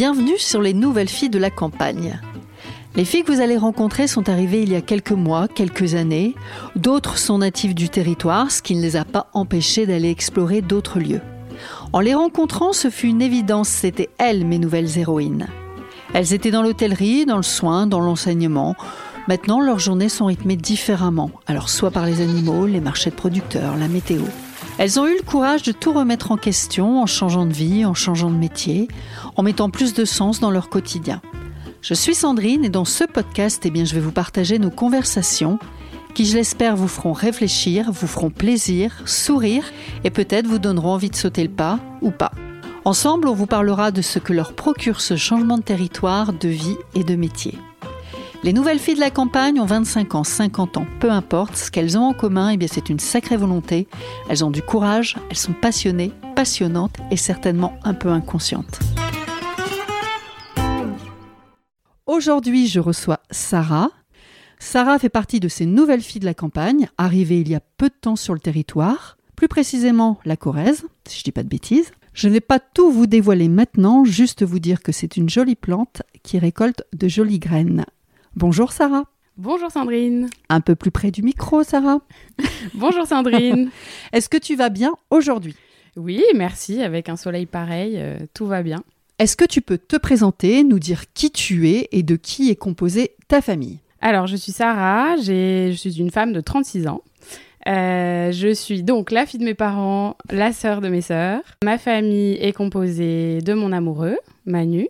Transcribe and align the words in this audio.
Bienvenue 0.00 0.38
sur 0.38 0.62
les 0.62 0.72
nouvelles 0.72 1.10
filles 1.10 1.28
de 1.28 1.38
la 1.38 1.50
campagne. 1.50 2.22
Les 2.94 3.04
filles 3.04 3.22
que 3.22 3.32
vous 3.32 3.42
allez 3.42 3.58
rencontrer 3.58 4.06
sont 4.06 4.30
arrivées 4.30 4.62
il 4.62 4.72
y 4.72 4.74
a 4.74 4.80
quelques 4.80 5.12
mois, 5.12 5.46
quelques 5.46 5.94
années. 5.94 6.34
D'autres 6.74 7.18
sont 7.18 7.36
natives 7.36 7.74
du 7.74 7.90
territoire, 7.90 8.50
ce 8.50 8.62
qui 8.62 8.74
ne 8.74 8.80
les 8.80 8.96
a 8.96 9.04
pas 9.04 9.26
empêchées 9.34 9.84
d'aller 9.84 10.08
explorer 10.08 10.62
d'autres 10.62 11.00
lieux. 11.00 11.20
En 11.92 12.00
les 12.00 12.14
rencontrant, 12.14 12.72
ce 12.72 12.88
fut 12.88 13.08
une 13.08 13.20
évidence, 13.20 13.68
c'était 13.68 14.08
elles 14.16 14.46
mes 14.46 14.58
nouvelles 14.58 14.98
héroïnes. 14.98 15.48
Elles 16.14 16.32
étaient 16.32 16.50
dans 16.50 16.62
l'hôtellerie, 16.62 17.26
dans 17.26 17.36
le 17.36 17.42
soin, 17.42 17.86
dans 17.86 18.00
l'enseignement. 18.00 18.76
Maintenant, 19.28 19.60
leurs 19.60 19.80
journées 19.80 20.08
sont 20.08 20.24
rythmées 20.24 20.56
différemment, 20.56 21.30
alors 21.46 21.68
soit 21.68 21.90
par 21.90 22.06
les 22.06 22.22
animaux, 22.22 22.64
les 22.64 22.80
marchés 22.80 23.10
de 23.10 23.16
producteurs, 23.16 23.76
la 23.76 23.88
météo. 23.88 24.22
Elles 24.78 24.98
ont 24.98 25.06
eu 25.06 25.16
le 25.16 25.22
courage 25.22 25.62
de 25.62 25.72
tout 25.72 25.92
remettre 25.92 26.32
en 26.32 26.36
question 26.36 27.02
en 27.02 27.06
changeant 27.06 27.46
de 27.46 27.52
vie, 27.52 27.84
en 27.84 27.94
changeant 27.94 28.30
de 28.30 28.36
métier, 28.36 28.88
en 29.36 29.42
mettant 29.42 29.70
plus 29.70 29.94
de 29.94 30.04
sens 30.04 30.40
dans 30.40 30.50
leur 30.50 30.68
quotidien. 30.68 31.20
Je 31.82 31.94
suis 31.94 32.14
Sandrine 32.14 32.64
et 32.64 32.70
dans 32.70 32.84
ce 32.84 33.04
podcast, 33.04 33.62
eh 33.64 33.70
bien, 33.70 33.84
je 33.84 33.94
vais 33.94 34.00
vous 34.00 34.12
partager 34.12 34.58
nos 34.58 34.70
conversations 34.70 35.58
qui, 36.14 36.26
je 36.26 36.36
l'espère, 36.36 36.76
vous 36.76 36.88
feront 36.88 37.12
réfléchir, 37.12 37.90
vous 37.92 38.06
feront 38.06 38.30
plaisir, 38.30 39.02
sourire 39.06 39.64
et 40.04 40.10
peut-être 40.10 40.46
vous 40.46 40.58
donneront 40.58 40.92
envie 40.92 41.10
de 41.10 41.16
sauter 41.16 41.42
le 41.42 41.50
pas 41.50 41.78
ou 42.02 42.10
pas. 42.10 42.32
Ensemble, 42.84 43.28
on 43.28 43.34
vous 43.34 43.46
parlera 43.46 43.90
de 43.90 44.02
ce 44.02 44.18
que 44.18 44.32
leur 44.32 44.54
procure 44.54 45.00
ce 45.00 45.16
changement 45.16 45.58
de 45.58 45.62
territoire, 45.62 46.32
de 46.32 46.48
vie 46.48 46.76
et 46.94 47.04
de 47.04 47.14
métier. 47.14 47.58
Les 48.42 48.54
nouvelles 48.54 48.78
filles 48.78 48.94
de 48.94 49.00
la 49.00 49.10
campagne 49.10 49.60
ont 49.60 49.66
25 49.66 50.14
ans, 50.14 50.24
50 50.24 50.78
ans, 50.78 50.86
peu 50.98 51.10
importe. 51.10 51.56
Ce 51.56 51.70
qu'elles 51.70 51.98
ont 51.98 52.04
en 52.04 52.14
commun, 52.14 52.56
eh 52.58 52.68
c'est 52.68 52.88
une 52.88 52.98
sacrée 52.98 53.36
volonté. 53.36 53.86
Elles 54.30 54.42
ont 54.42 54.50
du 54.50 54.62
courage, 54.62 55.18
elles 55.28 55.36
sont 55.36 55.52
passionnées, 55.52 56.12
passionnantes 56.34 56.96
et 57.10 57.18
certainement 57.18 57.78
un 57.84 57.92
peu 57.92 58.08
inconscientes. 58.08 58.80
Aujourd'hui, 62.06 62.66
je 62.66 62.80
reçois 62.80 63.20
Sarah. 63.30 63.90
Sarah 64.58 64.98
fait 64.98 65.10
partie 65.10 65.40
de 65.40 65.48
ces 65.48 65.66
nouvelles 65.66 66.00
filles 66.00 66.20
de 66.20 66.26
la 66.26 66.32
campagne, 66.32 66.88
arrivées 66.96 67.40
il 67.40 67.48
y 67.50 67.54
a 67.54 67.60
peu 67.60 67.90
de 67.90 67.94
temps 68.00 68.16
sur 68.16 68.32
le 68.32 68.40
territoire, 68.40 69.18
plus 69.36 69.48
précisément 69.48 70.18
la 70.24 70.38
Corrèze, 70.38 70.86
si 71.06 71.18
je 71.18 71.24
dis 71.24 71.32
pas 71.32 71.42
de 71.42 71.48
bêtises. 71.48 71.90
Je 72.14 72.28
ne 72.28 72.32
vais 72.32 72.40
pas 72.40 72.58
tout 72.58 72.90
vous 72.90 73.06
dévoiler 73.06 73.48
maintenant, 73.48 74.04
juste 74.04 74.42
vous 74.44 74.60
dire 74.60 74.82
que 74.82 74.92
c'est 74.92 75.18
une 75.18 75.28
jolie 75.28 75.56
plante 75.56 76.02
qui 76.22 76.38
récolte 76.38 76.84
de 76.94 77.06
jolies 77.06 77.38
graines. 77.38 77.84
Bonjour 78.36 78.70
Sarah. 78.70 79.04
Bonjour 79.36 79.72
Sandrine. 79.72 80.30
Un 80.48 80.60
peu 80.60 80.76
plus 80.76 80.92
près 80.92 81.10
du 81.10 81.20
micro, 81.22 81.64
Sarah. 81.64 82.00
Bonjour 82.74 83.04
Sandrine. 83.04 83.70
Est-ce 84.12 84.28
que 84.28 84.36
tu 84.36 84.54
vas 84.54 84.68
bien 84.68 84.92
aujourd'hui? 85.10 85.56
Oui, 85.96 86.22
merci. 86.36 86.80
Avec 86.80 87.08
un 87.08 87.16
soleil 87.16 87.46
pareil, 87.46 87.94
euh, 87.96 88.18
tout 88.32 88.46
va 88.46 88.62
bien. 88.62 88.84
Est-ce 89.18 89.36
que 89.36 89.44
tu 89.44 89.60
peux 89.60 89.78
te 89.78 89.96
présenter, 89.96 90.62
nous 90.62 90.78
dire 90.78 91.12
qui 91.12 91.32
tu 91.32 91.68
es 91.70 91.88
et 91.90 92.04
de 92.04 92.14
qui 92.14 92.50
est 92.50 92.56
composée 92.56 93.16
ta 93.26 93.40
famille? 93.40 93.80
Alors, 94.00 94.28
je 94.28 94.36
suis 94.36 94.52
Sarah, 94.52 95.16
je 95.16 95.74
suis 95.76 95.98
une 95.98 96.12
femme 96.12 96.32
de 96.32 96.40
36 96.40 96.86
ans. 96.86 97.02
Euh, 97.66 98.30
je 98.30 98.54
suis 98.54 98.84
donc 98.84 99.10
la 99.10 99.26
fille 99.26 99.40
de 99.40 99.44
mes 99.44 99.54
parents, 99.54 100.16
la 100.30 100.52
sœur 100.52 100.80
de 100.80 100.88
mes 100.88 101.02
sœurs. 101.02 101.42
Ma 101.64 101.78
famille 101.78 102.34
est 102.34 102.52
composée 102.52 103.40
de 103.40 103.54
mon 103.54 103.72
amoureux, 103.72 104.16
Manu. 104.46 104.88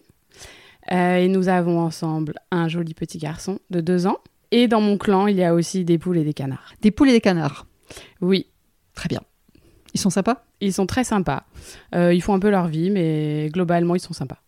Euh, 0.92 1.16
et 1.16 1.28
nous 1.28 1.48
avons 1.48 1.78
ensemble 1.80 2.34
un 2.50 2.69
joli 2.69 2.94
petit 2.94 3.19
garçon 3.19 3.58
de 3.70 3.80
deux 3.80 4.06
ans. 4.06 4.19
Et 4.50 4.66
dans 4.66 4.80
mon 4.80 4.98
clan, 4.98 5.27
il 5.27 5.36
y 5.36 5.44
a 5.44 5.55
aussi 5.55 5.84
des 5.84 5.98
poules 5.98 6.19
et 6.19 6.24
des 6.24 6.34
canards. 6.34 6.74
Des 6.82 6.91
poules 6.91 7.10
et 7.10 7.12
des 7.12 7.20
canards 7.20 7.66
Oui. 8.20 8.47
Très 8.94 9.08
bien. 9.08 9.20
Ils 9.94 10.00
sont 10.00 10.10
sympas? 10.10 10.44
Ils 10.60 10.72
sont 10.72 10.86
très 10.86 11.05
sympas. 11.05 11.44
Euh, 11.94 12.12
ils 12.12 12.20
font 12.20 12.34
un 12.34 12.41
peu 12.41 12.50
leur 12.50 12.66
vie, 12.66 12.91
mais 12.91 13.48
globalement, 13.53 13.94
ils 13.94 14.00
sont 14.00 14.12
sympas. 14.12 14.38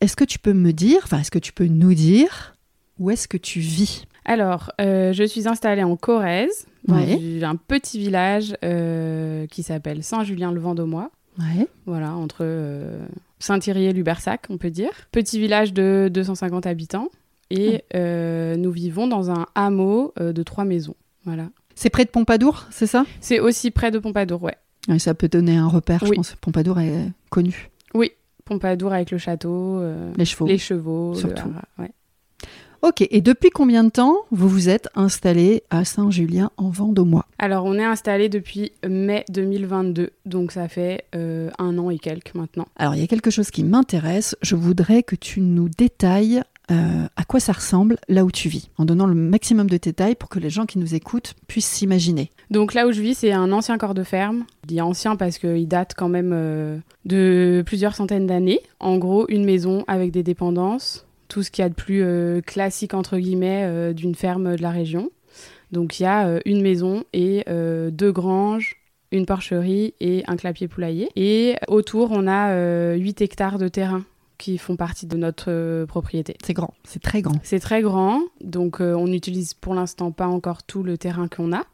Est-ce 0.00 0.16
que 0.16 0.24
tu 0.24 0.38
peux 0.38 0.52
me 0.52 0.72
dire, 0.72 1.00
enfin, 1.04 1.20
est-ce 1.20 1.30
que 1.30 1.38
tu 1.38 1.52
peux 1.52 1.66
nous 1.66 1.94
dire 1.94 2.54
où 2.98 3.10
est-ce 3.10 3.28
que 3.28 3.36
tu 3.36 3.60
vis? 3.60 4.06
Alors, 4.24 4.72
euh, 4.80 5.12
je 5.12 5.24
suis 5.24 5.48
installée 5.48 5.84
en 5.84 5.96
Corrèze, 5.96 6.66
dans 6.86 6.96
un 6.96 7.56
petit 7.56 7.98
village 7.98 8.56
euh, 8.64 9.46
qui 9.46 9.62
s'appelle 9.62 10.02
Saint-Julien-le-Vendômois. 10.02 11.10
Ouais. 11.38 11.66
Voilà, 11.86 12.12
entre 12.14 12.44
Saint-Thierry 13.40 13.86
et 13.86 13.92
Lubersac, 13.92 14.46
on 14.50 14.58
peut 14.58 14.70
dire. 14.70 14.90
Petit 15.12 15.38
village 15.38 15.72
de 15.72 16.08
250 16.12 16.66
habitants. 16.66 17.08
Et 17.50 17.82
nous 17.94 18.70
vivons 18.70 19.06
dans 19.06 19.30
un 19.30 19.46
hameau 19.54 20.12
de 20.18 20.42
trois 20.42 20.64
maisons. 20.64 20.96
Voilà. 21.24 21.48
C'est 21.74 21.90
près 21.90 22.04
de 22.04 22.10
Pompadour, 22.10 22.66
c'est 22.70 22.86
ça? 22.86 23.04
C'est 23.20 23.38
aussi 23.40 23.70
près 23.70 23.90
de 23.90 23.98
Pompadour, 23.98 24.42
ouais. 24.42 24.98
ça 24.98 25.14
peut 25.14 25.28
donner 25.28 25.56
un 25.56 25.68
repère, 25.68 26.04
je 26.04 26.12
pense. 26.12 26.34
Pompadour 26.40 26.80
est 26.80 27.10
connu. 27.30 27.70
Oui, 27.94 28.12
Pompadour 28.44 28.92
avec 28.92 29.10
le 29.10 29.18
château. 29.18 29.80
les 30.16 30.24
chevaux. 30.24 30.46
Les 30.46 30.58
chevaux. 30.58 31.14
Surtout. 31.14 31.48
ouais. 31.78 31.90
Ok, 32.82 33.04
et 33.10 33.20
depuis 33.20 33.50
combien 33.50 33.82
de 33.82 33.90
temps 33.90 34.18
vous 34.30 34.48
vous 34.48 34.68
êtes 34.68 34.88
installé 34.94 35.64
à 35.68 35.84
Saint-Julien 35.84 36.50
en 36.56 36.70
Vendômois 36.70 37.26
Alors, 37.40 37.64
on 37.64 37.74
est 37.74 37.84
installé 37.84 38.28
depuis 38.28 38.70
mai 38.88 39.24
2022, 39.30 40.10
donc 40.26 40.52
ça 40.52 40.68
fait 40.68 41.04
euh, 41.16 41.50
un 41.58 41.76
an 41.78 41.90
et 41.90 41.98
quelques 41.98 42.34
maintenant. 42.34 42.66
Alors, 42.76 42.94
il 42.94 43.00
y 43.00 43.04
a 43.04 43.08
quelque 43.08 43.30
chose 43.30 43.50
qui 43.50 43.64
m'intéresse. 43.64 44.36
Je 44.42 44.54
voudrais 44.54 45.02
que 45.02 45.16
tu 45.16 45.40
nous 45.40 45.68
détailles 45.68 46.42
euh, 46.70 47.06
à 47.16 47.24
quoi 47.24 47.40
ça 47.40 47.52
ressemble 47.52 47.96
là 48.08 48.24
où 48.24 48.30
tu 48.30 48.48
vis, 48.48 48.70
en 48.76 48.84
donnant 48.84 49.06
le 49.06 49.14
maximum 49.14 49.70
de 49.70 49.78
détails 49.78 50.14
pour 50.14 50.28
que 50.28 50.38
les 50.38 50.50
gens 50.50 50.66
qui 50.66 50.78
nous 50.78 50.94
écoutent 50.94 51.34
puissent 51.46 51.66
s'imaginer. 51.66 52.30
Donc 52.50 52.74
là 52.74 52.86
où 52.86 52.92
je 52.92 53.00
vis, 53.00 53.14
c'est 53.14 53.32
un 53.32 53.52
ancien 53.52 53.78
corps 53.78 53.94
de 53.94 54.04
ferme. 54.04 54.44
Je 54.62 54.68
dis 54.68 54.80
ancien 54.80 55.16
parce 55.16 55.38
qu'il 55.38 55.66
date 55.66 55.94
quand 55.96 56.08
même 56.08 56.32
euh, 56.34 56.78
de 57.06 57.62
plusieurs 57.64 57.94
centaines 57.94 58.26
d'années. 58.26 58.60
En 58.80 58.98
gros, 58.98 59.26
une 59.28 59.44
maison 59.44 59.84
avec 59.88 60.10
des 60.10 60.22
dépendances, 60.22 61.06
tout 61.28 61.42
ce 61.42 61.50
qu'il 61.50 61.62
y 61.62 61.66
a 61.66 61.68
de 61.68 61.74
plus 61.74 62.02
euh, 62.02 62.40
classique 62.40 62.94
entre 62.94 63.18
guillemets 63.18 63.94
d'une 63.94 64.14
ferme 64.14 64.56
de 64.56 64.62
la 64.62 64.70
région. 64.70 65.10
Donc 65.72 66.00
il 66.00 66.04
y 66.04 66.06
a 66.06 66.40
une 66.46 66.62
maison 66.62 67.04
et 67.12 67.44
deux 67.46 68.12
granges, 68.12 68.76
une 69.12 69.26
porcherie 69.26 69.94
et 70.00 70.24
un 70.26 70.36
clapier 70.36 70.66
poulailler. 70.66 71.10
Et 71.14 71.56
autour, 71.68 72.10
on 72.12 72.26
a 72.26 72.94
8 72.94 73.20
hectares 73.20 73.58
de 73.58 73.68
terrain 73.68 74.04
qui 74.38 74.56
font 74.56 74.76
partie 74.76 75.06
de 75.06 75.16
notre 75.16 75.84
propriété. 75.84 76.36
C'est 76.42 76.54
grand, 76.54 76.72
c'est 76.84 77.02
très 77.02 77.20
grand. 77.20 77.34
C'est 77.42 77.60
très 77.60 77.82
grand, 77.82 78.22
donc 78.40 78.80
on 78.80 79.08
n'utilise 79.08 79.52
pour 79.52 79.74
l'instant 79.74 80.10
pas 80.10 80.26
encore 80.26 80.62
tout 80.62 80.82
le 80.82 80.96
terrain 80.96 81.28
qu'on 81.28 81.52
a. 81.52 81.64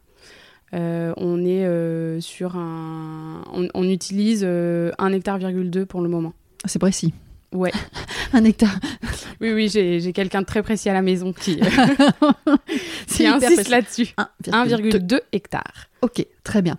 on 0.73 1.45
est 1.45 2.21
sur 2.21 2.57
un... 2.57 3.43
On, 3.53 3.83
utilise 3.83 4.43
un 4.43 5.13
hectare 5.13 5.37
virgule 5.37 5.69
deux 5.69 5.85
pour 5.85 6.01
le 6.01 6.09
moment. 6.09 6.33
C'est 6.65 6.79
précis. 6.79 7.13
Ouais. 7.55 7.71
un 8.33 8.43
hectare. 8.43 8.79
Oui, 9.41 9.53
oui, 9.53 9.69
j'ai 9.69 10.13
quelqu'un 10.13 10.41
de 10.41 10.45
très 10.45 10.63
précis 10.63 10.89
à 10.89 10.93
la 10.93 11.01
maison 11.01 11.33
qui, 11.33 11.59
qui 13.07 13.25
insiste 13.25 13.69
là-dessus. 13.69 14.13
1,2 14.43 15.19
hectares. 15.31 15.87
Ok, 16.01 16.25
très 16.43 16.61
bien. 16.61 16.77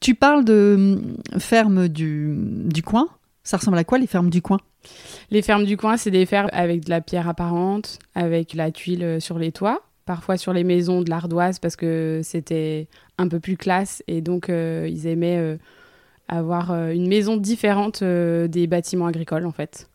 Tu 0.00 0.14
parles 0.14 0.44
de 0.44 0.98
ferme 1.38 1.88
du, 1.88 2.34
du 2.66 2.82
coin. 2.82 3.08
Ça 3.42 3.58
ressemble 3.58 3.78
à 3.78 3.84
quoi 3.84 3.98
les 3.98 4.06
fermes 4.06 4.30
du 4.30 4.42
coin? 4.42 4.58
Les 5.30 5.42
fermes 5.42 5.64
du 5.64 5.76
coin, 5.76 5.96
c'est 5.96 6.10
des 6.10 6.26
fermes 6.26 6.48
avec 6.52 6.84
de 6.84 6.90
la 6.90 7.00
pierre 7.00 7.28
apparente, 7.28 7.98
avec 8.14 8.54
la 8.54 8.70
tuile 8.70 9.18
sur 9.20 9.38
les 9.38 9.52
toits, 9.52 9.82
parfois 10.04 10.36
sur 10.36 10.52
les 10.52 10.64
maisons 10.64 11.02
de 11.02 11.10
l'ardoise 11.10 11.58
parce 11.58 11.76
que 11.76 12.20
c'était 12.22 12.88
un 13.18 13.28
peu 13.28 13.40
plus 13.40 13.56
classe 13.56 14.02
et 14.06 14.20
donc 14.20 14.48
euh, 14.48 14.88
ils 14.90 15.06
aimaient 15.06 15.38
euh, 15.38 15.56
avoir 16.28 16.70
euh, 16.70 16.90
une 16.90 17.08
maison 17.08 17.36
différente 17.36 18.02
des 18.02 18.66
bâtiments 18.66 19.06
agricoles 19.06 19.46
en 19.46 19.52
fait. 19.52 19.88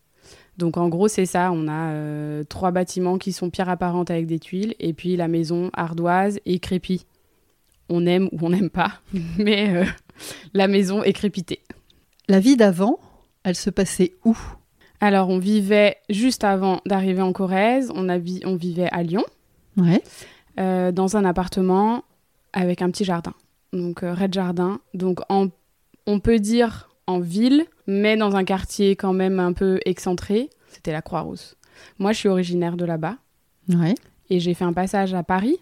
Donc 0.59 0.77
en 0.77 0.89
gros, 0.89 1.07
c'est 1.07 1.25
ça. 1.25 1.51
On 1.51 1.67
a 1.67 2.43
trois 2.43 2.69
bâtiments 2.71 3.17
qui 3.17 3.31
sont 3.31 3.49
pierre 3.49 3.69
apparente 3.69 4.11
avec 4.11 4.27
des 4.27 4.37
tuiles 4.37 4.75
et 4.79 4.93
puis 4.93 5.15
la 5.15 5.27
maison 5.27 5.71
ardoise 5.73 6.39
et 6.45 6.59
crépie. 6.59 7.05
On 7.89 8.05
aime 8.05 8.29
ou 8.31 8.37
on 8.45 8.49
n'aime 8.49 8.69
pas, 8.69 9.01
mais 9.39 9.83
la 10.53 10.67
maison 10.67 11.01
est 11.01 11.13
crépitée. 11.13 11.61
La 12.27 12.39
vie 12.39 12.55
d'avant, 12.55 12.99
elle 13.43 13.55
se 13.55 13.71
passait 13.71 14.13
où? 14.25 14.37
Alors, 15.01 15.29
on 15.29 15.39
vivait 15.39 15.97
juste 16.09 16.43
avant 16.43 16.81
d'arriver 16.85 17.21
en 17.21 17.31
Corrèze. 17.31 17.91
On, 17.95 18.07
on 18.09 18.55
vivait 18.55 18.89
à 18.91 19.01
Lyon, 19.01 19.23
ouais. 19.77 20.03
euh, 20.59 20.91
dans 20.91 21.15
un 21.15 21.25
appartement 21.25 22.03
avec 22.53 22.81
un 22.81 22.91
petit 22.91 23.05
jardin. 23.05 23.33
Donc, 23.71 24.03
euh, 24.03 24.13
Red 24.13 24.33
Jardin. 24.33 24.79
Donc, 24.93 25.21
on 25.29 26.19
peut 26.19 26.39
dire 26.39 26.88
en 27.09 27.19
ville, 27.19 27.65
mais 27.87 28.17
dans 28.17 28.35
un 28.35 28.43
quartier 28.43 28.95
quand 28.95 29.13
même 29.13 29.39
un 29.39 29.53
peu 29.53 29.79
excentré. 29.85 30.49
C'était 30.67 30.91
la 30.91 31.01
Croix-Rousse. 31.01 31.55
Moi, 31.97 32.13
je 32.13 32.19
suis 32.19 32.29
originaire 32.29 32.77
de 32.77 32.85
là-bas. 32.85 33.17
Ouais. 33.67 33.95
Et 34.29 34.39
j'ai 34.39 34.53
fait 34.53 34.63
un 34.63 34.73
passage 34.73 35.13
à 35.13 35.23
Paris 35.23 35.57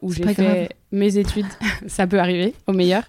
où 0.00 0.12
j'ai 0.12 0.24
fait 0.24 0.42
grave. 0.42 0.68
mes 0.90 1.18
études, 1.18 1.46
ça 1.86 2.06
peut 2.06 2.18
arriver 2.18 2.54
au 2.66 2.72
meilleur, 2.72 3.04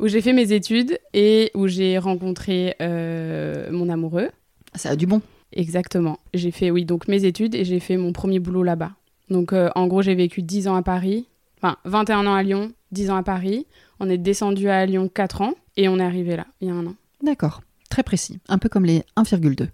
où 0.00 0.08
j'ai 0.08 0.20
fait 0.20 0.32
mes 0.32 0.52
études 0.52 0.98
et 1.14 1.50
où 1.54 1.68
j'ai 1.68 1.98
rencontré 1.98 2.74
euh, 2.80 3.70
mon 3.70 3.88
amoureux. 3.88 4.30
Ça 4.74 4.90
a 4.90 4.96
du 4.96 5.06
bon. 5.06 5.20
Exactement. 5.52 6.18
J'ai 6.34 6.50
fait, 6.50 6.70
oui, 6.70 6.84
donc 6.84 7.06
mes 7.08 7.24
études 7.24 7.54
et 7.54 7.64
j'ai 7.64 7.80
fait 7.80 7.96
mon 7.96 8.12
premier 8.12 8.40
boulot 8.40 8.62
là-bas. 8.62 8.92
Donc 9.30 9.52
euh, 9.52 9.70
en 9.74 9.86
gros, 9.86 10.02
j'ai 10.02 10.14
vécu 10.14 10.42
10 10.42 10.68
ans 10.68 10.76
à 10.76 10.82
Paris, 10.82 11.26
enfin 11.58 11.76
21 11.84 12.26
ans 12.26 12.34
à 12.34 12.42
Lyon, 12.42 12.72
10 12.92 13.10
ans 13.10 13.16
à 13.16 13.22
Paris. 13.22 13.66
On 14.00 14.08
est 14.10 14.18
descendu 14.18 14.68
à 14.68 14.84
Lyon 14.84 15.08
4 15.12 15.42
ans 15.42 15.54
et 15.76 15.88
on 15.88 15.98
est 15.98 16.04
arrivé 16.04 16.36
là, 16.36 16.46
il 16.60 16.68
y 16.68 16.70
a 16.70 16.74
un 16.74 16.86
an. 16.86 16.94
D'accord, 17.22 17.62
très 17.90 18.02
précis, 18.02 18.38
un 18.48 18.58
peu 18.58 18.68
comme 18.68 18.84
les 18.84 19.02
1,2. 19.16 19.68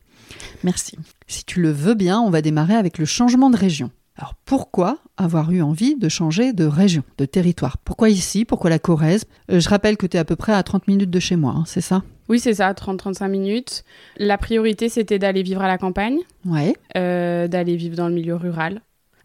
Merci. 0.64 0.96
Si 1.26 1.44
tu 1.44 1.60
le 1.60 1.70
veux 1.70 1.94
bien, 1.94 2.20
on 2.20 2.30
va 2.30 2.42
démarrer 2.42 2.74
avec 2.74 2.98
le 2.98 3.04
changement 3.04 3.50
de 3.50 3.56
région. 3.56 3.90
Alors 4.16 4.34
pourquoi 4.44 4.98
avoir 5.16 5.50
eu 5.52 5.62
envie 5.62 5.96
de 5.96 6.08
changer 6.08 6.52
de 6.52 6.64
région, 6.66 7.02
de 7.18 7.24
territoire? 7.24 7.78
Pourquoi 7.78 8.10
ici? 8.10 8.44
Pourquoi 8.44 8.68
la 8.70 8.78
Corrèze? 8.78 9.24
Euh, 9.50 9.58
Je 9.58 9.68
rappelle 9.68 9.96
que 9.96 10.06
tu 10.06 10.16
es 10.16 10.20
à 10.20 10.24
peu 10.24 10.36
près 10.36 10.52
à 10.52 10.62
30 10.62 10.86
minutes 10.86 11.10
de 11.10 11.18
chez 11.18 11.34
moi, 11.36 11.54
hein, 11.56 11.64
c'est 11.66 11.80
ça? 11.80 12.02
Oui, 12.28 12.38
c'est 12.38 12.54
ça, 12.54 12.72
30-35 12.72 13.28
minutes. 13.28 13.84
La 14.18 14.36
priorité, 14.38 14.88
c'était 14.88 15.18
d'aller 15.18 15.42
vivre 15.42 15.62
à 15.62 15.66
la 15.68 15.78
campagne, 15.78 16.18
Ouais. 16.46 16.74
euh, 16.96 17.48
d'aller 17.48 17.74
vivre 17.76 17.96
dans 17.96 18.08
le 18.08 18.14
milieu 18.14 18.36
rural. 18.36 18.82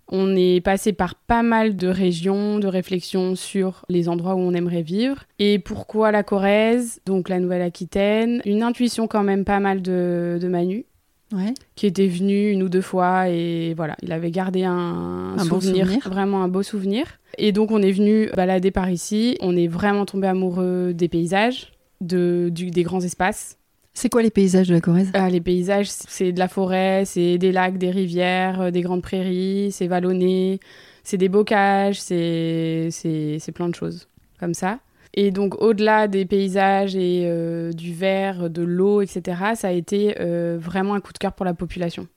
On 0.09 0.35
est 0.35 0.61
passé 0.61 0.93
par 0.93 1.15
pas 1.15 1.43
mal 1.43 1.75
de 1.75 1.87
régions, 1.87 2.59
de 2.59 2.67
réflexions 2.67 3.35
sur 3.35 3.83
les 3.89 4.07
endroits 4.09 4.35
où 4.35 4.39
on 4.39 4.53
aimerait 4.53 4.81
vivre. 4.81 5.23
Et 5.39 5.59
pourquoi 5.59 6.11
la 6.11 6.23
Corrèze, 6.23 7.01
donc 7.05 7.27
la 7.29 7.39
Nouvelle-Aquitaine? 7.39 8.41
Une 8.45 8.63
intuition 8.63 9.07
quand 9.07 9.23
même 9.23 9.43
pas 9.43 9.59
mal 9.59 9.81
de, 9.81 10.37
de 10.41 10.47
Manu, 10.47 10.85
Ouais. 11.33 11.53
qui 11.75 11.87
était 11.87 12.07
venu 12.07 12.51
une 12.51 12.63
ou 12.63 12.69
deux 12.69 12.79
fois 12.81 13.27
et 13.27 13.73
voilà, 13.75 13.97
il 14.01 14.13
avait 14.13 14.31
gardé 14.31 14.63
un, 14.63 15.35
Un 15.37 15.45
bon 15.45 15.59
souvenir, 15.59 15.85
souvenir. 15.87 16.09
vraiment 16.09 16.41
un 16.41 16.47
beau 16.47 16.63
souvenir. 16.63 17.05
Et 17.37 17.51
donc 17.51 17.69
on 17.71 17.81
est 17.81 17.91
venu 17.91 18.29
balader 18.33 18.71
par 18.71 18.89
ici, 18.89 19.37
on 19.41 19.57
est 19.57 19.67
vraiment 19.67 20.05
tombé 20.05 20.27
amoureux 20.27 20.93
des 20.93 21.09
paysages, 21.09 21.73
de, 21.99 22.47
du- 22.49 22.71
des 22.71 22.83
grands 22.83 23.01
espaces. 23.01 23.57
C'est 23.97 24.09
quoi 24.09 24.21
les 24.21 24.29
paysages 24.29 24.67
de 24.67 24.75
la 24.75 24.79
Corrèze? 24.79 25.09
Ah, 25.15 25.27
les 25.27 25.41
paysages, 25.41 25.87
c'est 25.89 26.31
de 26.31 26.37
la 26.37 26.47
forêt, 26.47 27.01
c'est 27.05 27.39
des 27.39 27.51
lacs, 27.51 27.79
des 27.79 27.89
rivières, 27.89 28.61
euh, 28.61 28.69
des 28.69 28.81
grandes 28.81 29.01
prairies, 29.01 29.71
c'est 29.71 29.87
vallonné, 29.87 30.59
c'est 31.03 31.17
des 31.17 31.29
bocages, 31.29 31.99
c'est 31.99 32.89
c'est 32.91 33.37
c'est 33.39 33.51
plein 33.51 33.67
de 33.69 33.73
choses 33.73 34.07
comme 34.39 34.53
ça. 34.53 34.77
Et 35.15 35.31
donc 35.31 35.59
au-delà 35.59 36.07
des 36.07 36.25
paysages 36.25 36.95
et 36.95 37.23
euh, 37.25 37.71
du 37.71 37.91
verre, 37.91 38.51
de 38.51 38.61
l'eau, 38.61 39.01
etc., 39.01 39.21
ça 39.55 39.69
a 39.69 39.71
été 39.71 40.15
euh, 40.19 40.59
vraiment 40.61 40.93
un 40.93 40.99
coup 40.99 41.11
de 41.11 41.17
cœur 41.17 41.33
pour 41.33 41.45
la 41.45 41.55
population. 41.55 42.07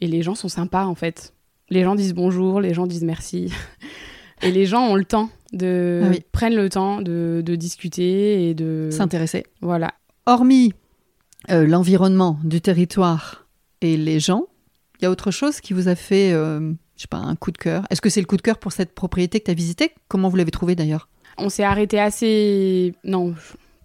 Et 0.00 0.06
les 0.06 0.22
gens 0.22 0.34
sont 0.34 0.48
sympas 0.48 0.86
en 0.86 0.94
fait. 0.94 1.34
Les 1.68 1.82
gens 1.82 1.96
disent 1.96 2.14
bonjour, 2.14 2.62
les 2.62 2.72
gens 2.72 2.86
disent 2.86 3.04
merci. 3.04 3.52
et 4.42 4.50
les 4.50 4.64
gens 4.64 4.86
ont 4.86 4.94
le 4.94 5.04
temps 5.04 5.28
de 5.52 6.00
Ah 6.02 6.08
oui. 6.08 6.22
prennent 6.32 6.56
le 6.56 6.70
temps 6.70 7.02
de, 7.02 7.42
de 7.44 7.56
discuter 7.56 8.48
et 8.48 8.54
de 8.54 8.88
S'intéresser. 8.90 9.44
voilà 9.60 9.90
Hormis 10.24 10.72
euh, 11.50 11.66
l'environnement 11.66 12.38
du 12.44 12.60
territoire 12.60 13.46
et 13.80 13.96
les 13.96 14.20
gens, 14.20 14.46
il 14.98 15.04
y 15.04 15.06
a 15.06 15.10
autre 15.10 15.30
chose 15.30 15.60
qui 15.60 15.72
vous 15.74 15.88
a 15.88 15.94
fait, 15.94 16.32
euh, 16.32 16.72
je 16.96 17.02
sais 17.02 17.08
pas, 17.08 17.18
un 17.18 17.36
coup 17.36 17.50
de 17.50 17.58
cœur? 17.58 17.84
Est-ce 17.90 18.00
que 18.00 18.08
c'est 18.08 18.20
le 18.20 18.26
coup 18.26 18.36
de 18.36 18.42
cœur 18.42 18.58
pour 18.58 18.72
cette 18.72 18.94
propriété 18.94 19.40
que 19.40 19.44
tu 19.46 19.50
as 19.50 19.54
visitée? 19.54 19.92
Comment 20.08 20.28
vous 20.28 20.36
l'avez 20.36 20.50
trouvé 20.50 20.74
d'ailleurs? 20.74 21.08
On 21.36 21.48
s'est 21.48 21.64
arrêté 21.64 22.00
assez. 22.00 22.94
Non, 23.04 23.34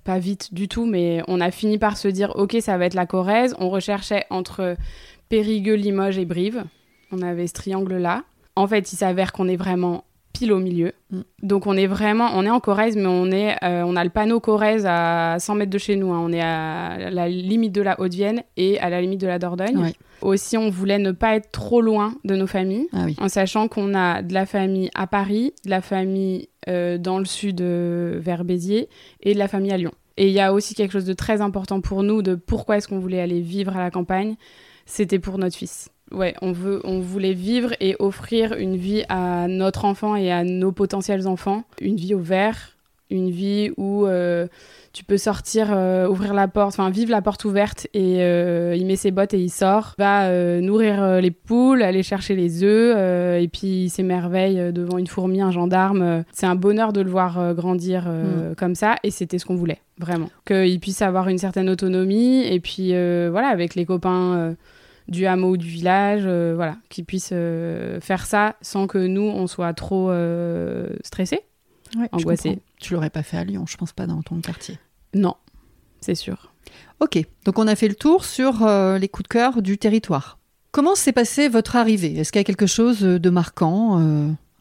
pas 0.04 0.20
vite 0.20 0.54
du 0.54 0.68
tout, 0.68 0.86
mais 0.86 1.22
on 1.28 1.42
a 1.42 1.52
fini 1.52 1.78
par 1.78 1.98
se 1.98 2.08
dire 2.08 2.32
ok, 2.36 2.58
ça 2.62 2.78
va 2.78 2.86
être 2.86 2.94
la 2.94 3.06
Corrèze. 3.06 3.56
On 3.60 3.70
recherchait 3.70 4.26
entre 4.30 4.76
Périgueux, 5.30 5.76
Limoges 5.76 6.18
et 6.18 6.26
Brive. 6.26 6.64
On 7.12 7.22
avait 7.22 7.48
ce 7.48 7.54
triangle-là. 7.54 8.24
En 8.56 8.68
fait, 8.68 8.94
il 8.94 8.96
s'avère 8.96 9.32
qu'on 9.32 9.48
est 9.48 9.56
vraiment 9.56 10.04
pile 10.40 10.54
au 10.54 10.60
milieu. 10.60 10.94
Mm. 11.12 11.22
Donc 11.44 11.68
on 11.68 11.76
est 11.76 11.88
vraiment, 11.88 12.30
on 12.34 12.46
est 12.46 12.50
en 12.50 12.60
Corrèze, 12.60 12.96
mais 12.96 13.08
on 13.08 13.30
est, 13.32 13.56
euh, 13.64 13.84
on 13.86 13.96
a 13.96 14.04
le 14.04 14.10
panneau 14.10 14.40
Corrèze 14.40 14.86
à 14.88 15.36
100 15.40 15.56
mètres 15.56 15.72
de 15.72 15.78
chez 15.78 15.96
nous. 15.96 16.14
hein. 16.14 16.22
On 16.24 16.32
est 16.32 16.42
à 16.42 17.10
la 17.12 17.28
limite 17.28 17.74
de 17.74 17.82
la 17.82 18.00
Haute-Vienne 18.00 18.44
et 18.58 18.80
à 18.80 18.90
la 18.90 19.02
limite 19.02 19.20
de 19.22 19.28
la 19.28 19.40
Dordogne. 19.40 19.78
Ouais. 19.78 19.94
Aussi, 20.22 20.58
on 20.58 20.70
voulait 20.70 21.00
ne 21.00 21.12
pas 21.12 21.36
être 21.36 21.52
trop 21.52 21.82
loin 21.82 22.14
de 22.26 22.36
nos 22.36 22.48
familles 22.48 22.88
Ah 22.94 23.04
oui. 23.06 23.16
en 23.20 23.30
sachant 23.30 23.68
qu'on 23.68 23.94
a 23.96 24.22
de 24.22 24.34
la 24.34 24.46
famille 24.46 24.90
à 24.96 25.08
Paris, 25.08 25.54
de 25.66 25.70
la 25.70 25.82
famille 25.82 26.50
euh, 26.68 26.98
dans 26.98 27.20
le 27.20 27.26
sud 27.26 27.62
euh, 27.62 28.18
vers 28.20 28.44
Béziers 28.44 28.90
et 29.22 29.34
de 29.34 29.40
la 29.40 29.48
famille 29.48 29.72
à 29.72 29.78
Lyon. 29.78 29.92
Et 30.18 30.28
il 30.28 30.34
y 30.34 30.42
a 30.42 30.54
aussi 30.54 30.76
quelque 30.76 30.92
chose 30.92 31.06
de 31.06 31.14
très 31.14 31.40
important 31.40 31.80
pour 31.80 32.04
nous 32.04 32.22
de 32.22 32.36
pourquoi 32.36 32.76
est-ce 32.78 32.88
qu'on 32.90 33.00
voulait 33.00 33.22
aller 33.22 33.40
vivre 33.40 33.76
à 33.78 33.80
la 33.80 33.90
campagne, 33.92 34.36
c'était 34.86 35.20
pour 35.20 35.38
notre 35.38 35.56
fils. 35.56 35.90
Ouais, 36.12 36.34
on, 36.42 36.52
veut, 36.52 36.82
on 36.84 37.00
voulait 37.00 37.34
vivre 37.34 37.74
et 37.80 37.96
offrir 38.00 38.54
une 38.54 38.76
vie 38.76 39.04
à 39.10 39.48
notre 39.48 39.86
enfant 39.86 40.16
et 40.16 40.32
à 40.32 40.44
nos 40.44 40.72
potentiels 40.72 41.28
enfants, 41.28 41.64
une 41.82 41.98
vie 41.98 42.16
au 42.16 42.20
vert, 42.20 42.76
une 43.12 43.30
vie 43.30 43.72
où 43.78 44.06
euh, 44.06 44.48
tu 44.94 45.04
peux 45.04 45.18
sortir, 45.18 45.70
euh, 45.72 46.08
ouvrir 46.08 46.34
la 46.34 46.48
porte, 46.48 46.74
enfin 46.74 46.90
vivre 46.90 47.12
la 47.12 47.22
porte 47.22 47.46
ouverte 47.46 47.88
et 47.94 48.22
euh, 48.22 48.76
il 48.78 48.86
met 48.86 48.96
ses 48.96 49.12
bottes 49.12 49.34
et 49.34 49.40
il 49.40 49.50
sort, 49.50 49.96
va 49.98 50.30
nourrir 50.62 51.22
les 51.22 51.32
poules, 51.32 51.82
aller 51.82 52.04
chercher 52.04 52.36
les 52.36 52.64
œufs 52.64 52.96
et 53.42 53.48
puis 53.48 53.86
il 53.86 53.90
s'émerveille 53.90 54.72
devant 54.72 54.98
une 54.98 55.08
fourmi, 55.08 55.42
un 55.42 55.52
gendarme. 55.52 56.24
C'est 56.32 56.46
un 56.46 56.56
bonheur 56.56 56.94
de 56.94 57.02
le 57.02 57.10
voir 57.10 57.54
grandir 57.54 58.06
euh, 58.08 58.54
comme 58.56 58.76
ça 58.76 58.96
et 59.04 59.12
c'était 59.12 59.40
ce 59.40 59.46
qu'on 59.46 59.56
voulait, 59.56 59.80
vraiment. 59.98 60.30
Qu'il 60.46 60.80
puisse 60.80 61.02
avoir 61.02 61.30
une 61.30 61.38
certaine 61.38 61.70
autonomie 61.70 62.46
et 62.46 62.60
puis 62.60 62.90
voilà, 62.90 63.48
avec 63.48 63.76
les 63.76 63.86
copains. 63.86 64.56
Du 65.10 65.26
hameau 65.26 65.52
ou 65.52 65.58
du 65.58 65.68
village, 65.68 66.24
euh, 66.26 66.54
voilà, 66.56 66.78
qu'il 66.90 67.06
puisse 67.06 67.30
euh, 67.32 68.00
faire 68.00 68.26
ça 68.26 68.56
sans 68.62 68.88
que 68.88 68.98
nous 68.98 69.22
on 69.22 69.48
soit 69.48 69.74
trop 69.74 70.12
euh, 70.12 70.88
stressés. 71.04 71.42
Ouais, 71.98 72.08
je 72.14 72.18
Angoissé. 72.18 72.50
comprends. 72.50 72.64
Tu 72.80 72.94
l'aurais 72.94 73.10
pas 73.10 73.24
fait 73.24 73.38
à 73.38 73.44
Lyon, 73.44 73.66
je 73.68 73.78
pense 73.78 73.94
pas 73.94 74.06
dans 74.06 74.22
ton 74.22 74.40
quartier. 74.42 74.78
Non, 75.14 75.36
c'est 76.02 76.16
sûr. 76.16 76.54
Ok, 77.00 77.20
donc 77.46 77.58
on 77.58 77.68
a 77.68 77.76
fait 77.76 77.88
le 77.88 77.96
tour 77.96 78.26
sur 78.26 78.68
les 79.00 79.10
coups 79.10 79.24
de 79.24 79.34
cœur 79.34 79.62
du 79.62 79.78
territoire. 79.78 80.38
Comment 80.72 80.94
s'est 80.94 81.14
passée 81.14 81.50
votre 81.50 81.76
arrivée? 81.76 82.20
Est-ce 82.20 82.32
qu'il 82.32 82.40
y 82.40 82.42
a 82.42 82.46
quelque 82.46 82.68
chose 82.68 83.02
de 83.02 83.30
marquant 83.30 83.98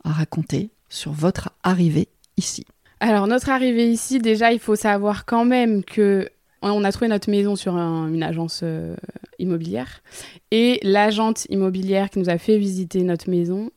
à 0.05 0.11
raconter 0.11 0.71
sur 0.89 1.13
votre 1.13 1.51
arrivée 1.63 2.09
ici? 2.39 2.65
Alors 3.01 3.27
notre 3.27 3.51
arrivée 3.51 3.91
ici, 3.91 4.21
déjà 4.21 4.53
il 4.53 4.59
faut 4.59 4.77
savoir 4.77 5.27
quand 5.27 5.45
même 5.45 5.85
que 5.85 6.31
on 6.63 6.85
a 6.85 6.93
trouvé 6.93 7.09
notre 7.09 7.31
maison 7.31 7.57
sur 7.57 7.77
un- 7.77 8.09
une 8.13 8.23
agence 8.23 8.61
euh, 8.63 8.95
immobilière 9.39 10.03
et 10.51 10.81
l'agente 10.83 11.47
immobilière 11.51 12.11
qui 12.11 12.19
nous 12.19 12.29
a 12.31 12.39
fait 12.39 12.59
visiter 12.59 13.03
notre 13.03 13.31
maison 13.31 13.71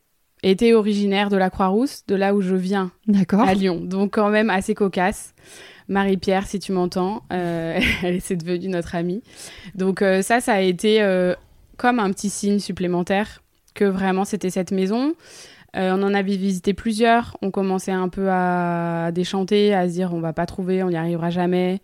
était 0.44 0.74
originaire 0.74 1.30
de 1.30 1.38
la 1.38 1.50
Croix-Rousse, 1.51 2.04
de 2.07 2.16
là 2.16 2.33
où 2.33 2.42
je 2.42 2.56
viens 2.56 2.92
à 3.45 3.54
Lyon. 3.54 3.80
Donc 3.81 4.13
quand 4.13 4.30
même 4.30 4.50
assez 4.50 4.74
cocasse. 4.74 5.33
Marie-Pierre, 5.88 6.48
si 6.48 6.57
tu 6.60 6.72
m'entends, 6.72 7.24
euh, 7.31 7.80
elle 8.04 8.22
c'est 8.22 8.38
devenue 8.38 8.69
notre 8.69 8.95
amie. 8.95 9.22
Donc 9.75 10.01
euh, 10.01 10.22
ça, 10.22 10.39
ça 10.39 10.54
a 10.54 10.62
été 10.62 11.00
comme 11.77 12.00
un 12.00 12.12
petit 12.12 12.30
signe 12.30 12.60
supplémentaire 12.60 13.42
que 13.75 13.86
vraiment 13.86 14.25
c'était 14.25 14.50
cette 14.50 14.72
maison. 14.72 15.13
Euh, 15.77 15.95
on 15.98 16.04
en 16.04 16.13
avait 16.13 16.36
visité 16.36 16.74
plusieurs. 16.74 17.38
On 17.42 17.50
commençait 17.51 17.92
un 17.94 18.10
peu 18.10 18.27
à 18.29 19.12
déchanter, 19.13 19.74
à 19.74 19.88
se 19.88 19.94
dire 19.94 20.13
on 20.13 20.20
va 20.20 20.34
pas 20.34 20.46
trouver, 20.46 20.84
on 20.84 20.89
n'y 20.89 20.98
arrivera 20.98 21.29
jamais. 21.29 21.82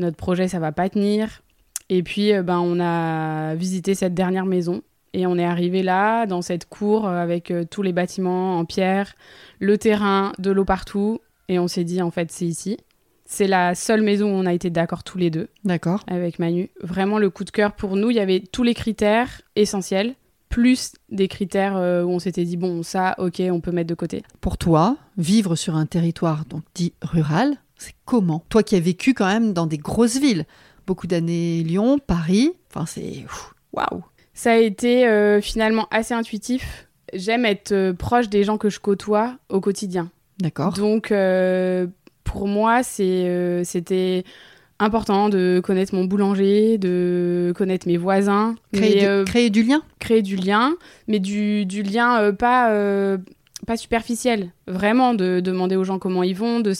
Notre 0.00 0.16
projet, 0.16 0.48
ça 0.48 0.58
va 0.58 0.72
pas 0.72 0.88
tenir. 0.88 1.42
Et 1.90 2.02
puis, 2.02 2.32
euh, 2.32 2.42
ben, 2.42 2.58
on 2.58 2.80
a 2.80 3.54
visité 3.54 3.94
cette 3.94 4.14
dernière 4.14 4.46
maison. 4.46 4.80
Et 5.12 5.26
on 5.26 5.36
est 5.36 5.44
arrivé 5.44 5.82
là, 5.82 6.24
dans 6.24 6.40
cette 6.40 6.66
cour, 6.68 7.06
euh, 7.06 7.20
avec 7.20 7.50
euh, 7.50 7.64
tous 7.68 7.82
les 7.82 7.92
bâtiments 7.92 8.58
en 8.58 8.64
pierre, 8.64 9.14
le 9.58 9.76
terrain, 9.76 10.32
de 10.38 10.50
l'eau 10.50 10.64
partout. 10.64 11.20
Et 11.48 11.58
on 11.58 11.68
s'est 11.68 11.84
dit, 11.84 12.00
en 12.00 12.10
fait, 12.10 12.32
c'est 12.32 12.46
ici. 12.46 12.78
C'est 13.26 13.46
la 13.46 13.74
seule 13.74 14.00
maison 14.00 14.32
où 14.32 14.34
on 14.34 14.46
a 14.46 14.54
été 14.54 14.70
d'accord 14.70 15.04
tous 15.04 15.18
les 15.18 15.30
deux 15.30 15.48
D'accord. 15.64 16.02
avec 16.06 16.38
Manu. 16.38 16.70
Vraiment 16.80 17.18
le 17.18 17.28
coup 17.28 17.44
de 17.44 17.50
cœur 17.50 17.72
pour 17.72 17.96
nous. 17.96 18.10
Il 18.10 18.16
y 18.16 18.20
avait 18.20 18.40
tous 18.40 18.62
les 18.62 18.74
critères 18.74 19.42
essentiels, 19.54 20.14
plus 20.48 20.94
des 21.10 21.28
critères 21.28 21.74
où 21.74 22.10
on 22.10 22.18
s'était 22.18 22.44
dit, 22.44 22.56
bon, 22.56 22.82
ça, 22.82 23.14
ok, 23.18 23.40
on 23.52 23.60
peut 23.60 23.70
mettre 23.70 23.88
de 23.88 23.94
côté. 23.94 24.24
Pour 24.40 24.58
toi, 24.58 24.96
vivre 25.16 25.54
sur 25.54 25.76
un 25.76 25.86
territoire 25.86 26.44
donc 26.44 26.64
dit 26.74 26.92
rural, 27.02 27.56
c'est 27.82 27.94
comment 28.04 28.44
Toi 28.48 28.62
qui 28.62 28.76
as 28.76 28.80
vécu 28.80 29.14
quand 29.14 29.26
même 29.26 29.52
dans 29.52 29.66
des 29.66 29.78
grosses 29.78 30.18
villes, 30.18 30.44
beaucoup 30.86 31.06
d'années 31.06 31.62
Lyon, 31.62 31.98
Paris, 31.98 32.52
enfin 32.70 32.86
c'est 32.86 33.24
waouh. 33.72 34.04
Ça 34.34 34.52
a 34.52 34.56
été 34.56 35.06
euh, 35.06 35.40
finalement 35.40 35.86
assez 35.90 36.14
intuitif. 36.14 36.88
J'aime 37.12 37.44
être 37.44 37.72
euh, 37.72 37.92
proche 37.92 38.28
des 38.28 38.44
gens 38.44 38.56
que 38.58 38.70
je 38.70 38.80
côtoie 38.80 39.34
au 39.48 39.60
quotidien. 39.60 40.10
D'accord. 40.38 40.72
Donc, 40.72 41.12
euh, 41.12 41.86
pour 42.24 42.46
moi, 42.48 42.82
c'était 42.82 44.24
important 44.78 45.28
de 45.28 45.60
connaître 45.62 45.94
mon 45.94 46.04
boulanger, 46.04 46.78
de 46.78 47.52
connaître 47.54 47.86
mes 47.86 47.98
voisins, 47.98 48.54
Créer, 48.72 49.06
mais, 49.06 49.18
du, 49.18 49.24
créer 49.24 49.50
du 49.50 49.62
lien? 49.62 49.82
créer 49.98 50.22
du 50.22 50.36
lien, 50.36 50.74
mais 51.06 51.18
du, 51.18 51.66
du 51.66 51.82
lien 51.82 52.32
pas, 52.32 52.70
pas. 53.70 53.76
Vraiment, 54.66 55.14
de 55.14 55.40
demander 55.40 55.76
aux 55.76 55.84
gens 55.84 55.98
comment 55.98 56.22
ils 56.22 56.34
vont, 56.34 56.60
de, 56.60 56.74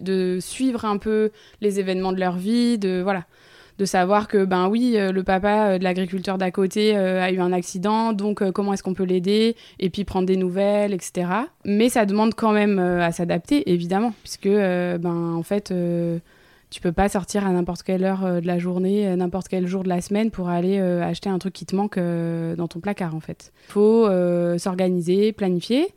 de, 0.00 0.38
suivre 0.40 0.84
un 0.84 0.98
peu 0.98 1.30
les 1.60 1.80
événements 1.80 2.12
de 2.12 2.20
leur 2.20 2.36
vie, 2.36 2.78
de 2.78 3.00
voilà. 3.02 3.24
De 3.78 3.84
savoir 3.84 4.26
que, 4.26 4.46
ben 4.46 4.68
oui, 4.68 4.94
euh, 4.96 5.12
le 5.12 5.22
papa 5.22 5.66
euh, 5.66 5.78
de 5.78 5.84
l'agriculteur 5.84 6.38
d'à 6.38 6.50
côté 6.50 6.96
euh, 6.96 7.22
a 7.22 7.30
eu 7.30 7.40
un 7.40 7.52
accident, 7.52 8.14
donc 8.14 8.50
comment 8.52 8.72
est-ce 8.72 8.82
qu'on 8.82 8.94
peut 8.94 9.04
l'aider, 9.04 9.54
et 9.78 9.90
puis 9.90 10.04
prendre 10.04 10.26
des 10.26 10.38
nouvelles, 10.38 10.94
etc. 10.94 11.28
Mais 11.66 11.90
ça 11.90 12.06
demande 12.06 12.34
quand 12.34 12.52
même 12.52 12.78
à 12.78 13.12
s'adapter, 13.12 13.70
évidemment, 13.70 14.14
puisque, 14.22 14.48
ben 14.48 15.34
en 15.36 15.42
fait, 15.42 15.74
tu 16.70 16.80
peux 16.80 16.92
pas 16.92 17.10
sortir 17.10 17.46
à 17.46 17.50
n'importe 17.52 17.82
quelle 17.82 18.02
heure 18.02 18.40
de 18.40 18.46
la 18.46 18.58
journée, 18.58 19.14
n'importe 19.14 19.48
quel 19.48 19.66
jour 19.66 19.82
de 19.82 19.90
la 19.90 20.00
semaine 20.00 20.30
pour 20.30 20.48
aller 20.48 20.78
acheter 20.80 21.28
un 21.28 21.38
truc 21.38 21.52
qui 21.52 21.66
te 21.66 21.76
manque 21.76 21.98
dans 21.98 22.68
ton 22.68 22.80
placard, 22.80 23.14
en 23.14 23.20
fait. 23.20 23.52
Faut 23.68 24.06
euh, 24.06 24.58
s'organiser, 24.58 25.32
planifier, 25.32 25.88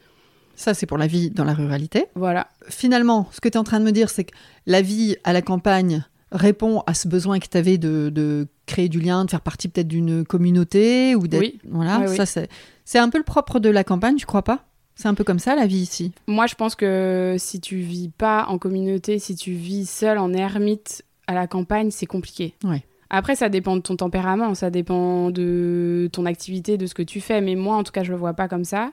Ça 0.60 0.74
c'est 0.74 0.86
pour 0.86 0.98
la 0.98 1.08
vie 1.08 1.30
dans 1.30 1.46
la 1.46 1.54
ruralité. 1.54 2.08
voilà. 2.16 2.48
Finalement, 2.68 3.30
ce 3.32 3.40
que 3.40 3.48
tu 3.48 3.54
es 3.54 3.58
en 3.58 3.64
train 3.64 3.80
de 3.80 3.86
me 3.86 3.92
dire, 3.92 4.10
c'est 4.10 4.26
que 4.26 4.34
la 4.66 4.82
vie 4.82 5.16
à 5.24 5.32
la 5.32 5.42
campagne 5.42 6.04
répond 6.34 6.84
à 6.86 6.94
ce 6.94 7.08
besoin 7.08 7.40
que 7.40 7.48
tu 7.48 7.58
avais 7.58 7.78
de, 7.78 8.10
de, 8.14 8.46
créer 8.66 8.90
du 8.90 9.00
lien, 9.00 9.24
de 9.26 9.30
faire 9.32 9.42
partie 9.42 9.70
peut-être 9.70 9.88
d'une 9.88 10.26
communauté 10.26 11.16
ou 11.16 11.28
d'être. 11.28 11.40
Oui. 11.42 11.60
Voilà, 11.70 12.00
Oui, 12.00 12.06
oui. 12.10 12.16
ça 12.18 12.26
c'est 12.26 12.50
c'est 12.84 13.00
un 13.00 13.10
peu 13.10 13.18
le 13.20 13.24
propre 13.24 13.60
de 13.60 13.70
la 13.70 13.84
campagne, 13.86 14.16
tu 14.18 14.26
crois 14.26 14.44
pas? 14.44 14.66
C'est 14.96 15.08
un 15.08 15.14
peu 15.14 15.24
comme 15.24 15.40
ça 15.40 15.56
la 15.56 15.66
vie 15.66 15.78
ici? 15.78 16.12
Moi, 16.28 16.46
je 16.46 16.56
pense 16.56 16.76
que 16.76 17.36
si 17.40 17.62
tu 17.62 17.78
vis 17.78 18.10
pas 18.10 18.46
en 18.50 18.58
communauté, 18.58 19.18
si 19.18 19.36
tu 19.36 19.52
vis 19.54 19.90
seul 19.90 20.18
en 20.18 20.34
ermite 20.34 21.04
à 21.28 21.34
la 21.36 21.48
campagne, 21.48 21.90
c'est 21.90 22.06
compliqué. 22.06 22.54
Ouais. 22.66 22.84
Après, 23.10 23.36
ça 23.36 23.48
dépend 23.48 23.76
de 23.78 23.82
ton 23.82 23.96
tempérament, 23.96 24.54
ça 24.56 24.70
dépend 24.70 25.32
de 25.32 26.10
ton 26.12 26.26
activité, 26.26 26.78
de 26.78 26.86
ce 26.86 26.94
que 26.94 27.02
tu 27.02 27.22
fais. 27.22 27.40
Mais 27.42 27.56
moi, 27.56 27.76
en 27.78 27.84
tout 27.84 27.92
cas, 27.94 28.04
je 28.04 28.12
le 28.12 28.18
vois 28.18 28.34
pas 28.34 28.48
comme 28.50 28.66
ça. 28.66 28.92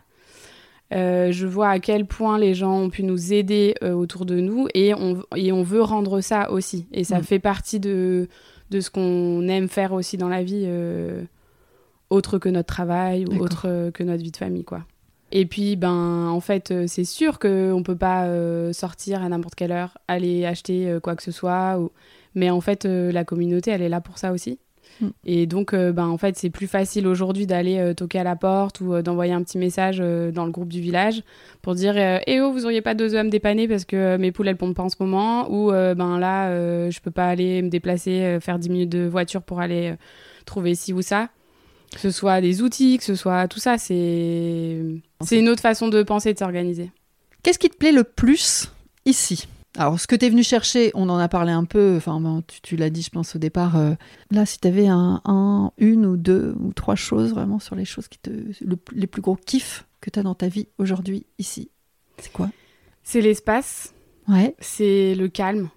Euh, 0.95 1.33
je 1.33 1.47
vois 1.47 1.69
à 1.71 1.79
quel 1.81 2.07
point 2.07 2.39
les 2.39 2.55
gens 2.55 2.79
ont 2.83 2.91
pu 2.91 3.03
nous 3.03 3.33
aider 3.33 3.75
euh, 3.83 3.93
autour 3.93 4.25
de 4.25 4.39
nous 4.39 4.69
et 4.73 4.95
on, 4.95 5.23
et 5.35 5.51
on 5.51 5.63
veut 5.65 5.83
rendre 5.83 6.21
ça 6.21 6.51
aussi. 6.53 6.87
Et 6.93 7.03
ça 7.03 7.19
Mm. 7.19 7.23
fait 7.25 7.39
partie 7.41 7.81
de, 7.81 8.29
de 8.71 8.81
ce 8.81 8.91
qu'on 8.91 9.49
aime 9.49 9.69
faire 9.69 9.93
aussi 9.93 10.17
dans 10.17 10.29
la 10.29 10.45
vie, 10.45 10.63
euh, 10.67 11.25
autre 12.09 12.39
que 12.39 12.49
notre 12.49 12.73
travail 12.73 13.25
ou 13.27 13.43
autre 13.43 13.91
que 13.93 14.05
notre 14.05 14.23
vie 14.23 14.31
de 14.31 14.37
famille, 14.37 14.65
quoi. 14.65 14.85
Et 15.33 15.45
puis, 15.45 15.75
ben, 15.75 16.29
en 16.29 16.39
fait, 16.39 16.73
c'est 16.87 17.05
sûr 17.05 17.41
qu'on 17.41 17.83
peut 17.85 17.97
pas 17.97 18.29
sortir 18.73 19.25
à 19.25 19.29
n'importe 19.29 19.57
quelle 19.57 19.73
heure, 19.73 19.99
aller 20.07 20.47
acheter 20.47 20.99
quoi 21.03 21.17
que 21.17 21.23
ce 21.25 21.33
soit. 21.33 21.81
Ou... 21.81 21.91
Mais 22.37 22.49
en 22.49 22.61
fait, 22.61 22.85
la 22.85 23.25
communauté, 23.25 23.73
elle 23.73 23.83
est 23.83 23.89
là 23.89 24.01
pour 24.01 24.19
ça 24.19 24.31
aussi. 24.33 24.61
Mm. 25.01 25.09
Et 25.25 25.47
donc, 25.47 25.75
euh, 25.75 25.93
ben, 25.93 26.07
en 26.07 26.19
fait, 26.19 26.37
c'est 26.37 26.51
plus 26.51 26.67
facile 26.67 27.07
aujourd'hui 27.07 27.47
d'aller 27.47 27.79
euh, 27.79 27.95
toquer 27.95 28.21
à 28.21 28.25
la 28.25 28.37
porte 28.37 28.81
ou 28.81 28.95
euh, 28.95 29.03
d'envoyer 29.03 29.33
un 29.33 29.43
petit 29.43 29.59
message 29.59 29.99
dans 29.99 30.45
le 30.45 30.51
groupe 30.51 30.69
du 30.69 30.81
village 30.81 31.23
pour 31.63 31.75
dire 31.75 31.97
Eh 32.27 32.41
oh, 32.41 32.53
vous 32.53 32.65
auriez 32.65 32.83
pas 32.83 32.95
deux 32.95 33.15
œufs 33.15 33.21
à 33.21 33.25
me 33.25 33.31
dépanner 33.31 33.69
parce 33.69 33.85
que 33.85 34.17
mes 34.17 34.33
poules, 34.33 34.49
elles 34.49 34.57
pondent 34.57 34.75
pas 34.75 34.83
en 34.83 34.89
ce 34.89 34.97
moment. 35.01 35.51
Ou 35.51 35.71
ben 35.71 36.19
là, 36.19 36.91
je 36.91 37.01
peux 37.01 37.11
pas 37.11 37.27
aller 37.27 37.63
me 37.63 37.69
déplacer, 37.69 38.39
faire 38.41 38.59
10 38.59 38.71
minutes 38.71 38.89
de 38.91 39.07
voiture 39.07 39.43
pour 39.43 39.61
aller 39.61 39.95
trouver 40.45 40.75
ci 40.75 40.93
ou 40.93 41.03
ça. 41.03 41.29
Que 41.93 42.01
ce 42.01 42.11
soit 42.11 42.41
des 42.41 42.63
outils, 42.63 42.99
que 42.99 43.05
ce 43.05 43.15
soit 43.15 43.49
tout 43.49 43.61
ça, 43.61 43.79
c'est 43.79 44.83
c'est 45.23 45.39
une 45.39 45.49
autre 45.49 45.63
façon 45.63 45.89
de 45.89 46.03
penser 46.03 46.31
et 46.31 46.35
de 46.35 46.39
s'organiser. 46.39 46.91
Qu'est-ce 47.43 47.59
qui 47.59 47.71
te 47.71 47.77
plaît 47.77 47.93
le 47.93 48.05
plus 48.05 48.71
ici? 49.05 49.47
Alors, 49.79 50.01
ce 50.01 50.07
que 50.07 50.17
tu 50.17 50.25
es 50.27 50.31
venu 50.31 50.43
chercher, 50.43 50.91
on 50.95 51.09
en 51.09 51.19
a 51.19 51.29
parlé 51.29 51.53
un 51.53 51.65
peu, 51.65 51.97
enfin, 51.97 52.19
ben, 52.21 52.43
tu, 52.47 52.61
tu 52.63 52.77
l'as 52.77 52.89
dit, 52.91 53.03
je 53.03 53.11
pense, 53.11 53.37
au 53.37 53.39
départ. 53.39 53.77
euh, 53.77 53.95
là, 54.31 54.47
si 54.47 54.59
tu 54.59 54.67
avais 54.69 54.87
un, 54.89 55.21
un, 55.27 55.71
une 55.79 56.07
ou 56.07 56.17
deux 56.17 56.55
ou 56.61 56.73
trois 56.73 56.95
choses 56.95 57.31
vraiment 57.35 57.59
sur 57.59 57.75
les 57.77 57.85
choses 57.85 58.09
qui 58.09 58.19
te. 58.19 58.31
le- 58.31 58.79
les 58.93 59.07
plus 59.07 59.21
gros 59.23 59.37
kiffs 59.37 59.87
que 60.01 60.09
tu 60.11 60.19
as 60.19 60.23
dans 60.23 60.35
ta 60.35 60.49
vie 60.49 60.69
aujourd'hui, 60.79 61.27
ici, 61.39 61.71
c'est 62.19 62.33
quoi? 62.33 62.51
C'est 63.03 63.21
l'espace, 63.21 63.93
Ouais. 64.29 64.55
c'est 64.61 65.15
le 65.15 65.29
calme, 65.29 65.69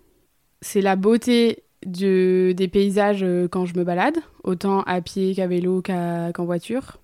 c'est 0.61 0.81
la 0.81 0.95
beauté 0.95 1.63
des 1.85 2.69
paysages 2.71 3.23
euh, 3.23 3.47
quand 3.47 3.65
je 3.65 3.75
me 3.77 3.83
balade, 3.83 4.17
autant 4.43 4.81
à 4.83 5.01
pied 5.01 5.33
qu'à 5.35 5.47
vélo 5.47 5.81
qu'en 5.81 6.45
voiture. 6.45 6.99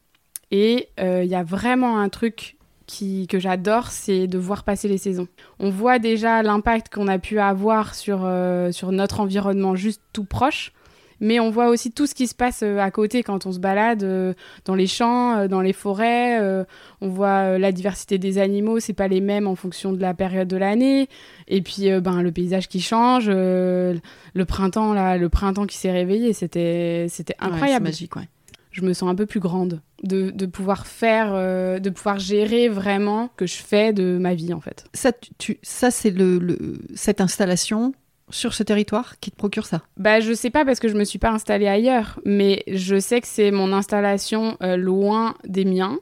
Et 0.52 0.90
euh, 1.00 1.24
il 1.24 1.30
y 1.30 1.36
a 1.36 1.44
vraiment 1.44 2.00
un 2.00 2.10
truc 2.10 2.58
qui, 2.88 3.28
que 3.28 3.40
j'adore, 3.40 3.88
c'est 3.88 4.28
de 4.28 4.38
voir 4.38 4.64
passer 4.64 4.88
les 4.88 4.98
saisons. 4.98 5.28
On 5.60 5.70
voit 5.70 6.00
déjà 6.00 6.44
l'impact 6.44 6.94
qu'on 6.94 7.08
a 7.08 7.20
pu 7.20 7.40
avoir 7.40 7.96
sur, 7.96 8.22
euh, 8.24 8.72
sur 8.72 8.92
notre 8.92 9.20
environnement 9.20 9.76
juste 9.76 10.02
tout 10.14 10.26
proche, 10.26 10.72
mais 11.20 11.40
on 11.40 11.50
voit 11.50 11.70
aussi 11.70 11.92
tout 11.92 12.08
ce 12.08 12.14
qui 12.14 12.28
se 12.28 12.36
passe 12.36 12.62
euh, 12.64 12.80
à 12.80 12.92
côté 12.92 13.24
quand 13.24 13.46
on 13.46 13.52
se 13.52 13.60
balade 13.60 14.04
euh, 14.04 14.34
dans 14.66 14.76
les 14.76 14.88
champs, 14.88 15.48
dans 15.48 15.62
les 15.62 15.74
forêts. 15.74 16.42
euh, 16.42 16.64
on 17.02 17.10
voit 17.10 17.58
la 17.58 17.72
diversité 17.72 18.18
des 18.18 18.38
animaux, 18.38 18.80
c'est 18.80 18.94
pas 18.94 19.08
les 19.08 19.22
mêmes 19.22 19.48
en 19.48 19.56
fonction 19.56 19.94
de 19.94 20.02
la 20.02 20.14
période 20.14 20.48
de 20.48 20.58
l'année. 20.58 21.08
Et 21.48 21.62
puis 21.62 21.90
ben 22.02 22.22
le 22.22 22.32
paysage 22.32 22.68
qui 22.68 22.82
change, 22.82 23.30
le 23.30 24.00
printemps 24.48 24.94
là, 24.94 25.18
le 25.18 25.30
printemps 25.30 25.66
qui 25.66 25.78
s'est 25.78 25.92
réveillé, 25.92 26.34
c'était 26.34 27.08
c'était 27.10 27.36
incroyable. 27.40 27.86
c'est 27.86 27.92
magique, 27.92 28.16
ouais. 28.16 28.28
je 28.72 28.82
me 28.82 28.94
sens 28.94 29.10
un 29.10 29.16
peu 29.16 29.26
plus 29.26 29.40
grande 29.40 29.82
de, 30.06 30.32
de 30.32 30.46
pouvoir 30.46 30.88
faire, 30.88 31.32
euh, 31.34 31.80
de 31.80 31.90
pouvoir 31.90 32.20
gérer 32.20 32.70
vraiment 32.70 33.30
ce 33.34 33.38
que 33.38 33.46
je 33.48 33.56
fais 33.56 33.94
de 33.94 34.18
ma 34.18 34.34
vie 34.34 34.54
en 34.54 34.62
fait. 34.62 34.86
Ça, 34.94 35.12
tu, 35.38 35.58
ça 35.62 35.92
c'est 35.92 36.12
le, 36.12 36.38
le- 36.40 36.80
cette 36.96 37.22
installation 37.22 37.94
sur 38.30 38.54
ce 38.54 38.64
territoire 38.64 39.20
qui 39.20 39.30
te 39.30 39.36
procure 39.36 39.66
ça? 39.66 39.82
Bah 39.98 40.20
je 40.20 40.34
sais 40.34 40.50
pas 40.50 40.66
parce 40.66 40.80
que 40.80 40.88
je 40.88 40.96
me 40.96 41.04
suis 41.04 41.20
pas 41.20 41.30
installée 41.32 41.68
ailleurs, 41.68 42.20
mais 42.26 42.64
je 42.68 43.00
sais 43.00 43.22
que 43.22 43.28
c'est 43.28 43.52
mon 43.52 43.72
installation 43.72 44.58
euh, 44.64 44.78
loin 44.78 45.36
des 45.48 45.66
miens. 45.66 46.00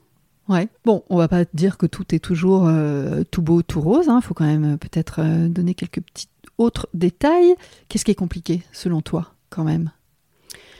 Ouais. 0.50 0.67
Bon, 0.86 1.03
on 1.10 1.17
va 1.17 1.27
pas 1.27 1.45
dire 1.53 1.77
que 1.77 1.86
tout 1.86 2.13
est 2.13 2.19
toujours 2.19 2.67
euh, 2.67 3.24
tout 3.31 3.41
beau, 3.41 3.62
tout 3.62 3.81
rose. 3.81 4.07
Il 4.10 4.22
faut 4.22 4.33
quand 4.33 4.45
même 4.45 4.77
peut-être 4.77 5.22
donner 5.48 5.74
quelques 5.74 6.01
petits 6.01 6.27
autres 6.57 6.89
détails. 6.93 7.55
Qu'est-ce 7.88 8.03
qui 8.05 8.12
est 8.12 8.15
compliqué, 8.15 8.62
selon 8.74 9.01
toi, 9.01 9.33
quand 9.50 9.63
même, 9.63 9.91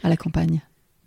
à 0.04 0.10
la 0.10 0.18
campagne? 0.18 0.62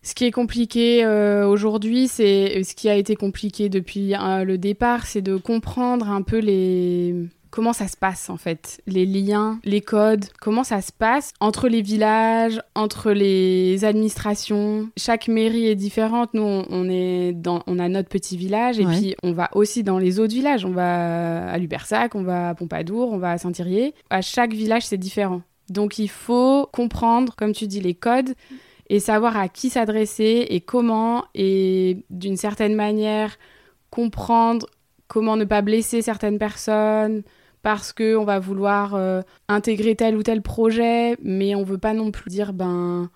Ce 0.06 0.14
qui 0.14 0.24
est 0.24 0.30
compliqué 0.30 1.04
euh, 1.04 1.48
aujourd'hui, 1.48 2.06
c'est 2.06 2.62
ce 2.62 2.76
qui 2.76 2.88
a 2.88 2.94
été 2.94 3.16
compliqué 3.16 3.68
depuis 3.68 4.14
euh, 4.14 4.44
le 4.44 4.56
départ, 4.56 5.04
c'est 5.04 5.20
de 5.20 5.34
comprendre 5.36 6.08
un 6.08 6.22
peu 6.22 6.38
les 6.38 7.12
comment 7.50 7.72
ça 7.72 7.88
se 7.88 7.96
passe 7.96 8.30
en 8.30 8.36
fait, 8.36 8.80
les 8.86 9.04
liens, 9.04 9.58
les 9.64 9.80
codes, 9.80 10.26
comment 10.40 10.62
ça 10.62 10.80
se 10.80 10.92
passe 10.92 11.32
entre 11.40 11.66
les 11.68 11.82
villages, 11.82 12.60
entre 12.76 13.10
les 13.10 13.84
administrations. 13.84 14.90
Chaque 14.96 15.26
mairie 15.26 15.66
est 15.66 15.74
différente. 15.74 16.34
Nous, 16.34 16.42
on, 16.42 16.88
est 16.88 17.32
dans, 17.32 17.64
on 17.66 17.80
a 17.80 17.88
notre 17.88 18.08
petit 18.08 18.36
village 18.36 18.78
et 18.78 18.86
Ouais. 18.86 18.96
puis 18.96 19.16
on 19.24 19.32
va 19.32 19.48
aussi 19.54 19.82
dans 19.82 19.98
les 19.98 20.20
autres 20.20 20.34
villages. 20.34 20.64
On 20.64 20.70
va 20.70 21.48
à 21.50 21.58
Lubersac, 21.58 22.14
on 22.14 22.22
va 22.22 22.50
à 22.50 22.54
Pompadour, 22.54 23.10
on 23.10 23.18
va 23.18 23.32
à 23.32 23.38
Saint-Thirier. 23.38 23.92
À 24.08 24.22
chaque 24.22 24.52
village, 24.52 24.86
c'est 24.86 24.98
différent. 24.98 25.42
Donc 25.68 25.98
il 25.98 26.08
faut 26.08 26.68
comprendre, 26.72 27.34
comme 27.34 27.52
tu 27.52 27.66
dis, 27.66 27.80
les 27.80 27.94
codes 27.94 28.34
et 28.88 29.00
savoir 29.00 29.36
à 29.36 29.48
qui 29.48 29.68
s'adresser 29.70 30.46
et 30.50 30.60
comment 30.60 31.24
et 31.34 32.04
d'une 32.10 32.36
certaine 32.36 32.74
manière 32.74 33.36
comprendre 33.90 34.66
comment 35.08 35.36
ne 35.36 35.44
pas 35.44 35.62
blesser 35.62 36.02
certaines 36.02 36.38
personnes 36.38 37.22
parce 37.62 37.92
que 37.92 38.16
on 38.16 38.24
va 38.24 38.38
vouloir 38.38 38.94
euh, 38.94 39.22
intégrer 39.48 39.96
tel 39.96 40.16
ou 40.16 40.22
tel 40.22 40.42
projet 40.42 41.16
mais 41.22 41.54
on 41.54 41.64
veut 41.64 41.78
pas 41.78 41.94
non 41.94 42.10
plus 42.10 42.28
dire 42.30 42.52
ben 42.52 43.10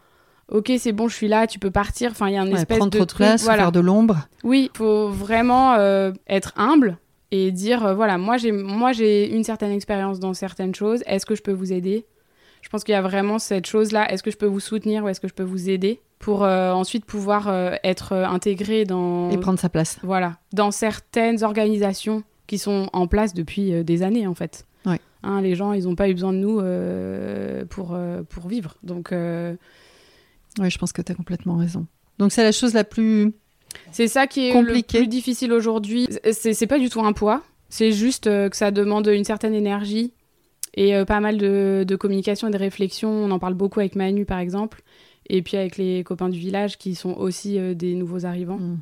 ok 0.51 0.73
c'est 0.79 0.93
bon 0.93 1.09
je 1.09 1.15
suis 1.15 1.29
là 1.29 1.47
tu 1.47 1.59
peux 1.59 1.71
partir 1.71 2.11
enfin 2.13 2.29
il 2.29 2.35
y 2.35 2.37
a 2.37 2.43
une 2.43 2.49
Ouais, 2.53 2.59
espèce 2.61 2.79
Prendre 2.79 2.91
de 2.93 2.99
trop 2.99 3.07
de 3.07 3.13
place, 3.13 3.43
voilà. 3.45 3.63
faire 3.65 3.73
de 3.73 3.81
l'ombre. 3.81 4.29
Oui, 4.43 4.71
il 4.73 4.77
faut 4.77 5.09
vraiment 5.09 5.75
euh, 5.75 6.13
être 6.29 6.53
humble 6.57 6.99
et 7.33 7.53
dire 7.53 7.85
euh, 7.87 7.95
voilà, 7.95 8.19
moi 8.19 8.37
j'ai 8.39 8.51
moi 8.51 8.93
j'ai 8.93 9.31
une 9.33 9.45
certaine 9.45 9.71
expérience 9.73 10.19
dans 10.19 10.35
certaines 10.35 10.75
choses, 10.75 11.03
est-ce 11.07 11.27
que 11.27 11.35
je 11.37 11.43
peux 11.43 11.53
vous 11.53 11.73
aider? 11.73 12.07
Je 12.63 12.69
pense 12.69 12.85
qu'il 12.85 12.93
y 12.93 12.97
a 12.97 13.03
vraiment 13.03 13.39
cette 13.39 13.67
chose-là, 13.67 14.11
est-ce 14.13 14.23
que 14.23 14.31
je 14.31 14.37
peux 14.37 14.47
vous 14.47 14.61
soutenir 14.61 15.05
ou 15.05 15.09
est-ce 15.09 15.21
que 15.21 15.29
je 15.29 15.35
peux 15.35 15.43
vous 15.43 15.71
aider 15.71 16.01
pour 16.19 16.45
euh, 16.45 16.73
ensuite 16.73 17.05
pouvoir 17.07 17.49
euh, 17.49 17.75
être 17.83 18.13
euh, 18.13 18.27
intégré 18.27 18.85
dans 18.85 19.31
Et 19.31 19.39
prendre 19.39 19.59
sa 19.59 19.69
place. 19.71 19.99
voilà, 20.03 20.37
dans 20.53 20.71
certaines 20.71 21.43
organisations 21.43 22.23
qui 22.47 22.59
sont 22.59 22.89
en 22.93 23.07
place 23.07 23.33
depuis 23.33 23.85
des 23.85 24.03
années 24.03 24.27
en 24.27 24.35
fait. 24.35 24.67
Ouais. 24.85 25.01
Hein, 25.23 25.41
les 25.41 25.55
gens, 25.55 25.73
ils 25.73 25.85
n'ont 25.85 25.95
pas 25.95 26.09
eu 26.09 26.15
besoin 26.15 26.33
de 26.33 26.39
nous 26.39 26.57
pour, 27.69 27.97
pour 28.29 28.49
vivre. 28.49 28.77
Donc, 28.83 29.11
Oui, 29.13 30.71
je 30.71 30.79
pense 30.79 30.93
que 30.93 31.01
tu 31.03 31.13
as 31.13 31.15
complètement 31.15 31.57
raison. 31.57 31.87
Donc 32.19 32.33
c'est 32.33 32.43
la 32.43 32.53
chose 32.53 32.75
la 32.75 32.85
plus... 32.85 33.33
C'est 33.93 34.09
ça 34.09 34.27
qui 34.27 34.49
est 34.49 34.53
Compliqué. 34.53 34.99
le 34.99 35.05
plus 35.05 35.09
difficile 35.09 35.53
aujourd'hui. 35.53 36.09
C'est 36.33 36.67
pas 36.67 36.79
du 36.79 36.89
tout 36.91 37.01
un 37.01 37.13
poids. 37.13 37.43
C'est 37.69 37.93
juste 37.93 38.25
que 38.25 38.57
ça 38.57 38.73
demande 38.73 39.07
une 39.07 39.25
certaine 39.25 39.55
énergie 39.55 40.13
et 40.75 40.95
euh, 40.95 41.05
pas 41.05 41.21
mal 41.21 41.37
de, 41.39 41.85
de 41.87 41.97
communication 41.97 42.49
et 42.49 42.51
de 42.51 42.57
réflexion. 42.59 43.11
On 43.11 43.31
en 43.31 43.39
parle 43.39 43.55
beaucoup 43.55 43.81
avec 43.81 43.97
Manu, 43.97 44.25
par 44.25 44.39
exemple, 44.39 44.83
et 45.29 45.43
puis 45.43 45.57
avec 45.57 45.77
les 45.77 46.03
copains 46.05 46.29
du 46.29 46.39
village 46.39 46.79
qui 46.79 46.95
sont 46.95 47.13
aussi 47.15 47.59
euh, 47.59 47.75
des 47.75 47.95
nouveaux 47.95 48.25
arrivants, 48.27 48.59
Mm. 48.59 48.79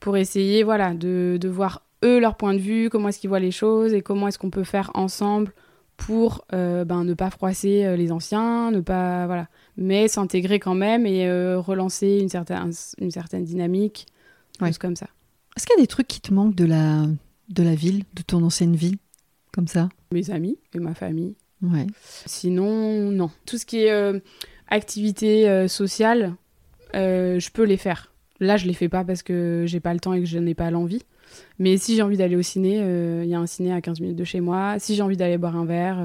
pour 0.00 0.16
essayer 0.16 0.62
voilà, 0.62 0.94
de, 0.94 1.38
de 1.40 1.48
voir 1.48 1.82
eux 2.04 2.18
leur 2.20 2.36
point 2.36 2.54
de 2.54 2.58
vue, 2.58 2.90
comment 2.90 3.08
est-ce 3.08 3.18
qu'ils 3.18 3.30
voient 3.30 3.40
les 3.40 3.50
choses 3.50 3.92
et 3.94 4.02
comment 4.02 4.28
est-ce 4.28 4.38
qu'on 4.38 4.50
peut 4.50 4.64
faire 4.64 4.90
ensemble 4.94 5.52
pour 5.96 6.44
euh, 6.52 6.84
ben, 6.84 7.04
ne 7.04 7.14
pas 7.14 7.30
froisser 7.30 7.96
les 7.96 8.12
anciens, 8.12 8.70
ne 8.70 8.80
pas 8.80 9.24
voilà, 9.26 9.48
mais 9.78 10.08
s'intégrer 10.08 10.58
quand 10.58 10.74
même 10.74 11.06
et 11.06 11.26
relancer 11.56 12.18
une 12.20 12.28
certaine, 12.28 12.70
une 13.00 13.10
certaine 13.10 13.44
dynamique, 13.44 14.06
Ouais. 14.60 14.70
comme 14.78 14.94
ça. 14.96 15.06
Est-ce 15.56 15.66
qu'il 15.66 15.76
y 15.76 15.80
a 15.80 15.82
des 15.82 15.86
trucs 15.86 16.06
qui 16.08 16.20
te 16.20 16.32
manquent 16.34 16.54
de 16.54 16.66
la, 16.66 17.06
de 17.48 17.62
la 17.62 17.74
ville, 17.74 18.04
de 18.14 18.22
ton 18.22 18.42
ancienne 18.42 18.76
vie, 18.76 18.98
comme 19.56 19.66
ça 19.66 19.88
Mes 20.12 20.30
amis 20.30 20.58
et 20.74 20.78
ma 20.78 20.94
famille. 20.94 21.34
Ouais. 21.62 21.86
Sinon, 22.26 23.10
non. 23.10 23.30
Tout 23.46 23.58
ce 23.58 23.66
qui 23.66 23.84
est 23.84 23.90
euh, 23.90 24.20
activité 24.68 25.48
euh, 25.48 25.66
sociale, 25.66 26.34
euh, 26.94 27.40
je 27.40 27.50
peux 27.50 27.64
les 27.64 27.78
faire. 27.78 28.12
Là, 28.38 28.58
je 28.58 28.66
les 28.66 28.74
fais 28.74 28.90
pas 28.90 29.02
parce 29.02 29.22
que 29.22 29.64
j'ai 29.66 29.80
pas 29.80 29.94
le 29.94 30.00
temps 30.00 30.12
et 30.12 30.20
que 30.20 30.26
je 30.26 30.38
n'ai 30.38 30.54
pas 30.54 30.70
l'envie. 30.70 31.02
Mais 31.58 31.78
si 31.78 31.96
j'ai 31.96 32.02
envie 32.02 32.18
d'aller 32.18 32.36
au 32.36 32.42
ciné, 32.42 32.76
il 33.24 33.28
y 33.28 33.34
a 33.34 33.40
un 33.40 33.46
ciné 33.46 33.72
à 33.72 33.80
15 33.80 34.00
minutes 34.00 34.16
de 34.16 34.24
chez 34.24 34.40
moi. 34.40 34.78
Si 34.78 34.94
j'ai 34.94 35.02
envie 35.02 35.16
d'aller 35.16 35.38
boire 35.38 35.56
un 35.56 35.64
verre, 35.64 35.98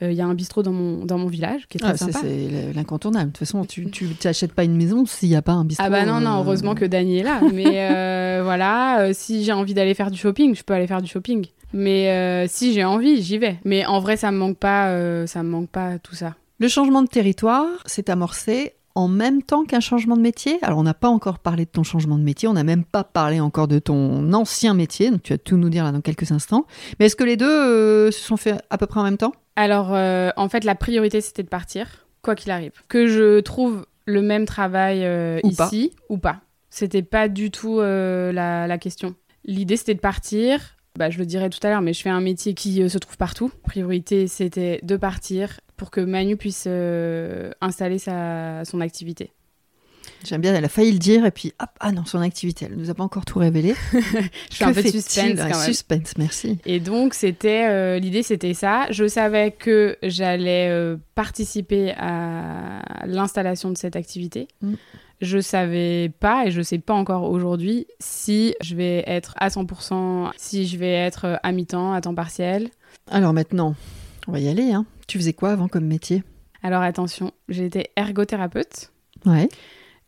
il 0.00 0.12
y 0.12 0.20
a 0.20 0.26
un 0.26 0.34
bistrot 0.34 0.62
dans 0.62 0.72
mon, 0.72 1.04
dans 1.04 1.18
mon 1.18 1.26
village 1.26 1.66
qui 1.68 1.78
est 1.78 1.80
très 1.80 1.90
Ah, 1.90 1.96
sympa. 1.96 2.20
c'est 2.22 2.72
l'incontournable. 2.74 3.32
De 3.32 3.38
toute 3.38 3.38
façon, 3.46 3.64
tu 3.64 3.86
t'achètes 4.20 4.52
pas 4.52 4.64
une 4.64 4.76
maison 4.76 5.06
s'il 5.06 5.28
n'y 5.28 5.36
a 5.36 5.42
pas 5.42 5.52
un 5.52 5.64
bistrot. 5.64 5.86
Ah 5.86 5.90
bah 5.90 6.04
non, 6.06 6.20
non, 6.20 6.36
euh, 6.38 6.42
heureusement 6.42 6.74
que 6.74 6.84
Dany 6.84 7.18
est 7.18 7.22
là. 7.24 7.40
Mais 7.52 7.90
euh, 7.90 8.42
voilà, 8.44 9.00
euh, 9.00 9.10
si 9.12 9.44
j'ai 9.44 9.52
envie 9.52 9.74
d'aller 9.74 9.94
faire 9.94 10.10
du 10.10 10.18
shopping, 10.18 10.54
je 10.54 10.62
peux 10.62 10.74
aller 10.74 10.86
faire 10.86 11.02
du 11.02 11.08
shopping. 11.08 11.46
Mais 11.72 12.10
euh, 12.10 12.46
si 12.48 12.72
j'ai 12.72 12.84
envie, 12.84 13.22
j'y 13.22 13.38
vais. 13.38 13.58
Mais 13.64 13.84
en 13.86 14.00
vrai, 14.00 14.16
ça 14.16 14.30
me 14.30 14.38
manque 14.38 14.56
pas, 14.58 14.88
euh, 14.88 15.26
ça 15.26 15.42
me 15.42 15.48
manque 15.50 15.68
pas 15.68 15.98
tout 15.98 16.14
ça. 16.14 16.34
Le 16.60 16.68
changement 16.68 17.02
de 17.02 17.08
territoire 17.08 17.66
s'est 17.86 18.08
amorcé 18.10 18.72
en 18.94 19.06
même 19.06 19.42
temps 19.42 19.64
qu'un 19.64 19.78
changement 19.78 20.16
de 20.16 20.22
métier? 20.22 20.58
Alors, 20.62 20.78
on 20.78 20.82
n'a 20.82 20.94
pas 20.94 21.08
encore 21.08 21.38
parlé 21.38 21.64
de 21.66 21.70
ton 21.70 21.84
changement 21.84 22.18
de 22.18 22.22
métier, 22.24 22.48
on 22.48 22.54
n'a 22.54 22.64
même 22.64 22.82
pas 22.84 23.04
parlé 23.04 23.38
encore 23.38 23.68
de 23.68 23.78
ton 23.78 24.32
ancien 24.32 24.74
métier, 24.74 25.12
donc 25.12 25.22
tu 25.22 25.32
vas 25.32 25.38
tout 25.38 25.56
nous 25.56 25.68
dire 25.70 25.84
là 25.84 25.92
dans 25.92 26.00
quelques 26.00 26.32
instants. 26.32 26.66
Mais 26.98 27.06
est-ce 27.06 27.14
que 27.14 27.22
les 27.22 27.36
deux 27.36 27.46
euh, 27.48 28.10
se 28.10 28.18
sont 28.20 28.36
faits 28.36 28.60
à 28.70 28.76
peu 28.78 28.86
près 28.86 28.98
en 28.98 29.04
même 29.04 29.16
temps? 29.18 29.32
Alors, 29.58 29.92
euh, 29.92 30.30
en 30.36 30.48
fait, 30.48 30.62
la 30.62 30.76
priorité, 30.76 31.20
c'était 31.20 31.42
de 31.42 31.48
partir, 31.48 32.06
quoi 32.22 32.36
qu'il 32.36 32.52
arrive. 32.52 32.70
Que 32.86 33.08
je 33.08 33.40
trouve 33.40 33.86
le 34.06 34.22
même 34.22 34.46
travail 34.46 35.04
euh, 35.04 35.40
Ou 35.42 35.50
pas. 35.50 35.66
ici 35.66 35.90
ou 36.08 36.16
pas. 36.16 36.42
C'était 36.70 37.02
pas 37.02 37.26
du 37.26 37.50
tout 37.50 37.80
euh, 37.80 38.30
la, 38.30 38.68
la 38.68 38.78
question. 38.78 39.16
L'idée, 39.44 39.76
c'était 39.76 39.96
de 39.96 40.00
partir. 40.00 40.76
Bah, 40.96 41.10
je 41.10 41.18
le 41.18 41.26
dirai 41.26 41.50
tout 41.50 41.58
à 41.64 41.70
l'heure, 41.70 41.82
mais 41.82 41.92
je 41.92 42.00
fais 42.02 42.08
un 42.08 42.20
métier 42.20 42.54
qui 42.54 42.88
se 42.88 42.98
trouve 42.98 43.16
partout. 43.16 43.50
Priorité, 43.64 44.28
c'était 44.28 44.78
de 44.84 44.96
partir 44.96 45.58
pour 45.76 45.90
que 45.90 46.00
Manu 46.00 46.36
puisse 46.36 46.68
installer 47.60 47.98
sa, 47.98 48.64
son 48.64 48.80
activité. 48.80 49.32
J'aime 50.24 50.40
bien, 50.40 50.54
elle 50.54 50.64
a 50.64 50.68
failli 50.68 50.92
le 50.92 50.98
dire, 50.98 51.24
et 51.24 51.30
puis 51.30 51.52
hop, 51.60 51.70
ah 51.80 51.92
non, 51.92 52.04
son 52.04 52.20
activité, 52.20 52.66
elle 52.68 52.76
nous 52.76 52.90
a 52.90 52.94
pas 52.94 53.04
encore 53.04 53.24
tout 53.24 53.38
révélé. 53.38 53.74
Je 53.92 54.56
fais 54.56 54.64
un 54.64 54.72
peu 54.72 54.82
de 54.82 54.88
suspense 54.88 55.38
Un 55.38 55.50
quand 55.50 55.58
même. 55.58 55.66
Suspense, 55.66 56.14
merci. 56.18 56.58
Et 56.66 56.80
donc, 56.80 57.14
c'était 57.14 57.66
euh, 57.68 57.98
l'idée, 57.98 58.22
c'était 58.22 58.54
ça. 58.54 58.86
Je 58.90 59.06
savais 59.06 59.52
que 59.52 59.96
j'allais 60.02 60.68
euh, 60.70 60.96
participer 61.14 61.92
à 61.96 62.82
l'installation 63.06 63.70
de 63.70 63.78
cette 63.78 63.96
activité. 63.96 64.48
Mm. 64.60 64.74
Je 65.20 65.40
savais 65.40 66.12
pas 66.20 66.46
et 66.46 66.50
je 66.50 66.62
sais 66.62 66.78
pas 66.78 66.94
encore 66.94 67.28
aujourd'hui 67.28 67.86
si 67.98 68.54
je 68.60 68.76
vais 68.76 69.02
être 69.06 69.34
à 69.36 69.48
100%, 69.48 70.30
si 70.36 70.66
je 70.66 70.76
vais 70.76 70.92
être 70.92 71.24
euh, 71.24 71.36
à 71.42 71.52
mi-temps, 71.52 71.92
à 71.92 72.00
temps 72.00 72.14
partiel. 72.14 72.70
Alors 73.10 73.32
maintenant, 73.32 73.74
on 74.28 74.32
va 74.32 74.38
y 74.38 74.48
aller. 74.48 74.72
Hein. 74.72 74.86
Tu 75.08 75.18
faisais 75.18 75.32
quoi 75.32 75.50
avant 75.50 75.66
comme 75.66 75.86
métier? 75.86 76.22
Alors 76.62 76.82
attention, 76.82 77.32
été 77.48 77.90
ergothérapeute. 77.96 78.92
Ouais. 79.26 79.48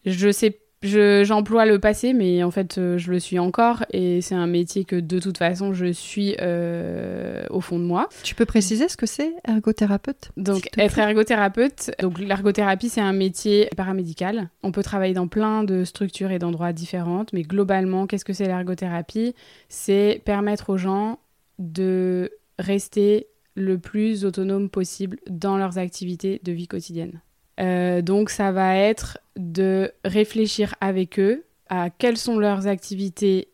Je 0.07 0.30
sais, 0.33 0.59
je- 0.83 1.23
j'emploie 1.25 1.66
le 1.66 1.78
passé, 1.78 2.14
mais 2.14 2.42
en 2.42 2.50
fait, 2.50 2.78
euh, 2.78 2.97
je 2.97 3.11
le 3.11 3.19
suis 3.19 3.38
encore 3.38 3.85
et 3.92 4.21
c'est 4.23 4.35
un 4.35 4.47
métier 4.47 4.85
que 4.85 4.97
de 4.97 5.19
toute 5.19 5.37
façon, 5.37 5.75
je 5.75 5.92
suis 5.92 6.37
euh, 6.40 7.45
au 7.50 7.61
fond 7.61 7.78
de 7.78 7.85
moi. 7.85 8.09
Tu 8.23 8.35
peux 8.35 8.47
préciser 8.47 8.88
ce 8.88 8.97
que 8.97 9.04
c'est, 9.07 9.33
ergothérapeute 9.47 10.30
Donc, 10.38 10.69
être 10.78 10.99
ergothérapeute, 10.99 11.90
donc 12.00 12.19
l'ergothérapie, 12.19 12.88
c'est 12.88 13.02
un 13.02 13.12
métier 13.12 13.69
paramédical. 13.76 14.49
On 14.62 14.73
peut 14.73 14.83
travailler 14.83 15.12
dans 15.14 15.28
plein 15.28 15.64
de 15.64 15.85
structures 15.85 16.30
et 16.30 16.38
d'endroits 16.38 16.73
différents, 16.73 17.26
mais 17.35 17.42
globalement, 17.42 18.07
qu'est-ce 18.07 18.25
que 18.25 18.33
c'est 18.33 18.47
l'ergothérapie? 18.47 19.35
C'est 19.69 20.23
permettre 20.25 20.71
aux 20.71 20.78
gens 20.78 21.19
de 21.59 22.30
rester 22.59 23.26
le 23.54 23.78
plus 23.78 24.25
autonome 24.25 24.71
possible 24.71 25.19
dans 25.28 25.59
leurs 25.59 25.76
activités 25.76 26.40
de 26.42 26.52
vie 26.52 26.69
quotidienne. 26.69 27.21
Euh, 27.61 28.02
donc, 28.02 28.31
ça 28.31 28.52
va 28.52 28.76
être 28.76 29.19
de 29.37 29.93
réfléchir 30.05 30.75
avec 30.81 31.19
eux 31.19 31.45
à 31.69 31.90
quelles 31.90 32.17
sont 32.17 32.38
leurs 32.38 32.67
activités 32.67 33.49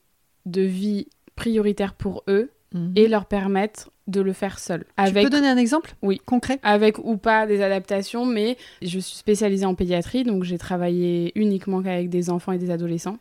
de 0.46 0.62
vie 0.62 1.08
prioritaires 1.34 1.94
pour 1.94 2.22
eux 2.28 2.50
Mhm. 2.74 2.92
et 2.96 3.08
leur 3.08 3.26
permettre 3.26 3.90
de 4.08 4.20
le 4.20 4.32
faire 4.32 4.58
seuls. 4.58 4.84
Tu 4.84 4.90
Avec 4.96 5.24
peux 5.24 5.30
donner 5.30 5.48
un 5.48 5.56
exemple 5.56 5.94
Oui. 6.02 6.20
Concret? 6.24 6.58
Avec 6.62 6.98
ou 6.98 7.16
pas 7.16 7.46
des 7.46 7.62
adaptations, 7.62 8.24
mais 8.26 8.56
je 8.82 8.98
suis 8.98 9.16
spécialisée 9.16 9.64
en 9.66 9.74
pédiatrie, 9.74 10.24
donc 10.24 10.42
j'ai 10.44 10.58
travaillé 10.58 11.32
uniquement 11.38 11.82
qu'avec 11.82 12.08
des 12.08 12.28
enfants 12.30 12.52
et 12.52 12.58
des 12.58 12.70
adolescents. 12.70 13.18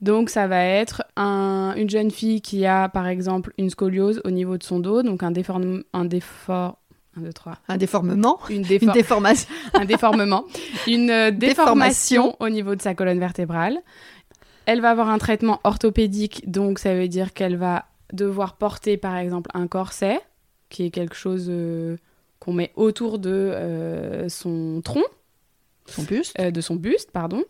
Donc 0.00 0.28
ça 0.30 0.46
va 0.46 0.62
être 0.64 1.02
un- 1.16 1.74
une 1.76 1.90
jeune 1.90 2.10
fille 2.10 2.40
qui 2.40 2.66
a 2.66 2.88
par 2.88 3.06
exemple 3.08 3.52
une 3.58 3.68
scoliose 3.70 4.20
au 4.24 4.30
niveau 4.30 4.56
de 4.58 4.62
son 4.62 4.78
dos, 4.80 5.02
donc 5.02 5.22
un 5.22 5.30
déforme, 5.32 5.82
un 5.92 6.04
défor, 6.04 6.78
un, 7.68 7.76
déformement 7.76 8.38
une 8.48 8.56
Une 8.58 8.62
défor- 8.64 8.92
déformation 8.92 9.48
un 9.74 9.84
déformement, 9.84 10.44
une 10.86 11.10
euh, 11.10 11.30
Déformation. 11.30 12.22
déformation 12.24 12.36
au 12.40 12.48
niveau 12.48 12.74
de 12.74 12.82
sa 12.82 12.94
colonne 12.94 13.18
vertébrale. 13.20 13.78
Elle 14.66 14.80
va 14.80 14.90
avoir 14.90 15.08
un 15.08 15.18
traitement 15.18 15.60
orthopédique, 15.64 16.50
donc 16.50 16.78
ça 16.78 16.94
veut 16.94 17.08
dire 17.08 17.32
qu'elle 17.32 17.56
va 17.56 17.86
devoir 18.12 18.56
porter 18.56 18.96
par 18.96 19.16
exemple 19.16 19.50
un 19.54 19.66
corset, 19.66 20.20
qui 20.68 20.84
est 20.84 20.90
quelque 20.90 21.14
chose 21.16 21.46
euh, 21.48 21.96
qu'on 22.38 22.52
met 22.52 22.72
autour 22.76 23.18
de 23.18 23.30
euh, 23.30 24.28
son 24.28 24.80
tronc, 24.84 25.04
Son 25.86 26.02
buste 26.02 26.38
de 26.40 26.60
son 26.60 26.76
buste, 26.76 27.10
pardon. 27.12 27.44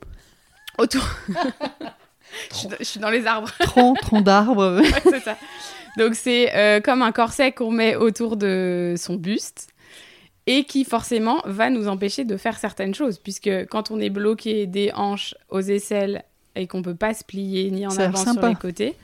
Autour. 0.79 1.03
je, 2.51 2.57
suis 2.57 2.69
dans- 2.69 2.77
je 2.79 2.85
suis 2.85 3.01
dans 3.01 3.11
les 3.11 3.27
arbres. 3.27 3.51
Tronc, 3.61 3.95
tronc 4.01 4.21
d'arbre. 4.21 4.81
Ouais, 4.81 5.01
c'est 5.03 5.21
ça. 5.21 5.37
Donc 5.97 6.15
c'est 6.15 6.55
euh, 6.55 6.81
comme 6.81 7.03
un 7.03 7.13
corset 7.13 7.53
qu'on 7.53 7.71
met 7.71 7.97
autour 7.97 8.37
de 8.37 8.95
son 8.97 9.15
buste 9.17 9.69
et 10.47 10.65
qui 10.65 10.85
forcément 10.85 11.43
va 11.45 11.71
nous 11.71 11.89
empêcher 11.89 12.25
de 12.25 12.37
faire 12.37 12.59
certaines 12.59 12.95
choses 12.95 13.19
puisque 13.19 13.51
quand 13.71 13.91
on 13.91 13.99
est 14.01 14.11
bloqué 14.11 14.67
des 14.67 14.93
hanches 14.95 15.35
aux 15.51 15.61
aisselles 15.61 16.25
et 16.55 16.67
qu'on 16.67 16.83
peut 16.83 16.95
pas 16.95 17.15
se 17.15 17.25
plier 17.25 17.71
ni 17.71 17.87
en 17.87 17.91
Ça 17.91 18.05
avant 18.07 18.17
sur 18.33 18.47
les 18.49 18.55
côtés. 18.55 18.97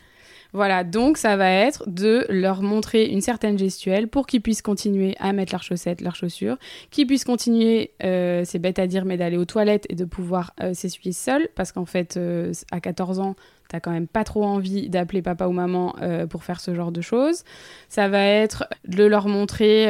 Voilà, 0.55 0.85
donc 0.85 1.19
ça 1.19 1.37
va 1.37 1.51
être 1.51 1.83
de 1.89 2.27
leur 2.29 2.63
montrer 2.63 3.07
une 3.07 3.21
certaine 3.21 3.59
gestuelle 3.59 4.07
pour 4.07 4.25
qu'ils 4.29 4.41
puissent 4.41 4.63
continuer 4.63 5.17
à 5.19 5.33
mettre 5.33 5.53
leurs 5.53 5.65
chaussettes, 5.65 6.01
leurs 6.01 6.15
chaussures, 6.15 6.59
qu'ils 6.93 7.09
puissent 7.09 7.25
continuer, 7.25 7.91
euh, 8.05 8.43
c'est 8.45 8.61
bête 8.61 8.79
à 8.79 8.87
dire, 8.87 9.05
mais 9.05 9.17
d'aller 9.17 9.37
aux 9.37 9.47
toilettes 9.47 9.85
et 9.89 9.97
de 9.97 10.05
pouvoir 10.05 10.55
euh, 10.63 10.73
s'essuyer 10.73 11.11
seuls, 11.11 11.49
parce 11.57 11.73
qu'en 11.73 11.87
fait, 11.87 12.17
euh, 12.17 12.53
à 12.71 12.79
14 12.79 13.19
ans, 13.19 13.35
t'as 13.69 13.81
quand 13.81 13.91
même 13.91 14.07
pas 14.07 14.23
trop 14.23 14.45
envie 14.45 14.89
d'appeler 14.89 15.23
papa 15.23 15.49
ou 15.49 15.53
maman 15.53 15.97
pour 16.29 16.45
faire 16.45 16.61
ce 16.61 16.75
genre 16.75 16.93
de 16.93 17.01
choses. 17.01 17.43
Ça 17.89 18.09
va 18.09 18.23
être 18.23 18.69
de 18.87 19.05
leur 19.05 19.27
montrer 19.27 19.89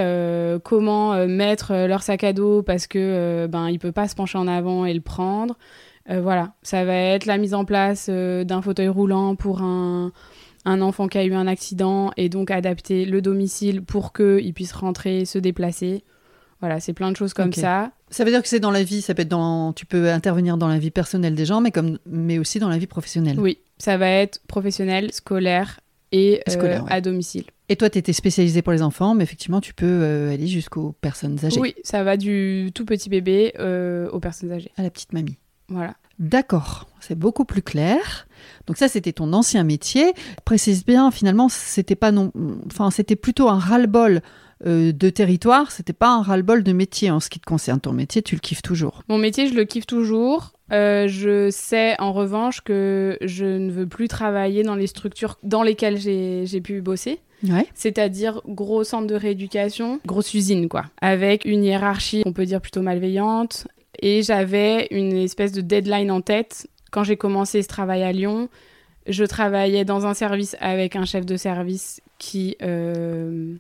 comment 0.63 1.27
mettre 1.27 1.75
leur 1.87 2.05
sac 2.05 2.23
à 2.23 2.33
dos 2.33 2.63
parce 2.63 2.87
que 2.87 2.99
euh, 3.01 3.49
ben 3.49 3.69
il 3.69 3.81
peut 3.81 3.91
pas 3.91 4.07
se 4.07 4.15
pencher 4.15 4.39
en 4.39 4.47
avant 4.47 4.87
et 4.87 4.95
le 4.95 5.01
prendre. 5.01 5.59
Voilà, 6.09 6.53
ça 6.63 6.85
va 6.85 6.95
être 6.95 7.27
la 7.27 7.37
mise 7.37 7.53
en 7.53 7.65
place 7.65 8.09
d'un 8.09 8.63
fauteuil 8.63 8.89
roulant 8.89 9.35
pour 9.35 9.61
un 9.61 10.13
un 10.65 10.81
enfant 10.81 11.09
qui 11.09 11.19
a 11.19 11.25
eu 11.25 11.35
un 11.35 11.47
accident 11.47 12.11
et 12.17 12.29
donc 12.29 12.51
adapter 12.51 13.05
le 13.05 13.21
domicile 13.21 13.83
pour 13.83 14.13
qu'il 14.13 14.53
puisse 14.55 14.73
rentrer, 14.73 15.25
se 15.25 15.39
déplacer. 15.39 16.05
Voilà, 16.61 16.81
c'est 16.81 16.95
plein 16.95 17.11
de 17.11 17.17
choses 17.17 17.35
comme 17.35 17.53
ça. 17.53 17.93
Ça 18.11 18.25
veut 18.25 18.31
dire 18.31 18.41
que 18.41 18.49
c'est 18.49 18.61
dans 18.61 18.71
la 18.71 18.83
vie, 18.83 19.03
ça 19.03 19.15
peut 19.15 19.23
être 19.23 19.29
dans, 19.29 19.73
tu 19.73 19.87
peux 19.87 20.11
intervenir 20.11 20.57
dans 20.57 20.69
la 20.69 20.79
vie 20.79 20.91
personnelle 20.91 21.35
des 21.35 21.45
gens, 21.45 21.61
mais 21.61 21.71
comme, 21.71 21.99
mais 22.07 22.39
aussi 22.39 22.59
dans 22.59 22.69
la 22.69 22.79
vie 22.79 22.87
professionnelle. 22.87 23.39
Oui, 23.39 23.59
ça 23.77 23.99
va 23.99 24.09
être 24.09 24.41
professionnel, 24.47 25.13
scolaire 25.13 25.81
et 26.13 26.41
euh, 26.49 26.63
ouais. 26.63 26.81
à 26.89 27.01
domicile. 27.01 27.45
Et 27.69 27.77
toi, 27.77 27.91
tu 27.91 27.99
étais 27.99 28.13
spécialisée 28.13 28.63
pour 28.63 28.73
les 28.73 28.83
enfants, 28.83 29.15
mais 29.15 29.25
effectivement, 29.25 29.61
tu 29.61 29.75
peux 29.75 29.87
euh, 29.87 30.33
aller 30.33 30.47
jusqu'aux 30.47 30.93
personnes 31.01 31.39
âgées, 31.45 31.61
Oui, 31.61 31.75
ça 31.83 32.05
va 32.05 32.17
du 32.17 32.71
tout 32.75 32.85
petit 32.85 33.09
bébé 33.09 33.53
euh, 33.59 34.09
aux 34.11 34.21
personnes 34.21 34.53
âgées. 34.53 34.71
à 34.77 34.83
la 34.83 34.91
petite 34.91 35.13
mamie. 35.13 35.37
Voilà. 35.69 35.95
D'accord, 36.19 36.87
c'est 37.01 37.19
beaucoup 37.19 37.45
plus 37.45 37.63
clair. 37.63 38.27
Donc 38.67 38.77
ça, 38.77 38.89
c'était 38.89 39.13
ton 39.13 39.33
ancien 39.33 39.65
métier. 39.65 40.13
Précise 40.45 40.85
bien, 40.85 41.11
finalement, 41.11 41.49
c'était 41.49 41.97
pas 41.97 42.13
non, 42.13 42.33
enfin, 42.67 42.91
c'était 42.91 43.17
plutôt 43.17 43.49
un 43.49 43.59
ras-le-bol 43.59 44.21
euh, 44.67 44.93
de 44.93 45.11
territoire. 45.11 45.71
C'était 45.71 45.93
pas 45.93 46.09
un 46.09 46.23
ras-le-bol 46.23 46.63
de 46.63 46.73
métier 46.73 47.11
en 47.11 47.21
ce 47.21 47.29
qui 47.31 47.41
te 47.41 47.47
concerne. 47.47 47.81
Ton 47.81 47.93
métier, 47.93 48.23
tu 48.23 48.35
le 48.37 48.41
kiffes 48.41 48.63
toujours. 48.63 49.03
Mon 49.09 49.19
métier, 49.19 49.49
je 49.49 49.55
le 49.55 49.65
kiffe 49.65 49.87
toujours. 49.87 50.53
Euh, 50.73 51.09
je 51.09 51.51
sais 51.51 51.95
en 52.01 52.13
revanche 52.13 52.63
que 52.63 53.19
je 53.21 53.45
ne 53.45 53.71
veux 53.71 53.87
plus 53.87 54.09
travailler 54.09 54.63
dans 54.63 54.77
les 54.77 54.87
structures 54.87 55.37
dans 55.43 55.63
lesquelles 55.63 55.99
j'ai 55.99 56.61
pu 56.63 56.81
bosser. 56.81 57.21
Ouais. 57.47 57.67
C'est-à-dire 57.75 58.41
gros 58.49 58.85
centre 58.85 59.07
de 59.07 59.15
rééducation, 59.15 60.01
grosse 60.07 60.33
usine 60.33 60.69
quoi, 60.69 60.87
avec 61.03 61.45
une 61.45 61.63
hiérarchie 61.63 62.23
on 62.25 62.33
peut 62.33 62.47
dire 62.47 62.63
plutôt 62.63 62.81
malveillante. 62.81 63.67
Et 64.01 64.23
j'avais 64.23 64.89
une 64.91 65.13
espèce 65.13 65.53
de 65.53 65.61
deadline 65.61 66.11
en 66.11 66.21
tête. 66.21 66.69
Quand 66.91 67.05
j'ai 67.05 67.17
commencé 67.17 67.63
ce 67.63 67.69
travail 67.69 68.03
à 68.03 68.13
Lyon, 68.13 68.49
je 69.07 69.25
travaillais 69.25 69.85
dans 69.85 70.07
un 70.07 70.15
service 70.15 70.57
avec 70.61 70.97
un 70.97 71.05
chef 71.05 71.27
de 71.27 71.37
service 71.37 72.01
qui 72.19 72.57
euh, 72.63 73.55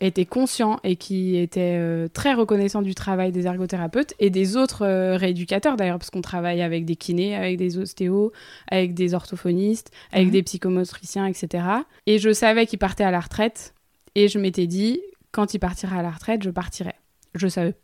était 0.00 0.24
conscient 0.26 0.78
et 0.84 0.96
qui 0.96 1.36
était 1.36 1.76
euh, 1.78 2.08
très 2.12 2.34
reconnaissant 2.34 2.82
du 2.82 2.94
travail 2.94 3.32
des 3.32 3.46
ergothérapeutes 3.46 4.14
et 4.18 4.30
des 4.30 4.56
autres 4.56 4.84
euh, 4.84 5.16
rééducateurs 5.16 5.76
d'ailleurs, 5.76 5.98
parce 5.98 6.10
qu'on 6.10 6.20
travaille 6.20 6.62
avec 6.62 6.84
des 6.84 6.96
kinés, 6.96 7.34
avec 7.34 7.56
des 7.56 7.78
ostéos, 7.78 8.32
avec 8.70 8.94
des 8.94 9.14
orthophonistes, 9.14 9.90
avec 10.12 10.26
Mhm. 10.26 10.32
des 10.32 10.42
psychomotriciens, 10.42 11.26
etc. 11.26 11.64
Et 12.06 12.18
je 12.18 12.32
savais 12.32 12.66
qu'il 12.66 12.78
partait 12.78 13.04
à 13.04 13.10
la 13.10 13.20
retraite 13.20 13.74
et 14.14 14.28
je 14.28 14.38
m'étais 14.38 14.66
dit, 14.66 15.00
quand 15.32 15.54
il 15.54 15.58
partira 15.58 15.98
à 15.98 16.02
la 16.02 16.10
retraite, 16.10 16.42
je 16.42 16.50
partirai. 16.50 16.94
Je 17.34 17.48
savais. 17.48 17.74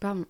Pardon. 0.00 0.24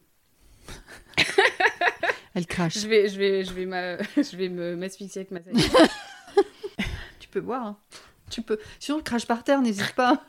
Elle 2.35 2.46
crache. 2.46 2.78
Je 2.78 2.87
vais, 2.87 3.09
je 3.09 3.18
vais, 3.18 3.44
je 3.44 3.52
vais, 3.52 3.66
ma- 3.66 3.96
je 4.16 4.37
vais 4.37 4.48
me 4.48 4.76
m'asphyxier 4.76 5.20
avec 5.22 5.31
ma 5.31 5.42
salive. 5.42 5.70
Tu 7.20 7.28
peux 7.28 7.40
boire. 7.40 7.66
hein. 7.66 7.76
Tu 8.31 8.40
peux. 8.42 8.59
Sinon, 8.78 9.00
crache 9.02 9.26
par 9.26 9.42
terre, 9.44 9.61
n'hésite 9.61 9.92
pas. 9.94 10.22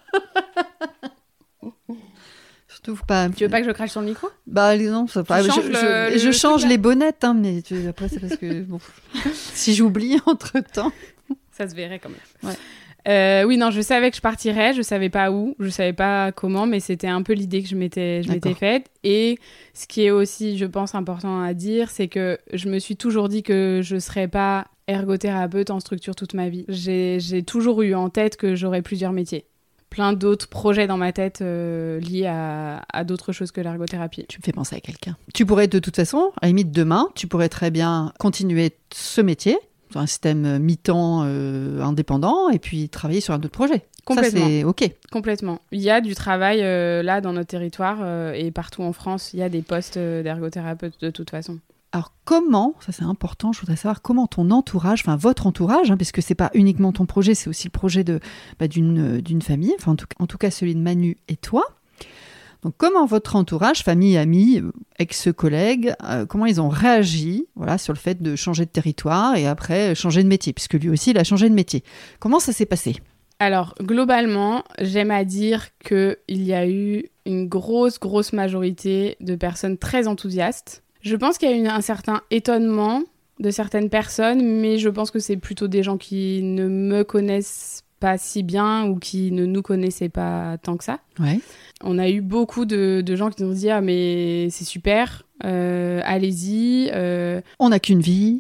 Surtout 2.68 2.96
pas. 3.08 3.30
tu 3.30 3.44
veux 3.44 3.50
pas 3.50 3.62
que 3.62 3.68
je 3.68 3.72
crache 3.72 3.92
sur 3.92 4.02
le 4.02 4.08
micro? 4.08 4.30
Bah 4.48 4.78
non, 4.78 5.08
ça 5.08 5.24
pas. 5.24 5.42
Je, 5.42 5.48
le- 5.48 6.18
je 6.18 6.26
le 6.28 6.32
change 6.32 6.66
les 6.66 6.78
bonnettes, 6.78 7.24
hein, 7.24 7.34
mais 7.34 7.62
tu- 7.62 7.88
après 7.88 8.08
c'est 8.10 8.20
parce 8.20 8.38
que 8.38 8.62
bon, 8.62 8.80
si 9.34 9.74
j'oublie 9.76 10.18
entre 10.26 10.60
temps. 10.60 10.92
Ça 11.52 11.68
se 11.68 11.76
verrait 11.76 12.00
quand 12.00 12.10
même. 12.10 12.20
Ouais. 12.44 12.58
Euh, 13.08 13.44
oui, 13.44 13.58
non, 13.58 13.72
je 13.72 13.82
savais 13.82 14.10
que 14.10 14.18
je 14.18 14.22
partirais, 14.22 14.74
je 14.74 14.82
savais 14.82 15.10
pas 15.10 15.32
où, 15.32 15.56
je 15.60 15.70
savais 15.70 15.94
pas 15.94 16.32
comment, 16.32 16.66
mais 16.66 16.80
c'était 16.80 17.08
un 17.08 17.22
peu 17.22 17.34
l'idée 17.34 17.64
que 17.64 17.70
je 17.70 17.76
m'étais, 17.76 18.24
je 18.24 18.32
m'étais 18.32 18.54
faite. 18.54 18.90
Et 19.04 19.40
ce 19.74 19.88
qui 19.88 20.04
est 20.04 20.12
aussi, 20.12 20.58
je 20.58 20.66
pense, 20.66 20.96
important 20.96 21.42
à 21.42 21.54
dire, 21.54 21.90
c'est 21.90 22.08
que 22.08 22.38
je 22.54 22.70
me 22.70 22.80
suis 22.80 22.96
toujours 22.96 23.30
dit 23.30 23.44
que 23.44 23.82
je 23.84 23.98
serais 23.98 24.28
pas 24.28 24.66
ergothérapeute 24.88 25.70
en 25.70 25.80
structure 25.80 26.16
toute 26.16 26.34
ma 26.34 26.50
vie. 26.50 26.66
J'ai, 26.68 27.20
j'ai 27.20 27.44
toujours 27.44 27.82
eu 27.84 27.94
en 27.96 28.10
tête 28.10 28.36
que 28.36 28.56
j'aurais 28.56 28.82
plusieurs 28.82 29.12
métiers 29.12 29.46
plein 29.90 30.14
d'autres 30.14 30.48
projets 30.48 30.88
dans 30.88 30.98
ma 30.98 31.12
tête 31.12 31.42
euh, 31.42 32.00
liés 32.00 32.28
à, 32.28 32.84
à 32.94 33.04
d'autres 33.04 33.32
choses 33.32 33.52
que 33.52 33.62
l'ergothérapie. 33.62 34.26
Tu 34.30 34.38
me 34.40 34.44
fais 34.44 34.52
penser 34.52 34.76
à 34.76 34.80
quelqu'un. 34.80 35.18
Tu 35.34 35.46
pourrais 35.46 35.68
de 35.68 35.80
toute 35.80 35.96
façon, 35.96 36.32
à 36.42 36.46
la 36.46 36.48
limite 36.50 36.72
demain, 36.72 37.10
tu 37.16 37.28
pourrais 37.28 37.50
très 37.50 37.72
bien 37.72 38.14
continuer 38.20 38.74
ce 38.94 39.22
métier 39.22 39.58
sur 39.90 40.00
un 40.00 40.06
système 40.06 40.60
mi-temps 40.60 41.24
euh, 41.26 41.82
indépendant 41.82 42.50
et 42.50 42.60
puis 42.60 42.90
travailler 42.90 43.22
sur 43.22 43.34
un 43.34 43.38
autre 43.38 43.50
projet. 43.50 43.86
Complètement. 44.06 44.48
Ça, 44.62 44.68
OK. 44.68 44.92
Complètement. 45.12 45.60
Il 45.72 45.82
y 45.82 45.90
a 45.90 46.02
du 46.02 46.16
travail 46.16 46.62
euh, 46.62 47.04
là 47.04 47.22
dans 47.22 47.34
notre 47.34 47.50
territoire 47.50 48.34
et 48.34 48.52
partout 48.52 48.82
en 48.82 48.94
France, 48.94 49.34
il 49.34 49.40
y 49.40 49.44
a 49.44 49.50
des 49.50 49.62
postes 49.62 49.98
d'ergothérapeute 49.98 51.00
de 51.02 51.10
toute 51.10 51.30
façon. 51.30 51.60
Alors 51.92 52.14
comment, 52.24 52.76
ça 52.82 52.92
c'est 52.92 53.04
important, 53.04 53.52
je 53.52 53.62
voudrais 53.62 53.76
savoir 53.76 54.04
comment 54.04 54.28
ton 54.28 54.52
entourage, 54.52 55.02
enfin 55.02 55.16
votre 55.16 55.48
entourage, 55.48 55.90
hein, 55.90 55.98
parce 55.98 56.12
que 56.12 56.22
c'est 56.22 56.36
pas 56.36 56.52
uniquement 56.54 56.92
ton 56.92 57.08
projet, 57.08 57.34
c'est 57.34 57.50
aussi 57.50 57.68
le 57.68 57.72
projet 57.72 58.04
de 58.04 58.20
bah, 58.60 58.68
d'une 58.68 59.20
d'une 59.22 59.42
famille, 59.42 59.74
enfin 59.80 59.94
en 59.94 59.96
tout, 59.96 60.06
en 60.20 60.28
tout, 60.28 60.38
cas 60.38 60.52
celui 60.52 60.76
de 60.76 60.80
Manu 60.80 61.18
et 61.30 61.36
toi. 61.36 61.66
Donc 62.64 62.74
comment 62.78 63.06
votre 63.06 63.36
entourage, 63.36 63.84
famille, 63.84 64.18
amis, 64.18 64.62
ex-collègues, 64.98 65.94
euh, 66.04 66.26
comment 66.26 66.46
ils 66.46 66.60
ont 66.60 66.70
réagi 66.70 67.46
voilà, 67.56 67.78
sur 67.78 67.94
le 67.94 68.00
fait 68.00 68.22
de 68.22 68.36
changer 68.36 68.66
de 68.66 68.72
territoire 68.72 69.36
et 69.36 69.48
après 69.48 69.96
changer 69.96 70.24
de 70.24 70.28
métier, 70.28 70.52
puisque 70.54 70.74
lui 70.74 70.90
aussi 70.90 71.12
il 71.12 71.18
a 71.18 71.24
changé 71.24 71.50
de 71.50 71.56
métier. 71.56 71.84
Comment 72.20 72.40
ça 72.40 72.52
s'est 72.52 72.66
passé? 72.66 72.98
Alors, 73.42 73.74
globalement, 73.82 74.66
j'aime 74.80 75.12
à 75.12 75.24
dire 75.24 75.68
qu'il 75.80 76.18
y 76.28 76.54
a 76.54 76.68
eu 76.68 77.06
une 77.26 77.48
grosse, 77.48 77.98
grosse 77.98 78.34
majorité 78.34 79.16
de 79.22 79.36
personnes 79.36 79.78
très 79.78 80.08
enthousiastes 80.08 80.84
je 81.02 81.16
pense 81.16 81.38
qu'il 81.38 81.50
y 81.50 81.54
a 81.54 81.58
eu 81.58 81.68
un 81.68 81.82
certain 81.82 82.22
étonnement 82.30 83.04
de 83.40 83.52
certaines 83.52 83.90
personnes, 83.90 84.44
mais 84.44 84.78
je 84.78 84.90
pense 84.90 85.12
que 85.12 85.20
c'est 85.20 85.38
plutôt 85.38 85.68
des 85.68 85.82
gens 85.82 85.98
qui 85.98 86.42
ne 86.44 86.68
me 86.68 87.04
connaissent 87.04 87.84
pas 88.00 88.18
si 88.18 88.44
bien 88.44 88.86
ou 88.86 88.98
qui 88.98 89.32
ne 89.32 89.46
nous 89.46 89.62
connaissaient 89.62 90.10
pas 90.10 90.58
tant 90.58 90.78
que 90.78 90.84
ça. 90.84 91.00
Ouais. 91.20 91.40
On 91.84 91.98
a 91.98 92.10
eu 92.10 92.22
beaucoup 92.22 92.66
de, 92.66 93.04
gens 93.16 93.30
qui 93.30 93.44
nous 93.44 93.52
ont 93.52 93.54
dit 93.54 93.70
Ah, 93.70 93.82
mais 93.82 94.50
c'est 94.50 94.66
super, 94.66 95.24
euh, 95.44 96.02
allez-y. 96.04 96.90
Euh. 96.94 97.42
On 97.60 97.70
n'a 97.70 97.80
qu'une 97.80 98.02
vie 98.02 98.40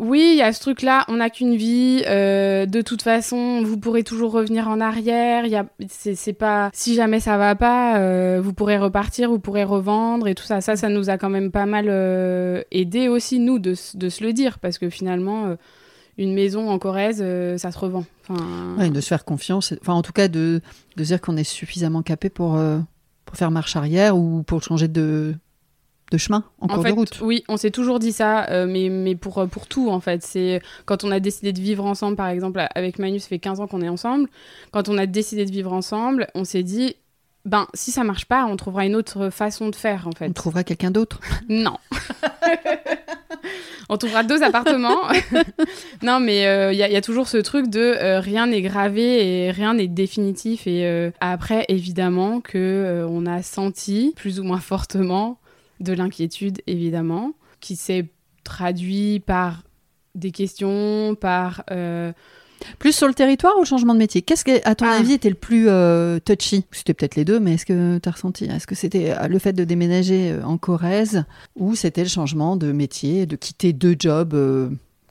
oui, 0.00 0.30
il 0.32 0.38
y 0.38 0.42
a 0.42 0.50
ce 0.54 0.60
truc-là, 0.60 1.04
on 1.08 1.16
n'a 1.16 1.28
qu'une 1.28 1.56
vie. 1.56 2.02
Euh, 2.06 2.64
de 2.64 2.80
toute 2.80 3.02
façon, 3.02 3.62
vous 3.62 3.76
pourrez 3.76 4.02
toujours 4.02 4.32
revenir 4.32 4.66
en 4.66 4.80
arrière. 4.80 5.44
Y 5.44 5.56
a, 5.56 5.66
c'est, 5.88 6.32
pas 6.32 6.70
si 6.72 6.94
jamais 6.94 7.20
ça 7.20 7.36
va 7.36 7.54
pas, 7.54 7.98
euh, 7.98 8.40
vous 8.42 8.54
pourrez 8.54 8.78
repartir, 8.78 9.28
vous 9.28 9.38
pourrez 9.38 9.62
revendre 9.62 10.26
et 10.26 10.34
tout 10.34 10.44
ça. 10.44 10.62
Ça, 10.62 10.74
ça 10.74 10.88
nous 10.88 11.10
a 11.10 11.18
quand 11.18 11.28
même 11.28 11.50
pas 11.50 11.66
mal 11.66 11.86
euh, 11.90 12.62
aidé 12.70 13.08
aussi 13.08 13.40
nous 13.40 13.58
de, 13.58 13.74
de, 13.94 14.08
se 14.08 14.24
le 14.24 14.32
dire 14.32 14.58
parce 14.58 14.78
que 14.78 14.88
finalement, 14.88 15.54
une 16.20 16.34
maison 16.34 16.70
en 16.70 16.78
Corrèze, 16.78 17.24
ça 17.58 17.72
se 17.72 17.78
revend. 17.78 18.04
Enfin... 18.28 18.88
de 18.88 19.00
se 19.00 19.08
faire 19.08 19.24
confiance. 19.24 19.74
Enfin, 19.80 19.94
en 19.94 20.02
tout 20.02 20.12
cas, 20.12 20.28
de, 20.28 20.60
de 20.96 21.04
dire 21.04 21.20
qu'on 21.20 21.36
est 21.36 21.44
suffisamment 21.44 22.02
capé 22.02 22.28
pour 22.28 22.58
pour 23.24 23.36
faire 23.36 23.50
marche 23.50 23.76
arrière 23.76 24.16
ou 24.16 24.42
pour 24.42 24.62
changer 24.62 24.88
de 24.88 25.34
de 26.10 26.18
chemin 26.18 26.44
en, 26.60 26.66
cours 26.66 26.84
de 26.84 26.90
route. 26.90 27.20
Oui, 27.22 27.44
on 27.48 27.56
s'est 27.56 27.70
toujours 27.70 27.98
dit 27.98 28.12
ça, 28.12 28.48
euh, 28.50 28.66
mais, 28.66 28.88
mais 28.88 29.14
pour, 29.14 29.38
euh, 29.38 29.46
pour 29.46 29.66
tout 29.66 29.90
en 29.90 30.00
fait. 30.00 30.22
C'est 30.22 30.60
quand 30.84 31.04
on 31.04 31.10
a 31.10 31.20
décidé 31.20 31.52
de 31.52 31.60
vivre 31.60 31.84
ensemble, 31.84 32.16
par 32.16 32.28
exemple, 32.28 32.60
avec 32.74 32.98
Manu, 32.98 33.20
ça 33.20 33.28
fait 33.28 33.38
15 33.38 33.60
ans 33.60 33.66
qu'on 33.66 33.80
est 33.80 33.88
ensemble. 33.88 34.28
Quand 34.72 34.88
on 34.88 34.98
a 34.98 35.06
décidé 35.06 35.44
de 35.44 35.50
vivre 35.50 35.72
ensemble, 35.72 36.26
on 36.34 36.44
s'est 36.44 36.62
dit, 36.62 36.96
ben 37.44 37.66
si 37.74 37.90
ça 37.90 38.04
marche 38.04 38.26
pas, 38.26 38.46
on 38.46 38.56
trouvera 38.56 38.84
une 38.84 38.96
autre 38.96 39.30
façon 39.30 39.68
de 39.68 39.76
faire 39.76 40.08
en 40.08 40.12
fait. 40.12 40.28
On 40.28 40.32
trouvera 40.32 40.64
quelqu'un 40.64 40.90
d'autre 40.90 41.20
Non. 41.48 41.78
on 43.88 43.96
trouvera 43.96 44.22
deux 44.22 44.42
appartements. 44.42 45.00
non, 46.02 46.20
mais 46.20 46.42
il 46.42 46.46
euh, 46.46 46.72
y, 46.72 46.96
a 46.96 47.00
toujours 47.00 47.28
ce 47.28 47.36
truc 47.38 47.68
de 47.68 48.18
rien 48.18 48.46
n'est 48.46 48.62
gravé 48.62 49.46
et 49.46 49.50
rien 49.50 49.74
n'est 49.74 49.88
définitif. 49.88 50.66
Et 50.66 51.10
après, 51.20 51.64
évidemment, 51.68 52.40
que 52.40 53.04
on 53.08 53.26
a 53.26 53.42
senti 53.42 54.12
plus 54.16 54.40
ou 54.40 54.44
moins 54.44 54.60
fortement 54.60 55.38
de 55.80 55.92
l'inquiétude, 55.92 56.60
évidemment, 56.66 57.32
qui 57.60 57.76
s'est 57.76 58.06
traduit 58.44 59.20
par 59.20 59.62
des 60.14 60.30
questions, 60.30 61.14
par... 61.14 61.64
Euh, 62.62 62.64
plus 62.78 62.92
sur 62.92 63.08
le 63.08 63.14
territoire 63.14 63.56
ou 63.56 63.60
le 63.60 63.66
changement 63.66 63.94
de 63.94 63.98
métier? 63.98 64.22
Qu'est-ce 64.22 64.44
qui, 64.44 64.52
à 64.64 64.74
ton 64.74 64.86
ah. 64.86 64.98
avis, 64.98 65.14
était 65.14 65.28
le 65.28 65.34
plus 65.34 65.68
euh, 65.68 66.18
touchy? 66.18 66.64
C'était 66.72 66.94
peut-être 66.94 67.16
les 67.16 67.24
deux, 67.24 67.40
mais 67.40 67.54
est-ce 67.54 67.66
que 67.66 67.98
tu 67.98 68.08
as 68.08 68.12
ressenti? 68.12 68.44
Est-ce 68.44 68.66
que 68.66 68.74
c'était 68.74 69.10
euh, 69.10 69.28
le 69.28 69.38
fait 69.38 69.52
de 69.52 69.64
déménager 69.64 70.34
en 70.44 70.58
Corrèze 70.58 71.24
ou 71.56 71.74
c'était 71.74 72.02
le 72.02 72.08
changement 72.08 72.56
de 72.56 72.72
métier, 72.72 73.26
de 73.26 73.36
quitter 73.36 73.72
deux 73.72 73.96
jobs 73.98 74.36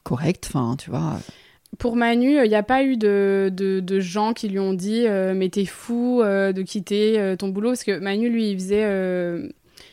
corrects? 0.03 0.45
Enfin, 0.47 0.75
tu 0.77 0.89
vois. 0.89 1.19
Pour 1.77 1.95
Manu, 1.95 2.43
il 2.43 2.49
n'y 2.49 2.55
a 2.55 2.63
pas 2.63 2.83
eu 2.83 2.97
de, 2.97 3.51
de, 3.53 3.99
gens 3.99 4.33
qui 4.33 4.49
lui 4.49 4.59
ont 4.59 4.73
dit 4.73 5.05
mais 5.35 5.49
t'es 5.49 5.65
fou 5.65 6.21
de 6.23 6.61
quitter 6.63 7.35
ton 7.37 7.49
boulot 7.49 7.69
parce 7.69 7.83
que 7.83 7.99
Manu 7.99 8.29
lui 8.29 8.51
il 8.51 8.59
faisait 8.59 9.49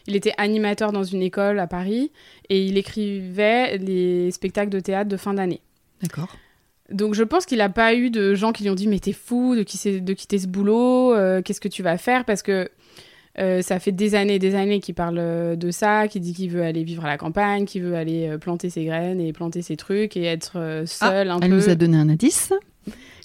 il 0.07 0.17
était 0.17 0.33
animateur 0.39 0.93
dans 0.93 1.05
une 1.05 1.23
école 1.23 1.59
à 1.59 1.67
Paris 1.67 2.13
et 2.49 2.65
il 2.65 2.79
écrivait 2.79 3.77
les 3.79 4.31
spectacles 4.31 4.71
de 4.71 4.81
théâtre 4.81 5.09
de 5.09 5.17
fin 5.17 5.35
d'année. 5.35 5.61
D'accord. 6.03 6.35
Donc 6.91 7.15
je 7.15 7.25
pense 7.25 7.47
qu'il 7.47 7.59
n'a 7.59 7.69
pas 7.69 7.95
eu 7.95 8.11
de 8.11 8.35
gens 8.35 8.53
qui 8.53 8.63
lui 8.63 8.71
ont 8.71 8.75
dit 8.75 8.87
mais 8.87 9.01
t'es 9.01 9.13
fou 9.13 9.57
de, 9.57 9.99
de 9.99 10.13
quitter 10.13 10.39
ce 10.39 10.47
boulot, 10.47 11.15
euh, 11.15 11.43
qu'est-ce 11.43 11.61
que 11.61 11.69
tu 11.69 11.83
vas 11.83 11.99
faire? 11.99 12.25
Parce 12.25 12.43
que 12.43 12.71
euh, 13.39 13.61
ça 13.61 13.79
fait 13.81 13.93
des 13.93 14.15
années 14.15 14.37
et 14.37 14.39
des 14.39 14.55
années 14.55 14.81
qu'il 14.81 14.95
parle 14.95 15.19
euh, 15.19 15.57
de 15.57 15.71
ça, 15.71 16.09
qu'il 16.09 16.23
dit 16.23 16.33
qu'il 16.33 16.51
veut 16.51 16.63
aller 16.63 16.85
vivre 16.85 17.05
à 17.05 17.09
la 17.09 17.19
campagne, 17.19 17.67
qu'il 17.67 17.83
veut 17.83 17.97
aller 17.97 18.37
planter 18.41 18.71
ses 18.71 18.85
graines 18.85 19.21
et 19.21 19.33
planter 19.33 19.63
ses 19.63 19.77
trucs 19.77 20.17
et 20.17 20.25
être 20.25 20.85
seul 20.87 21.29
ah, 21.31 21.35
un 21.35 21.41
elle 21.41 21.51
peu. 21.51 21.57
nous 21.57 21.69
a 21.69 21.75
donné 21.75 21.97
un 21.97 22.09
indice. 22.09 22.53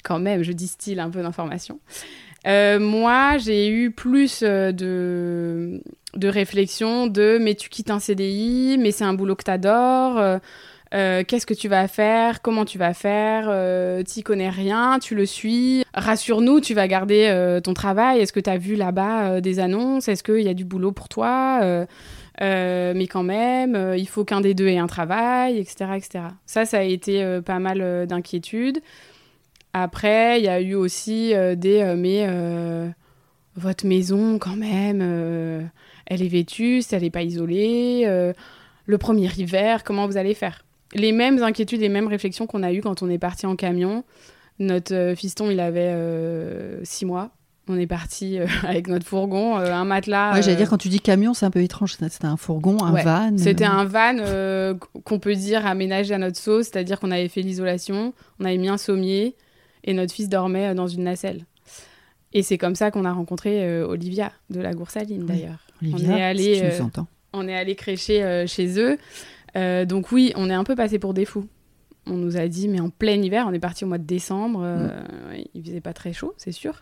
Quand 0.04 0.19
même, 0.19 0.41
je 0.41 0.52
distille 0.52 1.00
un 1.00 1.12
peu 1.12 1.21
d'informations. 1.21 1.80
Euh, 2.47 2.80
moi, 2.80 3.38
j'ai 3.38 3.69
eu 3.69 3.91
plus 3.91 4.41
de, 4.41 5.80
de 6.15 6.28
réflexion 6.28 7.06
de 7.06 7.38
mais 7.39 7.54
tu 7.54 7.69
quittes 7.69 7.91
un 7.91 8.00
CDI, 8.00 8.78
mais 8.80 8.89
c'est 8.89 9.04
un 9.04 9.13
boulot 9.13 9.36
que 9.36 9.43
t'adores. 9.43 10.39
Euh, 10.93 11.23
qu'est-ce 11.25 11.45
que 11.45 11.54
tu 11.54 11.67
vas 11.67 11.88
faire? 11.88 12.41
Comment 12.41 12.65
tu 12.65 12.77
vas 12.77 12.93
faire? 12.93 13.45
Euh, 13.47 14.04
T'y 14.04 14.23
connais 14.23 14.49
rien, 14.49 14.99
tu 14.99 15.15
le 15.15 15.25
suis. 15.25 15.84
Rassure-nous, 15.93 16.60
tu 16.60 16.73
vas 16.73 16.88
garder 16.88 17.60
ton 17.63 17.73
travail. 17.73 18.19
Est-ce 18.19 18.34
que 18.34 18.39
tu 18.39 18.49
as 18.49 18.58
vu 18.58 18.75
là-bas 18.75 19.41
des 19.41 19.60
annonces? 19.60 20.08
Est-ce 20.08 20.23
qu'il 20.23 20.41
y 20.41 20.49
a 20.49 20.54
du 20.54 20.65
boulot 20.65 20.91
pour 20.91 21.10
toi? 21.10 21.86
Mais 22.41 23.08
quand 23.08 23.23
même, 23.23 23.93
il 23.97 24.08
faut 24.08 24.25
qu'un 24.25 24.41
des 24.41 24.54
deux 24.54 24.67
ait 24.67 24.77
un 24.77 24.88
travail, 24.88 25.60
etc. 25.60 25.91
etc. 25.95 26.23
Ça, 26.45 26.65
ça 26.65 26.80
a 26.80 26.84
été 26.84 27.39
pas 27.45 27.60
mal 27.60 28.08
d'inquiétude. 28.08 28.82
Après, 29.73 30.39
il 30.39 30.45
y 30.45 30.49
a 30.49 30.60
eu 30.60 30.75
aussi 30.75 31.34
euh, 31.34 31.56
des 31.56 31.82
euh, 31.82 31.95
mais 31.95 32.25
euh, 32.27 32.89
votre 33.56 33.86
maison 33.86 34.38
quand 34.38 34.56
même, 34.56 35.01
elle 36.06 36.21
est 36.21 36.27
vétuste, 36.27 36.93
elle 36.93 37.04
n'est 37.04 37.10
pas 37.10 37.23
isolée. 37.23 38.06
le 38.86 38.97
premier 38.97 39.30
hiver, 39.38 39.84
comment 39.84 40.08
vous 40.08 40.15
allez 40.15 40.34
faire? 40.34 40.63
Les 40.93 41.12
mêmes 41.12 41.41
inquiétudes, 41.41 41.82
les 41.82 41.89
mêmes 41.89 42.08
réflexions 42.08 42.47
qu'on 42.47 42.63
a 42.63 42.73
eues 42.73 42.82
quand 42.82 43.01
on 43.01 43.10
est 43.10 43.17
parti 43.17 43.45
en 43.45 43.56
camion. 43.56 44.04
Notre 44.60 45.13
fiston, 45.15 45.49
il 45.49 45.60
avait 45.60 45.95
six 46.84 47.06
mois. 47.06 47.32
On 47.67 47.77
est 47.77 47.88
parti 47.88 48.38
avec 48.67 48.88
notre 48.88 49.06
fourgon, 49.06 49.56
un 49.56 49.86
matelas. 49.86 50.34
Ouais, 50.34 50.41
j'allais 50.41 50.58
dire, 50.58 50.69
quand 50.69 50.77
tu 50.77 50.89
dis 50.89 50.99
camion, 50.99 51.34
c'est 51.34 51.45
un 51.45 51.51
peu 51.51 51.62
étrange. 51.62 51.93
C'était 51.93 52.25
un 52.25 52.38
fourgon, 52.38 52.84
un 52.84 53.01
van. 53.01 53.38
C'était 53.38 53.65
un 53.65 53.86
van 53.86 54.77
qu'on 55.06 55.19
peut 55.19 55.36
dire 55.36 55.65
aménagé 55.65 56.13
à 56.13 56.17
notre 56.17 56.38
sauce, 56.38 56.67
c'est-à-dire 56.67 56.99
qu'on 56.99 57.12
avait 57.12 57.30
fait 57.30 57.41
l'isolation, 57.41 58.13
on 58.39 58.45
avait 58.45 58.58
mis 58.58 58.69
un 58.69 58.77
sommier, 58.77 59.36
et 59.84 59.93
notre 59.93 60.13
fils 60.13 60.30
dormait 60.30 60.69
euh, 60.69 60.73
dans 60.73 60.88
une 60.88 61.04
nacelle. 61.04 61.45
Et 62.34 62.43
c'est 62.43 62.58
comme 62.58 62.75
ça 62.75 62.91
qu'on 62.91 63.06
a 63.06 63.12
rencontré 63.12 63.63
euh, 63.65 63.86
Olivia 63.86 64.32
de 64.49 64.62
la 64.62 64.73
Goursaline 64.73 65.25
d'ailleurs. 65.25 65.60
on 65.82 65.97
est 65.97 66.23
allé, 66.23 66.62
euh, 66.63 67.04
on 67.34 67.47
est 67.47 67.56
allé 67.56 67.75
crécher 67.75 68.45
chez 68.47 68.80
eux. 68.80 68.97
Donc 69.56 70.12
oui, 70.12 70.34
on 70.36 70.50
est 70.50 70.54
un 70.54 70.64
peu 70.64 70.76
passé 70.76 71.00
pour 71.00 71.14
des 71.14 71.26
fous. 71.26 71.48
On 72.08 72.18
nous 72.18 72.38
a 72.38 72.48
dit, 72.48 72.68
mais 72.68 72.80
en 72.80 72.90
plein 72.90 73.22
hiver, 73.22 73.46
on 73.48 73.54
est 73.54 73.60
parti 73.60 73.84
au 73.84 73.88
mois 73.88 74.00
de 74.00 74.06
décembre. 74.06 74.62
Mm. 74.62 75.44
il 75.54 75.64
faisait 75.64 75.82
pas 75.82 75.94
très 75.94 76.14
chaud, 76.14 76.34
c'est 76.38 76.52
sûr. 76.52 76.82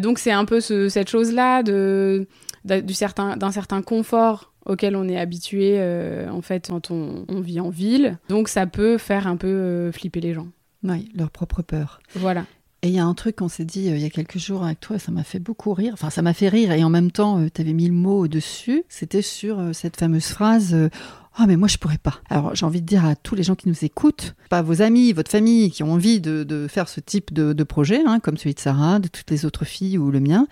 donc 0.00 0.18
c'est 0.18 0.32
un 0.32 0.44
peu 0.44 0.60
cette 0.60 1.08
chose-là 1.08 1.62
de 1.62 2.26
d'un 2.64 2.82
certain, 2.88 3.38
certain 3.52 3.80
confort 3.80 4.52
auquel 4.66 4.96
on 4.96 5.08
est 5.08 5.16
habitué 5.16 5.80
en 6.28 6.42
fait 6.42 6.66
quand 6.68 6.90
on, 6.90 7.24
on, 7.28 7.40
vit 7.40 7.60
en 7.60 7.70
ville. 7.70 8.18
Donc 8.28 8.48
ça 8.48 8.66
peut 8.66 8.98
faire 8.98 9.26
un 9.26 9.36
peu 9.36 9.90
flipper 9.92 10.20
les 10.20 10.34
gens. 10.34 10.48
Oui, 10.82 11.10
leur 11.14 11.30
propre 11.30 11.62
peur. 11.62 12.00
Voilà. 12.14 12.44
Et 12.82 12.88
il 12.88 12.94
y 12.94 12.98
a 12.98 13.04
un 13.04 13.14
truc 13.14 13.36
qu'on 13.36 13.48
s'est 13.48 13.64
dit 13.64 13.88
euh, 13.88 13.96
il 13.96 14.02
y 14.02 14.06
a 14.06 14.10
quelques 14.10 14.38
jours 14.38 14.62
avec 14.62 14.80
toi, 14.80 14.98
ça 14.98 15.10
m'a 15.10 15.24
fait 15.24 15.38
beaucoup 15.38 15.72
rire. 15.72 15.92
Enfin, 15.94 16.10
ça 16.10 16.22
m'a 16.22 16.34
fait 16.34 16.48
rire 16.48 16.72
et 16.72 16.84
en 16.84 16.90
même 16.90 17.10
temps, 17.10 17.44
tu 17.52 17.60
avais 17.60 17.72
mis 17.72 17.86
le 17.86 17.94
mot 17.94 18.24
au-dessus. 18.24 18.84
C'était 18.88 19.22
sur 19.22 19.60
cette 19.72 19.96
fameuse 19.96 20.26
phrase 20.26 20.76
ah 21.36 21.46
mais 21.46 21.56
moi 21.56 21.68
je 21.68 21.76
pourrais 21.76 21.98
pas. 21.98 22.20
Alors 22.30 22.54
j'ai 22.54 22.64
envie 22.64 22.80
de 22.80 22.86
dire 22.86 23.04
à 23.04 23.14
tous 23.14 23.34
les 23.34 23.42
gens 23.42 23.54
qui 23.54 23.68
nous 23.68 23.84
écoutent, 23.84 24.34
pas 24.48 24.62
vos 24.62 24.80
amis, 24.80 25.12
votre 25.12 25.30
famille 25.30 25.70
qui 25.70 25.82
ont 25.82 25.92
envie 25.92 26.20
de, 26.20 26.66
faire 26.68 26.88
ce 26.88 27.00
type 27.00 27.32
de, 27.32 27.62
projet, 27.64 28.02
hein, 28.06 28.20
comme 28.20 28.36
celui 28.36 28.54
de 28.54 28.60
Sarah, 28.60 28.98
de 28.98 29.08
toutes 29.08 29.30
les 29.30 29.44
autres 29.44 29.64
filles 29.64 29.98
ou 29.98 30.10
le 30.10 30.20
mien, 30.20 30.46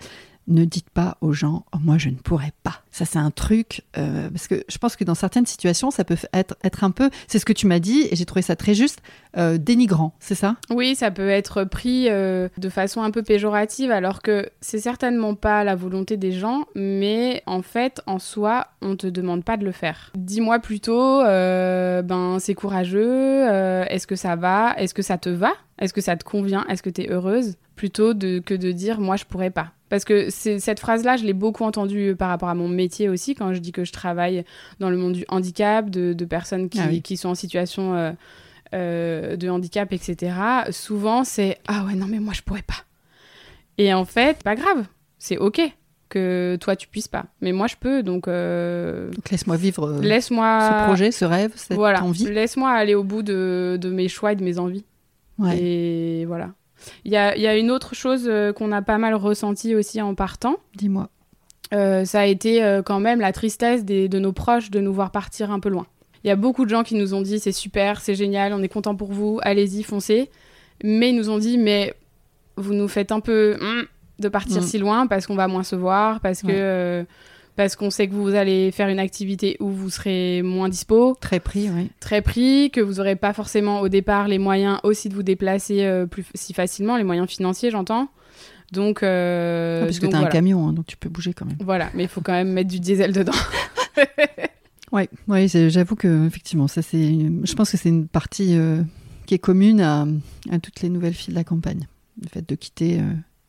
ne 0.47 0.65
dites 0.65 0.89
pas 0.89 1.17
aux 1.21 1.33
gens 1.33 1.65
oh, 1.73 1.77
moi 1.81 1.97
je 1.97 2.09
ne 2.09 2.15
pourrais 2.15 2.53
pas. 2.63 2.81
Ça 2.91 3.05
c'est 3.05 3.19
un 3.19 3.31
truc 3.31 3.83
euh, 3.97 4.29
parce 4.29 4.47
que 4.47 4.63
je 4.67 4.77
pense 4.77 4.95
que 4.95 5.03
dans 5.03 5.15
certaines 5.15 5.45
situations 5.45 5.91
ça 5.91 6.03
peut 6.03 6.17
être 6.33 6.83
un 6.83 6.91
peu 6.91 7.09
c'est 7.27 7.39
ce 7.39 7.45
que 7.45 7.53
tu 7.53 7.67
m'as 7.67 7.79
dit 7.79 8.07
et 8.09 8.15
j'ai 8.15 8.25
trouvé 8.25 8.41
ça 8.41 8.55
très 8.55 8.73
juste 8.73 9.01
euh, 9.37 9.57
dénigrant, 9.57 10.13
c'est 10.19 10.35
ça? 10.35 10.55
Oui, 10.69 10.95
ça 10.95 11.11
peut 11.11 11.29
être 11.29 11.63
pris 11.63 12.07
euh, 12.09 12.47
de 12.57 12.69
façon 12.69 13.01
un 13.01 13.11
peu 13.11 13.23
péjorative 13.23 13.91
alors 13.91 14.21
que 14.21 14.49
c'est 14.61 14.79
certainement 14.79 15.35
pas 15.35 15.63
la 15.63 15.75
volonté 15.75 16.17
des 16.17 16.31
gens 16.31 16.65
mais 16.75 17.41
en 17.45 17.61
fait 17.61 18.01
en 18.05 18.19
soi 18.19 18.67
on 18.81 18.95
te 18.95 19.07
demande 19.07 19.43
pas 19.43 19.57
de 19.57 19.65
le 19.65 19.71
faire. 19.71 20.11
Dis-moi 20.15 20.59
plutôt 20.59 21.23
ben 21.23 22.37
c'est 22.39 22.53
courageux, 22.53 23.45
est-ce 23.89 24.07
que 24.07 24.15
ça 24.15 24.35
va, 24.35 24.73
est-ce 24.77 24.93
que 24.93 25.01
ça 25.01 25.17
te 25.17 25.29
va, 25.29 25.51
est-ce 25.79 25.93
que 25.93 26.01
ça 26.01 26.15
te 26.15 26.23
convient, 26.23 26.65
est-ce 26.69 26.83
que 26.83 26.89
tu 26.89 27.01
es 27.01 27.11
heureuse? 27.11 27.55
Plutôt 27.75 28.13
que 28.13 28.53
de 28.53 28.71
dire 28.71 28.99
moi 28.99 29.15
je 29.15 29.25
pourrais 29.25 29.49
pas. 29.49 29.74
Parce 29.89 30.03
que 30.03 30.29
cette 30.29 30.79
phrase-là, 30.79 31.15
je 31.15 31.25
l'ai 31.25 31.33
beaucoup 31.33 31.63
entendue 31.63 32.15
par 32.17 32.29
rapport 32.29 32.49
à 32.49 32.55
mon 32.55 32.67
métier 32.67 33.07
aussi, 33.07 33.35
quand 33.35 33.53
je 33.53 33.59
dis 33.59 33.71
que 33.71 33.83
je 33.83 33.91
travaille 33.91 34.43
dans 34.79 34.89
le 34.89 34.97
monde 34.97 35.13
du 35.13 35.25
handicap, 35.27 35.89
de, 35.89 36.25
personnes 36.25 36.69
qui, 36.69 36.79
ah 36.79 36.89
qui, 37.03 37.17
sont 37.17 37.29
en 37.29 37.35
situation 37.35 37.95
euh, 37.95 38.11
euh, 38.73 39.35
de 39.35 39.47
handicap, 39.47 39.93
etc. 39.93 40.33
Souvent, 40.71 41.23
c'est 41.23 41.59
Ah 41.67 41.85
ouais, 41.85 41.93
non, 41.93 42.07
mais 42.07 42.19
moi, 42.19 42.33
je 42.33 42.41
pourrais 42.41 42.63
pas. 42.63 42.83
Et 43.77 43.93
en 43.93 44.05
fait, 44.05 44.41
pas 44.41 44.55
grave, 44.55 44.85
c'est 45.19 45.37
OK 45.37 45.61
que 46.09 46.57
toi, 46.59 46.75
tu 46.75 46.87
puisses 46.87 47.07
pas. 47.07 47.25
Mais 47.41 47.51
moi, 47.51 47.67
je 47.67 47.75
peux, 47.79 48.01
donc. 48.01 48.27
Euh, 48.27 49.11
donc 49.11 49.29
laisse-moi 49.29 49.57
vivre 49.57 49.99
laisse-moi... 50.01 50.61
ce 50.61 50.85
projet, 50.87 51.11
ce 51.11 51.25
rêve, 51.25 51.51
cette 51.55 51.77
voilà. 51.77 52.03
envie. 52.03 52.25
Laisse-moi 52.25 52.71
aller 52.71 52.95
au 52.95 53.03
bout 53.03 53.21
de, 53.21 53.77
de 53.79 53.89
mes 53.89 54.07
choix 54.07 54.31
et 54.31 54.35
de 54.35 54.43
mes 54.43 54.57
envies. 54.57 54.85
Ouais. 55.37 55.59
Et 55.59 56.25
voilà. 56.25 56.51
Il 57.03 57.11
y 57.11 57.17
a, 57.17 57.57
une 57.57 57.71
autre 57.71 57.95
chose 57.95 58.25
euh, 58.27 58.53
qu'on 58.53 58.71
a 58.71 58.81
pas 58.81 58.97
mal 58.97 59.15
ressenti 59.15 59.75
aussi 59.75 60.01
en 60.01 60.15
partant. 60.15 60.57
Dis-moi. 60.75 61.09
Euh, 61.73 62.05
ça 62.05 62.21
a 62.21 62.25
été 62.25 62.63
euh, 62.63 62.81
quand 62.83 62.99
même 62.99 63.19
la 63.19 63.31
tristesse 63.31 63.85
de 63.85 64.19
nos 64.19 64.31
proches 64.31 64.69
de 64.69 64.79
nous 64.79 64.93
voir 64.93 65.11
partir 65.11 65.51
un 65.51 65.59
peu 65.59 65.69
loin. 65.69 65.87
Il 66.23 66.27
y 66.27 66.31
a 66.31 66.35
beaucoup 66.35 66.65
de 66.65 66.69
gens 66.69 66.83
qui 66.83 66.95
nous 66.95 67.13
ont 67.13 67.21
dit 67.21 67.39
c'est 67.39 67.51
super, 67.51 68.01
c'est 68.01 68.15
génial, 68.15 68.53
on 68.53 68.63
est 68.63 68.67
content 68.67 68.95
pour 68.95 69.11
vous, 69.11 69.39
allez-y, 69.43 69.83
foncez. 69.83 70.29
Mais 70.83 71.09
ils 71.09 71.15
nous 71.15 71.29
ont 71.29 71.37
dit 71.37 71.57
mais 71.57 71.93
vous 72.57 72.73
nous 72.73 72.87
faites 72.87 73.11
un 73.11 73.19
peu 73.19 73.57
hmm, 73.59 73.83
de 74.19 74.29
partir 74.29 74.61
mm. 74.61 74.65
si 74.65 74.77
loin 74.77 75.07
parce 75.07 75.27
qu'on 75.27 75.35
va 75.35 75.47
moins 75.47 75.63
se 75.63 75.75
voir, 75.75 76.19
parce 76.19 76.41
que 76.41 77.05
parce 77.55 77.75
qu'on 77.75 77.89
sait 77.89 78.07
que 78.07 78.13
vous 78.13 78.35
allez 78.35 78.71
faire 78.71 78.89
une 78.89 78.99
activité 78.99 79.55
où 79.59 79.69
vous 79.69 79.89
serez 79.89 80.41
moins 80.41 80.69
dispo. 80.69 81.15
Très 81.19 81.39
pris, 81.39 81.69
oui. 81.69 81.89
Très 81.99 82.21
pris, 82.21 82.69
que 82.71 82.81
vous 82.81 82.95
n'aurez 82.95 83.15
pas 83.15 83.33
forcément 83.33 83.81
au 83.81 83.89
départ 83.89 84.27
les 84.27 84.39
moyens 84.39 84.79
aussi 84.83 85.09
de 85.09 85.13
vous 85.13 85.23
déplacer 85.23 85.83
euh, 85.83 86.05
plus 86.05 86.25
si 86.33 86.53
facilement, 86.53 86.97
les 86.97 87.03
moyens 87.03 87.29
financiers, 87.29 87.71
j'entends. 87.71 88.09
Donc, 88.71 89.03
euh, 89.03 89.81
ah, 89.83 89.85
parce 89.85 89.99
que 89.99 90.07
tu 90.07 90.15
as 90.15 90.19
un 90.19 90.25
camion, 90.25 90.67
hein, 90.67 90.73
donc 90.73 90.85
tu 90.87 90.97
peux 90.97 91.07
bouger 91.07 91.33
quand 91.33 91.45
même. 91.45 91.57
Voilà, 91.63 91.89
mais 91.93 92.03
il 92.03 92.09
faut 92.09 92.21
quand 92.21 92.33
même 92.33 92.51
mettre 92.51 92.69
du 92.69 92.79
diesel 92.79 93.13
dedans. 93.13 93.31
oui, 94.91 95.03
ouais, 95.27 95.47
j'avoue 95.47 95.95
que 95.95 96.27
effectivement, 96.27 96.67
ça 96.67 96.81
c'est, 96.81 96.99
je 97.43 97.53
pense 97.53 97.71
que 97.71 97.77
c'est 97.77 97.89
une 97.89 98.07
partie 98.07 98.57
euh, 98.57 98.81
qui 99.27 99.35
est 99.35 99.39
commune 99.39 99.79
à, 99.79 100.05
à, 100.51 100.59
toutes 100.59 100.81
les 100.81 100.89
nouvelles 100.89 101.13
filles 101.13 101.33
de 101.33 101.39
la 101.39 101.45
campagne. 101.45 101.87
Le 102.21 102.27
fait 102.27 102.47
de 102.47 102.55
quitter 102.55 103.01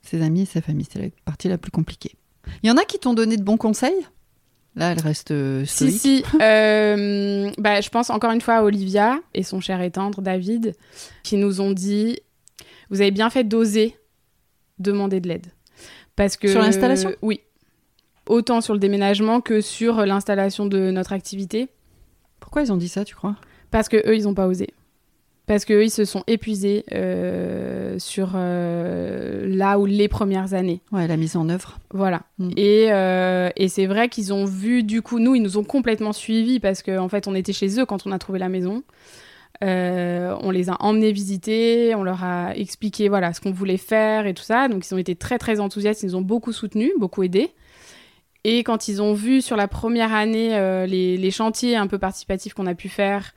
ses 0.03 0.23
amis 0.23 0.43
et 0.43 0.47
sa 0.47 0.61
famille, 0.61 0.87
c'est 0.91 1.01
la 1.01 1.09
partie 1.25 1.49
la 1.49 1.57
plus 1.57 1.71
compliquée. 1.71 2.17
Il 2.63 2.69
y 2.69 2.71
en 2.71 2.77
a 2.77 2.85
qui 2.85 2.99
t'ont 2.99 3.15
donné 3.15 3.37
de 3.37 3.43
bons 3.43 3.57
conseils? 3.57 4.07
Là, 4.77 4.93
elle 4.93 5.01
reste 5.01 5.31
euh, 5.31 5.65
stoïque. 5.65 5.95
Si, 5.95 6.19
si. 6.19 6.25
Euh, 6.43 7.51
bah, 7.59 7.81
je 7.81 7.89
pense 7.89 8.11
encore 8.11 8.31
une 8.31 8.41
fois 8.41 8.57
à 8.57 8.63
Olivia 8.63 9.21
et 9.33 9.43
son 9.43 9.61
cher 9.61 9.81
et 9.81 9.91
tendre 9.91 10.21
David, 10.21 10.75
qui 11.23 11.37
nous 11.37 11.61
ont 11.61 11.73
dit 11.73 12.21
Vous 12.91 13.01
avez 13.01 13.11
bien 13.11 13.31
fait 13.31 13.45
d'oser 13.45 13.97
demander 14.79 15.21
de 15.21 15.29
l'aide. 15.29 15.47
Parce 16.15 16.37
que, 16.37 16.49
sur 16.49 16.61
l'installation? 16.61 17.15
Oui. 17.23 17.41
Autant 18.29 18.61
sur 18.61 18.75
le 18.75 18.81
déménagement 18.81 19.41
que 19.41 19.61
sur 19.61 20.05
l'installation 20.05 20.67
de 20.67 20.91
notre 20.91 21.13
activité. 21.13 21.69
Pourquoi 22.41 22.63
ils 22.63 22.73
ont 22.73 22.77
dit 22.77 22.89
ça, 22.89 23.05
tu 23.05 23.15
crois? 23.15 23.37
Parce 23.71 23.89
que 23.89 23.97
eux, 24.09 24.17
ils 24.17 24.25
n'ont 24.25 24.35
pas 24.35 24.47
osé 24.47 24.69
parce 25.47 25.65
qu'eux, 25.65 25.85
ils 25.85 25.91
se 25.91 26.05
sont 26.05 26.25
épuisés 26.27 26.85
euh, 26.93 28.01
sur 28.01 28.33
euh, 28.35 29.47
là 29.49 29.79
où 29.79 29.87
les 29.87 30.09
premières 30.09 30.55
années. 30.55 30.81
Ouais, 30.91 31.07
la 31.07 31.17
mise 31.17 31.37
en 31.37 31.49
œuvre. 31.49 31.79
Voilà. 31.93 32.23
Mm. 32.39 32.51
Et, 32.57 32.87
euh, 32.91 33.51
et 33.55 33.69
c'est 33.69 33.87
vrai 33.87 34.09
qu'ils 34.09 34.33
ont 34.33 34.45
vu, 34.45 34.83
du 34.83 35.03
coup, 35.03 35.21
nous, 35.21 35.37
ils 35.37 35.43
nous 35.43 35.57
ont 35.57 35.65
complètement 35.65 36.13
suivis 36.13 36.59
parce 36.59 36.83
qu'en 36.83 37.05
en 37.05 37.09
fait, 37.09 37.29
on 37.29 37.35
était 37.37 37.53
chez 37.53 37.79
eux 37.79 37.87
quand 37.87 38.09
on 38.09 38.13
a 38.13 38.19
trouvé 38.19 38.41
la 38.41 38.49
maison. 38.49 38.83
on 39.63 40.51
les 40.51 40.69
a 40.69 40.77
emmenés 40.81 41.13
visiter, 41.13 41.95
on 41.95 42.03
leur 42.03 42.25
a 42.25 42.57
expliqué 42.57 43.09
voilà 43.09 43.33
ce 43.33 43.41
qu'on 43.41 43.53
voulait 43.53 43.77
faire 43.77 44.27
et 44.27 44.35
tout 44.35 44.43
ça. 44.43 44.67
Donc 44.67 44.85
ils 44.85 44.95
ont 44.95 44.99
été 44.99 45.15
très 45.15 45.39
très 45.39 45.61
enthousiastes, 45.61 46.03
ils 46.03 46.07
nous 46.07 46.17
ont 46.17 46.23
beaucoup 46.23 46.53
soutenus, 46.53 46.91
beaucoup 46.99 47.23
aidés. 47.23 47.53
Et 48.43 48.65
quand 48.65 48.89
ils 48.89 49.01
ont 49.01 49.15
vu 49.15 49.43
sur 49.43 49.57
la 49.57 49.69
première 49.69 50.13
année 50.13 50.51
les, 50.89 51.17
les, 51.17 51.31
chantiers 51.31 51.77
un 51.77 51.87
peu 51.87 51.99
participatifs 51.99 52.53
qu'on 52.53 52.67
a 52.67 52.75
pu 52.75 52.89
faire, 52.89 53.33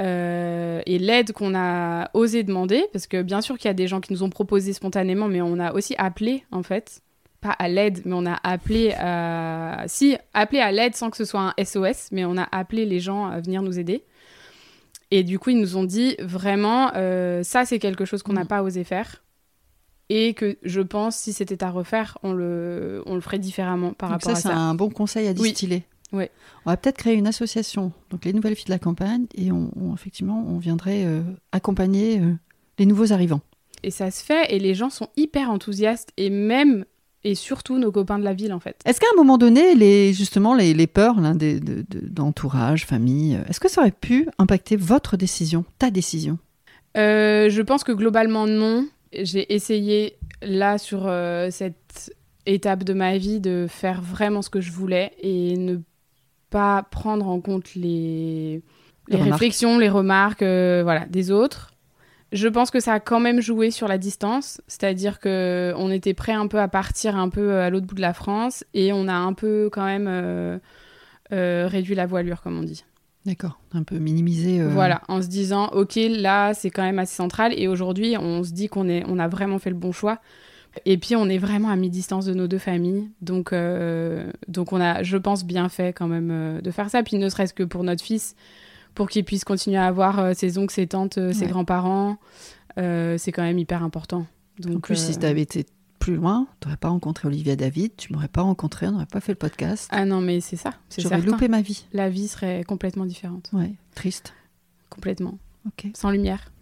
euh, 0.00 0.80
et 0.86 0.98
l'aide 0.98 1.32
qu'on 1.32 1.54
a 1.54 2.10
osé 2.14 2.42
demander, 2.42 2.84
parce 2.92 3.06
que 3.06 3.22
bien 3.22 3.40
sûr 3.40 3.58
qu'il 3.58 3.68
y 3.68 3.70
a 3.70 3.74
des 3.74 3.86
gens 3.86 4.00
qui 4.00 4.12
nous 4.12 4.22
ont 4.22 4.30
proposé 4.30 4.72
spontanément, 4.72 5.28
mais 5.28 5.42
on 5.42 5.58
a 5.58 5.72
aussi 5.72 5.94
appelé 5.98 6.44
en 6.50 6.62
fait, 6.62 7.02
pas 7.40 7.50
à 7.50 7.68
l'aide, 7.68 8.02
mais 8.04 8.14
on 8.14 8.26
a 8.26 8.38
appelé 8.42 8.92
à... 8.92 9.84
Si, 9.86 10.16
appelé 10.32 10.60
à 10.60 10.72
l'aide 10.72 10.96
sans 10.96 11.10
que 11.10 11.16
ce 11.16 11.24
soit 11.24 11.54
un 11.56 11.64
SOS, 11.64 12.08
mais 12.10 12.24
on 12.24 12.36
a 12.36 12.48
appelé 12.50 12.86
les 12.86 13.00
gens 13.00 13.26
à 13.26 13.40
venir 13.40 13.62
nous 13.62 13.78
aider. 13.78 14.04
Et 15.10 15.22
du 15.22 15.38
coup, 15.38 15.50
ils 15.50 15.60
nous 15.60 15.76
ont 15.76 15.84
dit 15.84 16.16
vraiment, 16.18 16.90
euh, 16.96 17.42
ça 17.42 17.64
c'est 17.64 17.78
quelque 17.78 18.04
chose 18.04 18.22
qu'on 18.22 18.32
n'a 18.32 18.44
mm. 18.44 18.48
pas 18.48 18.62
osé 18.62 18.84
faire. 18.84 19.22
Et 20.10 20.34
que 20.34 20.58
je 20.62 20.80
pense, 20.80 21.16
si 21.16 21.32
c'était 21.32 21.62
à 21.64 21.70
refaire, 21.70 22.18
on 22.22 22.32
le, 22.32 23.02
on 23.06 23.14
le 23.14 23.20
ferait 23.20 23.38
différemment 23.38 23.92
par 23.92 24.10
rapport 24.10 24.32
à 24.32 24.34
ça. 24.34 24.40
Ça, 24.40 24.48
c'est 24.50 24.54
un 24.54 24.74
bon 24.74 24.90
conseil 24.90 25.28
à 25.28 25.32
distiller. 25.32 25.84
On 26.14 26.70
va 26.70 26.76
peut-être 26.76 26.96
créer 26.96 27.14
une 27.14 27.26
association, 27.26 27.92
donc 28.10 28.24
les 28.24 28.32
nouvelles 28.32 28.54
filles 28.54 28.66
de 28.66 28.70
la 28.70 28.78
campagne, 28.78 29.26
et 29.34 29.52
on, 29.52 29.70
effectivement, 29.94 30.44
on 30.48 30.58
viendrait 30.58 31.04
euh, 31.04 31.22
accompagner 31.52 32.20
euh, 32.20 32.32
les 32.78 32.86
nouveaux 32.86 33.12
arrivants. 33.12 33.40
Et 33.82 33.90
ça 33.90 34.10
se 34.10 34.24
fait, 34.24 34.54
et 34.54 34.58
les 34.58 34.74
gens 34.74 34.90
sont 34.90 35.08
hyper 35.16 35.50
enthousiastes, 35.50 36.10
et 36.16 36.30
même 36.30 36.84
et 37.26 37.34
surtout 37.34 37.78
nos 37.78 37.90
copains 37.90 38.18
de 38.18 38.24
la 38.24 38.34
ville 38.34 38.52
en 38.52 38.60
fait. 38.60 38.80
Est-ce 38.84 39.00
qu'à 39.00 39.06
un 39.12 39.16
moment 39.16 39.38
donné, 39.38 39.74
les, 39.74 40.12
justement, 40.12 40.54
les, 40.54 40.74
les 40.74 40.86
peurs 40.86 41.16
d'entourage, 41.16 42.84
famille, 42.84 43.36
euh, 43.36 43.44
est-ce 43.48 43.60
que 43.60 43.70
ça 43.70 43.80
aurait 43.80 43.90
pu 43.90 44.28
impacter 44.38 44.76
votre 44.76 45.16
décision, 45.16 45.64
ta 45.78 45.90
décision? 45.90 46.38
Je 46.96 47.60
pense 47.62 47.82
que 47.82 47.92
globalement 47.92 48.46
non. 48.46 48.86
J'ai 49.12 49.52
essayé 49.52 50.16
là 50.42 50.78
sur 50.78 51.10
cette 51.50 52.14
étape 52.46 52.84
de 52.84 52.92
ma 52.92 53.16
vie 53.18 53.40
de 53.40 53.66
faire 53.68 54.02
vraiment 54.02 54.42
ce 54.42 54.50
que 54.50 54.60
je 54.60 54.70
voulais 54.70 55.12
et 55.20 55.56
ne 55.56 55.78
pas 56.54 56.86
prendre 56.88 57.26
en 57.26 57.40
compte 57.40 57.74
les, 57.74 58.62
les, 59.08 59.16
réflexions, 59.20 59.76
les 59.76 59.88
remarques 59.88 60.42
euh, 60.42 60.82
voilà, 60.84 61.04
des 61.06 61.32
autres. 61.32 61.72
Je 62.30 62.46
pense 62.46 62.70
que 62.70 62.78
ça 62.78 62.92
a 62.92 63.00
quand 63.00 63.18
même 63.18 63.40
joué 63.40 63.72
sur 63.72 63.88
la 63.88 63.98
distance, 63.98 64.60
c'est-à-dire 64.68 65.18
que 65.18 65.74
on 65.76 65.90
était 65.90 66.14
prêt 66.14 66.32
un 66.32 66.46
peu 66.46 66.60
à 66.60 66.68
partir 66.68 67.16
un 67.16 67.28
peu 67.28 67.56
à 67.56 67.70
l'autre 67.70 67.86
bout 67.86 67.96
de 67.96 68.00
la 68.00 68.14
France 68.14 68.64
et 68.72 68.92
on 68.92 69.08
a 69.08 69.14
un 69.14 69.32
peu 69.32 69.68
quand 69.72 69.84
même 69.84 70.06
euh, 70.08 70.58
euh, 71.32 71.66
réduit 71.68 71.96
la 71.96 72.06
voilure, 72.06 72.40
comme 72.40 72.56
on 72.56 72.62
dit. 72.62 72.84
D'accord, 73.26 73.58
un 73.72 73.82
peu 73.82 73.98
minimisé. 73.98 74.62
Voilà, 74.62 75.02
en 75.08 75.22
se 75.22 75.26
disant, 75.26 75.66
ok, 75.72 75.98
là 76.08 76.54
c'est 76.54 76.70
quand 76.70 76.84
même 76.84 77.00
assez 77.00 77.16
central 77.16 77.52
et 77.56 77.66
aujourd'hui 77.66 78.16
on 78.16 78.44
se 78.44 78.52
dit 78.52 78.68
qu'on 78.68 78.88
est, 78.88 79.02
on 79.08 79.18
a 79.18 79.26
vraiment 79.26 79.58
fait 79.58 79.70
le 79.70 79.76
bon 79.76 79.90
choix 79.90 80.20
et 80.84 80.98
puis 80.98 81.16
on 81.16 81.28
est 81.28 81.38
vraiment 81.38 81.68
à 81.68 81.76
mi-distance 81.76 82.26
de 82.26 82.34
nos 82.34 82.46
deux 82.46 82.58
familles, 82.58 83.08
donc 83.20 83.52
euh, 83.52 84.30
donc 84.48 84.72
on 84.72 84.80
a, 84.80 85.02
je 85.02 85.16
pense, 85.16 85.44
bien 85.44 85.68
fait 85.68 85.92
quand 85.92 86.08
même 86.08 86.30
euh, 86.30 86.60
de 86.60 86.70
faire 86.70 86.90
ça. 86.90 87.02
Puis 87.02 87.18
ne 87.18 87.28
serait-ce 87.28 87.54
que 87.54 87.62
pour 87.62 87.84
notre 87.84 88.02
fils, 88.02 88.34
pour 88.94 89.08
qu'il 89.08 89.24
puisse 89.24 89.44
continuer 89.44 89.76
à 89.76 89.86
avoir 89.86 90.18
euh, 90.18 90.32
ses 90.34 90.58
oncles, 90.58 90.74
ses 90.74 90.86
tantes, 90.86 91.18
ses 91.32 91.46
grands-parents, 91.46 92.16
c'est 92.76 93.32
quand 93.32 93.42
même 93.42 93.58
hyper 93.58 93.82
important. 93.82 94.26
Donc, 94.58 94.76
en 94.76 94.80
plus, 94.80 94.96
si 94.96 95.18
tu 95.18 95.26
avais 95.26 95.42
été 95.42 95.66
plus 95.98 96.16
loin, 96.16 96.46
tu 96.60 96.68
n'aurais 96.68 96.76
pas 96.76 96.88
rencontré 96.88 97.26
Olivia 97.26 97.56
David, 97.56 97.92
tu 97.96 98.12
m'aurais 98.12 98.28
pas 98.28 98.42
rencontré, 98.42 98.86
on 98.86 98.92
n'aurait 98.92 99.06
pas 99.06 99.20
fait 99.20 99.32
le 99.32 99.38
podcast. 99.38 99.88
Ah 99.90 100.04
non, 100.04 100.20
mais 100.20 100.40
c'est 100.40 100.56
ça. 100.56 100.74
J'aurais 100.98 101.20
loupé 101.20 101.48
ma 101.48 101.62
vie. 101.62 101.86
La 101.92 102.10
vie 102.10 102.28
serait 102.28 102.62
complètement 102.64 103.06
différente. 103.06 103.50
Ouais, 103.52 103.74
triste. 103.94 104.34
Complètement. 104.90 105.38
Ok. 105.66 105.90
Sans 105.94 106.10
lumière. 106.10 106.52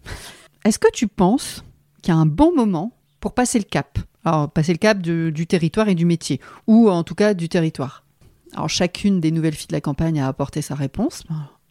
Est-ce 0.63 0.79
que 0.79 0.89
tu 0.93 1.07
penses 1.07 1.63
qu'il 2.01 2.13
y 2.13 2.17
a 2.17 2.19
un 2.19 2.25
bon 2.25 2.55
moment 2.55 2.93
pour 3.23 3.33
passer 3.33 3.57
le 3.57 3.63
cap. 3.63 3.99
Alors, 4.25 4.51
passer 4.51 4.73
le 4.73 4.77
cap 4.77 5.01
du 5.01 5.47
territoire 5.47 5.87
et 5.87 5.95
du 5.95 6.03
métier, 6.03 6.41
ou 6.67 6.89
en 6.89 7.03
tout 7.03 7.15
cas 7.15 7.33
du 7.33 7.47
territoire. 7.47 8.03
Alors, 8.53 8.67
chacune 8.67 9.21
des 9.21 9.31
nouvelles 9.31 9.53
filles 9.53 9.69
de 9.69 9.75
la 9.75 9.79
campagne 9.79 10.19
a 10.19 10.27
apporté 10.27 10.61
sa 10.61 10.75
réponse. 10.75 11.23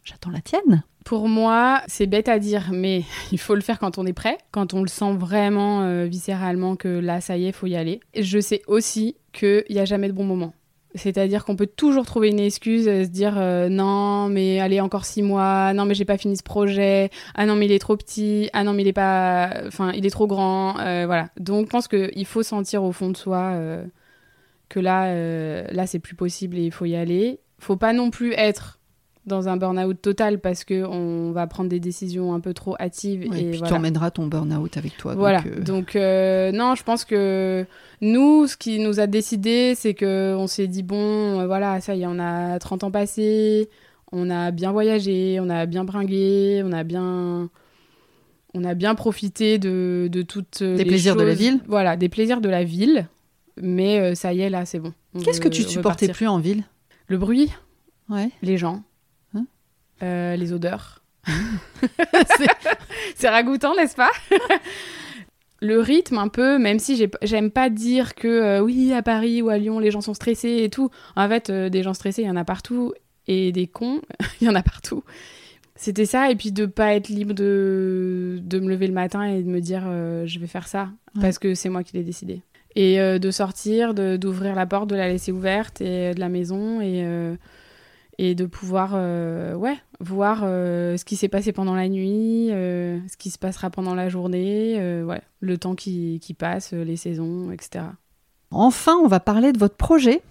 J'attends 0.03 0.31
la 0.31 0.41
tienne. 0.41 0.83
Pour 1.05 1.29
moi, 1.29 1.83
c'est 1.85 2.07
bête 2.07 2.27
à 2.27 2.39
dire, 2.39 2.71
mais 2.71 3.03
il 3.31 3.37
faut 3.37 3.53
le 3.53 3.61
faire 3.61 3.77
quand 3.77 3.99
on 3.99 4.07
est 4.07 4.13
prêt, 4.13 4.39
quand 4.49 4.73
on 4.73 4.81
le 4.81 4.87
sent 4.87 5.13
vraiment 5.13 5.83
euh, 5.83 6.05
viscéralement 6.05 6.75
que 6.75 6.87
là, 6.87 7.21
ça 7.21 7.37
y 7.37 7.45
est, 7.45 7.51
faut 7.51 7.67
y 7.67 7.75
aller. 7.75 7.99
Je 8.19 8.39
sais 8.39 8.63
aussi 8.65 9.15
qu'il 9.31 9.63
n'y 9.69 9.77
a 9.77 9.85
jamais 9.85 10.07
de 10.07 10.13
bon 10.13 10.25
moment. 10.25 10.55
C'est-à-dire 10.95 11.43
qu'on 11.45 11.55
peut 11.55 11.67
toujours 11.67 12.05
trouver 12.05 12.29
une 12.29 12.39
excuse, 12.39 12.87
euh, 12.87 13.03
se 13.03 13.09
dire 13.09 13.35
euh, 13.37 13.67
non, 13.69 14.29
mais 14.29 14.59
allez 14.59 14.79
encore 14.79 15.05
six 15.05 15.23
mois, 15.23 15.73
non 15.73 15.85
mais 15.85 15.95
j'ai 15.95 16.05
pas 16.05 16.17
fini 16.17 16.37
ce 16.37 16.43
projet, 16.43 17.09
ah 17.35 17.45
non 17.45 17.55
mais 17.55 17.65
il 17.65 17.71
est 17.71 17.79
trop 17.79 17.97
petit, 17.97 18.49
ah 18.53 18.63
non 18.63 18.73
mais 18.73 18.83
il 18.83 18.87
est 18.87 18.93
pas, 18.93 19.63
enfin 19.67 19.91
il 19.93 20.05
est 20.05 20.11
trop 20.11 20.27
grand, 20.27 20.73
voilà. 20.73 21.29
Donc 21.39 21.65
je 21.65 21.71
pense 21.71 21.87
qu'il 21.87 22.25
faut 22.25 22.43
sentir 22.43 22.83
au 22.83 22.91
fond 22.91 23.09
de 23.09 23.17
soi 23.17 23.57
que 24.69 24.79
là, 24.79 25.13
là 25.71 25.87
c'est 25.87 25.99
plus 25.99 26.15
possible 26.15 26.57
et 26.57 26.65
il 26.65 26.71
faut 26.71 26.85
y 26.85 26.95
aller. 26.95 27.39
Faut 27.59 27.77
pas 27.77 27.93
non 27.93 28.11
plus 28.11 28.33
être 28.33 28.79
dans 29.25 29.47
un 29.47 29.57
burn-out 29.57 30.01
total 30.01 30.39
parce 30.39 30.63
que 30.63 30.83
on 30.83 31.31
va 31.31 31.47
prendre 31.47 31.69
des 31.69 31.79
décisions 31.79 32.33
un 32.33 32.39
peu 32.39 32.53
trop 32.53 32.75
hâtives. 32.79 33.23
et, 33.23 33.29
puis 33.29 33.51
voilà. 33.51 33.67
tu 33.67 33.73
emmèneras 33.73 34.11
ton 34.11 34.27
burn-out 34.27 34.77
avec 34.77 34.97
toi. 34.97 35.15
Voilà. 35.15 35.41
Donc, 35.41 35.47
euh, 35.47 35.61
Donc, 35.63 35.95
euh, 35.95 36.51
non, 36.51 36.75
je 36.75 36.83
pense 36.83 37.05
que 37.05 37.65
nous, 38.01 38.47
ce 38.47 38.57
qui 38.57 38.79
nous 38.79 38.99
a 38.99 39.07
décidé, 39.07 39.73
c'est 39.75 39.93
que 39.93 40.35
on 40.37 40.47
s'est 40.47 40.67
dit 40.67 40.83
bon, 40.83 41.39
euh, 41.39 41.47
voilà, 41.47 41.79
ça 41.81 41.95
y 41.95 42.03
est, 42.03 42.07
on 42.07 42.19
a 42.19 42.59
30 42.59 42.83
ans 42.83 42.91
passés, 42.91 43.69
on 44.11 44.29
a 44.29 44.51
bien 44.51 44.71
voyagé, 44.71 45.39
on 45.41 45.49
a 45.49 45.65
bien 45.65 45.83
bringué, 45.83 46.61
on 46.65 46.71
a 46.71 46.83
bien 46.83 47.49
on 48.55 48.63
a 48.63 48.75
bien 48.75 48.93
profité 48.93 49.57
de, 49.57 50.07
de 50.11 50.21
toutes 50.21 50.61
Des 50.61 50.85
plaisirs 50.85 51.15
de 51.15 51.23
la 51.23 51.33
ville 51.33 51.59
Voilà, 51.67 51.97
des 51.97 52.09
plaisirs 52.09 52.39
de 52.39 52.49
la 52.49 52.63
ville. 52.63 53.07
Mais 53.61 53.99
euh, 53.99 54.15
ça 54.15 54.33
y 54.33 54.41
est, 54.41 54.49
là, 54.49 54.65
c'est 54.65 54.79
bon. 54.79 54.93
On 55.13 55.19
Qu'est-ce 55.19 55.41
que 55.41 55.47
tu 55.47 55.63
supportais 55.63 56.07
plus 56.07 56.27
en 56.27 56.39
ville? 56.39 56.63
Le 57.07 57.17
bruit, 57.17 57.51
Ouais. 58.09 58.29
les 58.41 58.57
gens, 58.57 58.83
euh, 60.03 60.35
les 60.35 60.53
odeurs. 60.53 61.01
c'est, 63.15 63.29
ragoûtant, 63.29 63.75
n'est-ce 63.75 63.95
pas? 63.95 64.11
Le 65.61 65.79
rythme, 65.79 66.17
un 66.17 66.27
peu, 66.27 66.59
même 66.59 66.77
si 66.79 66.97
j'ai- 66.97 67.09
j'aime 67.21 67.49
pas 67.49 67.69
dire 67.69 68.15
que 68.15 68.27
euh, 68.27 68.59
oui, 68.59 68.91
à 68.93 69.01
Paris 69.01 69.41
ou 69.41 69.49
à 69.49 69.57
Lyon, 69.57 69.79
les 69.79 69.91
gens 69.91 70.01
sont 70.01 70.13
stressés 70.13 70.59
et 70.63 70.69
tout. 70.69 70.89
En 71.15 71.27
fait, 71.29 71.49
euh, 71.49 71.69
des 71.69 71.83
gens 71.83 71.93
stressés, 71.93 72.23
il 72.23 72.27
y 72.27 72.29
en 72.29 72.35
a 72.35 72.43
partout. 72.43 72.93
Et 73.27 73.53
des 73.53 73.67
cons, 73.67 74.01
il 74.41 74.47
y 74.47 74.49
en 74.49 74.55
a 74.55 74.63
partout. 74.63 75.03
C'était 75.75 76.05
ça, 76.05 76.29
et 76.29 76.35
puis 76.35 76.51
de 76.51 76.65
pas 76.65 76.93
être 76.93 77.07
libre 77.09 77.33
de, 77.33 78.39
de 78.41 78.59
me 78.59 78.69
lever 78.69 78.87
le 78.87 78.93
matin 78.93 79.23
et 79.23 79.41
de 79.41 79.49
me 79.49 79.59
dire 79.61 79.83
je 80.25 80.39
vais 80.39 80.47
faire 80.47 80.67
ça, 80.67 80.89
Ouais. 81.15 81.21
parce 81.21 81.39
que 81.39 81.55
c'est 81.55 81.69
moi 81.69 81.83
qui 81.83 81.95
l'ai 81.97 82.03
décidé. 82.03 82.41
Et 82.75 82.99
euh, 82.99 83.17
de 83.19 83.31
sortir, 83.31 83.93
de- 83.93 84.17
d'ouvrir 84.17 84.55
la 84.55 84.65
porte, 84.65 84.89
de 84.89 84.95
la 84.95 85.07
laisser 85.07 85.31
ouverte 85.31 85.79
et 85.81 86.09
euh, 86.09 86.13
de 86.13 86.19
la 86.19 86.27
maison 86.29 86.81
et, 86.81 87.03
euh, 87.05 87.35
et 88.17 88.35
de 88.35 88.45
pouvoir 88.45 88.91
euh, 88.93 89.55
ouais, 89.55 89.77
voir 89.99 90.41
euh, 90.43 90.97
ce 90.97 91.05
qui 91.05 91.15
s'est 91.15 91.27
passé 91.27 91.51
pendant 91.51 91.75
la 91.75 91.89
nuit, 91.89 92.49
euh, 92.51 92.99
ce 93.07 93.17
qui 93.17 93.29
se 93.29 93.37
passera 93.37 93.69
pendant 93.69 93.95
la 93.95 94.09
journée, 94.09 95.03
ouais, 95.03 95.21
le 95.39 95.57
temps 95.57 95.75
qui, 95.75 96.19
qui 96.21 96.33
passe, 96.33 96.73
les 96.73 96.95
saisons, 96.95 97.51
etc. 97.51 97.85
Enfin, 98.51 98.95
on 99.03 99.07
va 99.07 99.19
parler 99.19 99.51
de 99.51 99.59
votre 99.59 99.75
projet. 99.75 100.21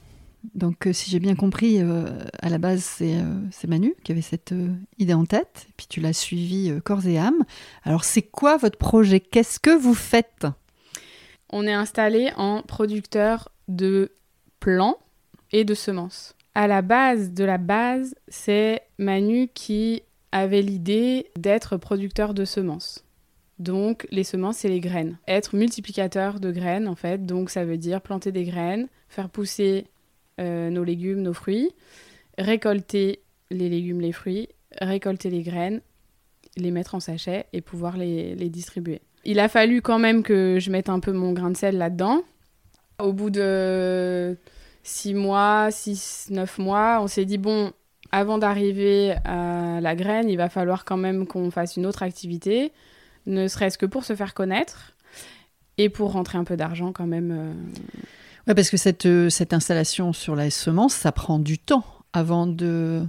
Donc, 0.54 0.88
si 0.92 1.08
j'ai 1.08 1.20
bien 1.20 1.36
compris, 1.36 1.80
à 1.80 2.48
la 2.48 2.58
base, 2.58 2.82
c'est 2.82 3.66
Manu 3.68 3.94
qui 4.02 4.10
avait 4.10 4.22
cette 4.22 4.54
idée 4.98 5.14
en 5.14 5.24
tête. 5.24 5.66
Et 5.68 5.72
puis, 5.76 5.86
tu 5.88 6.00
l'as 6.00 6.12
suivi 6.12 6.72
corps 6.84 7.06
et 7.06 7.18
âme. 7.18 7.44
Alors, 7.84 8.02
c'est 8.04 8.22
quoi 8.22 8.56
votre 8.56 8.78
projet? 8.78 9.20
Qu'est-ce 9.20 9.60
que 9.60 9.70
vous 9.70 9.94
faites? 9.94 10.46
On 11.50 11.66
est 11.66 11.72
installé 11.72 12.32
en 12.36 12.62
producteur 12.62 13.50
de 13.68 14.12
plants 14.58 14.98
et 15.52 15.64
de 15.64 15.74
semences. 15.74 16.34
À 16.54 16.66
la 16.66 16.82
base 16.82 17.32
de 17.32 17.44
la 17.44 17.58
base, 17.58 18.14
c'est 18.28 18.82
Manu 18.98 19.48
qui 19.54 20.02
avait 20.32 20.62
l'idée 20.62 21.30
d'être 21.36 21.76
producteur 21.76 22.34
de 22.34 22.44
semences. 22.44 23.04
Donc 23.58 24.06
les 24.10 24.24
semences, 24.24 24.58
c'est 24.58 24.68
les 24.68 24.80
graines. 24.80 25.18
Être 25.28 25.54
multiplicateur 25.54 26.40
de 26.40 26.50
graines, 26.50 26.88
en 26.88 26.94
fait. 26.94 27.24
Donc 27.24 27.48
ça 27.48 27.64
veut 27.64 27.78
dire 27.78 28.00
planter 28.00 28.32
des 28.32 28.44
graines, 28.44 28.88
faire 29.08 29.28
pousser 29.28 29.86
euh, 30.40 30.68
nos 30.70 30.84
légumes, 30.84 31.22
nos 31.22 31.32
fruits, 31.32 31.70
récolter 32.38 33.20
les 33.50 33.68
légumes, 33.68 34.00
les 34.00 34.12
fruits, 34.12 34.48
récolter 34.80 35.30
les 35.30 35.42
graines, 35.42 35.80
les 36.56 36.70
mettre 36.70 36.94
en 36.94 37.00
sachet 37.00 37.46
et 37.52 37.60
pouvoir 37.60 37.96
les, 37.96 38.34
les 38.34 38.50
distribuer. 38.50 39.00
Il 39.24 39.38
a 39.38 39.48
fallu 39.48 39.80
quand 39.80 39.98
même 39.98 40.22
que 40.22 40.58
je 40.60 40.70
mette 40.70 40.88
un 40.88 41.00
peu 41.00 41.12
mon 41.12 41.32
grain 41.32 41.50
de 41.50 41.56
sel 41.56 41.78
là-dedans. 41.78 42.22
Au 42.98 43.12
bout 43.12 43.30
de 43.30 44.36
6 44.82 45.14
mois, 45.14 45.68
6, 45.70 46.28
9 46.30 46.58
mois, 46.58 46.98
on 47.02 47.06
s'est 47.06 47.24
dit, 47.24 47.38
bon, 47.38 47.72
avant 48.10 48.38
d'arriver 48.38 49.14
à 49.24 49.80
la 49.80 49.94
graine, 49.96 50.28
il 50.28 50.36
va 50.36 50.48
falloir 50.48 50.84
quand 50.84 50.96
même 50.96 51.26
qu'on 51.26 51.50
fasse 51.50 51.76
une 51.76 51.86
autre 51.86 52.02
activité, 52.02 52.72
ne 53.26 53.46
serait-ce 53.48 53.78
que 53.78 53.86
pour 53.86 54.04
se 54.04 54.14
faire 54.14 54.34
connaître 54.34 54.92
et 55.78 55.88
pour 55.88 56.12
rentrer 56.12 56.38
un 56.38 56.44
peu 56.44 56.56
d'argent 56.56 56.92
quand 56.92 57.06
même. 57.06 57.30
euh. 57.30 57.52
Ouais, 58.48 58.54
parce 58.54 58.70
que 58.70 58.76
cette, 58.76 59.06
euh, 59.06 59.30
cette 59.30 59.52
installation 59.54 60.12
sur 60.12 60.34
la 60.34 60.50
semence, 60.50 60.94
ça 60.94 61.12
prend 61.12 61.38
du 61.38 61.58
temps 61.58 61.84
avant 62.12 62.46
de, 62.48 63.02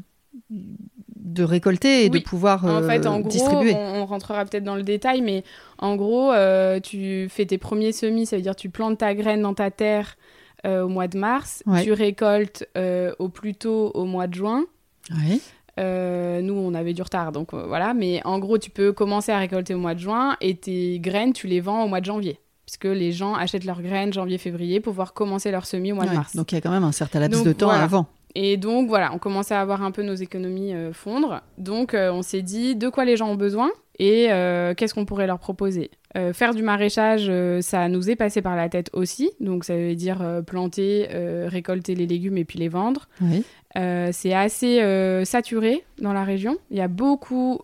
de 0.51 1.43
récolter 1.43 2.05
et 2.05 2.09
Oui. 2.09 2.19
de 2.19 2.23
pouvoir 2.23 2.63
En 2.65 2.83
euh, 2.83 2.87
fait, 2.87 3.07
en 3.07 3.19
gros, 3.19 3.29
distribuer. 3.29 3.73
on, 3.73 4.01
on 4.01 4.05
rentrera 4.05 4.45
peut-être 4.45 4.63
dans 4.63 4.75
le 4.75 4.83
détail, 4.83 5.21
mais 5.21 5.43
en 5.79 5.95
gros, 5.95 6.31
euh, 6.31 6.79
tu 6.79 7.27
fais 7.29 7.45
tes 7.47 7.57
premiers 7.57 7.91
semis, 7.91 8.25
ça 8.27 8.35
veut 8.35 8.41
dire 8.43 8.55
tu 8.55 8.69
plantes 8.69 8.99
ta 8.99 9.13
graine 9.15 9.41
dans 9.41 9.55
ta 9.55 9.71
terre 9.71 10.15
euh, 10.15 10.21
au 10.65 10.87
mois 10.87 11.07
de 11.07 11.17
mars, 11.17 11.61
Ouais. 11.65 11.83
tu 11.83 11.91
récoltes 11.93 12.67
euh, 12.77 13.13
au 13.19 13.29
plus 13.29 13.53
tôt 13.55 13.91
au 13.93 14.05
mois 14.05 14.27
de 14.27 14.33
juin. 14.35 14.63
Euh, 15.79 16.41
nous, 16.41 16.53
on 16.53 16.73
avait 16.73 16.93
du 16.93 17.01
retard, 17.01 17.31
donc 17.31 17.53
euh, 17.53 17.63
voilà. 17.67 17.93
Mais 17.93 18.21
en 18.25 18.39
gros, 18.39 18.57
tu 18.57 18.69
peux 18.69 18.91
commencer 18.93 19.31
à 19.31 19.39
récolter 19.39 19.73
au 19.73 19.79
mois 19.79 19.95
de 19.95 19.99
juin 19.99 20.37
et 20.39 20.55
tes 20.55 20.99
graines, 20.99 21.33
tu 21.33 21.47
les 21.47 21.61
vends 21.61 21.83
au 21.83 21.87
mois 21.87 21.99
de 21.99 22.05
janvier. 22.05 22.39
Puisque 22.65 22.85
les 22.85 23.11
gens 23.11 23.33
achètent 23.33 23.65
leurs 23.65 23.81
graines 23.81 24.13
janvier-février 24.13 24.79
pour 24.79 24.93
pouvoir 24.93 25.13
commencer 25.13 25.51
leur 25.51 25.65
semis 25.65 25.91
au 25.91 25.95
mois 25.95 26.05
de 26.05 26.13
mars. 26.13 26.35
Donc, 26.35 26.51
il 26.51 26.55
y 26.55 26.57
a 26.57 26.61
quand 26.61 26.71
même 26.71 26.83
un 26.83 26.91
certain 26.93 27.19
laps 27.19 27.37
Donc, 27.39 27.47
de 27.47 27.53
temps 27.53 27.65
voilà. 27.67 27.83
avant. 27.83 28.05
Et 28.35 28.57
donc 28.57 28.87
voilà, 28.87 29.13
on 29.13 29.19
commençait 29.19 29.53
à 29.53 29.61
avoir 29.61 29.83
un 29.83 29.91
peu 29.91 30.01
nos 30.01 30.15
économies 30.15 30.73
euh, 30.73 30.91
fondre. 30.91 31.41
Donc 31.59 31.93
euh, 31.93 32.11
on 32.11 32.23
s'est 32.23 32.41
dit 32.41 32.75
de 32.75 32.89
quoi 32.89 33.05
les 33.05 33.15
gens 33.15 33.29
ont 33.29 33.35
besoin? 33.35 33.69
Et 33.99 34.31
euh, 34.31 34.73
qu'est-ce 34.73 34.93
qu'on 34.93 35.05
pourrait 35.05 35.27
leur 35.27 35.39
proposer? 35.39 35.91
Euh, 36.15 36.31
faire 36.31 36.53
du 36.53 36.61
maraîchage, 36.61 37.25
euh, 37.27 37.61
ça 37.61 37.87
nous 37.89 38.09
est 38.09 38.15
passé 38.15 38.41
par 38.41 38.55
la 38.55 38.69
tête 38.69 38.89
aussi. 38.93 39.31
Donc 39.39 39.63
ça 39.65 39.75
veut 39.75 39.95
dire 39.95 40.41
planter, 40.45 41.07
récolter 41.47 41.95
les 41.95 42.05
légumes 42.05 42.37
et 42.37 42.45
puis 42.45 42.59
les 42.59 42.69
vendre. 42.69 43.07
Oui. 43.21 43.43
C'est 43.75 44.33
assez 44.33 44.79
saturé 45.25 45.83
dans 45.99 46.13
la 46.13 46.23
région. 46.23 46.57
Il 46.69 46.77
y 46.77 46.81
a 46.81 46.87
beaucoup 46.87 47.61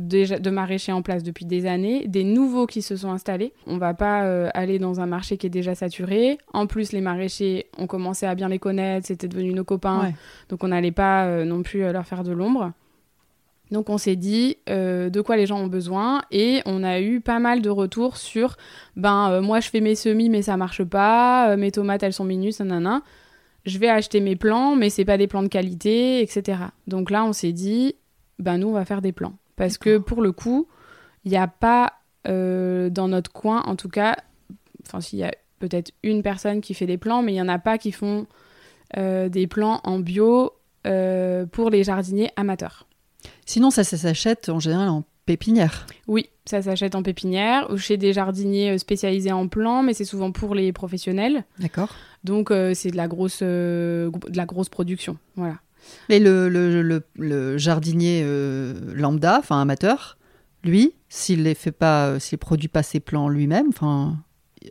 déjà 0.00 0.38
de 0.38 0.50
maraîchers 0.50 0.92
en 0.92 1.00
place 1.00 1.22
depuis 1.22 1.46
des 1.46 1.64
années, 1.64 2.06
des 2.06 2.24
nouveaux 2.24 2.66
qui 2.66 2.82
se 2.82 2.94
sont 2.96 3.10
installés. 3.10 3.54
On 3.66 3.78
va 3.78 3.94
pas 3.94 4.48
aller 4.50 4.78
dans 4.78 5.00
un 5.00 5.06
marché 5.06 5.38
qui 5.38 5.46
est 5.46 5.50
déjà 5.50 5.74
saturé. 5.74 6.36
En 6.52 6.66
plus, 6.66 6.92
les 6.92 7.00
maraîchers, 7.00 7.66
on 7.78 7.86
commençait 7.86 8.26
à 8.26 8.34
bien 8.34 8.48
les 8.50 8.58
connaître, 8.58 9.06
c'était 9.06 9.28
devenu 9.28 9.54
nos 9.54 9.64
copains, 9.64 10.00
Ouais. 10.00 10.14
donc 10.50 10.62
on 10.62 10.68
n'allait 10.68 10.92
pas 10.92 11.44
non 11.46 11.62
plus 11.62 11.80
leur 11.90 12.04
faire 12.06 12.22
de 12.22 12.32
l'ombre. 12.32 12.72
Donc 13.70 13.90
on 13.90 13.98
s'est 13.98 14.16
dit 14.16 14.58
euh, 14.68 15.10
de 15.10 15.20
quoi 15.20 15.36
les 15.36 15.46
gens 15.46 15.58
ont 15.58 15.66
besoin 15.66 16.22
et 16.30 16.62
on 16.66 16.84
a 16.84 17.00
eu 17.00 17.20
pas 17.20 17.40
mal 17.40 17.62
de 17.62 17.70
retours 17.70 18.16
sur 18.16 18.56
ben 18.94 19.30
euh, 19.30 19.40
moi 19.40 19.58
je 19.60 19.70
fais 19.70 19.80
mes 19.80 19.96
semis 19.96 20.28
mais 20.28 20.42
ça 20.42 20.56
marche 20.56 20.84
pas, 20.84 21.50
euh, 21.50 21.56
mes 21.56 21.72
tomates 21.72 22.02
elles 22.02 22.12
sont 22.12 22.24
minus, 22.24 22.60
nanana 22.60 23.02
je 23.64 23.78
vais 23.78 23.88
acheter 23.88 24.20
mes 24.20 24.36
plants, 24.36 24.76
mais 24.76 24.90
c'est 24.90 25.04
pas 25.04 25.18
des 25.18 25.26
plants 25.26 25.42
de 25.42 25.48
qualité, 25.48 26.22
etc. 26.22 26.58
Donc 26.86 27.10
là, 27.10 27.24
on 27.24 27.32
s'est 27.32 27.50
dit, 27.50 27.96
ben 28.38 28.58
nous, 28.58 28.68
on 28.68 28.72
va 28.72 28.84
faire 28.84 29.02
des 29.02 29.10
plants. 29.10 29.32
Parce 29.56 29.76
que 29.76 29.98
pour 29.98 30.22
le 30.22 30.30
coup, 30.30 30.68
il 31.24 31.32
n'y 31.32 31.36
a 31.36 31.48
pas 31.48 31.94
dans 32.24 33.08
notre 33.08 33.32
coin, 33.32 33.62
en 33.62 33.74
tout 33.74 33.88
cas, 33.88 34.18
enfin, 34.86 35.00
s'il 35.00 35.18
y 35.18 35.24
a 35.24 35.32
peut-être 35.58 35.90
une 36.04 36.22
personne 36.22 36.60
qui 36.60 36.74
fait 36.74 36.86
des 36.86 36.96
plants, 36.96 37.22
mais 37.22 37.32
il 37.32 37.34
n'y 37.34 37.42
en 37.42 37.48
a 37.48 37.58
pas 37.58 37.76
qui 37.76 37.90
font 37.90 38.28
des 38.96 39.46
plants 39.48 39.80
en 39.82 39.98
bio 39.98 40.52
pour 41.50 41.70
les 41.70 41.82
jardiniers 41.82 42.30
amateurs. 42.36 42.86
Sinon, 43.46 43.70
ça, 43.70 43.84
ça 43.84 43.96
s'achète 43.96 44.50
en 44.50 44.60
général 44.60 44.88
en 44.88 45.04
pépinière. 45.24 45.86
Oui, 46.06 46.28
ça 46.44 46.62
s'achète 46.62 46.94
en 46.94 47.02
pépinière 47.02 47.68
ou 47.70 47.78
chez 47.78 47.96
des 47.96 48.12
jardiniers 48.12 48.72
euh, 48.72 48.78
spécialisés 48.78 49.32
en 49.32 49.48
plants, 49.48 49.82
mais 49.82 49.94
c'est 49.94 50.04
souvent 50.04 50.30
pour 50.32 50.54
les 50.54 50.72
professionnels. 50.72 51.44
D'accord. 51.58 51.94
Donc 52.22 52.50
euh, 52.50 52.74
c'est 52.74 52.90
de 52.90 52.96
la 52.96 53.08
grosse, 53.08 53.40
euh, 53.42 54.10
de 54.28 54.36
la 54.36 54.46
grosse 54.46 54.68
production. 54.68 55.16
Voilà. 55.36 55.56
Et 56.08 56.18
le, 56.18 56.48
le, 56.48 56.82
le, 56.82 57.02
le 57.16 57.58
jardinier 57.58 58.22
euh, 58.24 58.74
lambda, 58.94 59.38
enfin 59.38 59.60
amateur, 59.60 60.18
lui, 60.64 60.94
s'il 61.08 61.44
ne 61.44 61.54
fait 61.54 61.72
pas, 61.72 62.18
s'il 62.18 62.38
produit 62.38 62.68
pas 62.68 62.82
ses 62.82 62.98
plants 62.98 63.28
lui-même, 63.28 63.68
enfin, 63.68 64.16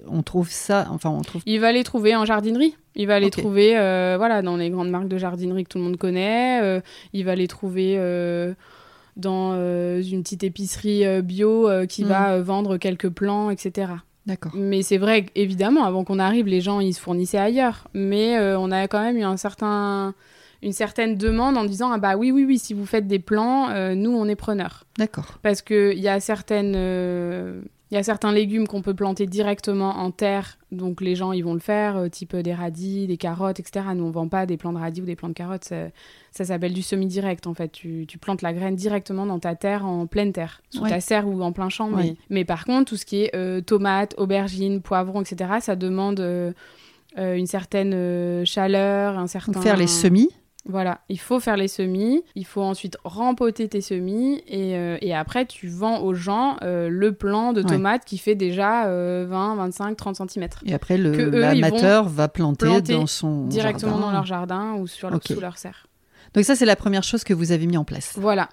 on 0.07 0.23
trouve 0.23 0.49
ça, 0.49 0.87
enfin, 0.91 1.09
on 1.09 1.21
trouve. 1.21 1.41
Il 1.45 1.59
va 1.59 1.71
les 1.71 1.83
trouver 1.83 2.15
en 2.15 2.25
jardinerie. 2.25 2.75
Il 2.95 3.07
va 3.07 3.19
les 3.19 3.29
trouver 3.29 3.77
euh, 3.77 4.15
voilà, 4.17 4.41
dans 4.41 4.55
les 4.57 4.69
grandes 4.69 4.89
marques 4.89 5.07
de 5.07 5.17
jardinerie 5.17 5.63
que 5.65 5.69
tout 5.69 5.77
le 5.77 5.83
monde 5.83 5.97
connaît. 5.97 6.61
Euh, 6.63 6.79
il 7.13 7.25
va 7.25 7.35
les 7.35 7.47
trouver 7.47 7.95
euh, 7.97 8.53
dans 9.17 9.53
une 10.01 10.23
petite 10.23 10.43
épicerie 10.43 11.03
bio 11.21 11.69
qui 11.87 12.03
Mm. 12.03 12.07
va 12.07 12.39
vendre 12.41 12.77
quelques 12.77 13.09
plants, 13.09 13.49
etc. 13.49 13.91
D'accord. 14.25 14.51
Mais 14.55 14.81
c'est 14.81 14.97
vrai 14.97 15.23
qu'évidemment, 15.25 15.85
avant 15.85 16.03
qu'on 16.03 16.19
arrive, 16.19 16.47
les 16.47 16.61
gens 16.61 16.79
ils 16.79 16.93
se 16.93 16.99
fournissaient 16.99 17.37
ailleurs. 17.37 17.87
Mais 17.93 18.37
on 18.55 18.71
a 18.71 18.87
quand 18.87 19.01
même 19.01 19.17
eu 19.17 19.23
un 19.23 19.37
certain, 19.37 20.13
une 20.65 20.73
certaine 20.73 21.15
demande 21.15 21.57
en 21.57 21.63
disant 21.63 21.91
ah 21.91 21.99
bah 21.99 22.17
oui 22.17 22.31
oui 22.31 22.43
oui 22.43 22.57
si 22.57 22.73
vous 22.73 22.87
faites 22.87 23.07
des 23.07 23.19
plans, 23.19 23.69
euh, 23.69 23.93
nous 23.93 24.11
on 24.11 24.25
est 24.27 24.35
preneurs. 24.35 24.83
D'accord. 24.97 25.37
Parce 25.43 25.61
que 25.61 25.93
il 25.93 26.01
y 26.01 26.07
a 26.09 26.19
certaines 26.19 26.73
euh, 26.75 27.61
il 27.91 27.93
y 27.93 27.97
a 27.99 28.03
certains 28.03 28.31
légumes 28.31 28.67
qu'on 28.67 28.81
peut 28.81 28.95
planter 28.95 29.27
directement 29.27 29.91
en 29.97 30.09
terre, 30.09 30.57
donc 30.71 31.01
les 31.01 31.15
gens 31.15 31.33
ils 31.33 31.43
vont 31.43 31.53
le 31.53 31.59
faire, 31.59 31.97
euh, 31.97 32.07
type 32.09 32.35
des 32.35 32.53
radis, 32.55 33.05
des 33.05 33.15
carottes, 33.15 33.59
etc. 33.59 33.85
Nous 33.95 34.03
on 34.05 34.09
vend 34.09 34.27
pas 34.27 34.47
des 34.47 34.57
plants 34.57 34.73
de 34.73 34.79
radis 34.79 35.03
ou 35.03 35.05
des 35.05 35.15
plants 35.15 35.29
de 35.29 35.33
carottes, 35.35 35.65
ça, 35.65 35.75
ça 36.31 36.45
s'appelle 36.45 36.73
du 36.73 36.81
semi-direct 36.81 37.45
en 37.45 37.53
fait. 37.53 37.71
Tu, 37.71 38.05
tu 38.07 38.17
plantes 38.17 38.41
la 38.41 38.51
graine 38.51 38.75
directement 38.75 39.27
dans 39.27 39.37
ta 39.39 39.53
terre 39.53 39.85
en 39.85 40.07
pleine 40.07 40.33
terre, 40.33 40.63
sous 40.71 40.81
Ouais. 40.81 40.89
ta 40.89 40.99
serre 40.99 41.27
ou 41.27 41.43
en 41.43 41.51
plein 41.51 41.69
champ. 41.69 41.91
Ouais. 41.91 42.03
Mais, 42.03 42.15
mais 42.31 42.43
par 42.43 42.65
contre 42.65 42.89
tout 42.89 42.97
ce 42.97 43.05
qui 43.05 43.21
est 43.21 43.61
tomates, 43.67 44.15
aubergines, 44.17 44.81
poivrons, 44.81 45.21
etc. 45.21 45.51
Ça 45.61 45.75
demande 45.75 46.19
une 47.17 47.45
certaine 47.47 48.43
chaleur, 48.45 49.19
un 49.19 49.27
certain 49.27 49.51
Donc 49.51 49.63
faire 49.63 49.77
les 49.77 49.87
semis. 49.87 50.31
Voilà, 50.67 51.01
il 51.09 51.19
faut 51.19 51.39
faire 51.39 51.57
les 51.57 51.67
semis, 51.67 52.23
il 52.33 52.45
faut 52.45 52.61
ensuite 52.63 52.97
rempoter 53.03 53.67
tes 53.69 53.81
semis 53.81 54.43
et, 54.47 54.75
euh, 54.75 54.97
et 55.01 55.13
après 55.13 55.45
tu 55.45 55.67
vends 55.67 55.99
aux 55.99 56.15
gens 56.15 56.57
euh, 56.63 56.89
le 56.89 57.11
plan 57.13 57.53
de 57.53 57.61
Ouais. 57.61 57.67
tomates 57.67 58.03
qui 58.05 58.17
fait 58.17 58.33
déjà 58.35 58.87
euh, 58.87 59.25
20, 59.29 59.55
25, 59.57 59.95
30 59.95 60.15
cm. 60.29 60.47
Et 60.65 60.73
après, 60.73 60.97
l'amateur 60.97 62.09
va 62.09 62.27
planter, 62.27 62.65
planter 62.65 62.93
dans 62.93 63.07
son 63.07 63.45
Directement 63.45 63.91
jardin. 63.93 64.05
dans 64.07 64.11
leur 64.11 64.25
jardin 64.25 64.73
ou 64.73 64.87
sur 64.87 65.09
leur, 65.09 65.21
sous 65.23 65.39
leur 65.39 65.57
serre. 65.57 65.87
Donc 66.33 66.43
ça, 66.45 66.55
c'est 66.55 66.65
la 66.65 66.75
première 66.75 67.03
chose 67.03 67.23
que 67.23 67.33
vous 67.33 67.51
avez 67.51 67.67
mis 67.67 67.77
en 67.77 67.83
place. 67.85 68.13
Voilà. 68.17 68.49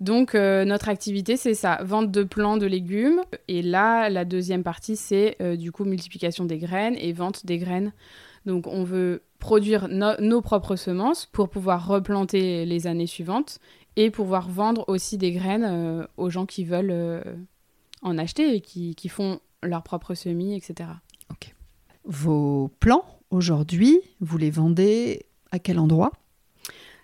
Donc 0.00 0.34
euh, 0.34 0.64
notre 0.64 0.88
activité 0.88 1.36
c'est 1.36 1.54
ça, 1.54 1.78
vente 1.84 2.10
de 2.10 2.24
plants 2.24 2.56
de 2.56 2.66
légumes 2.66 3.20
et 3.46 3.62
là 3.62 4.08
la 4.10 4.24
deuxième 4.24 4.62
partie 4.64 4.96
c'est 4.96 5.36
du 5.56 5.70
coup 5.70 5.84
multiplication 5.84 6.44
des 6.44 6.58
graines 6.58 6.96
et 6.98 7.12
vente 7.12 7.46
des 7.46 7.58
graines. 7.58 7.92
Donc 8.44 8.66
on 8.66 8.82
veut 8.82 9.22
produire 9.42 9.88
no- 9.88 10.14
nos 10.20 10.40
propres 10.40 10.76
semences 10.76 11.26
pour 11.26 11.48
pouvoir 11.48 11.88
replanter 11.88 12.64
les 12.64 12.86
années 12.86 13.08
suivantes 13.08 13.58
et 13.96 14.08
pouvoir 14.08 14.48
vendre 14.48 14.84
aussi 14.86 15.18
des 15.18 15.32
graines 15.32 15.64
euh, 15.64 16.06
aux 16.16 16.30
gens 16.30 16.46
qui 16.46 16.62
veulent 16.64 16.92
euh, 16.92 17.20
en 18.02 18.18
acheter 18.18 18.54
et 18.54 18.60
qui, 18.60 18.94
qui 18.94 19.08
font 19.08 19.40
leurs 19.64 19.82
propres 19.82 20.14
semis, 20.14 20.54
etc. 20.54 20.90
Vos 22.04 22.70
plants, 22.78 23.04
aujourd'hui, 23.30 24.00
vous 24.20 24.38
les 24.38 24.50
vendez 24.50 25.26
à 25.50 25.58
quel 25.58 25.80
endroit? 25.80 26.12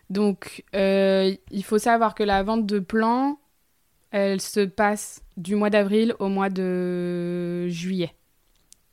Donc, 0.09 0.65
euh, 0.77 1.35
il 1.51 1.65
faut 1.65 1.79
savoir 1.79 2.15
que 2.15 2.23
la 2.23 2.45
vente 2.45 2.67
de 2.67 2.79
plants, 2.79 3.41
elle 4.13 4.41
se 4.41 4.61
passe 4.61 5.23
du 5.37 5.57
mois 5.57 5.71
d'avril 5.71 6.15
au 6.21 6.29
mois 6.29 6.51
de 6.51 7.67
juillet 7.67 8.15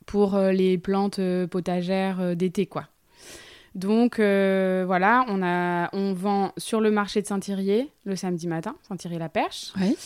pour 0.04 0.36
les 0.36 0.78
plantes 0.78 1.20
potagères 1.48 2.36
d'été, 2.36 2.66
quoi. 2.66 2.88
Donc 3.76 4.18
euh, 4.18 4.82
voilà, 4.86 5.24
on, 5.28 5.42
a, 5.42 5.88
on 5.92 6.12
vend 6.12 6.52
sur 6.56 6.80
le 6.80 6.90
marché 6.90 7.22
de 7.22 7.26
Saint-Thirier 7.26 7.92
le 8.04 8.16
samedi 8.16 8.48
matin, 8.48 8.74
Saint-Thirier-la-Perche. 8.88 9.72
Oui. 9.80 9.96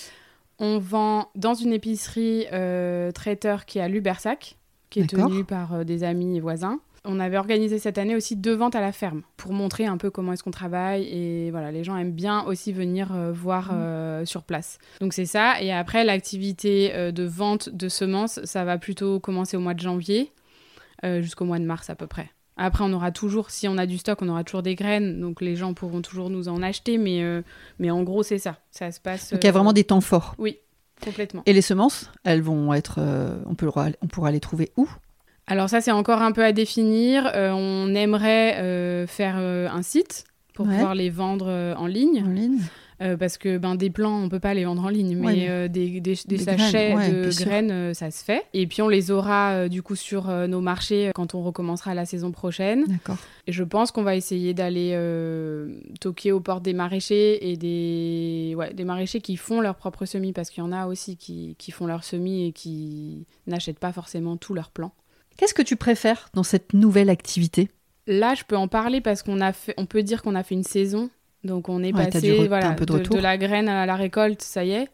On 0.59 0.79
vend 0.79 1.31
dans 1.37 1.55
une 1.55 1.73
épicerie 1.73 2.47
euh, 2.53 3.13
traiteur 3.13 3.65
qui 3.65 3.79
est 3.79 3.83
à 3.83 3.89
Lubersac, 3.89 4.59
qui 4.91 5.01
est 5.01 5.07
tenue 5.07 5.45
par 5.45 5.73
euh, 5.73 5.85
des 5.85 6.05
amis 6.05 6.37
et 6.37 6.41
voisins. 6.41 6.81
On 7.05 7.19
avait 7.19 7.39
organisé 7.39 7.79
cette 7.79 7.97
année 7.97 8.15
aussi 8.15 8.37
deux 8.37 8.55
ventes 8.55 8.75
à 8.75 8.81
la 8.81 8.93
ferme 8.93 9.23
pour 9.39 9.53
montrer 9.53 9.87
un 9.87 9.97
peu 9.97 10.11
comment 10.11 10.35
est-ce 10.35 10.43
qu'on 10.43 10.51
travaille 10.51 11.05
et 11.05 11.51
voilà, 11.51 11.73
les 11.73 11.83
gens 11.83 11.97
aiment 11.97 12.13
bien 12.13 12.45
aussi 12.45 12.73
venir 12.73 13.15
euh, 13.15 13.33
voir 13.33 13.71
euh, 13.73 14.27
sur 14.27 14.43
place. 14.43 14.79
Donc 15.01 15.15
c'est 15.15 15.25
ça. 15.25 15.63
Et 15.63 15.73
après 15.73 16.05
l'activité 16.05 16.93
euh, 16.93 17.11
de 17.11 17.25
vente 17.25 17.71
de 17.71 17.89
semences, 17.89 18.45
ça 18.45 18.65
va 18.65 18.77
plutôt 18.77 19.19
commencer 19.19 19.57
au 19.57 19.61
mois 19.61 19.75
de 19.75 19.81
janvier 19.81 20.33
jusqu'au 21.03 21.47
mois 21.47 21.59
de 21.59 21.65
mars 21.65 21.89
à 21.89 21.95
peu 21.95 22.07
près. 22.07 22.29
Après, 22.63 22.85
on 22.85 22.93
aura 22.93 23.11
toujours, 23.11 23.51
si 23.51 23.67
on 23.69 23.79
a 23.79 23.87
du 23.87 23.97
stock, 23.97 24.21
on 24.21 24.29
aura 24.29 24.45
toujours 24.45 24.63
des 24.63 24.75
graines, 24.75 25.19
donc 25.19 25.41
les 25.41 25.57
gens 25.57 25.73
pourront 25.73 26.03
toujours 26.03 26.29
nous 26.29 26.49
en 26.49 26.63
acheter, 26.63 26.99
mais, 26.99 27.23
euh, 27.23 27.41
mais 27.79 27.91
en 27.91 28.03
gros, 28.03 28.23
c'est 28.23 28.39
ça. 28.39 28.59
Ça 28.71 28.93
se 28.93 29.01
passe. 29.01 29.31
Donc 29.33 29.43
il 29.43 29.47
y 29.47 29.49
a 29.49 29.51
euh, 29.51 29.53
vraiment 29.55 29.73
des 29.73 29.85
temps 29.85 30.03
forts. 30.03 30.37
Complètement. 31.03 31.43
Et 31.47 31.55
les 31.55 31.63
semences, 31.63 32.11
elles 32.25 32.43
vont 32.43 32.75
être, 32.75 32.97
euh, 32.99 33.39
on, 33.47 33.55
peut, 33.55 33.71
on 34.03 34.07
pourra 34.07 34.31
les 34.31 34.41
trouver 34.41 34.71
où? 34.77 34.87
Alors 35.47 35.69
ça, 35.71 35.81
c'est 35.81 35.91
encore 35.91 36.21
un 36.23 36.33
peu 36.33 36.45
à 36.45 36.53
définir. 36.53 37.31
Euh, 37.35 37.51
on 37.53 37.95
aimerait 37.95 38.59
euh, 38.59 39.07
faire 39.07 39.37
euh, 39.39 39.69
un 39.69 39.83
site 39.83 40.25
pour 40.55 40.67
Ouais. 40.67 40.75
pouvoir 40.75 40.95
les 40.95 41.09
vendre 41.09 41.75
en 41.79 41.87
ligne. 41.87 42.23
en 42.25 42.29
ligne 42.29 42.59
Euh, 43.03 43.17
parce 43.17 43.39
que 43.39 43.57
ben, 43.57 43.77
des 43.77 43.89
plants, 43.89 44.23
on 44.23 44.29
peut 44.29 44.41
pas 44.41 44.53
les 44.53 44.67
vendre 44.67 44.85
en 44.85 44.91
ligne, 44.91 45.17
mais 45.17 45.27
Ouais, 45.27 45.33
mais 45.37 45.49
euh, 45.49 45.69
des, 45.69 46.01
des- 46.01 46.15
des 46.27 46.37
des 46.37 46.39
sachets 46.45 46.93
graines, 46.93 46.97
ouais, 46.99 47.11
de 47.27 47.31
graines, 47.45 47.71
euh, 47.71 47.95
ça 47.95 48.11
se 48.11 48.23
fait. 48.23 48.43
Et 48.53 48.67
puis 48.67 48.83
on 48.83 48.89
les 48.89 49.11
aura 49.11 49.69
du 49.71 49.83
coup 49.83 49.97
sur 49.97 50.27
nos 50.47 50.61
marchés 50.61 51.11
quand 51.15 51.35
on 51.35 51.43
recommencera 51.43 51.95
la 51.95 52.05
saison 52.05 52.31
prochaine. 52.31 52.85
D'accord. 52.87 53.17
Et 53.47 53.53
je 53.53 53.65
pense 53.65 53.91
qu'on 53.91 54.03
va 54.03 54.17
essayer 54.17 54.53
d'aller 54.53 54.95
toquer 56.01 56.33
aux 56.33 56.41
portes 56.41 56.63
des 56.63 56.73
maraîchers 56.75 57.51
et 57.51 57.57
des, 57.57 58.55
ouais, 58.57 58.73
des 58.75 58.85
maraîchers 58.85 59.21
qui 59.21 59.37
font 59.37 59.61
leurs 59.61 59.77
propres 59.77 60.05
semis, 60.05 60.33
parce 60.33 60.51
qu'il 60.51 60.63
y 60.63 60.67
en 60.67 60.73
a 60.73 60.87
aussi 60.87 61.17
qui, 61.17 61.55
qui 61.59 61.71
font 61.71 61.87
leurs 61.87 62.05
semis 62.05 62.49
et 62.49 62.53
qui 62.53 63.27
n'achètent 63.47 63.79
pas 63.79 63.93
forcément 63.93 64.37
tous 64.37 64.55
leurs 64.55 64.71
plants. 64.71 64.93
Qu'est-ce 65.37 65.55
que 65.55 65.63
tu 65.63 65.77
préfères 65.77 66.29
dans 66.35 66.43
cette 66.43 66.75
nouvelle 66.75 67.09
activité? 67.09 67.71
Là, 68.07 68.35
je 68.35 68.45
peux 68.45 68.57
en 68.57 68.69
parler 68.69 69.01
parce 69.01 69.23
qu'on 69.23 69.41
a 69.41 69.53
fait, 69.53 69.75
on 69.79 69.87
peut 69.87 70.03
dire 70.03 70.23
qu'on 70.23 70.35
a 70.35 70.43
fait 70.43 70.55
une 70.55 70.65
saison. 70.65 71.09
Donc 71.45 71.69
on 71.69 71.83
est 71.83 71.95
Ouais, 71.95 72.07
passé 72.07 72.33
re- 72.33 72.49
voilà, 72.49 72.73
de 72.75 72.85
de, 72.85 72.93
retour. 72.93 73.17
de 73.17 73.21
la 73.23 73.39
graine 73.39 73.69
à 73.69 73.87
la 73.87 73.97
récolte, 73.97 74.43
ça 74.43 74.65
y 74.65 74.73
est. 74.73 74.89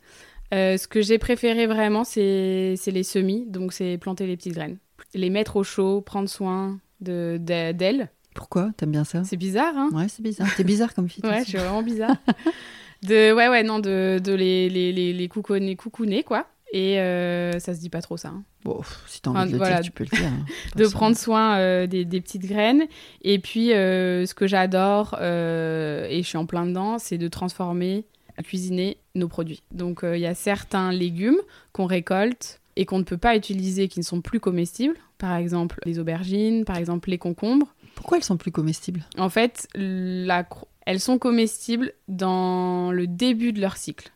Euh, 0.55 0.77
ce 0.77 0.87
que 0.87 1.03
j'ai 1.03 1.19
préféré 1.19 1.67
vraiment, 1.67 2.05
c'est 2.05 2.77
les 2.87 3.03
semis. 3.03 3.47
Donc 3.49 3.73
c'est 3.73 3.99
planter 3.99 4.27
les 4.27 4.37
petites 4.37 4.55
graines. 4.55 4.79
Les 5.15 5.31
mettre 5.31 5.57
au 5.57 5.65
chaud, 5.65 6.01
prendre 6.01 6.29
soin 6.29 6.79
de- 7.01 7.39
de- 7.41 7.73
d'elles. 7.73 8.11
Pourquoi? 8.35 8.71
T'aimes 8.77 8.93
bien 8.93 9.05
ça? 9.05 9.25
C'est 9.25 9.37
bizarre, 9.37 9.75
hein? 9.77 9.89
Ouais, 9.93 10.07
c'est 10.09 10.23
bizarre. 10.23 10.47
T'es 10.57 10.63
bizarre 10.65 10.95
comme 10.95 11.09
fille. 11.09 11.25
Ouais, 11.27 11.41
je 11.43 11.49
suis 11.49 11.59
vraiment 11.59 11.83
bizarre. 11.83 12.17
de, 13.03 13.33
ouais, 13.33 13.49
ouais, 13.49 13.63
non, 13.63 13.79
de, 13.79 14.21
de 14.23 14.33
les, 14.35 14.69
les, 14.69 14.93
les, 14.93 15.13
les 15.13 15.29
coucouner, 15.29 15.75
coucouner, 15.75 16.23
quoi. 16.23 16.47
Et 16.73 16.99
euh, 17.01 17.59
ça 17.61 17.75
se 17.75 17.81
dit 17.81 17.89
pas 17.91 18.03
trop 18.03 18.17
ça. 18.17 18.29
hein. 18.29 18.43
Bon, 18.65 18.81
si 19.07 19.21
t'as 19.23 19.31
envie 19.31 19.39
Enfin, 19.39 19.47
de 19.47 19.53
le 19.53 19.59
voilà. 19.59 19.77
dire, 19.77 19.85
tu 19.85 19.91
peux 19.93 20.05
le 20.05 20.17
dire. 20.17 20.27
hein. 20.27 20.45
de 20.77 20.87
prendre 20.89 21.17
soin 21.17 21.59
euh, 21.59 21.87
des, 21.87 22.05
des 22.05 22.21
petites 22.21 22.45
graines. 22.47 22.87
Et 23.23 23.39
puis, 23.39 23.73
euh, 23.73 24.27
ce 24.27 24.35
que 24.35 24.47
j'adore, 24.47 25.17
euh, 25.21 26.07
et 26.11 26.23
je 26.23 26.29
suis 26.29 26.39
en 26.39 26.47
plein 26.47 26.67
dedans, 26.67 26.99
c'est 26.99 27.19
de 27.19 27.29
transformer, 27.29 28.05
cuisiner 28.45 28.97
nos 29.15 29.29
produits. 29.29 29.63
Donc, 29.71 30.01
il 30.03 30.19
y 30.19 30.27
a 30.27 30.35
certains 30.35 30.91
légumes 30.93 31.39
qu'on 31.73 31.87
récolte 31.87 32.61
et 32.75 32.85
qu'on 32.85 32.99
ne 32.99 33.05
peut 33.05 33.17
pas 33.17 33.37
utiliser, 33.37 33.89
qui 33.89 34.01
ne 34.01 34.05
sont 34.05 34.21
plus 34.21 34.41
comestibles. 34.41 34.97
Par 35.19 35.37
exemple, 35.37 35.79
les 35.87 35.99
aubergines, 35.99 36.65
par 36.65 36.77
exemple, 36.77 37.09
les 37.11 37.17
concombres. 37.19 37.69
Pourquoi 37.95 38.19
elles 38.19 38.25
sont 38.25 38.37
plus 38.37 38.53
comestibles? 38.53 39.03
En 39.17 39.31
fait, 39.31 39.67
la 39.75 40.47
elles 40.85 41.01
sont 41.01 41.19
comestibles 41.19 41.93
dans 42.09 42.93
le 42.93 43.07
début 43.07 43.53
de 43.53 43.61
leur 43.61 43.77
cycle. 43.79 44.13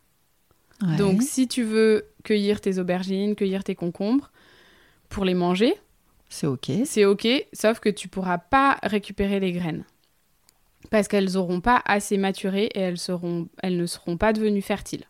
Ouais. 0.82 0.96
Donc, 0.96 1.22
si 1.22 1.48
tu 1.48 1.62
veux 1.62 2.04
cueillir 2.24 2.60
tes 2.60 2.78
aubergines, 2.78 3.34
cueillir 3.34 3.64
tes 3.64 3.74
concombres, 3.74 4.30
pour 5.08 5.24
les 5.24 5.34
manger, 5.34 5.74
c'est 6.28 6.46
ok. 6.46 6.70
c'est 6.84 7.04
ok, 7.04 7.26
sauf 7.52 7.80
que 7.80 7.88
tu 7.88 8.08
pourras 8.08 8.38
pas 8.38 8.78
récupérer 8.82 9.40
les 9.40 9.52
graines. 9.52 9.84
Parce 10.90 11.08
qu'elles 11.08 11.36
auront 11.36 11.60
pas 11.60 11.82
assez 11.84 12.16
maturé 12.16 12.64
et 12.74 12.78
elles, 12.80 12.98
seront, 12.98 13.48
elles 13.62 13.76
ne 13.76 13.86
seront 13.86 14.16
pas 14.16 14.32
devenues 14.32 14.62
fertiles. 14.62 15.04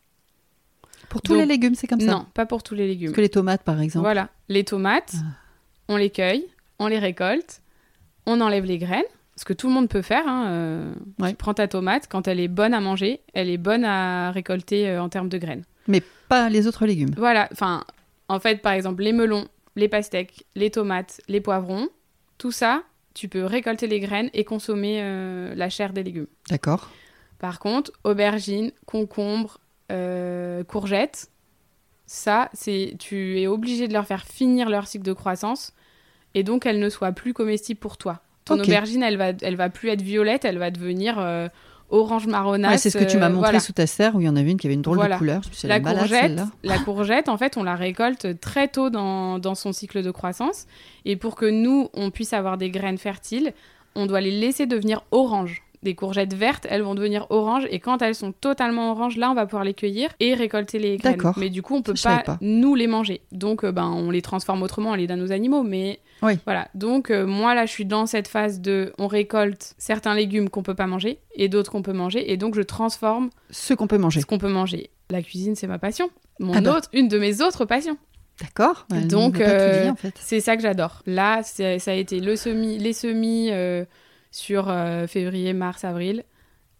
Pour 1.09 1.21
tous 1.21 1.33
Donc- 1.33 1.41
les 1.41 1.45
légumes, 1.47 1.75
c'est 1.75 1.87
comme 1.87 1.99
ça. 1.99 2.11
Non, 2.11 2.25
pas 2.33 2.45
pour 2.45 2.63
tous 2.63 2.75
les 2.75 2.87
légumes. 2.87 3.07
Parce 3.09 3.15
que 3.17 3.21
les 3.21 3.29
tomates, 3.29 3.63
par 3.63 3.79
exemple. 3.81 4.03
Voilà, 4.05 4.29
les 4.49 4.63
tomates, 4.63 5.13
Ah. 5.17 5.25
on 5.89 5.97
les 5.97 6.09
cueille, 6.09 6.45
on 6.79 6.87
les 6.87 6.99
récolte, 6.99 7.61
on 8.25 8.39
enlève 8.41 8.65
les 8.65 8.77
graines, 8.77 9.03
ce 9.35 9.45
que 9.45 9.53
tout 9.53 9.67
le 9.67 9.73
monde 9.73 9.89
peut 9.89 10.01
faire. 10.01 10.27
hein, 10.27 10.47
euh, 10.49 10.93
Ouais. 11.19 11.29
Tu 11.31 11.35
prends 11.35 11.53
ta 11.53 11.67
tomate, 11.67 12.07
quand 12.09 12.27
elle 12.27 12.39
est 12.39 12.47
bonne 12.47 12.73
à 12.73 12.79
manger, 12.79 13.21
elle 13.33 13.49
est 13.49 13.57
bonne 13.57 13.83
à 13.85 14.31
récolter 14.31 14.87
euh, 14.89 15.01
en 15.01 15.09
termes 15.09 15.29
de 15.29 15.37
graines. 15.37 15.63
Mais 15.87 16.01
pas 16.29 16.49
les 16.49 16.67
autres 16.67 16.85
légumes. 16.85 17.13
Voilà, 17.17 17.49
enfin, 17.51 17.83
en 18.27 18.39
fait, 18.39 18.61
par 18.61 18.73
exemple, 18.73 19.03
les 19.03 19.13
melons, 19.13 19.47
les 19.75 19.87
pastèques, 19.87 20.45
les 20.55 20.71
tomates, 20.71 21.21
les 21.27 21.41
poivrons, 21.41 21.89
tout 22.37 22.51
ça, 22.51 22.83
tu 23.13 23.27
peux 23.27 23.45
récolter 23.45 23.87
les 23.87 23.99
graines 23.99 24.29
et 24.33 24.43
consommer 24.43 24.99
euh, 25.01 25.53
la 25.55 25.69
chair 25.69 25.93
des 25.93 26.03
légumes. 26.03 26.27
D'accord. 26.49 26.89
Par 27.39 27.59
contre, 27.59 27.91
aubergines, 28.03 28.71
concombres, 28.85 29.59
euh, 29.91 30.63
courgettes, 30.63 31.29
ça, 32.05 32.49
c'est 32.53 32.95
tu 32.99 33.39
es 33.39 33.47
obligé 33.47 33.87
de 33.87 33.93
leur 33.93 34.05
faire 34.05 34.25
finir 34.25 34.69
leur 34.69 34.87
cycle 34.87 35.05
de 35.05 35.13
croissance 35.13 35.73
et 36.33 36.43
donc 36.43 36.65
elles 36.65 36.79
ne 36.79 36.89
soient 36.89 37.11
plus 37.13 37.33
comestibles 37.33 37.79
pour 37.79 37.97
toi. 37.97 38.21
Ton 38.45 38.59
aubergine, 38.59 39.03
elle 39.03 39.17
va, 39.17 39.29
elle 39.41 39.55
va 39.55 39.69
plus 39.69 39.89
être 39.89 40.01
violette, 40.01 40.45
elle 40.45 40.57
va 40.57 40.71
devenir 40.71 41.19
euh, 41.19 41.47
orange 41.91 42.27
marronasse. 42.27 42.71
Ouais, 42.71 42.77
c'est 42.77 42.89
ce 42.89 42.97
que 42.97 43.03
tu 43.03 43.17
m'as 43.17 43.27
euh, 43.27 43.29
montré 43.29 43.49
voilà. 43.51 43.59
sous 43.59 43.73
ta 43.73 43.85
serre 43.85 44.15
où 44.15 44.21
il 44.21 44.25
y 44.25 44.29
en 44.29 44.35
avait 44.35 44.51
une 44.51 44.57
qui 44.57 44.67
avait 44.67 44.73
une 44.73 44.81
drôle 44.81 44.97
Voilà. 44.97 45.15
de 45.15 45.19
couleur. 45.19 45.41
La 45.63 45.79
malade, 45.79 45.99
courgette, 45.99 46.39
la 46.63 46.79
courgette, 46.79 47.29
en 47.29 47.37
fait, 47.37 47.57
on 47.57 47.63
la 47.63 47.75
récolte 47.75 48.39
très 48.39 48.67
tôt 48.67 48.89
dans, 48.89 49.39
dans 49.39 49.55
son 49.55 49.71
cycle 49.73 50.01
de 50.01 50.11
croissance. 50.11 50.65
Et 51.05 51.15
pour 51.15 51.35
que 51.35 51.45
nous, 51.45 51.89
on 51.93 52.09
puisse 52.11 52.33
avoir 52.33 52.57
des 52.57 52.69
graines 52.69 52.97
fertiles, 52.97 53.53
on 53.95 54.05
doit 54.05 54.21
les 54.21 54.31
laisser 54.31 54.65
devenir 54.65 55.03
orange. 55.11 55.61
Des 55.83 55.95
courgettes 55.95 56.33
vertes, 56.33 56.67
elles 56.69 56.81
vont 56.83 56.93
devenir 56.95 57.25
oranges 57.29 57.65
et 57.69 57.79
quand 57.79 58.01
elles 58.01 58.15
sont 58.15 58.31
totalement 58.31 58.91
oranges, 58.91 59.17
là, 59.17 59.31
on 59.31 59.33
va 59.33 59.45
pouvoir 59.45 59.63
les 59.63 59.73
cueillir 59.73 60.09
et 60.19 60.33
récolter 60.33 60.77
les 60.79 60.97
graines. 60.97 61.17
Mais 61.37 61.49
du 61.49 61.61
coup, 61.61 61.75
on 61.75 61.81
peut 61.81 61.93
pas, 62.01 62.23
nous 62.41 62.75
les 62.75 62.87
manger. 62.87 63.21
Donc, 63.31 63.63
euh, 63.63 63.71
ben, 63.71 63.89
on 63.89 64.11
les 64.11 64.21
transforme 64.21 64.61
autrement, 64.63 64.91
on 64.91 64.95
les 64.95 65.07
donne 65.07 65.21
aux 65.21 65.31
animaux. 65.31 65.63
Mais 65.63 65.99
Oui. 66.21 66.33
voilà. 66.45 66.67
Donc, 66.75 67.09
euh, 67.09 67.25
moi, 67.25 67.55
là, 67.55 67.65
je 67.65 67.71
suis 67.71 67.85
dans 67.85 68.05
cette 68.05 68.27
phase 68.27 68.61
de, 68.61 68.93
on 68.99 69.07
récolte 69.07 69.73
certains 69.77 70.13
légumes 70.13 70.49
qu'on 70.49 70.63
peut 70.63 70.75
pas 70.75 70.87
manger 70.87 71.19
et 71.35 71.49
d'autres 71.49 71.71
qu'on 71.71 71.81
peut 71.81 71.93
manger, 71.93 72.31
et 72.31 72.37
donc 72.37 72.55
je 72.55 72.61
transforme 72.61 73.29
Ce 73.49 73.73
qu'on 73.73 73.87
peut 73.87 73.97
manger. 73.97 74.21
ce 74.21 74.25
qu'on 74.25 74.37
peut 74.37 74.49
manger. 74.51 74.89
La 75.09 75.21
cuisine, 75.21 75.55
c'est 75.55 75.67
ma 75.67 75.79
passion. 75.79 76.09
Mon 76.39 76.53
Ah 76.53 76.61
bah. 76.61 76.77
autre, 76.77 76.89
une 76.93 77.07
de 77.07 77.17
mes 77.17 77.41
autres 77.41 77.65
passions. 77.65 77.97
D'accord. 78.39 78.87
Donc, 79.09 79.39
euh, 79.39 79.89
en 79.91 79.95
fait. 79.95 80.13
C'est 80.19 80.39
ça 80.39 80.55
que 80.55 80.61
j'adore. 80.63 81.03
Là, 81.05 81.41
ça 81.43 81.63
a 81.91 81.93
été 81.93 82.19
le 82.19 82.35
semis, 82.35 82.77
les 82.79 82.93
semis 82.93 83.49
euh, 83.51 83.85
sur 84.31 84.69
euh, 84.69 85.07
février, 85.07 85.53
mars, 85.53 85.83
avril. 85.83 86.23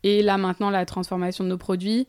Et 0.04 0.24
là, 0.24 0.38
maintenant, 0.38 0.70
la 0.70 0.86
transformation 0.86 1.44
de 1.44 1.50
nos 1.50 1.58
produits. 1.58 2.08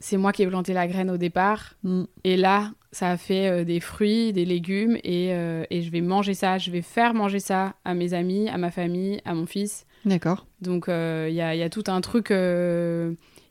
C'est 0.00 0.16
moi 0.16 0.32
qui 0.32 0.42
ai 0.42 0.46
planté 0.46 0.72
la 0.72 0.88
graine 0.88 1.10
au 1.10 1.18
départ. 1.18 1.74
Mm. 1.82 2.04
Et 2.24 2.36
là, 2.36 2.72
ça 2.90 3.10
a 3.10 3.16
fait 3.16 3.48
euh, 3.48 3.64
des 3.64 3.80
fruits, 3.80 4.32
des 4.32 4.44
légumes. 4.46 4.96
Et, 5.04 5.34
euh, 5.34 5.64
et 5.70 5.82
je 5.82 5.90
vais 5.90 6.00
manger 6.00 6.34
ça. 6.34 6.58
Je 6.58 6.70
vais 6.70 6.82
faire 6.82 7.14
manger 7.14 7.38
ça 7.38 7.74
à 7.84 7.94
mes 7.94 8.14
amis, 8.14 8.48
à 8.48 8.56
ma 8.56 8.70
famille, 8.70 9.20
à 9.24 9.34
mon 9.34 9.46
fils. 9.46 9.86
D'accord. 10.06 10.46
Donc, 10.62 10.86
il 10.88 11.32
y, 11.32 11.34
y 11.34 11.62
a 11.62 11.68
tout 11.68 11.84
un 11.88 12.00
truc 12.00 12.32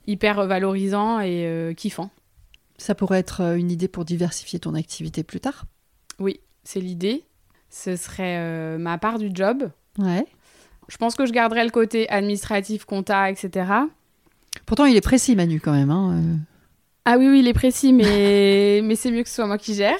hyper 0.08 0.48
valorisant 0.48 1.20
et 1.20 1.74
kiffant. 1.78 2.10
Ça 2.80 2.96
pourrait 2.96 3.20
être 3.20 3.42
une 3.56 3.70
idée 3.70 3.88
pour 3.88 4.04
diversifier 4.04 4.60
ton 4.60 4.74
activité 4.74 5.22
plus 5.22 5.40
tard? 5.40 5.66
Oui, 6.18 6.40
c'est 6.64 6.80
l'idée. 6.80 7.24
Ce 7.70 7.96
serait 7.96 8.80
ma 8.80 8.98
part 8.98 9.20
du 9.20 9.30
job. 9.32 9.70
Ouais. 10.00 10.26
Je 10.90 10.98
pense 10.98 11.16
que 11.16 11.26
je 11.26 11.32
garderai 11.32 11.64
le 11.64 11.70
côté 11.70 12.10
administratif, 12.10 12.84
compta, 12.84 13.30
etc. 13.32 13.66
Pourtant, 14.66 14.86
il 14.86 14.98
est 14.98 15.02
précis, 15.02 15.36
Manu, 15.36 15.62
quand 15.62 15.72
même. 15.72 15.92
hein, 15.92 16.14
euh. 16.16 16.36
Ah 17.06 17.16
oui, 17.18 17.28
oui, 17.30 17.40
il 17.40 17.48
est 17.48 17.54
précis, 17.54 17.94
mais, 17.94 18.82
mais 18.84 18.96
c'est 18.96 19.12
mieux 19.12 19.24
que 19.24 19.30
ce 19.30 19.36
soit 19.36 19.48
moi 19.48 19.58
qui 19.58 19.74
gère. 19.76 19.98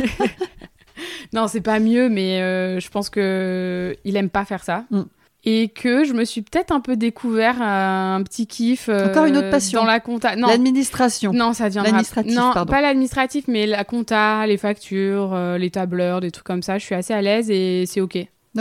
non, 1.32 1.46
c'est 1.48 1.60
pas 1.60 1.78
mieux, 1.78 2.08
mais 2.08 2.40
euh, 2.40 2.80
je 2.80 2.88
pense 2.90 3.10
que 3.10 3.96
il 4.04 4.16
aime 4.16 4.30
pas 4.30 4.44
faire 4.44 4.64
ça. 4.64 4.84
Mm. 4.90 5.02
Et 5.48 5.68
que 5.68 6.02
je 6.04 6.12
me 6.12 6.24
suis 6.24 6.42
peut-être 6.42 6.72
un 6.72 6.80
peu 6.80 6.96
découvert 6.96 7.62
un 7.62 8.20
petit 8.24 8.48
kiff. 8.48 8.88
euh, 8.88 9.10
Encore 9.10 9.26
une 9.26 9.36
autre 9.36 9.50
passion. 9.50 9.80
Dans 9.80 9.86
la 9.86 10.00
compta. 10.00 10.34
Non, 10.34 10.48
L'administration. 10.48 11.32
non, 11.32 11.52
ça 11.52 11.68
viendra. 11.68 11.90
L'administratif, 11.92 12.34
Non, 12.34 12.50
pardon. 12.52 12.72
pas 12.72 12.80
l'administratif, 12.80 13.44
mais 13.46 13.66
la 13.66 13.84
compta, 13.84 14.44
les 14.48 14.56
factures, 14.56 15.36
les 15.56 15.70
tableurs, 15.70 16.20
des 16.20 16.32
trucs 16.32 16.46
comme 16.46 16.62
ça. 16.62 16.78
Je 16.78 16.84
suis 16.84 16.96
assez 16.96 17.14
à 17.14 17.22
l'aise 17.22 17.48
et 17.50 17.84
c'est 17.86 18.00
ok. 18.00 18.18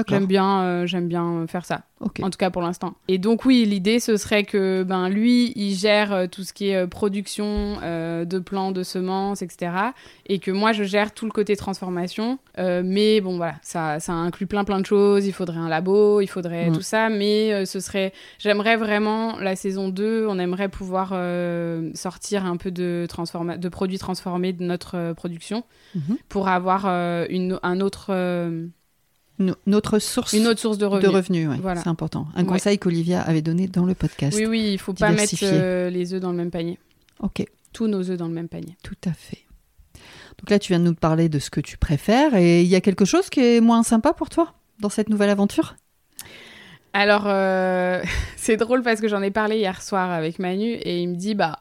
J'aime 0.07 0.25
bien, 0.25 0.61
euh, 0.63 0.85
j'aime 0.85 1.07
bien 1.07 1.45
faire 1.47 1.65
ça. 1.65 1.81
En 2.21 2.29
tout 2.29 2.37
cas 2.37 2.49
pour 2.51 2.61
l'instant. 2.61 2.93
Et 3.07 3.17
donc 3.17 3.45
oui, 3.45 3.65
l'idée 3.65 3.99
ce 3.99 4.17
serait 4.17 4.43
que 4.43 4.83
ben 4.83 5.09
lui, 5.09 5.53
il 5.55 5.73
gère 5.73 6.11
euh, 6.13 6.27
tout 6.27 6.43
ce 6.43 6.53
qui 6.53 6.67
est 6.69 6.75
euh, 6.75 6.87
production 6.87 7.77
euh, 7.81 8.25
de 8.25 8.37
plants, 8.39 8.71
de 8.71 8.83
semences, 8.83 9.41
etc. 9.41 9.71
Et 10.27 10.39
que 10.39 10.51
moi 10.51 10.71
je 10.73 10.83
gère 10.83 11.13
tout 11.13 11.25
le 11.25 11.31
côté 11.31 11.55
transformation. 11.55 12.37
Euh, 12.59 12.81
mais 12.85 13.21
bon 13.21 13.37
voilà, 13.37 13.55
ça, 13.61 13.99
ça 13.99 14.11
inclut 14.13 14.45
plein 14.45 14.65
plein 14.65 14.79
de 14.81 14.85
choses. 14.85 15.25
Il 15.25 15.31
faudrait 15.33 15.57
un 15.57 15.69
labo, 15.69 16.19
il 16.21 16.27
faudrait 16.27 16.69
Mm. 16.69 16.73
tout 16.73 16.81
ça. 16.81 17.09
Mais 17.09 17.53
euh, 17.53 17.65
ce 17.65 17.79
serait, 17.79 18.11
j'aimerais 18.39 18.75
vraiment 18.75 19.37
la 19.39 19.55
saison 19.55 19.89
2, 19.89 20.27
on 20.29 20.37
aimerait 20.37 20.69
pouvoir 20.69 21.11
euh, 21.13 21.89
sortir 21.95 22.45
un 22.45 22.57
peu 22.57 22.71
de, 22.71 23.07
transforma- 23.09 23.57
de 23.57 23.69
produits 23.69 23.97
transformés 23.99 24.53
de 24.53 24.63
notre 24.63 24.95
euh, 24.97 25.13
production 25.13 25.63
Mhm. 25.95 26.17
pour 26.29 26.49
avoir 26.49 26.83
euh, 26.87 27.25
une, 27.29 27.57
un 27.63 27.79
autre, 27.79 28.07
euh, 28.09 28.67
notre 29.65 29.99
source 29.99 30.33
une 30.33 30.47
autre 30.47 30.59
source 30.59 30.77
de 30.77 30.83
de 30.85 30.87
revenus. 30.87 31.11
revenus, 31.13 31.49
ouais, 31.49 31.57
Voilà. 31.61 31.81
c'est 31.81 31.89
important. 31.89 32.27
Un 32.35 32.41
Ouais. 32.43 32.47
conseil 32.47 32.77
qu'Olivia 32.79 33.21
avait 33.21 33.41
donné 33.41 33.67
dans 33.67 33.85
le 33.85 33.93
podcast. 33.95 34.37
Oui, 34.37 34.45
oui, 34.45 34.69
il 34.73 34.77
faut 34.79 34.93
pas 34.93 35.11
mettre 35.11 35.33
euh, 35.43 35.89
les 35.89 36.13
œufs 36.13 36.21
dans 36.21 36.31
le 36.31 36.37
même 36.37 36.51
panier. 36.51 36.79
Ok, 37.19 37.45
Tous 37.73 37.87
nos 37.87 38.09
œufs 38.09 38.17
dans 38.17 38.27
le 38.27 38.33
même 38.33 38.47
panier. 38.49 38.75
tout 38.83 38.95
à 39.05 39.11
fait. 39.13 39.39
Donc 40.37 40.49
là, 40.49 40.59
tu 40.59 40.73
viens 40.73 40.79
de 40.79 40.85
nous 40.85 40.93
parler 40.95 41.29
de 41.29 41.39
ce 41.39 41.49
que 41.49 41.61
tu 41.61 41.77
préfères. 41.77 42.35
Et 42.35 42.61
il 42.61 42.67
y 42.67 42.75
a 42.75 42.81
quelque 42.81 43.05
chose 43.05 43.29
qui 43.29 43.39
est 43.39 43.61
moins 43.61 43.83
sympa 43.83 44.11
pour 44.13 44.27
toi 44.29 44.53
dans 44.79 44.89
cette 44.89 45.07
nouvelle 45.09 45.29
aventure? 45.29 45.75
Alors, 46.93 47.23
euh, 47.27 48.01
c'est 48.37 48.57
drôle 48.57 48.81
parce 48.83 48.99
que 49.01 49.07
j'en 49.07 49.21
ai 49.21 49.31
parlé 49.31 49.57
hier 49.57 49.81
soir 49.81 50.11
avec 50.11 50.39
Manu 50.39 50.71
et 50.73 51.01
il 51.01 51.07
me 51.09 51.15
dit, 51.15 51.35
bah, 51.35 51.59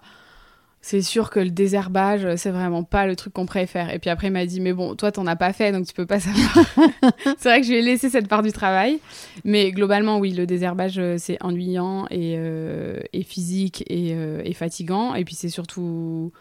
c'est 0.86 1.00
sûr 1.00 1.30
que 1.30 1.40
le 1.40 1.48
désherbage, 1.48 2.36
c'est 2.36 2.50
vraiment 2.50 2.84
pas 2.84 3.06
le 3.06 3.16
truc 3.16 3.32
qu'on 3.32 3.46
préfère. 3.46 3.88
Et 3.94 3.98
puis 3.98 4.10
après, 4.10 4.26
il 4.26 4.32
m'a 4.34 4.44
dit, 4.44 4.60
mais 4.60 4.74
bon, 4.74 4.94
toi, 4.96 5.10
t'en 5.10 5.26
as 5.26 5.34
pas 5.34 5.54
fait, 5.54 5.72
donc 5.72 5.86
tu 5.86 5.94
peux 5.94 6.04
pas 6.04 6.20
savoir. 6.20 6.66
c'est 7.38 7.48
vrai 7.48 7.62
que 7.62 7.66
je 7.66 7.72
lui 7.72 7.78
ai 7.78 7.82
laissé 7.82 8.10
cette 8.10 8.28
part 8.28 8.42
du 8.42 8.52
travail. 8.52 8.98
Mais 9.44 9.72
globalement, 9.72 10.18
oui, 10.18 10.32
le 10.32 10.44
désherbage, 10.46 10.98
euh, 10.98 11.16
c'est 11.16 11.42
ennuyant 11.42 12.04
et, 12.10 12.34
euh, 12.36 13.00
et 13.14 13.22
physique 13.22 13.82
et, 13.88 14.12
euh, 14.12 14.42
et 14.44 14.52
fatigant. 14.52 15.14
Et 15.14 15.24
puis, 15.24 15.34
c'est 15.34 15.48
surtout 15.48 16.32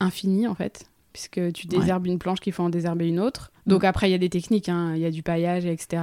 infini, 0.00 0.48
en 0.48 0.56
fait, 0.56 0.86
puisque 1.12 1.52
tu 1.52 1.68
désherbes 1.68 2.08
une 2.08 2.18
planche 2.18 2.40
qu'il 2.40 2.52
faut 2.52 2.64
en 2.64 2.70
désherber 2.70 3.06
une 3.06 3.20
autre. 3.20 3.52
Donc 3.68 3.84
Mm. 3.84 3.86
après, 3.86 4.08
il 4.08 4.12
y 4.12 4.16
a 4.16 4.18
des 4.18 4.30
techniques, 4.30 4.68
hein. 4.68 4.94
il 4.96 5.00
y 5.00 5.06
a 5.06 5.12
du 5.12 5.22
paillage, 5.22 5.64
etc. 5.64 6.02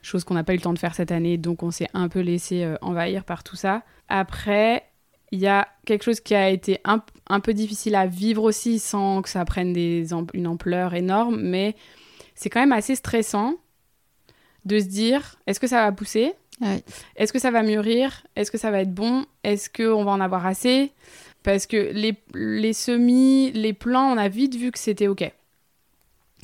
Chose 0.00 0.24
qu'on 0.24 0.32
n'a 0.32 0.42
pas 0.42 0.54
eu 0.54 0.56
le 0.56 0.62
temps 0.62 0.72
de 0.72 0.78
faire 0.78 0.94
cette 0.94 1.12
année, 1.12 1.36
donc 1.36 1.62
on 1.62 1.70
s'est 1.70 1.88
un 1.92 2.08
peu 2.08 2.20
laissé 2.20 2.64
euh, 2.64 2.76
envahir 2.80 3.24
par 3.24 3.44
tout 3.44 3.56
ça. 3.56 3.82
Après, 4.08 4.84
il 5.32 5.38
y 5.38 5.46
a 5.46 5.68
quelque 5.84 6.02
chose 6.02 6.20
qui 6.20 6.34
a 6.34 6.50
été 6.50 6.80
un, 6.84 7.02
un 7.28 7.40
peu 7.40 7.54
difficile 7.54 7.94
à 7.94 8.06
vivre 8.06 8.42
aussi 8.42 8.78
sans 8.78 9.22
que 9.22 9.28
ça 9.28 9.44
prenne 9.44 9.72
des 9.72 10.08
une 10.34 10.46
ampleur 10.46 10.94
énorme, 10.94 11.40
mais 11.40 11.76
c'est 12.34 12.50
quand 12.50 12.60
même 12.60 12.72
assez 12.72 12.94
stressant 12.94 13.54
de 14.64 14.78
se 14.78 14.86
dire 14.86 15.36
est-ce 15.46 15.60
que 15.60 15.66
ça 15.66 15.82
va 15.84 15.92
pousser? 15.92 16.34
Est-ce 17.16 17.32
que 17.32 17.38
ça 17.38 17.50
va 17.50 17.62
mûrir? 17.62 18.26
Est-ce 18.36 18.50
que 18.50 18.58
ça 18.58 18.70
va 18.70 18.82
être 18.82 18.92
bon? 18.92 19.24
Est-ce 19.44 19.70
qu'on 19.70 20.04
va 20.04 20.10
en 20.10 20.20
avoir 20.20 20.44
assez? 20.46 20.92
Parce 21.42 21.66
que 21.66 21.90
les, 21.92 22.14
les 22.34 22.74
semis, 22.74 23.50
les 23.52 23.72
plants, 23.72 24.12
on 24.12 24.18
a 24.18 24.28
vite 24.28 24.56
vu 24.56 24.70
que 24.70 24.78
c'était 24.78 25.08
OK. 25.08 25.24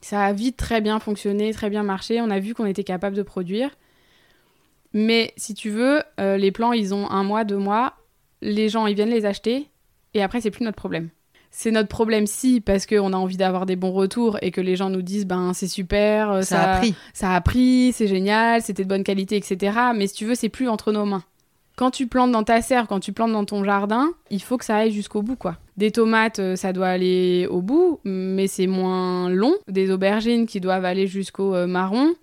Ça 0.00 0.24
a 0.24 0.32
vite 0.32 0.56
très 0.56 0.80
bien 0.80 1.00
fonctionné, 1.00 1.52
très 1.52 1.68
bien 1.68 1.82
marché. 1.82 2.20
On 2.20 2.30
a 2.30 2.38
vu 2.38 2.54
qu'on 2.54 2.64
était 2.64 2.84
capable 2.84 3.16
de 3.16 3.22
produire. 3.22 3.76
Mais 4.92 5.34
si 5.36 5.52
tu 5.52 5.68
veux, 5.68 6.02
euh, 6.20 6.38
les 6.38 6.52
plants, 6.52 6.72
ils 6.72 6.94
ont 6.94 7.10
un 7.10 7.22
mois, 7.22 7.44
deux 7.44 7.58
mois. 7.58 7.94
Les 8.42 8.68
gens, 8.68 8.86
ils 8.86 8.94
viennent 8.94 9.10
les 9.10 9.26
acheter. 9.26 9.68
Et 10.14 10.22
après, 10.22 10.40
c'est 10.40 10.50
plus 10.50 10.64
notre 10.64 10.76
problème. 10.76 11.08
C'est 11.50 11.70
notre 11.70 11.88
problème 11.88 12.26
si, 12.26 12.60
parce 12.60 12.84
qu'on 12.86 13.12
a 13.12 13.16
envie 13.16 13.36
d'avoir 13.38 13.64
des 13.66 13.76
bons 13.76 13.92
retours 13.92 14.36
et 14.42 14.50
que 14.50 14.60
les 14.60 14.76
gens 14.76 14.90
nous 14.90 15.00
disent, 15.02 15.26
ben 15.26 15.52
c'est 15.54 15.68
super, 15.68 16.30
euh, 16.30 16.42
Ça 16.42 16.74
a 16.74 16.78
pris. 16.78 16.94
ça 17.14 17.32
a 17.34 17.40
pris, 17.40 17.92
c'est 17.94 18.08
génial, 18.08 18.60
c'était 18.60 18.82
de 18.84 18.88
bonne 18.88 19.04
qualité, 19.04 19.36
etc. 19.36 19.78
Mais 19.94 20.06
si 20.06 20.14
tu 20.14 20.26
veux, 20.26 20.34
c'est 20.34 20.50
plus 20.50 20.68
entre 20.68 20.92
nos 20.92 21.06
mains. 21.06 21.22
Quand 21.76 21.90
tu 21.90 22.06
plantes 22.06 22.32
dans 22.32 22.42
ta 22.42 22.60
serre, 22.62 22.86
quand 22.88 23.00
tu 23.00 23.12
plantes 23.12 23.32
dans 23.32 23.44
ton 23.44 23.62
jardin, 23.64 24.08
il 24.30 24.42
faut 24.42 24.56
que 24.58 24.64
ça 24.64 24.76
aille 24.76 24.92
jusqu'au 24.92 25.22
bout, 25.22 25.36
quoi. 25.36 25.56
Des 25.76 25.90
tomates, 25.90 26.38
euh, 26.40 26.56
ça 26.56 26.72
doit 26.72 26.88
aller 26.88 27.46
au 27.50 27.60
bout, 27.62 28.00
mais 28.04 28.46
c'est 28.48 28.66
moins 28.66 29.28
long. 29.30 29.54
Des 29.68 29.90
aubergines 29.90 30.46
qui 30.46 30.60
doivent 30.60 30.84
aller 30.86 31.06
jusqu'au 31.06 31.54
euh, 31.54 31.66
marron. 31.66 32.14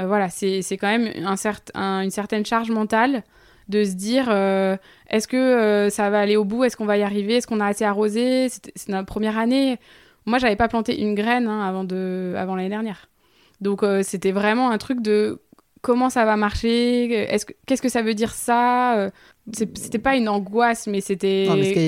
Euh, 0.00 0.06
voilà, 0.06 0.28
c'est 0.30 0.60
c'est 0.62 0.76
quand 0.76 0.88
même 0.88 1.10
un 1.26 1.34
cert- 1.34 1.70
un- 1.74 2.02
une 2.02 2.10
certaine 2.10 2.44
charge 2.46 2.70
mentale 2.70 3.24
de 3.68 3.84
se 3.84 3.92
dire 3.92 4.26
euh, 4.30 4.76
est-ce 5.10 5.28
que 5.28 5.36
euh, 5.36 5.90
ça 5.90 6.08
va 6.10 6.20
aller 6.20 6.36
au 6.36 6.44
bout? 6.44 6.64
Est-ce 6.64 6.76
qu'on 6.76 6.86
va 6.86 6.96
y 6.96 7.02
arriver? 7.02 7.36
Est-ce 7.36 7.46
qu'on 7.46 7.60
a 7.60 7.66
assez 7.66 7.84
arrosé? 7.84 8.48
C'est 8.48 8.88
notre 8.88 9.06
première 9.06 9.38
année. 9.38 9.78
Moi, 10.26 10.38
j'avais 10.38 10.56
pas 10.56 10.68
planté 10.68 11.00
une 11.00 11.14
graine 11.14 11.46
hein, 11.48 11.66
avant, 11.66 11.84
de, 11.84 12.34
avant 12.36 12.54
l'année 12.56 12.68
dernière. 12.68 13.08
Donc, 13.60 13.82
euh, 13.82 14.02
c'était 14.02 14.32
vraiment 14.32 14.70
un 14.70 14.78
truc 14.78 15.00
de 15.02 15.40
comment 15.82 16.10
ça 16.10 16.24
va 16.24 16.36
marcher? 16.36 17.10
Est-ce 17.12 17.46
que- 17.46 17.52
Qu'est-ce 17.66 17.82
que 17.82 17.88
ça 17.88 18.02
veut 18.02 18.14
dire 18.14 18.32
ça? 18.32 18.96
Euh, 18.98 19.10
C'était 19.52 19.98
pas 19.98 20.14
une 20.16 20.28
angoisse, 20.28 20.86
mais 20.86 21.00
c'était 21.00 21.46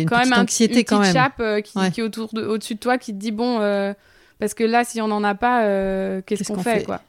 quand 0.09 0.19
même 0.19 0.33
un- 0.33 0.43
anxiété 0.43 0.79
une 0.81 0.85
quand 0.85 0.99
petite 1.01 1.15
même. 1.15 1.23
chape 1.23 1.41
euh, 1.41 1.61
qui, 1.61 1.79
Ouais. 1.79 1.91
qui 1.91 2.01
est 2.01 2.03
autour 2.03 2.31
de, 2.33 2.45
au-dessus 2.45 2.75
de 2.75 2.81
toi 2.81 2.99
qui 2.99 3.13
te 3.13 3.19
dit 3.19 3.31
bon, 3.31 3.59
parce 4.41 4.55
que 4.55 4.65
là, 4.65 4.83
si 4.85 5.01
on 5.01 5.09
n'en 5.09 5.23
a 5.23 5.35
pas, 5.37 5.61
qu'est-ce 6.23 6.51
qu'on 6.53 6.59
fait, 6.59 6.81
fait? 6.81 6.85
quoi? 6.85 7.01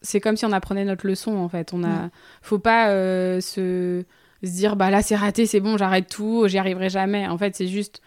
C'est 0.00 0.20
comme 0.20 0.36
si 0.36 0.44
on 0.46 0.52
apprenait 0.52 0.84
notre 0.84 1.06
leçon 1.06 1.36
en 1.36 1.48
fait. 1.48 1.72
On 1.74 1.84
a, 1.84 1.88
Ouais. 1.88 2.08
faut 2.40 2.58
pas 2.58 2.86
se 3.40 4.04
se 4.42 4.50
dire 4.52 4.76
bah 4.76 4.90
là 4.90 5.02
c'est 5.02 5.16
raté, 5.16 5.46
c'est 5.46 5.60
bon, 5.60 5.76
j'arrête 5.76 6.08
tout, 6.08 6.46
j'y 6.48 6.58
arriverai 6.58 6.88
jamais. 6.90 7.26
En 7.28 7.38
fait, 7.38 7.54
c'est 7.56 7.68
juste 7.68 8.00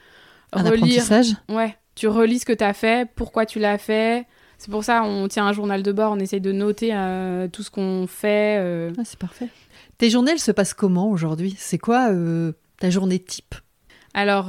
Un 0.54 0.64
relire. 0.64 0.74
apprentissage 1.04 1.36
Ouais, 1.50 1.76
tu 1.96 2.08
relis 2.08 2.40
ce 2.40 2.46
que 2.46 2.54
tu 2.54 2.64
as 2.64 2.74
fait, 2.74 3.08
pourquoi 3.16 3.46
tu 3.46 3.60
l'as 3.60 3.78
fait. 3.78 4.26
C'est 4.58 4.72
pour 4.72 4.84
ça 4.84 5.04
on 5.04 5.28
tient 5.28 5.46
un 5.46 5.54
journal 5.54 5.84
de 5.84 5.92
bord, 5.92 6.12
on 6.14 6.20
essaye 6.20 6.42
de 6.42 6.52
noter 6.52 6.92
euh, 6.94 7.48
tout 7.50 7.62
ce 7.64 7.70
qu'on 7.72 8.08
fait. 8.08 8.58
euh. 8.60 8.92
Ah, 8.98 9.02
C'est 9.04 9.20
parfait. 9.20 9.50
Tes 9.98 10.10
journées, 10.10 10.32
elles 10.32 10.40
se 10.40 10.52
passent 10.52 10.74
comment 10.74 11.10
aujourd'hui? 11.10 11.56
C'est 11.58 11.78
quoi 11.78 12.10
euh, 12.12 12.52
ta 12.80 12.90
journée 12.90 13.20
type? 13.20 13.56
Alors 14.14 14.48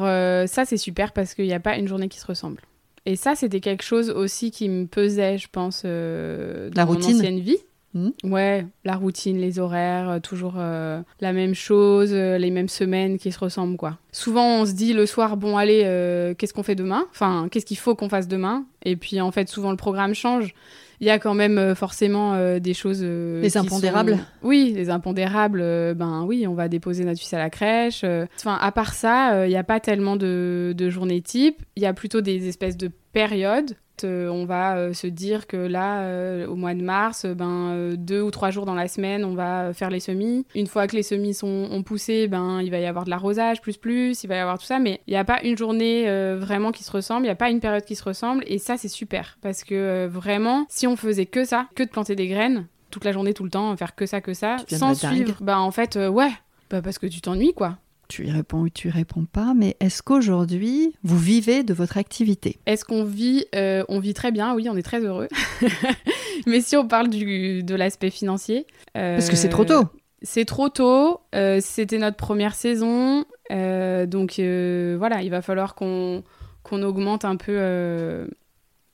ça 0.49 0.65
c'est 0.65 0.77
super 0.77 1.13
parce 1.13 1.35
qu'il 1.35 1.45
n'y 1.47 1.53
a 1.53 1.59
pas 1.61 1.77
une 1.77 1.89
journée 1.89 2.09
qui 2.09 2.21
se 2.21 2.27
ressemble. 2.27 2.63
Et 3.05 3.17
ça 3.17 3.35
c'était 3.35 3.61
quelque 3.61 3.83
chose 3.83 4.11
aussi 4.11 4.51
qui 4.53 4.69
me 4.69 4.87
pesait, 4.87 5.39
je 5.39 5.49
pense, 5.51 5.83
dans 5.85 6.71
La 6.75 6.85
mon 6.85 6.93
routine? 6.93 7.17
ancienne 7.17 7.41
vie. 7.41 7.59
Hmm? 7.95 8.11
Ouais, 8.25 8.67
la 8.85 8.95
routine, 8.97 9.39
les 9.39 9.59
horaires, 9.59 10.11
euh, 10.11 10.19
toujours 10.19 10.55
euh, 10.59 11.01
la 11.21 11.33
même 11.33 11.55
chose, 11.55 12.11
euh, 12.13 12.37
les 12.37 12.51
mêmes 12.51 12.69
semaines 12.69 13.17
qui 13.17 13.33
se 13.33 13.39
ressemblent, 13.39 13.79
quoi. 13.79 13.97
Souvent, 14.13 14.61
on 14.61 14.67
se 14.67 14.73
dit 14.73 14.93
le 14.93 15.07
soir, 15.07 15.37
bon, 15.39 15.57
allez, 15.57 15.83
euh, 15.85 16.35
qu'est-ce 16.35 16.53
qu'on 16.53 16.63
fait 16.63 16.75
demain? 16.75 17.07
Enfin, 17.11 17.49
qu'est-ce 17.51 17.65
qu'il 17.65 17.79
faut 17.79 17.95
qu'on 17.95 18.11
fasse 18.11 18.29
demain? 18.29 18.67
Et 18.85 18.97
puis, 18.97 19.19
en 19.23 19.31
fait, 19.31 19.49
souvent, 19.49 19.71
le 19.71 19.77
programme 19.79 20.15
change. 20.15 20.53
Il 21.01 21.07
y 21.07 21.11
a 21.11 21.19
quand 21.19 21.35
même 21.35 21.75
forcément 21.75 22.59
des 22.59 22.73
choses. 22.73 23.03
Les 23.03 23.57
impondérables 23.59 24.13
sont- 24.13 24.19
Oui, 24.43 24.73
les 24.75 24.89
impondérables. 24.89 25.61
ben 25.95 26.25
oui, 26.27 26.47
on 26.47 26.55
va 26.55 26.69
déposer 26.69 27.05
notre 27.05 27.21
fils 27.21 27.35
à 27.35 27.39
la 27.39 27.51
crèche. 27.51 28.03
Enfin, 28.39 28.57
à 28.61 28.73
part 28.73 28.95
ça, 28.95 29.47
il 29.47 29.51
n'y 29.51 29.57
a 29.59 29.65
pas 29.65 29.79
tellement 29.79 30.17
de, 30.17 30.73
de 30.75 30.89
journées 30.89 31.21
type. 31.21 31.63
Il 31.77 31.83
y 31.83 31.87
a 31.87 31.93
plutôt 31.93 32.23
des 32.23 32.49
espèces 32.49 32.79
de 32.79 32.91
périodes. 33.13 33.73
Euh, 34.05 34.29
on 34.29 34.45
va 34.45 34.77
euh, 34.77 34.93
se 34.93 35.07
dire 35.07 35.47
que 35.47 35.57
là, 35.57 36.03
euh, 36.03 36.47
au 36.47 36.57
mois 36.57 36.75
de 36.75 36.83
mars, 36.83 37.27
ben, 37.27 37.95
deux 37.97 38.21
ou 38.21 38.31
trois 38.31 38.51
jours 38.51 38.67
dans 38.67 38.75
la 38.75 38.89
semaine, 38.89 39.25
on 39.25 39.35
va 39.35 39.73
faire 39.73 39.91
les 39.91 40.01
semis. 40.01 40.47
Une 40.55 40.67
fois 40.67 40.87
que 40.87 40.97
les 40.97 41.03
semis 41.03 41.35
sont 41.35 41.69
ont 41.71 41.83
poussé, 41.83 42.29
ben, 42.29 42.61
il 42.63 42.71
va 42.71 42.79
y 42.79 42.87
avoir 42.87 43.05
de 43.05 43.11
l'arrosage 43.11 43.61
plus 43.61 43.77
plus, 43.77 44.25
il 44.25 44.27
va 44.27 44.37
y 44.37 44.39
avoir 44.39 44.59
tout 44.59 44.67
ça. 44.67 44.79
Mais 44.79 45.01
il 45.07 45.11
n'y 45.11 45.17
a 45.17 45.25
pas 45.25 45.41
une 45.43 45.57
journée 45.57 46.05
vraiment 46.37 46.73
qui 46.73 46.85
se 46.85 46.91
ressemble, 46.91 47.23
il 47.23 47.29
n'y 47.29 47.31
a 47.31 47.37
pas 47.37 47.51
une 47.51 47.61
période 47.61 47.85
qui 47.85 47.97
se 47.97 48.05
ressemble. 48.05 48.45
Et 48.47 48.59
ça, 48.59 48.77
c'est 48.77 48.89
super. 48.89 49.39
Parce 49.41 49.65
que 49.65 50.07
vraiment, 50.07 50.67
si 50.69 50.87
on 50.87 50.97
faisait 50.97 51.27
que 51.27 51.45
ça, 51.45 51.67
que 51.75 51.83
de 51.83 51.89
planter 51.89 52.17
des 52.17 52.29
graines, 52.29 52.67
toute 52.91 53.05
la 53.05 53.13
journée, 53.13 53.35
tout 53.35 53.45
le 53.45 53.51
temps, 53.51 53.77
faire 53.77 53.95
que 53.95 54.07
ça, 54.07 54.21
que 54.21 54.35
ça, 54.35 54.57
sans 54.69 54.95
suivre, 54.95 55.37
bah 55.41 55.59
en 55.59 55.71
fait, 55.71 55.97
ouais, 55.97 56.31
bah 56.71 56.83
parce 56.83 56.99
que 56.99 57.07
tu 57.07 57.21
t'ennuies, 57.21 57.55
quoi. 57.55 57.79
Tu 58.09 58.27
y 58.27 58.31
réponds 58.31 58.61
ou 58.61 58.69
tu 58.69 58.89
y 58.89 58.91
réponds 58.91 59.25
pas, 59.25 59.53
mais 59.55 59.77
est-ce 59.81 60.03
qu'aujourd'hui, 60.03 60.95
vous 61.03 61.19
vivez 61.19 61.63
de 61.65 61.75
votre 61.75 61.97
activité? 61.97 62.59
Est-ce 62.67 62.85
qu'on 62.85 63.05
vit 63.05 63.47
euh, 63.55 63.83
On 63.89 63.99
vit 63.99 64.15
très 64.15 64.31
bien, 64.31 64.55
oui, 64.55 64.69
on 64.71 64.77
est 64.77 64.83
très 64.83 65.01
heureux. 65.01 65.29
Mais 66.47 66.61
si 66.61 66.77
on 66.77 66.87
parle 66.87 67.09
du, 67.09 67.63
de 67.65 67.75
l'aspect 67.75 68.11
financier. 68.11 68.67
euh, 68.97 69.17
Parce 69.17 69.29
que 69.29 69.37
c'est 69.37 69.49
trop 69.49 69.65
tôt. 69.65 69.85
C'est 70.23 70.45
trop 70.45 70.69
tôt. 70.69 71.21
euh, 71.35 71.59
C'était 71.61 71.99
notre 71.99 72.17
première 72.17 72.55
saison. 72.55 73.25
donc 73.51 74.39
voilà, 74.39 75.23
il 75.23 75.31
va 75.31 75.43
falloir 75.43 75.75
qu'on 75.75 76.23
qu'on 76.63 76.83
augmente 76.83 77.25
un 77.25 77.37
peu 77.37 78.27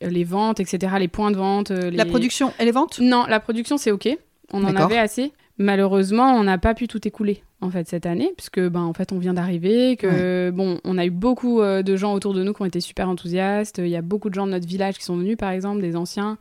les 0.03 0.25
ventes, 0.25 0.61
etc., 0.61 0.95
les 0.99 1.09
points 1.09 1.31
de 1.31 1.37
vente. 1.37 1.71
La 1.71 2.05
production 2.07 2.53
et 2.59 2.65
les 2.65 2.73
ventes? 2.73 2.99
Non, 3.01 3.25
la 3.29 3.41
production, 3.41 3.77
c'est 3.77 3.91
OK. 3.91 4.09
On 4.53 4.65
en 4.65 4.75
avait 4.77 4.99
assez. 4.99 5.33
Malheureusement, 5.63 6.35
on 6.35 6.43
n'a 6.43 6.59
pas 6.59 6.75
pu 6.75 6.89
tout 6.89 7.07
écouler 7.07 7.45
en 7.61 7.71
fait 7.71 7.89
cette 7.89 8.05
année, 8.05 8.33
puisque 8.37 8.61
ben 8.61 8.83
en 8.83 8.93
fait 8.93 9.13
on 9.13 9.19
vient 9.19 9.35
d'arriver, 9.35 9.97
que 9.97 10.51
bon, 10.51 10.81
on 10.83 10.99
a 10.99 11.07
eu 11.07 11.11
beaucoup 11.11 11.61
euh, 11.61 11.83
de 11.83 11.97
gens 11.97 12.13
autour 12.15 12.35
de 12.35 12.43
nous 12.43 12.53
qui 12.53 12.63
ont 12.63 12.67
été 12.67 12.81
super 12.81 13.09
enthousiastes. 13.09 13.79
Il 13.79 13.89
y 13.89 13.97
a 13.97 14.03
beaucoup 14.03 14.29
de 14.29 14.35
gens 14.35 14.47
de 14.47 14.51
notre 14.51 14.67
village 14.67 14.99
qui 14.99 15.05
sont 15.05 15.17
venus, 15.17 15.37
par 15.37 15.51
exemple, 15.51 15.81
des 15.81 15.95
anciens 15.95 16.37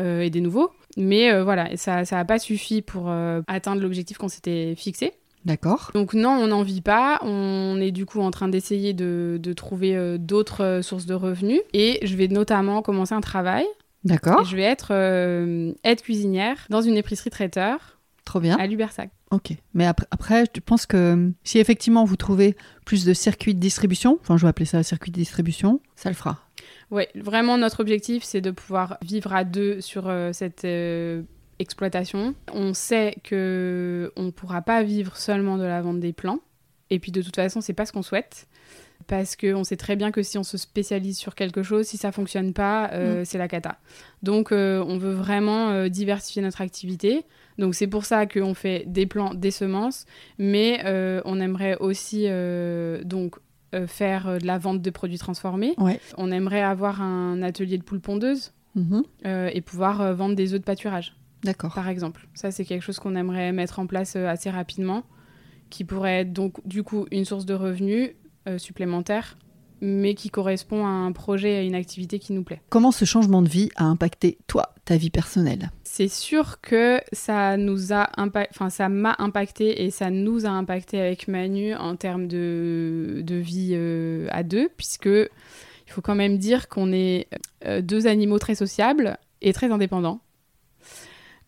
euh, 0.00 0.22
et 0.22 0.30
des 0.30 0.40
nouveaux. 0.40 0.70
Mais 0.96 1.32
euh, 1.32 1.44
voilà, 1.44 1.76
ça 1.76 2.04
ça 2.04 2.16
n'a 2.16 2.24
pas 2.24 2.40
suffi 2.40 2.82
pour 2.82 3.08
atteindre 3.46 3.80
l'objectif 3.80 4.18
qu'on 4.18 4.28
s'était 4.28 4.74
fixé. 4.76 5.12
D'accord. 5.44 5.92
Donc 5.94 6.12
non, 6.12 6.30
on 6.30 6.48
n'en 6.48 6.62
vit 6.62 6.80
pas. 6.80 7.20
On 7.22 7.80
est 7.80 7.92
du 7.92 8.06
coup 8.06 8.20
en 8.20 8.32
train 8.32 8.48
d'essayer 8.48 8.92
de, 8.92 9.38
de 9.40 9.52
trouver 9.52 10.18
d'autres 10.18 10.80
sources 10.82 11.06
de 11.06 11.14
revenus. 11.14 11.60
Et 11.72 12.00
je 12.04 12.16
vais 12.16 12.26
notamment 12.26 12.82
commencer 12.82 13.14
un 13.14 13.20
travail. 13.20 13.64
D'accord. 14.04 14.44
je 14.44 14.56
vais 14.56 14.62
être 14.62 14.92
aide 15.84 16.02
cuisinière 16.02 16.66
dans 16.70 16.80
une 16.80 16.96
épicerie 16.96 17.30
traiteur 17.30 17.97
Trop 18.28 18.40
bien. 18.40 18.58
à 18.58 18.66
Lubersac. 18.66 19.10
Ok. 19.30 19.52
Mais 19.72 19.86
après, 19.86 20.06
après, 20.10 20.44
je 20.54 20.60
pense 20.60 20.84
que 20.84 20.96
euh, 20.96 21.30
si 21.44 21.58
effectivement 21.58 22.04
vous 22.04 22.16
trouvez 22.16 22.56
plus 22.84 23.06
de 23.06 23.14
circuits 23.14 23.54
de 23.54 23.58
distribution, 23.58 24.18
enfin 24.20 24.36
je 24.36 24.42
vais 24.42 24.50
appeler 24.50 24.66
ça 24.66 24.82
circuit 24.82 25.10
de 25.10 25.16
distribution, 25.16 25.80
ça 25.96 26.10
le 26.10 26.14
fera. 26.14 26.38
Ouais, 26.90 27.08
vraiment 27.14 27.56
notre 27.56 27.80
objectif 27.80 28.22
c'est 28.22 28.42
de 28.42 28.50
pouvoir 28.50 28.98
vivre 29.00 29.32
à 29.32 29.44
deux 29.44 29.80
sur 29.80 30.08
euh, 30.08 30.34
cette 30.34 30.66
euh, 30.66 31.22
exploitation. 31.58 32.34
On 32.52 32.74
sait 32.74 33.16
que 33.24 34.12
on 34.14 34.30
pourra 34.30 34.60
pas 34.60 34.82
vivre 34.82 35.16
seulement 35.16 35.56
de 35.56 35.64
la 35.64 35.80
vente 35.80 36.00
des 36.00 36.12
plants. 36.12 36.40
Et 36.90 36.98
puis 36.98 37.12
de 37.12 37.22
toute 37.22 37.36
façon, 37.36 37.62
c'est 37.62 37.72
pas 37.72 37.86
ce 37.86 37.92
qu'on 37.92 38.02
souhaite. 38.02 38.46
Parce 39.08 39.34
qu'on 39.36 39.64
sait 39.64 39.76
très 39.76 39.96
bien 39.96 40.10
que 40.12 40.22
si 40.22 40.38
on 40.38 40.44
se 40.44 40.56
spécialise 40.56 41.18
sur 41.18 41.34
quelque 41.34 41.62
chose, 41.64 41.86
si 41.86 41.96
ça 41.96 42.12
fonctionne 42.12 42.52
pas, 42.52 42.90
euh, 42.92 43.22
c'est 43.24 43.38
la 43.38 43.48
cata. 43.48 43.78
Donc 44.22 44.52
euh, 44.52 44.84
on 44.86 44.98
veut 44.98 45.14
vraiment 45.14 45.70
euh, 45.70 45.88
diversifier 45.88 46.42
notre 46.42 46.60
activité. 46.60 47.24
Donc 47.58 47.74
c'est 47.74 47.86
pour 47.88 48.04
ça 48.04 48.26
qu'on 48.26 48.54
fait 48.54 48.84
des 48.86 49.06
plants, 49.06 49.32
des 49.34 49.50
semences, 49.50 50.04
mais 50.38 50.82
on 51.24 51.40
aimerait 51.40 51.76
aussi 51.78 52.26
donc 53.04 53.36
faire 53.86 54.38
de 54.38 54.46
la 54.46 54.58
vente 54.58 54.80
de 54.80 54.90
produits 54.90 55.18
transformés. 55.18 55.74
Ouais. 55.78 55.98
On 56.16 56.30
aimerait 56.30 56.62
avoir 56.62 57.02
un 57.02 57.42
atelier 57.42 57.76
de 57.78 57.82
poules 57.82 58.00
pondeuses 58.00 58.52
Mhm. 58.74 59.02
euh, 59.26 59.50
et 59.52 59.60
pouvoir 59.60 60.14
vendre 60.14 60.36
des 60.36 60.52
œufs 60.52 60.60
de 60.60 60.64
pâturage, 60.64 61.16
D'accord. 61.42 61.74
par 61.74 61.88
exemple. 61.88 62.28
Ça, 62.34 62.50
c'est 62.52 62.64
quelque 62.64 62.82
chose 62.82 63.00
qu'on 63.00 63.16
aimerait 63.16 63.50
mettre 63.50 63.80
en 63.80 63.86
place 63.86 64.14
assez 64.14 64.50
rapidement, 64.50 65.02
qui 65.70 65.84
pourrait 65.84 66.20
être 66.20 66.32
donc 66.32 66.64
du 66.66 66.82
coup 66.84 67.06
une 67.10 67.24
source 67.24 67.44
de 67.46 67.54
revenus 67.54 68.10
supplémentaire, 68.56 69.36
mais 69.80 70.14
qui 70.14 70.30
correspond 70.30 70.86
à 70.86 70.88
un 70.88 71.12
projet, 71.12 71.56
à 71.56 71.62
une 71.62 71.74
activité 71.74 72.18
qui 72.18 72.32
nous 72.32 72.42
plaît. 72.42 72.62
Comment 72.70 72.90
ce 72.90 73.04
changement 73.04 73.42
de 73.42 73.48
vie 73.48 73.68
a 73.76 73.84
impacté 73.84 74.38
toi, 74.46 74.74
ta 74.84 74.96
vie 74.96 75.10
personnelle? 75.10 75.70
C'est 75.84 76.08
sûr 76.08 76.60
que 76.60 77.00
ça 77.12 77.56
nous 77.56 77.92
a 77.92 78.10
impa- 78.16 78.48
enfin 78.50 78.70
ça 78.70 78.88
m'a 78.88 79.14
impacté 79.18 79.84
et 79.84 79.90
ça 79.90 80.10
nous 80.10 80.46
a 80.46 80.50
impacté 80.50 81.00
avec 81.00 81.28
Manu 81.28 81.74
en 81.74 81.96
termes 81.96 82.28
de, 82.28 83.20
de 83.24 83.34
vie 83.34 83.70
euh, 83.72 84.26
à 84.30 84.42
deux, 84.42 84.68
puisque 84.76 85.06
il 85.06 85.92
faut 85.92 86.02
quand 86.02 86.14
même 86.14 86.38
dire 86.38 86.68
qu'on 86.68 86.92
est 86.92 87.28
euh, 87.64 87.80
deux 87.80 88.06
animaux 88.06 88.38
très 88.38 88.54
sociables 88.54 89.18
et 89.42 89.52
très 89.52 89.70
indépendants. 89.70 90.20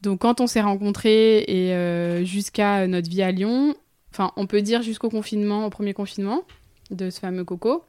Donc 0.02 0.20
quand 0.20 0.40
on 0.40 0.46
s'est 0.46 0.62
rencontrés 0.62 1.38
et 1.40 1.74
euh, 1.74 2.24
jusqu'à 2.24 2.86
notre 2.86 3.10
vie 3.10 3.22
à 3.22 3.32
Lyon, 3.32 3.74
enfin 4.12 4.32
on 4.36 4.46
peut 4.46 4.62
dire 4.62 4.82
jusqu'au 4.82 5.10
confinement, 5.10 5.66
au 5.66 5.70
premier 5.70 5.94
confinement 5.94 6.42
de 6.90 7.10
ce 7.10 7.20
fameux 7.20 7.44
coco, 7.44 7.84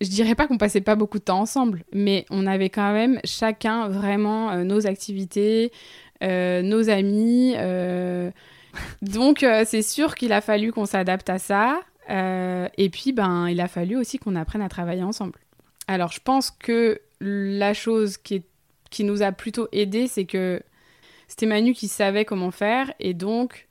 je 0.00 0.08
dirais 0.08 0.34
pas 0.34 0.46
qu'on 0.46 0.58
passait 0.58 0.80
pas 0.80 0.96
beaucoup 0.96 1.18
de 1.18 1.24
temps 1.24 1.40
ensemble, 1.40 1.84
mais 1.92 2.26
on 2.30 2.46
avait 2.46 2.70
quand 2.70 2.92
même 2.92 3.20
chacun 3.24 3.88
vraiment 3.88 4.50
euh, 4.50 4.64
nos 4.64 4.86
activités, 4.86 5.72
euh, 6.22 6.62
nos 6.62 6.90
amis. 6.90 7.54
euh, 7.56 8.30
donc 9.02 9.46
c'est 9.66 9.82
sûr 9.82 10.16
qu'il 10.16 10.32
a 10.32 10.40
fallu 10.40 10.72
qu'on 10.72 10.86
s'adapte 10.86 11.30
à 11.30 11.38
ça. 11.38 11.80
et 12.08 12.90
puis 12.90 13.12
ben 13.12 13.48
il 13.48 13.60
a 13.60 13.68
fallu 13.68 13.96
aussi 13.96 14.18
qu'on 14.18 14.34
apprenne 14.34 14.62
à 14.62 14.68
travailler 14.68 15.04
ensemble. 15.04 15.38
Alors 15.86 16.10
je 16.10 16.20
pense 16.20 16.50
que 16.50 17.00
la 17.20 17.72
chose 17.72 18.16
qui, 18.16 18.42
qui 18.90 19.04
nous 19.04 19.22
a 19.22 19.30
plutôt 19.30 19.68
aidé, 19.70 20.08
c'est 20.08 20.24
que 20.24 20.60
c'était 21.28 21.46
Manu 21.46 21.72
qui 21.72 21.86
savait 21.86 22.24
comment 22.24 22.50
faire 22.50 22.92
et 22.98 23.14
donc 23.14 23.68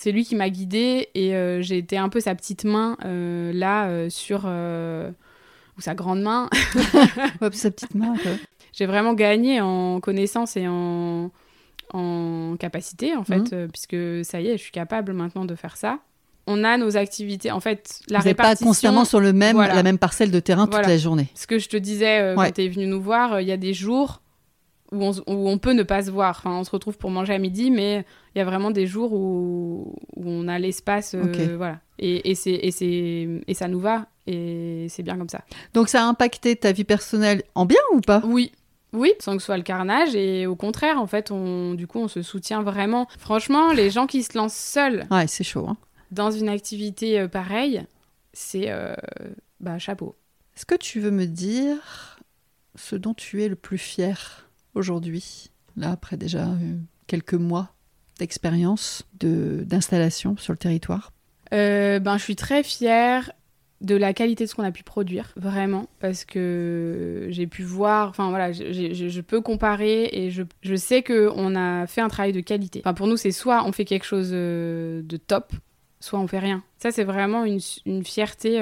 c'est 0.00 0.12
lui 0.12 0.24
qui 0.24 0.36
m'a 0.36 0.48
guidée 0.48 1.08
et 1.16 1.34
euh, 1.34 1.60
j'ai 1.60 1.76
été 1.76 1.96
un 1.98 2.08
peu 2.08 2.20
sa 2.20 2.36
petite 2.36 2.62
main 2.62 2.96
euh, 3.04 3.50
là 3.52 3.88
euh, 3.88 4.08
sur 4.08 4.44
ou 4.46 5.80
sa 5.80 5.94
grande 5.96 6.22
main 6.22 6.48
sa 7.52 7.70
petite 7.72 7.94
main. 7.96 8.14
j'ai 8.72 8.86
vraiment 8.86 9.14
gagné 9.14 9.60
en 9.60 9.98
connaissance 10.00 10.56
et 10.56 10.66
en, 10.68 11.32
en 11.92 12.56
capacité, 12.60 13.16
en 13.16 13.24
fait, 13.24 13.52
Mhm. 13.52 13.68
puisque 13.72 14.24
ça 14.24 14.40
y 14.40 14.48
est, 14.48 14.56
je 14.56 14.62
suis 14.62 14.70
capable 14.72 15.12
maintenant 15.12 15.44
de 15.44 15.54
faire 15.56 15.76
ça. 15.76 15.98
On 16.46 16.62
a 16.64 16.76
nos 16.78 16.96
activités. 16.96 17.50
En 17.50 17.60
fait, 17.60 18.00
la 18.08 18.20
vous 18.20 18.24
n'êtes 18.26 18.36
pas 18.36 18.44
répartition... 18.44 18.66
constamment 18.68 19.04
sur 19.04 19.20
le 19.20 19.32
même, 19.32 19.56
Voilà. 19.56 19.74
la 19.74 19.82
même 19.82 19.98
parcelle 19.98 20.30
de 20.30 20.40
terrain 20.40 20.64
toute 20.64 20.74
Voilà. 20.74 20.88
la 20.88 20.96
journée. 20.96 21.26
Ce 21.34 21.46
que 21.48 21.58
je 21.58 21.68
te 21.68 21.76
disais 21.76 22.20
euh, 22.20 22.36
Ouais. 22.36 22.46
quand 22.46 22.52
tu 22.54 22.64
es 22.64 22.68
venu 22.68 22.86
nous 22.86 23.02
voir, 23.02 23.34
euh, 23.34 23.42
il 23.42 23.48
y 23.48 23.52
a 23.52 23.56
des 23.58 23.74
jours 23.74 24.22
où 24.92 25.02
on, 25.04 25.10
s- 25.12 25.22
où 25.26 25.48
on 25.48 25.58
peut 25.58 25.72
ne 25.72 25.82
pas 25.82 26.02
se 26.02 26.10
voir. 26.10 26.36
Enfin, 26.38 26.52
on 26.52 26.64
se 26.64 26.70
retrouve 26.70 26.96
pour 26.98 27.10
manger 27.10 27.34
à 27.34 27.38
midi, 27.38 27.70
mais 27.70 28.04
il 28.34 28.38
y 28.38 28.40
a 28.40 28.44
vraiment 28.44 28.70
des 28.70 28.86
jours 28.86 29.12
où, 29.12 29.94
où 30.16 30.22
on 30.28 30.48
a 30.48 30.58
l'espace. 30.58 31.14
euh. 31.14 31.54
Voilà. 31.56 31.80
Et, 31.98 32.30
et, 32.30 32.34
c'est- 32.34 32.50
et, 32.62 32.70
c'est- 32.70 33.40
et 33.46 33.54
ça 33.54 33.68
nous 33.68 33.80
va. 33.80 34.06
Et 34.26 34.86
c'est 34.90 35.02
bien 35.02 35.16
comme 35.16 35.28
ça. 35.28 35.42
Donc 35.74 35.88
ça 35.88 36.02
a 36.04 36.06
impacté 36.06 36.54
ta 36.56 36.72
vie 36.72 36.84
personnelle 36.84 37.42
en 37.54 37.64
bien 37.66 37.80
ou 37.92 38.00
pas? 38.00 38.22
Oui. 38.24 38.52
Oui, 38.94 39.12
sans 39.20 39.34
que 39.34 39.40
ce 39.40 39.46
soit 39.46 39.58
le 39.58 39.62
carnage. 39.62 40.14
Et 40.14 40.46
au 40.46 40.56
contraire, 40.56 40.98
en 41.00 41.06
fait, 41.06 41.30
on, 41.30 41.74
du 41.74 41.86
coup, 41.86 41.98
on 41.98 42.08
se 42.08 42.22
soutient 42.22 42.62
vraiment. 42.62 43.06
Franchement, 43.18 43.72
les 43.72 43.90
gens 43.90 44.06
qui 44.06 44.22
se 44.22 44.36
lancent 44.38 44.54
seuls 44.56 45.06
Ouais, 45.10 45.26
c'est 45.26 45.44
chaud. 45.44 45.66
hein. 45.68 45.76
dans 46.10 46.30
une 46.30 46.48
activité 46.48 47.20
euh, 47.20 47.28
pareille, 47.28 47.84
c'est 48.32 48.70
euh, 48.70 48.94
bah, 49.60 49.78
chapeau. 49.78 50.16
Est-ce 50.56 50.64
que 50.64 50.74
tu 50.74 51.00
veux 51.00 51.10
me 51.10 51.26
dire 51.26 52.18
ce 52.76 52.96
dont 52.96 53.12
tu 53.12 53.42
es 53.42 53.48
le 53.48 53.56
plus 53.56 53.76
fier? 53.78 54.47
Aujourd'hui, 54.74 55.50
là, 55.76 55.92
après 55.92 56.16
déjà 56.16 56.46
euh, 56.48 56.76
quelques 57.06 57.34
mois 57.34 57.74
d'expérience, 58.18 59.04
de- 59.20 59.64
d'installation 59.64 60.36
sur 60.36 60.52
le 60.52 60.58
territoire? 60.58 61.12
Euh, 61.52 61.98
ben, 61.98 62.18
je 62.18 62.22
suis 62.22 62.36
très 62.36 62.62
fière 62.62 63.32
de 63.80 63.94
la 63.94 64.12
qualité 64.12 64.44
de 64.44 64.50
ce 64.50 64.56
qu'on 64.56 64.64
a 64.64 64.72
pu 64.72 64.82
produire, 64.82 65.32
vraiment, 65.36 65.86
parce 66.00 66.24
que 66.24 67.28
j'ai 67.30 67.46
pu 67.46 67.62
voir, 67.62 68.08
enfin 68.08 68.28
voilà, 68.28 68.50
je 68.52 69.20
peux 69.20 69.40
comparer 69.40 70.08
et 70.12 70.30
je, 70.30 70.42
je 70.62 70.74
sais 70.74 71.04
qu'on 71.04 71.54
a 71.54 71.86
fait 71.86 72.00
un 72.00 72.08
travail 72.08 72.32
de 72.32 72.40
qualité. 72.40 72.80
Enfin, 72.80 72.94
pour 72.94 73.06
nous, 73.06 73.16
c'est 73.16 73.30
soit 73.30 73.64
on 73.64 73.72
fait 73.72 73.84
quelque 73.84 74.04
chose 74.04 74.30
euh, 74.32 75.00
de 75.02 75.16
top, 75.16 75.52
soit 76.00 76.18
on 76.18 76.26
fait 76.26 76.40
rien. 76.40 76.64
Ça, 76.78 76.90
c'est 76.90 77.04
vraiment 77.04 77.44
une, 77.44 77.60
une 77.86 78.04
fierté 78.04 78.60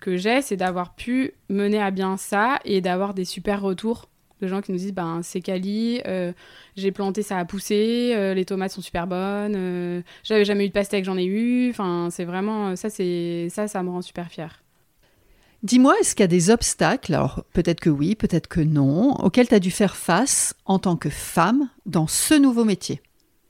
que 0.00 0.16
j'ai, 0.16 0.42
c'est 0.42 0.56
d'avoir 0.56 0.94
pu 0.94 1.32
mener 1.48 1.80
à 1.80 1.90
bien 1.90 2.16
ça 2.16 2.58
et 2.64 2.80
d'avoir 2.80 3.12
des 3.12 3.24
super 3.24 3.60
retours 3.60 4.08
de 4.40 4.46
gens 4.46 4.60
qui 4.60 4.72
nous 4.72 4.78
disent 4.78 4.92
ben 4.92 5.20
c'est 5.22 5.40
quali, 5.40 6.00
euh, 6.06 6.32
j'ai 6.76 6.92
planté, 6.92 7.22
ça 7.22 7.38
a 7.38 7.44
poussé, 7.44 8.12
euh, 8.14 8.34
les 8.34 8.44
tomates 8.44 8.72
sont 8.72 8.80
super 8.80 9.06
bonnes, 9.06 9.54
euh, 9.56 10.02
j'avais 10.24 10.44
jamais 10.44 10.64
eu 10.64 10.68
de 10.68 10.72
pastèque, 10.72 11.04
j'en 11.04 11.16
ai 11.16 11.24
eu. 11.24 11.70
Enfin, 11.70 12.08
c'est 12.10 12.24
vraiment 12.24 12.76
ça, 12.76 12.90
c'est 12.90 13.48
ça, 13.50 13.68
ça 13.68 13.82
me 13.82 13.90
rend 13.90 14.02
super 14.02 14.28
fière. 14.28 14.62
Dis-moi, 15.62 15.94
est-ce 16.00 16.14
qu'il 16.14 16.22
y 16.22 16.24
a 16.24 16.28
des 16.28 16.50
obstacles, 16.50 17.14
alors 17.14 17.44
peut-être 17.52 17.80
que 17.80 17.90
oui, 17.90 18.14
peut-être 18.14 18.46
que 18.46 18.60
non, 18.60 19.14
auxquels 19.16 19.48
tu 19.48 19.54
as 19.54 19.60
dû 19.60 19.70
faire 19.70 19.96
face 19.96 20.54
en 20.66 20.78
tant 20.78 20.96
que 20.96 21.10
femme 21.10 21.68
dans 21.86 22.06
ce 22.06 22.34
nouveau 22.34 22.64
métier 22.64 23.00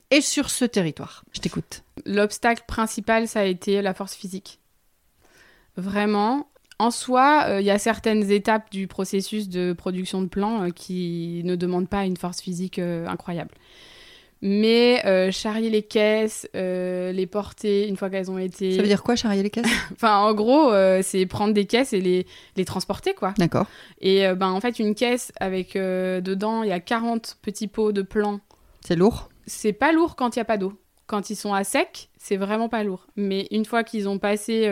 et 0.09 0.21
sur 0.21 0.49
ce 0.49 0.63
territoire? 0.65 1.25
Je 1.33 1.41
t'écoute. 1.41 1.83
L'obstacle 2.05 2.63
principal, 2.65 3.27
ça 3.27 3.41
a 3.41 3.43
été 3.43 3.81
la 3.81 3.93
force 3.93 4.15
physique. 4.15 4.59
Vraiment, 5.75 6.49
en 6.79 6.91
soi, 6.91 7.57
il 7.59 7.65
y 7.65 7.71
a 7.71 7.79
certaines 7.79 8.29
étapes 8.31 8.71
du 8.71 8.87
processus 8.87 9.49
de 9.49 9.73
production 9.73 10.21
de 10.21 10.27
plants 10.27 10.69
qui 10.71 11.41
ne 11.43 11.55
demandent 11.55 11.89
pas 11.89 12.05
une 12.05 12.17
force 12.17 12.41
physique 12.41 12.79
incroyable. 12.79 13.51
Mais 14.41 15.31
charrier 15.31 15.69
les 15.71 15.81
caisses, 15.81 16.47
les 16.53 17.27
porter 17.29 17.87
une 17.87 17.97
fois 17.97 18.09
qu'elles 18.09 18.29
ont 18.29 18.37
été. 18.37 18.75
Ça 18.75 18.81
veut 18.81 18.87
dire 18.87 19.01
quoi, 19.01 19.15
charrier 19.15 19.41
les 19.41 19.49
caisses? 19.49 19.65
Enfin, 19.93 20.17
en 20.19 20.33
gros, 20.33 20.71
c'est 21.01 21.25
prendre 21.25 21.53
des 21.53 21.65
caisses 21.65 21.93
et 21.93 22.01
les, 22.01 22.27
les 22.55 22.65
transporter, 22.65 23.15
quoi. 23.15 23.33
D'accord. 23.37 23.65
Et 23.99 24.27
ben, 24.35 24.49
en 24.49 24.61
fait, 24.61 24.77
une 24.77 24.93
caisse 24.93 25.31
avec 25.39 25.73
dedans, 25.73 26.61
il 26.61 26.69
y 26.69 26.73
a 26.73 26.79
40 26.79 27.37
petits 27.41 27.67
pots 27.67 27.91
de 27.91 28.03
plants. 28.03 28.39
C'est 28.81 28.95
lourd? 28.95 29.29
C'est 29.47 29.73
pas 29.73 29.91
lourd 29.91 30.15
quand 30.15 30.35
il 30.35 30.39
n'y 30.39 30.41
a 30.41 30.45
pas 30.45 30.57
d'eau. 30.57 30.73
Quand 31.07 31.29
ils 31.29 31.35
sont 31.35 31.53
à 31.53 31.63
sec, 31.63 32.09
c'est 32.17 32.35
vraiment 32.35 32.69
pas 32.69 32.83
lourd. 32.83 33.07
Mais 33.15 33.47
une 33.51 33.65
fois 33.65 33.83
qu'ils 33.83 34.07
ont 34.09 34.19
passé 34.19 34.69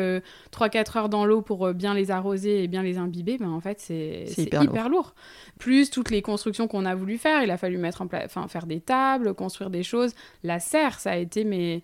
3-4 0.51 0.97
heures 0.97 1.09
dans 1.09 1.25
l'eau 1.25 1.41
pour 1.41 1.73
bien 1.73 1.93
les 1.93 2.11
arroser 2.11 2.63
et 2.63 2.67
bien 2.67 2.83
les 2.83 2.97
imbiber, 2.97 3.37
ben 3.37 3.49
en 3.49 3.61
fait, 3.61 3.79
c'est 3.79 4.25
hyper, 4.37 4.63
hyper 4.63 4.89
lourd. 4.89 5.15
Plus 5.59 5.89
toutes 5.89 6.11
les 6.11 6.21
constructions 6.21 6.67
qu'on 6.67 6.85
a 6.85 6.93
voulu 6.93 7.17
faire, 7.17 7.41
il 7.41 7.51
a 7.51 7.57
fallu 7.57 7.77
mettre 7.77 8.01
en 8.01 8.07
place, 8.07 8.25
enfin, 8.25 8.47
faire 8.47 8.65
des 8.65 8.81
tables, 8.81 9.33
construire 9.33 9.69
des 9.69 9.83
choses. 9.83 10.13
La 10.43 10.59
serre, 10.59 10.99
ça 10.99 11.11
a 11.11 11.15
été 11.15 11.45
mais, 11.45 11.81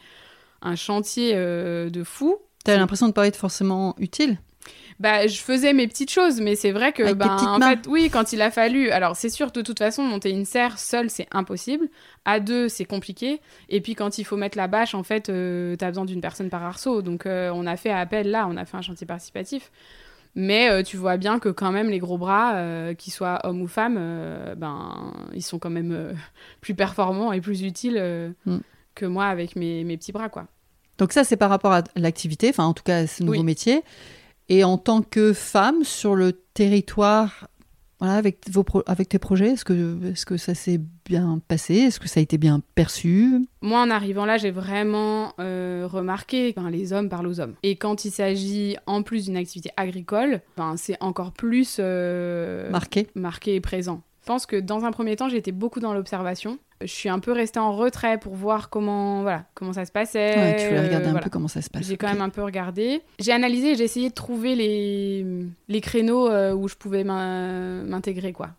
un 0.61 0.75
chantier 0.75 1.33
de 1.33 2.03
fou. 2.03 2.37
T'as 2.63 2.77
l'impression 2.77 3.07
de 3.07 3.13
pas 3.13 3.27
être 3.27 3.37
forcément 3.37 3.95
utile 3.97 4.37
bah, 5.01 5.25
je 5.25 5.41
faisais 5.41 5.73
mes 5.73 5.87
petites 5.87 6.11
choses, 6.11 6.39
mais 6.39 6.55
c'est 6.55 6.71
vrai 6.71 6.93
que, 6.93 7.13
ben, 7.13 7.35
en 7.39 7.59
fait, 7.59 7.87
oui, 7.87 8.11
quand 8.11 8.33
il 8.33 8.41
a 8.43 8.51
fallu. 8.51 8.91
Alors, 8.91 9.15
c'est 9.15 9.29
sûr, 9.29 9.51
de 9.51 9.63
toute 9.63 9.79
façon, 9.79 10.03
monter 10.03 10.29
une 10.29 10.45
serre 10.45 10.77
seule, 10.77 11.09
c'est 11.09 11.27
impossible. 11.31 11.89
À 12.23 12.39
deux, 12.39 12.69
c'est 12.69 12.85
compliqué. 12.85 13.41
Et 13.69 13.81
puis, 13.81 13.95
quand 13.95 14.19
il 14.19 14.25
faut 14.25 14.37
mettre 14.37 14.59
la 14.59 14.67
bâche, 14.67 14.93
en 14.93 15.01
fait, 15.01 15.29
euh, 15.29 15.75
tu 15.75 15.83
as 15.83 15.87
besoin 15.87 16.05
d'une 16.05 16.21
personne 16.21 16.51
par 16.51 16.63
arceau. 16.63 17.01
Donc, 17.01 17.25
euh, 17.25 17.49
on 17.51 17.65
a 17.65 17.77
fait 17.77 17.89
appel 17.89 18.29
là, 18.29 18.47
on 18.47 18.55
a 18.57 18.65
fait 18.65 18.77
un 18.77 18.83
chantier 18.83 19.07
participatif. 19.07 19.71
Mais 20.35 20.69
euh, 20.69 20.83
tu 20.83 20.97
vois 20.97 21.17
bien 21.17 21.39
que, 21.39 21.49
quand 21.49 21.71
même, 21.71 21.89
les 21.89 21.99
gros 21.99 22.19
bras, 22.19 22.93
qu'ils 22.93 23.11
soient 23.11 23.39
hommes 23.43 23.63
ou 23.63 23.67
femmes, 23.67 23.95
ben, 24.55 25.13
ils 25.33 25.41
sont 25.41 25.57
quand 25.57 25.71
même 25.71 26.15
plus 26.61 26.75
performants 26.75 27.31
et 27.31 27.41
plus 27.41 27.63
utiles 27.63 28.35
mm. 28.45 28.57
que 28.93 29.07
moi 29.07 29.25
avec 29.25 29.55
mes, 29.55 29.83
mes, 29.83 29.97
petits 29.97 30.11
bras, 30.11 30.29
quoi. 30.29 30.45
Donc, 30.99 31.11
ça, 31.11 31.23
c'est 31.23 31.37
par 31.37 31.49
rapport 31.49 31.73
à 31.73 31.81
l'activité, 31.95 32.49
enfin, 32.49 32.65
en 32.65 32.73
tout 32.73 32.83
cas, 32.83 32.99
à 32.99 33.07
ce 33.07 33.23
nouveau 33.23 33.41
métier. 33.41 33.81
Et 34.49 34.63
en 34.63 34.77
tant 34.77 35.01
que 35.01 35.33
femme 35.33 35.83
sur 35.83 36.15
le 36.15 36.33
territoire, 36.53 37.47
voilà, 38.01 38.15
avec, 38.15 38.39
vos 38.49 38.65
avec 38.87 39.09
tes 39.09 39.19
projets, 39.19 39.49
est-ce 39.51 39.63
que, 39.63 40.11
est 40.11 40.25
que 40.25 40.35
ça 40.35 40.55
s'est 40.55 40.81
bien 41.05 41.39
passé? 41.47 41.75
Est-ce 41.75 41.99
que 41.99 42.07
ça 42.07 42.19
a 42.19 42.23
été 42.23 42.39
bien 42.39 42.61
perçu? 42.73 43.47
Moi, 43.61 43.79
en 43.79 43.91
arrivant 43.91 44.25
là, 44.25 44.37
j'ai 44.37 44.49
vraiment 44.49 45.33
euh, 45.39 45.87
remarqué 45.87 46.53
que 46.53 46.59
les 46.69 46.93
hommes 46.93 47.09
parlent 47.09 47.27
aux 47.27 47.39
hommes. 47.39 47.53
Et 47.61 47.75
quand 47.75 48.03
il 48.03 48.11
s'agit 48.11 48.75
en 48.87 49.03
plus 49.03 49.25
d'une 49.25 49.37
activité 49.37 49.69
agricole, 49.77 50.41
ben, 50.57 50.77
c'est 50.77 50.97
encore 50.99 51.31
plus 51.31 51.77
euh, 51.79 52.71
marqué. 52.71 53.07
marqué 53.13 53.55
et 53.55 53.61
présent. 53.61 54.01
Je 54.21 54.25
pense 54.25 54.47
que 54.47 54.55
dans 54.55 54.83
un 54.83 54.91
premier 54.91 55.15
temps, 55.15 55.29
j'étais 55.29 55.51
beaucoup 55.51 55.79
dans 55.79 55.93
l'observation. 55.93 56.57
Je 56.81 56.91
suis 56.91 57.09
un 57.09 57.19
peu 57.19 57.31
restée 57.31 57.59
en 57.59 57.75
retrait 57.75 58.17
pour 58.17 58.35
voir 58.35 58.69
comment, 58.69 59.21
voilà, 59.21 59.45
comment 59.53 59.73
ça 59.73 59.85
se 59.85 59.91
passait. 59.91 60.35
Ouais, 60.35 60.55
tu 60.57 60.67
voulais 60.67 60.87
regarder 60.87 61.07
un 61.07 61.15
peu 61.15 61.29
comment 61.29 61.47
ça 61.47 61.61
se 61.61 61.69
passe. 61.69 61.85
J'ai 61.85 61.97
quand 61.97 62.07
même 62.07 62.21
un 62.21 62.29
peu 62.29 62.43
regardé. 62.43 63.01
J'ai 63.19 63.31
analysé 63.31 63.71
et 63.71 63.75
j'ai 63.75 63.83
essayé 63.83 64.09
de 64.09 64.13
trouver 64.13 64.55
les, 64.55 65.25
les 65.67 65.81
créneaux 65.81 66.29
euh, 66.29 66.53
où 66.53 66.67
je 66.67 66.75
pouvais 66.75 67.03
m'intégrer, 67.03 68.33
quoi. 68.33 68.49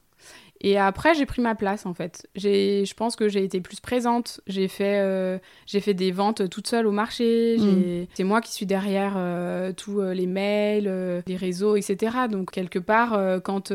Et 0.64 0.78
après, 0.78 1.14
j'ai 1.14 1.26
pris 1.26 1.42
ma 1.42 1.56
place, 1.56 1.86
en 1.86 1.94
fait. 1.94 2.28
Je 2.36 2.94
pense 2.94 3.16
que 3.16 3.28
j'ai 3.28 3.42
été 3.42 3.60
plus 3.60 3.80
présente. 3.80 4.40
J'ai 4.46 4.68
fait, 4.68 5.00
euh, 5.00 5.38
j'ai 5.66 5.80
fait 5.80 5.94
des 5.94 6.12
ventes 6.12 6.48
toute 6.48 6.68
seule 6.68 6.86
au 6.86 6.92
marché. 6.92 7.56
Mm. 7.58 8.06
C'est 8.14 8.22
moi 8.22 8.40
qui 8.40 8.52
suis 8.52 8.66
derrière 8.66 9.14
euh, 9.16 9.72
tous 9.72 10.00
les 10.00 10.26
mails, 10.28 11.22
les 11.26 11.36
réseaux, 11.36 11.74
etc. 11.76 12.16
Donc, 12.30 12.52
quelque 12.52 12.78
part, 12.78 13.18
quand 13.42 13.72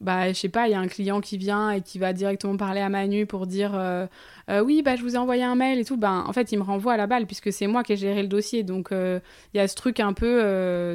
bah, 0.00 0.28
je 0.28 0.34
sais 0.34 0.50
pas, 0.50 0.68
il 0.68 0.72
y 0.72 0.74
a 0.74 0.80
un 0.80 0.88
client 0.88 1.20
qui 1.20 1.38
vient 1.38 1.70
et 1.70 1.80
qui 1.80 1.98
va 1.98 2.12
directement 2.12 2.56
parler 2.56 2.80
à 2.80 2.88
Manu 2.90 3.24
pour 3.24 3.46
dire 3.46 3.72
euh, 3.74 4.06
euh, 4.50 4.60
oui, 4.60 4.82
bah, 4.82 4.94
je 4.94 5.02
vous 5.02 5.14
ai 5.14 5.18
envoyé 5.18 5.42
un 5.42 5.54
mail 5.54 5.78
et 5.78 5.84
tout, 5.84 5.96
ben, 5.96 6.24
en 6.26 6.32
fait, 6.34 6.52
il 6.52 6.58
me 6.58 6.62
renvoie 6.62 6.92
à 6.92 6.96
la 6.98 7.06
balle 7.06 7.26
puisque 7.26 7.50
c'est 7.50 7.66
moi 7.66 7.82
qui 7.82 7.94
ai 7.94 7.96
géré 7.96 8.20
le 8.20 8.28
dossier. 8.28 8.62
Donc, 8.62 8.92
euh, 8.92 9.20
il 9.54 9.56
y 9.56 9.60
a 9.60 9.66
ce 9.68 9.74
truc 9.74 9.98
un 10.00 10.12
peu 10.12 10.26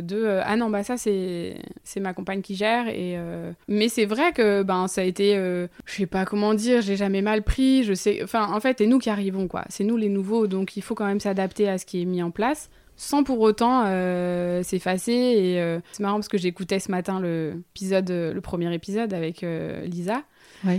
de 0.03 0.39
ah 0.43 0.55
non, 0.55 0.69
bah, 0.69 0.83
ça, 0.83 0.97
c'est 0.97 1.55
ma 1.97 2.13
compagne 2.13 2.41
qui 2.41 2.55
gère. 2.55 2.87
Et, 2.89 3.17
Mais 3.67 3.89
c'est 3.89 4.05
vrai 4.05 4.33
que 4.33 4.61
ben, 4.61 4.87
ça 4.87 5.01
a 5.01 5.03
été, 5.03 5.33
je 5.35 5.67
sais 5.85 6.05
pas 6.05 6.25
comment 6.25 6.53
dire, 6.53 6.81
j'ai 6.81 6.95
jamais 6.95 7.21
mal 7.21 7.41
pris. 7.41 7.83
Je 7.83 7.93
sais, 7.93 8.21
enfin, 8.23 8.53
en 8.53 8.59
fait, 8.59 8.77
c'est 8.77 8.87
nous 8.87 8.99
qui 8.99 9.09
arrivons, 9.09 9.47
quoi. 9.47 9.65
C'est 9.69 9.83
nous 9.83 9.97
les 9.97 10.09
nouveaux, 10.09 10.47
donc 10.47 10.77
il 10.77 10.81
faut 10.81 10.95
quand 10.95 11.07
même 11.07 11.19
s'adapter 11.19 11.67
à 11.67 11.77
ce 11.77 11.85
qui 11.85 12.01
est 12.01 12.05
mis 12.05 12.21
en 12.21 12.31
place 12.31 12.69
sans 13.01 13.23
pour 13.23 13.39
autant 13.39 13.83
euh, 13.87 14.61
s'effacer. 14.61 15.11
Et 15.11 15.59
euh, 15.59 15.79
c'est 15.91 16.03
marrant 16.03 16.17
parce 16.17 16.27
que 16.27 16.37
j'écoutais 16.37 16.79
ce 16.79 16.91
matin 16.91 17.19
le, 17.19 17.63
épisode, 17.73 18.11
le 18.11 18.39
premier 18.41 18.71
épisode 18.73 19.11
avec 19.13 19.43
euh, 19.43 19.83
Lisa. 19.85 20.21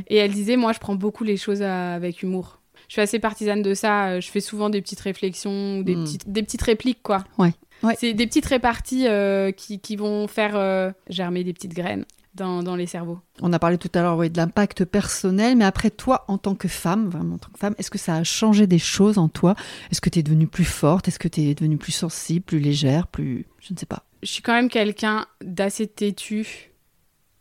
Et 0.07 0.17
elle 0.17 0.31
disait, 0.31 0.57
moi, 0.57 0.73
je 0.73 0.79
prends 0.79 0.95
beaucoup 0.95 1.25
les 1.25 1.37
choses 1.37 1.61
avec 1.61 2.23
humour. 2.23 2.61
Je 2.87 2.93
suis 2.93 3.03
assez 3.03 3.19
partisane 3.19 3.63
de 3.63 3.75
ça. 3.75 4.21
Je 4.21 4.31
fais 4.31 4.39
souvent 4.39 4.71
des 4.71 4.81
petites 4.81 5.01
réflexions, 5.01 5.81
des, 5.81 5.97
hmm. 5.97 6.05
petites, 6.05 6.31
des 6.31 6.43
petites 6.45 6.63
répliques, 6.63 7.03
quoi. 7.03 7.25
Ouais. 7.37 7.53
C'est 7.99 8.15
des 8.15 8.29
petites 8.29 8.47
réparties 8.47 9.09
qui, 9.57 9.81
qui, 9.81 9.97
vont 9.97 10.29
faire 10.29 10.95
germer 11.09 11.43
des 11.43 11.53
petites 11.53 11.75
graines 11.75 12.05
dans, 12.35 12.77
les 12.77 12.87
cerveaux. 12.87 13.21
On 13.41 13.53
a 13.53 13.59
parlé 13.59 13.79
tout 13.79 13.91
à 13.95 14.03
l'heure 14.03 14.19
de 14.19 14.37
l'impact 14.37 14.85
personnel, 14.85 15.57
mais 15.57 15.65
après 15.65 15.91
toi, 15.91 16.25
en 16.29 16.39
tant 16.39 16.55
que 16.55 16.69
femme, 16.69 17.09
vraiment 17.09 17.35
en 17.35 17.39
tant 17.39 17.51
que 17.51 17.59
femme, 17.59 17.75
est-ce 17.79 17.91
que 17.91 17.99
ça 17.99 18.17
a 18.17 18.25
changé 18.25 18.67
des 18.67 18.79
choses 18.79 19.19
en 19.19 19.29
toi? 19.29 19.55
Est-ce 19.91 20.01
que 20.01 20.09
tu 20.09 20.19
es 20.19 20.23
devenue 20.23 20.47
plus 20.47 20.65
forte? 20.65 21.09
Est-ce 21.09 21.19
que 21.19 21.29
tu 21.29 21.43
es 21.43 21.55
devenue 21.55 21.77
plus 21.77 21.93
sensible, 21.93 22.45
plus 22.45 22.59
légère, 22.59 23.07
plus... 23.07 23.47
Je 23.61 23.75
ne 23.75 23.79
sais 23.79 23.87
pas. 23.87 24.05
Je 24.23 24.31
suis 24.31 24.43
quand 24.43 24.55
même 24.55 24.69
quelqu'un 24.69 25.27
d'assez 25.43 25.87
têtu 25.87 26.71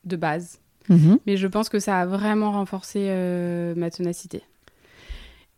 de 0.03 0.15
base, 0.15 0.59
mhm. 0.89 1.19
mais 1.25 1.37
je 1.37 1.47
pense 1.47 1.69
que 1.69 1.79
ça 1.79 1.99
a 1.99 2.05
vraiment 2.05 2.51
renforcé 2.51 3.05
euh, 3.09 3.73
ma 3.75 3.89
ténacité. 3.91 4.43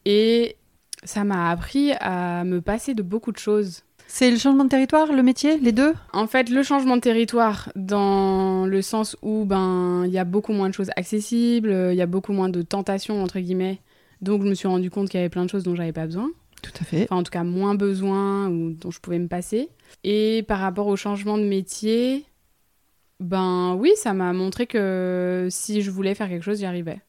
Et 0.06 0.58
ça 1.04 1.24
m'a 1.24 1.50
appris 1.50 1.94
à 2.00 2.44
me 2.44 2.62
passer 2.62 2.94
de 2.94 3.02
beaucoup 3.02 3.32
de 3.32 3.38
choses 3.38 3.84
c'est 4.14 4.30
le 4.30 4.38
changement 4.38 4.64
de 4.64 4.70
territoire, 4.70 5.12
le 5.12 5.24
métier, 5.24 5.58
les 5.58 5.72
deux? 5.72 5.96
En 6.12 6.28
fait, 6.28 6.52
le 6.52 6.62
changement 6.62 6.98
de 6.98 7.02
territoire, 7.02 7.72
dans 7.76 8.68
le 8.68 8.82
sens 8.84 9.18
où 9.24 9.44
ben 9.44 10.04
il 10.06 10.12
y 10.12 10.20
a 10.20 10.24
beaucoup 10.24 10.54
moins 10.54 10.70
de 10.70 10.76
choses 10.76 10.92
accessibles, 10.96 11.76
il 11.90 11.96
y 11.96 12.02
a 12.02 12.06
beaucoup 12.06 12.32
moins 12.32 12.48
de 12.48 12.62
tentations 12.62 13.24
entre 13.24 13.40
guillemets. 13.40 13.80
Donc 14.22 14.44
je 14.44 14.48
me 14.48 14.54
suis 14.54 14.68
rendu 14.68 14.92
compte 14.92 15.10
qu'il 15.10 15.20
y 15.20 15.22
avait 15.22 15.32
plein 15.32 15.46
de 15.46 15.50
choses 15.50 15.64
dont 15.64 15.74
j'avais 15.74 15.94
pas 15.94 16.06
besoin. 16.06 16.30
Tout 16.62 16.72
à 16.80 16.84
fait. 16.84 17.04
Enfin, 17.06 17.16
en 17.16 17.24
tout 17.24 17.32
cas, 17.32 17.44
moins 17.44 17.74
besoin 17.74 18.50
ou 18.50 18.74
dont 18.74 18.92
je 18.92 19.00
pouvais 19.00 19.18
me 19.18 19.28
passer. 19.28 19.70
Et 20.04 20.46
par 20.48 20.60
rapport 20.60 20.86
au 20.86 20.96
changement 20.96 21.40
de 21.40 21.46
métier, 21.46 22.24
ben 23.20 23.74
oui, 23.80 23.94
ça 23.96 24.14
m'a 24.14 24.32
montré 24.32 24.68
que 24.68 25.48
si 25.50 25.82
je 25.82 25.90
voulais 25.90 26.14
faire 26.14 26.30
quelque 26.30 26.44
chose, 26.44 26.60
j'y 26.60 26.66
arrivais. 26.66 27.02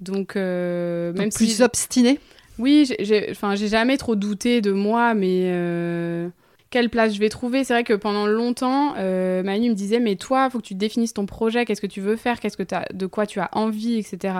Donc, 0.00 0.36
euh, 0.36 1.12
même 1.12 1.30
plus 1.30 1.60
obstiné? 1.60 2.18
Oui, 2.58 2.92
j'ai 3.00 3.68
jamais 3.68 3.96
trop 3.96 4.14
douté 4.14 4.60
de 4.60 4.72
moi, 4.72 5.14
mais 5.14 5.44
euh, 5.46 6.28
quelle 6.70 6.90
place 6.90 7.14
je 7.14 7.18
vais 7.18 7.28
trouver? 7.28 7.64
C'est 7.64 7.72
vrai 7.72 7.84
que 7.84 7.94
pendant 7.94 8.26
longtemps, 8.26 8.94
euh, 8.98 9.42
Manu 9.42 9.70
me 9.70 9.74
disait, 9.74 10.00
mais 10.00 10.16
toi, 10.16 10.50
faut 10.50 10.58
que 10.58 10.66
tu 10.66 10.74
définisses 10.74 11.14
ton 11.14 11.26
projet, 11.26 11.64
qu'est-ce 11.64 11.80
que 11.80 11.86
tu 11.86 12.00
veux 12.00 12.16
faire, 12.16 12.40
qu'est-ce 12.40 12.56
que 12.56 12.74
as, 12.74 12.86
de 12.92 13.06
quoi 13.06 13.26
tu 13.26 13.40
as 13.40 13.48
envie, 13.52 13.96
etc. 13.96 14.34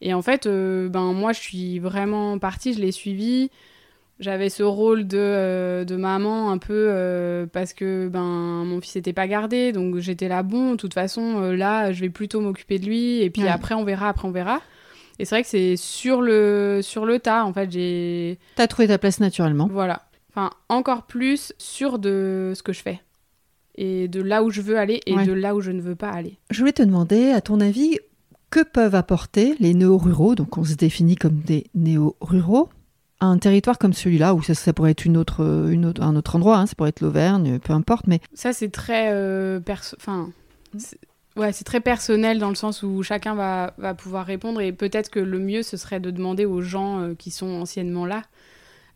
Et 0.00 0.14
en 0.14 0.22
fait, 0.22 0.46
euh, 0.46 0.88
ben 0.88 1.12
moi, 1.12 1.32
je 1.32 1.40
suis 1.40 1.78
vraiment 1.78 2.38
partie, 2.38 2.72
je 2.72 2.80
l'ai 2.80 2.92
suivi. 2.92 3.50
J'avais 4.20 4.50
ce 4.50 4.62
rôle 4.62 5.06
de, 5.06 5.84
de, 5.84 5.96
maman 5.96 6.50
un 6.50 6.58
peu 6.58 7.48
parce 7.54 7.72
que 7.72 8.08
ben 8.08 8.20
mon 8.66 8.78
fils 8.82 8.96
n'était 8.96 9.14
pas 9.14 9.26
gardé, 9.26 9.72
donc 9.72 9.96
j'étais 9.96 10.28
là, 10.28 10.42
bon, 10.42 10.72
de 10.72 10.76
toute 10.76 10.92
façon, 10.92 11.40
là, 11.52 11.92
je 11.92 12.02
vais 12.02 12.10
plutôt 12.10 12.42
m'occuper 12.42 12.78
de 12.78 12.84
lui, 12.84 13.22
et 13.22 13.30
puis 13.30 13.48
après, 13.48 13.74
on 13.74 13.82
verra, 13.82 14.10
après, 14.10 14.28
on 14.28 14.30
verra. 14.30 14.60
Et 15.18 15.24
c'est 15.24 15.34
vrai 15.34 15.42
que 15.42 15.48
c'est 15.48 15.76
sur 15.76 16.22
le, 16.22 16.80
sur 16.82 17.04
le 17.04 17.18
tas, 17.18 17.44
en 17.44 17.52
fait, 17.52 17.70
j'ai... 17.70 18.38
T'as 18.56 18.66
trouvé 18.66 18.88
ta 18.88 18.98
place 18.98 19.20
naturellement. 19.20 19.68
Voilà. 19.70 20.02
Enfin, 20.30 20.50
encore 20.68 21.02
plus 21.02 21.52
sûr 21.58 21.98
de 21.98 22.52
ce 22.54 22.62
que 22.62 22.72
je 22.72 22.80
fais. 22.80 23.00
Et 23.76 24.08
de 24.08 24.22
là 24.22 24.42
où 24.42 24.50
je 24.50 24.60
veux 24.60 24.78
aller 24.78 25.00
et 25.06 25.14
de 25.14 25.32
là 25.32 25.54
où 25.54 25.60
je 25.60 25.70
ne 25.70 25.80
veux 25.80 25.96
pas 25.96 26.10
aller. 26.10 26.38
Je 26.50 26.58
voulais 26.58 26.72
te 26.72 26.82
demander, 26.82 27.30
à 27.30 27.40
ton 27.40 27.60
avis, 27.60 27.98
que 28.50 28.62
peuvent 28.62 28.94
apporter 28.94 29.54
les 29.60 29.74
néo-ruraux, 29.74 30.34
donc 30.34 30.58
on 30.58 30.64
se 30.64 30.74
définit 30.74 31.16
comme 31.16 31.38
des 31.38 31.66
néo-ruraux, 31.74 32.68
à 33.20 33.26
un 33.26 33.38
territoire 33.38 33.78
comme 33.78 33.92
celui-là, 33.92 34.34
où 34.34 34.42
ça, 34.42 34.72
pourrait 34.72 34.92
être 34.92 35.04
une 35.04 35.16
autre, 35.16 35.68
une 35.70 35.86
autre, 35.86 36.02
un 36.02 36.16
autre 36.16 36.36
endroit, 36.36 36.58
hein, 36.58 36.66
ça 36.66 36.74
pourrait 36.74 36.90
être 36.90 37.00
l'Auvergne, 37.00 37.58
peu 37.58 37.72
importe, 37.72 38.06
mais... 38.06 38.20
Ça, 38.34 38.52
c'est 38.52 38.70
très... 38.70 39.12
Euh, 39.12 39.60
enfin, 39.96 40.30
C'est 41.52 41.64
très 41.64 41.80
personnel 41.80 42.38
dans 42.38 42.48
le 42.48 42.54
sens 42.54 42.82
où 42.82 43.02
chacun 43.02 43.34
va, 43.34 43.94
pouvoir 43.94 44.26
répondre 44.26 44.60
et 44.60 44.72
peut-être 44.72 45.10
que 45.10 45.20
le 45.20 45.38
mieux 45.38 45.62
ce 45.62 45.76
serait 45.76 46.00
de 46.00 46.10
demander 46.10 46.44
aux 46.44 46.60
gens 46.60 47.00
euh, 47.00 47.14
qui 47.14 47.30
sont 47.30 47.48
anciennement 47.48 48.06
là 48.06 48.22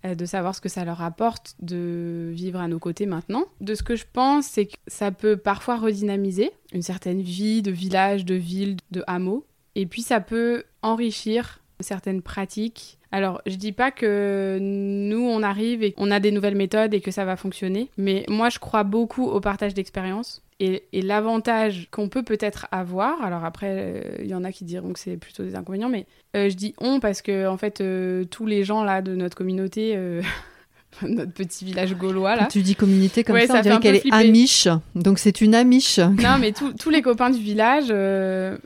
euh, 0.05 0.15
de 0.15 0.25
savoir 0.27 0.55
ce 0.55 0.61
que 0.61 0.69
ça 0.69 0.85
leur 0.85 1.03
apporte 1.03 1.55
de 1.61 2.31
vivre 2.33 2.61
à 2.61 2.69
nos 2.69 2.79
côtés 2.79 3.07
maintenant. 3.07 3.45
De 3.61 3.75
ce 3.75 3.83
que 3.83 3.97
je 3.97 4.05
pense, 4.13 4.47
c'est 4.47 4.67
que 4.67 4.77
ça 4.87 5.11
peut 5.11 5.37
parfois 5.37 5.77
redynamiser 5.77 6.51
une 6.73 6.83
certaine 6.83 7.23
vie 7.23 7.63
de 7.63 7.71
village, 7.71 8.25
de 8.25 8.35
ville, 8.35 8.77
de 8.91 9.03
hameau. 9.07 9.47
Et 9.75 9.87
puis 9.87 10.03
ça 10.03 10.21
peut 10.21 10.65
enrichir 10.83 11.61
certaines 11.81 12.23
pratiques. 12.23 12.99
Alors, 13.13 13.41
je 13.47 13.57
dis 13.57 13.73
pas 13.73 13.91
que 13.91 14.59
nous, 14.61 15.27
on 15.27 15.43
arrive 15.43 15.83
et 15.83 15.95
on 15.97 16.11
a 16.11 16.21
des 16.21 16.33
nouvelles 16.33 16.57
méthodes 16.57 16.95
et 16.95 17.01
que 17.01 17.11
ça 17.11 17.25
va 17.25 17.37
fonctionner, 17.37 17.91
mais 17.97 18.25
moi, 18.29 18.49
je 18.49 18.59
crois 18.59 18.85
beaucoup 18.85 19.25
au 19.25 19.41
partage 19.41 19.75
d'expérience. 19.75 20.43
Et, 20.61 20.85
et 20.93 21.03
l'avantage 21.03 21.89
qu'on 21.91 22.09
peut 22.09 22.23
peut-être 22.23 22.69
avoir, 22.71 23.21
alors 23.23 23.45
après, 23.45 24.19
il 24.21 24.27
y 24.29 24.35
en 24.35 24.45
a 24.45 24.53
qui 24.53 24.65
diront 24.65 24.93
que 24.93 25.01
c'est 25.01 25.17
plutôt 25.17 25.43
des 25.43 25.57
inconvénients, 25.57 25.89
mais 25.89 26.07
euh, 26.37 26.49
je 26.49 26.55
dis 26.55 26.75
on 26.79 27.01
parce 27.01 27.23
que, 27.23 27.49
en 27.49 27.57
fait, 27.57 27.81
euh, 27.81 28.25
tous 28.25 28.47
les 28.47 28.63
gens 28.65 28.85
là 28.85 29.03
de 29.03 29.15
notre 29.17 29.37
communauté. 29.37 29.95
euh, 29.97 30.23
notre 31.03 31.33
petit 31.33 31.65
village 31.65 31.95
gaulois 31.97 32.37
là. 32.37 32.47
Tu 32.47 32.63
dis 32.63 32.77
communauté 32.77 33.25
comme 33.25 33.35
Ouais, 33.35 33.49
ça, 33.49 33.55
ça 33.55 33.61
on 33.61 33.63
fait 33.65 33.69
dirait 33.81 33.81
qu'elle 33.81 33.97
est 33.97 34.15
amiche. 34.15 34.69
Donc 34.95 35.19
c'est 35.19 35.41
une 35.41 35.57
amiche. 35.57 35.99
Non, 35.99 36.39
mais 36.41 36.53
tous- 36.57 36.73
tous 36.75 36.91
les 36.91 37.03
copains 37.03 37.31
du 37.31 37.41
village, 37.41 37.87
euh, 37.91 38.57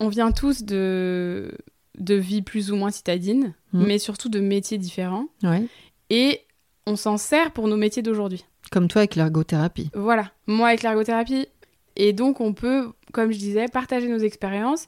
on 0.00 0.08
vient 0.08 0.32
tous 0.32 0.64
de, 0.64 1.52
de 1.98 2.14
vies 2.14 2.40
plus 2.40 2.72
ou 2.72 2.76
moins 2.76 2.90
citadines, 2.90 3.52
Mhm. 3.74 3.86
mais 3.86 3.98
surtout 3.98 4.30
de 4.30 4.40
métiers 4.40 4.78
différents. 4.78 5.26
Ouais. 5.42 5.64
Et 6.08 6.40
on 6.86 6.96
s'en 6.96 7.18
sert 7.18 7.50
pour 7.52 7.68
nos 7.68 7.76
métiers 7.76 8.02
d'aujourd'hui. 8.02 8.44
Comme 8.72 8.88
toi 8.88 9.02
avec 9.02 9.14
l'ergothérapie. 9.14 9.90
Voilà, 9.94 10.32
moi 10.48 10.68
avec 10.68 10.82
l'ergothérapie. 10.82 11.46
Et 11.94 12.12
donc 12.12 12.40
on 12.40 12.54
peut, 12.54 12.88
comme 13.12 13.30
je 13.30 13.38
disais, 13.38 13.66
partager 13.68 14.08
nos 14.08 14.18
expériences 14.18 14.86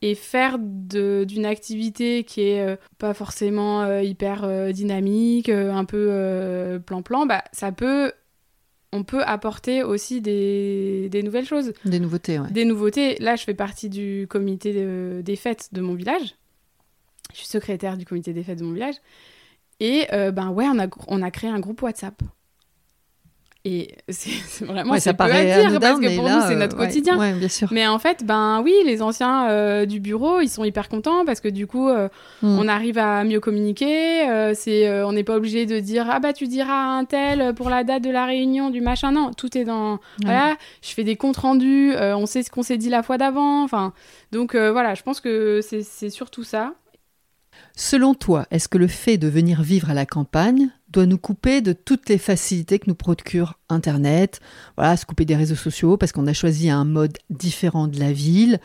et 0.00 0.14
faire 0.14 0.58
d'une 0.58 1.44
activité 1.44 2.24
qui 2.24 2.40
est 2.40 2.60
euh, 2.66 2.76
pas 2.98 3.12
forcément 3.12 3.82
euh, 3.82 4.02
hyper 4.02 4.44
euh, 4.44 4.72
dynamique, 4.72 5.50
un 5.50 5.84
peu 5.84 6.80
plan-plan, 6.86 7.26
bah, 7.26 7.44
ça 7.52 7.70
peut... 7.70 8.12
On 8.90 9.04
peut 9.04 9.22
apporter 9.22 9.82
aussi 9.82 10.22
des, 10.22 11.10
des 11.10 11.22
nouvelles 11.22 11.44
choses. 11.44 11.74
Des 11.84 12.00
nouveautés, 12.00 12.38
ouais. 12.38 12.50
Des 12.50 12.64
nouveautés. 12.64 13.16
Là, 13.18 13.36
je 13.36 13.44
fais 13.44 13.52
partie 13.52 13.90
du 13.90 14.26
comité 14.30 14.72
de- 14.72 15.20
des 15.22 15.36
fêtes 15.36 15.68
de 15.72 15.82
mon 15.82 15.92
village. 15.92 16.36
Je 17.34 17.40
suis 17.40 17.46
secrétaire 17.46 17.98
du 17.98 18.06
comité 18.06 18.32
des 18.32 18.42
fêtes 18.42 18.60
de 18.60 18.64
mon 18.64 18.72
village. 18.72 18.94
Et 19.80 20.06
ben 20.10 20.48
ouais, 20.48 20.64
on 20.72 20.78
a, 20.78 20.86
on 21.06 21.20
a 21.20 21.30
créé 21.30 21.50
un 21.50 21.60
groupe 21.60 21.82
WhatsApp. 21.82 22.22
Et 23.64 23.96
c'est 24.08 24.64
vraiment 24.64 24.92
Ouais, 24.92 25.00
ça 25.00 25.12
paraît 25.14 25.50
à 25.52 25.58
dire 25.60 25.68
anodin, 25.70 25.80
parce 25.80 26.00
que 26.00 26.14
pour 26.16 26.24
là, 26.24 26.36
nous 26.36 26.42
c'est 26.46 26.54
euh, 26.54 26.58
notre 26.58 26.78
ouais, 26.78 26.86
quotidien. 26.86 27.18
Ouais, 27.18 27.32
bien 27.32 27.48
sûr. 27.48 27.68
Mais 27.72 27.86
en 27.86 27.98
fait, 27.98 28.24
ben 28.24 28.62
oui, 28.64 28.72
les 28.86 29.02
anciens 29.02 29.48
euh, 29.50 29.84
du 29.84 29.98
bureau, 30.00 30.40
ils 30.40 30.48
sont 30.48 30.64
hyper 30.64 30.88
contents 30.88 31.24
parce 31.26 31.40
que 31.40 31.48
du 31.48 31.66
coup, 31.66 31.88
euh, 31.88 32.08
Mm. 32.40 32.58
on 32.60 32.68
arrive 32.68 32.98
à 32.98 33.24
mieux 33.24 33.40
communiquer. 33.40 34.28
euh, 34.28 34.52
c'est, 34.54 34.86
euh, 34.86 35.06
on 35.06 35.12
n'est 35.12 35.24
pas 35.24 35.34
obligé 35.36 35.66
de 35.66 35.80
dire 35.80 36.06
ah 36.08 36.20
bah 36.20 36.32
tu 36.32 36.46
diras 36.46 36.72
à 36.72 36.98
un 36.98 37.04
tel 37.04 37.52
pour 37.54 37.68
la 37.68 37.82
date 37.82 38.04
de 38.04 38.10
la 38.10 38.26
réunion 38.26 38.70
du 38.70 38.80
machin. 38.80 39.10
Non, 39.10 39.32
tout 39.32 39.58
est 39.58 39.64
dans 39.64 39.98
voilà. 40.22 40.56
Je 40.82 40.90
fais 40.90 41.04
des 41.04 41.16
comptes 41.16 41.36
rendus. 41.38 41.92
euh, 41.94 42.16
on 42.16 42.26
sait 42.26 42.44
ce 42.44 42.50
qu'on 42.50 42.62
s'est 42.62 42.78
dit 42.78 42.88
la 42.90 43.02
fois 43.02 43.18
d'avant. 43.18 43.64
Enfin, 43.64 43.92
donc 44.30 44.54
euh, 44.54 44.70
voilà, 44.70 44.94
je 44.94 45.02
pense 45.02 45.20
que 45.20 45.60
c'est 45.62 46.10
surtout 46.10 46.44
ça. 46.44 46.74
Selon 47.76 48.14
toi, 48.14 48.46
est-ce 48.50 48.68
que 48.68 48.78
le 48.78 48.86
fait 48.88 49.18
de 49.18 49.28
venir 49.28 49.62
vivre 49.62 49.90
à 49.90 49.94
la 49.94 50.06
campagne 50.06 50.70
doit 50.90 51.06
nous 51.06 51.18
couper 51.18 51.60
de 51.60 51.72
toutes 51.72 52.08
les 52.08 52.18
facilités 52.18 52.78
que 52.78 52.84
nous 52.88 52.94
procure 52.94 53.58
Internet 53.68 54.40
Voilà, 54.76 54.96
se 54.96 55.04
couper 55.06 55.24
des 55.24 55.36
réseaux 55.36 55.54
sociaux 55.54 55.96
parce 55.96 56.12
qu'on 56.12 56.26
a 56.26 56.32
choisi 56.32 56.70
un 56.70 56.84
mode 56.84 57.18
différent 57.30 57.88
de 57.88 57.98
la 58.00 58.12
ville. 58.12 58.58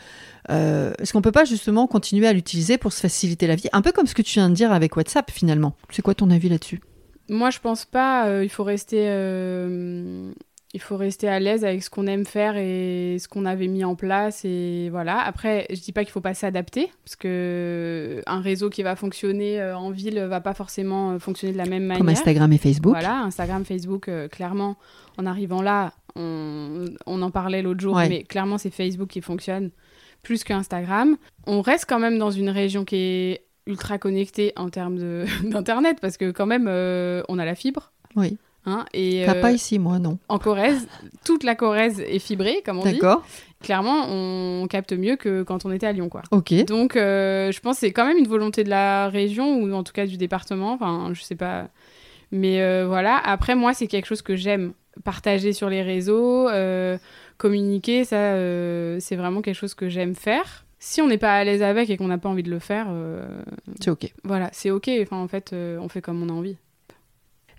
Euh, 0.50 0.92
est-ce 0.98 1.12
qu'on 1.12 1.22
peut 1.22 1.32
pas 1.32 1.44
justement 1.44 1.86
continuer 1.86 2.26
à 2.26 2.32
l'utiliser 2.32 2.78
pour 2.78 2.92
se 2.92 3.00
faciliter 3.00 3.46
la 3.46 3.56
vie? 3.56 3.68
Un 3.72 3.82
peu 3.82 3.92
comme 3.92 4.06
ce 4.06 4.14
que 4.14 4.22
tu 4.22 4.34
viens 4.38 4.48
de 4.50 4.54
dire 4.54 4.72
avec 4.72 4.96
WhatsApp 4.96 5.30
finalement. 5.30 5.76
C'est 5.90 6.02
quoi 6.02 6.14
ton 6.14 6.30
avis 6.30 6.48
là-dessus? 6.48 6.80
Moi, 7.28 7.50
je 7.50 7.58
pense 7.58 7.84
pas. 7.84 8.26
euh, 8.28 8.44
il 8.44 8.50
faut 8.50 8.64
rester, 8.64 9.06
euh, 9.08 10.32
il 10.74 10.80
faut 10.80 10.96
rester 10.96 11.28
à 11.28 11.38
l'aise 11.38 11.64
avec 11.64 11.82
ce 11.84 11.88
qu'on 11.88 12.06
aime 12.08 12.26
faire 12.26 12.56
et 12.56 13.16
ce 13.20 13.28
qu'on 13.28 13.44
avait 13.46 13.68
mis 13.68 13.84
en 13.84 13.94
place 13.94 14.44
et 14.44 14.88
voilà. 14.90 15.20
Après, 15.20 15.66
je 15.70 15.80
dis 15.80 15.92
pas 15.92 16.02
qu'il 16.04 16.10
faut 16.12 16.20
pas 16.20 16.34
s'adapter 16.34 16.90
parce 17.04 17.14
que 17.16 18.20
un 18.26 18.40
réseau 18.40 18.70
qui 18.70 18.82
va 18.82 18.96
fonctionner 18.96 19.60
euh, 19.60 19.76
en 19.76 19.90
ville 19.90 20.18
va 20.20 20.40
pas 20.40 20.52
forcément 20.52 21.12
euh, 21.12 21.18
fonctionner 21.20 21.52
de 21.52 21.58
la 21.58 21.66
même 21.66 21.84
manière. 21.84 21.98
Comme 22.00 22.08
Instagram 22.08 22.52
et 22.52 22.58
Facebook. 22.58 22.92
Voilà, 22.92 23.20
Instagram, 23.22 23.64
Facebook, 23.64 24.08
euh, 24.08 24.26
clairement, 24.28 24.76
en 25.16 25.26
arrivant 25.26 25.62
là, 25.62 25.92
on, 26.16 26.86
on 27.06 27.22
en 27.22 27.30
parlait 27.30 27.62
l'autre 27.62 27.80
jour, 27.80 27.94
Ouais. 27.94 28.08
mais 28.08 28.22
clairement, 28.24 28.58
c'est 28.58 28.70
Facebook 28.70 29.08
qui 29.08 29.20
fonctionne 29.20 29.70
plus 30.22 30.42
que 30.42 30.52
Instagram. 30.52 31.16
On 31.46 31.60
reste 31.60 31.86
quand 31.88 31.98
même 32.00 32.18
dans 32.18 32.30
une 32.32 32.50
région 32.50 32.84
qui 32.84 32.96
est 32.96 33.44
ultra 33.66 33.98
connectée 33.98 34.52
en 34.56 34.70
termes 34.70 34.98
d'internet 35.44 35.98
parce 36.00 36.16
que 36.16 36.30
quand 36.32 36.46
même, 36.46 36.66
euh, 36.68 37.22
on 37.28 37.38
a 37.38 37.44
la 37.44 37.54
fibre. 37.54 37.92
Oui. 38.16 38.38
Hein, 38.66 38.86
et 38.94 39.24
T'as 39.26 39.36
euh, 39.36 39.40
pas 39.40 39.52
ici, 39.52 39.78
moi, 39.78 39.98
non. 39.98 40.18
en 40.28 40.38
Corrèze, 40.38 40.88
toute 41.24 41.44
la 41.44 41.54
Corrèze 41.54 42.00
est 42.00 42.18
fibrée, 42.18 42.62
comme 42.64 42.78
on 42.78 42.84
dit. 42.84 42.92
D'accord. 42.94 43.22
Clairement, 43.62 44.06
on 44.08 44.66
capte 44.68 44.92
mieux 44.92 45.16
que 45.16 45.42
quand 45.42 45.64
on 45.64 45.72
était 45.72 45.86
à 45.86 45.92
Lyon, 45.92 46.08
quoi. 46.08 46.22
Ok. 46.30 46.52
Donc, 46.64 46.96
euh, 46.96 47.52
je 47.52 47.60
pense 47.60 47.76
que 47.76 47.80
c'est 47.80 47.92
quand 47.92 48.06
même 48.06 48.18
une 48.18 48.26
volonté 48.26 48.64
de 48.64 48.70
la 48.70 49.08
région, 49.08 49.58
ou 49.58 49.72
en 49.72 49.82
tout 49.82 49.92
cas 49.92 50.06
du 50.06 50.16
département, 50.16 50.72
enfin, 50.72 51.10
je 51.12 51.22
sais 51.22 51.34
pas. 51.34 51.68
Mais 52.30 52.60
euh, 52.62 52.86
voilà, 52.86 53.16
après, 53.24 53.54
moi, 53.54 53.74
c'est 53.74 53.86
quelque 53.86 54.06
chose 54.06 54.22
que 54.22 54.36
j'aime. 54.36 54.72
Partager 55.02 55.52
sur 55.52 55.68
les 55.68 55.82
réseaux, 55.82 56.48
euh, 56.48 56.98
communiquer, 57.36 58.04
ça, 58.04 58.16
euh, 58.16 58.98
c'est 59.00 59.16
vraiment 59.16 59.42
quelque 59.42 59.56
chose 59.56 59.74
que 59.74 59.88
j'aime 59.88 60.14
faire. 60.14 60.64
Si 60.78 61.00
on 61.02 61.06
n'est 61.08 61.18
pas 61.18 61.34
à 61.34 61.44
l'aise 61.44 61.62
avec 61.62 61.90
et 61.90 61.96
qu'on 61.96 62.08
n'a 62.08 62.18
pas 62.18 62.28
envie 62.28 62.42
de 62.42 62.50
le 62.50 62.58
faire, 62.58 62.86
euh, 62.90 63.26
C'est 63.80 63.90
ok. 63.90 64.12
voilà, 64.22 64.50
c'est 64.52 64.70
ok. 64.70 64.90
Enfin, 65.02 65.16
en 65.16 65.28
fait, 65.28 65.52
euh, 65.52 65.78
on 65.80 65.88
fait 65.88 66.00
comme 66.02 66.22
on 66.22 66.28
a 66.28 66.32
envie. 66.32 66.56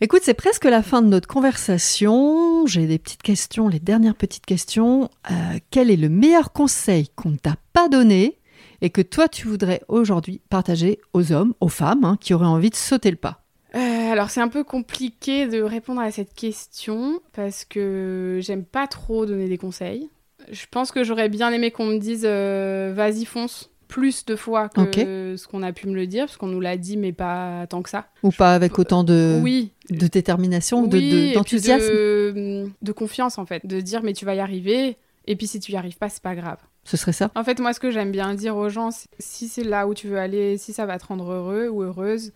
Écoute, 0.02 0.24
c'est 0.24 0.34
presque 0.34 0.66
la 0.66 0.84
fin 0.84 1.02
de 1.02 1.08
notre 1.08 1.28
conversation. 1.28 2.66
J'ai 2.66 2.86
des 2.86 3.00
petites 3.00 3.24
questions, 3.24 3.70
les 3.70 3.80
dernières 3.80 4.16
petites 4.16 4.46
questions. 4.46 5.10
Euh, 5.32 5.34
quel 5.72 5.89
est 5.89 5.96
le 5.96 6.10
meilleur 6.10 6.52
conseil 6.52 7.08
qu'on 7.16 7.30
ne 7.30 7.38
t'a 7.38 7.56
pas 7.72 7.88
donné 7.88 8.38
et 8.82 8.89
que 8.89 9.02
toi 9.02 9.30
tu 9.30 9.48
voudrais 9.48 9.82
aujourd'hui 9.88 10.41
partager 10.50 11.00
aux 11.14 11.32
hommes, 11.32 11.54
aux 11.62 11.70
femmes 11.70 12.04
hein, 12.04 12.18
qui 12.20 12.34
auraient 12.34 12.46
envie 12.46 12.70
de 12.70 12.76
sauter 12.76 13.10
le 13.10 13.16
pas? 13.16 13.46
Euh, 13.74 14.12
alors 14.12 14.32
c'est 14.32 14.41
un 14.41 14.50
peu 14.50 14.66
compliqué 14.66 15.48
de 15.48 15.62
répondre 15.62 16.02
à 16.02 16.12
cette 16.12 16.34
question 16.34 17.22
parce 17.32 17.64
que 17.64 18.39
j'aime 18.41 18.66
pas 18.66 18.88
trop 18.88 19.26
donner 19.26 19.48
des 19.48 19.58
conseils. 19.58 20.10
Je 20.52 20.66
pense 20.70 20.91
que 20.91 21.06
j'aurais 21.06 21.30
bien 21.30 21.54
aimé 21.54 21.72
qu'on 21.72 21.86
me 21.86 22.00
dise 22.00 22.26
euh, 22.26 22.91
vas-y 22.93 23.24
fonce 23.24 23.70
plus 23.88 24.25
de 24.25 24.36
fois 24.36 24.69
que 24.69 25.36
ce 25.38 25.47
qu'on 25.47 25.63
a 25.63 25.73
pu 25.73 25.88
me 25.88 25.95
le 25.95 26.07
dire 26.07 26.25
parce 26.25 26.38
qu'on 26.38 26.47
nous 26.47 26.61
l'a 26.61 26.77
dit 26.77 26.97
mais 26.97 27.11
pas 27.11 27.67
tant 27.67 27.81
que 27.81 27.89
ça. 27.89 28.07
Ou 28.23 28.31
pas 28.31 28.53
avec 28.53 28.77
autant 28.79 29.03
de, 29.03 29.39
oui, 29.41 29.71
de 29.89 30.07
détermination, 30.07 30.88
oui, 30.89 31.33
d'enthousiasme 31.33 31.88
de, 31.88 32.69
de 32.81 32.91
confiance 32.91 33.38
en 33.38 33.45
fait, 33.45 33.65
de 33.65 33.79
dire 33.81 34.03
mais 34.03 34.13
tu 34.13 34.25
vas 34.25 34.36
y 34.36 34.39
arriver 34.39 34.97
et 35.27 35.36
puis 35.36 35.47
si 35.47 35.59
tu 35.59 35.71
y 35.71 35.75
arrives 35.75 35.97
pas 35.97 36.09
c'est 36.09 36.23
pas 36.23 36.36
grave. 36.36 36.57
Ce 36.86 36.97
serait 36.97 37.13
ça 37.13 37.31
En 37.36 37.43
fait, 37.43 37.59
moi, 37.59 37.73
ce 37.73 37.79
que 37.79 37.89
j'aime 37.89 38.11
bien 38.11 38.36
dire 38.36 38.55
aux 38.55 38.69
gens, 38.69 38.91
c'est 38.91 39.09
si 39.17 39.47
c'est 39.47 39.63
là 39.63 39.88
où 39.88 39.95
tu 39.95 40.07
veux 40.07 40.19
aller, 40.19 40.57
si 40.57 40.71
ça 40.71 40.86
va 40.86 40.99
te 40.99 41.07
rendre 41.07 41.31
heureux 41.31 41.67
ou 41.67 41.81
heureuse, 41.81 42.31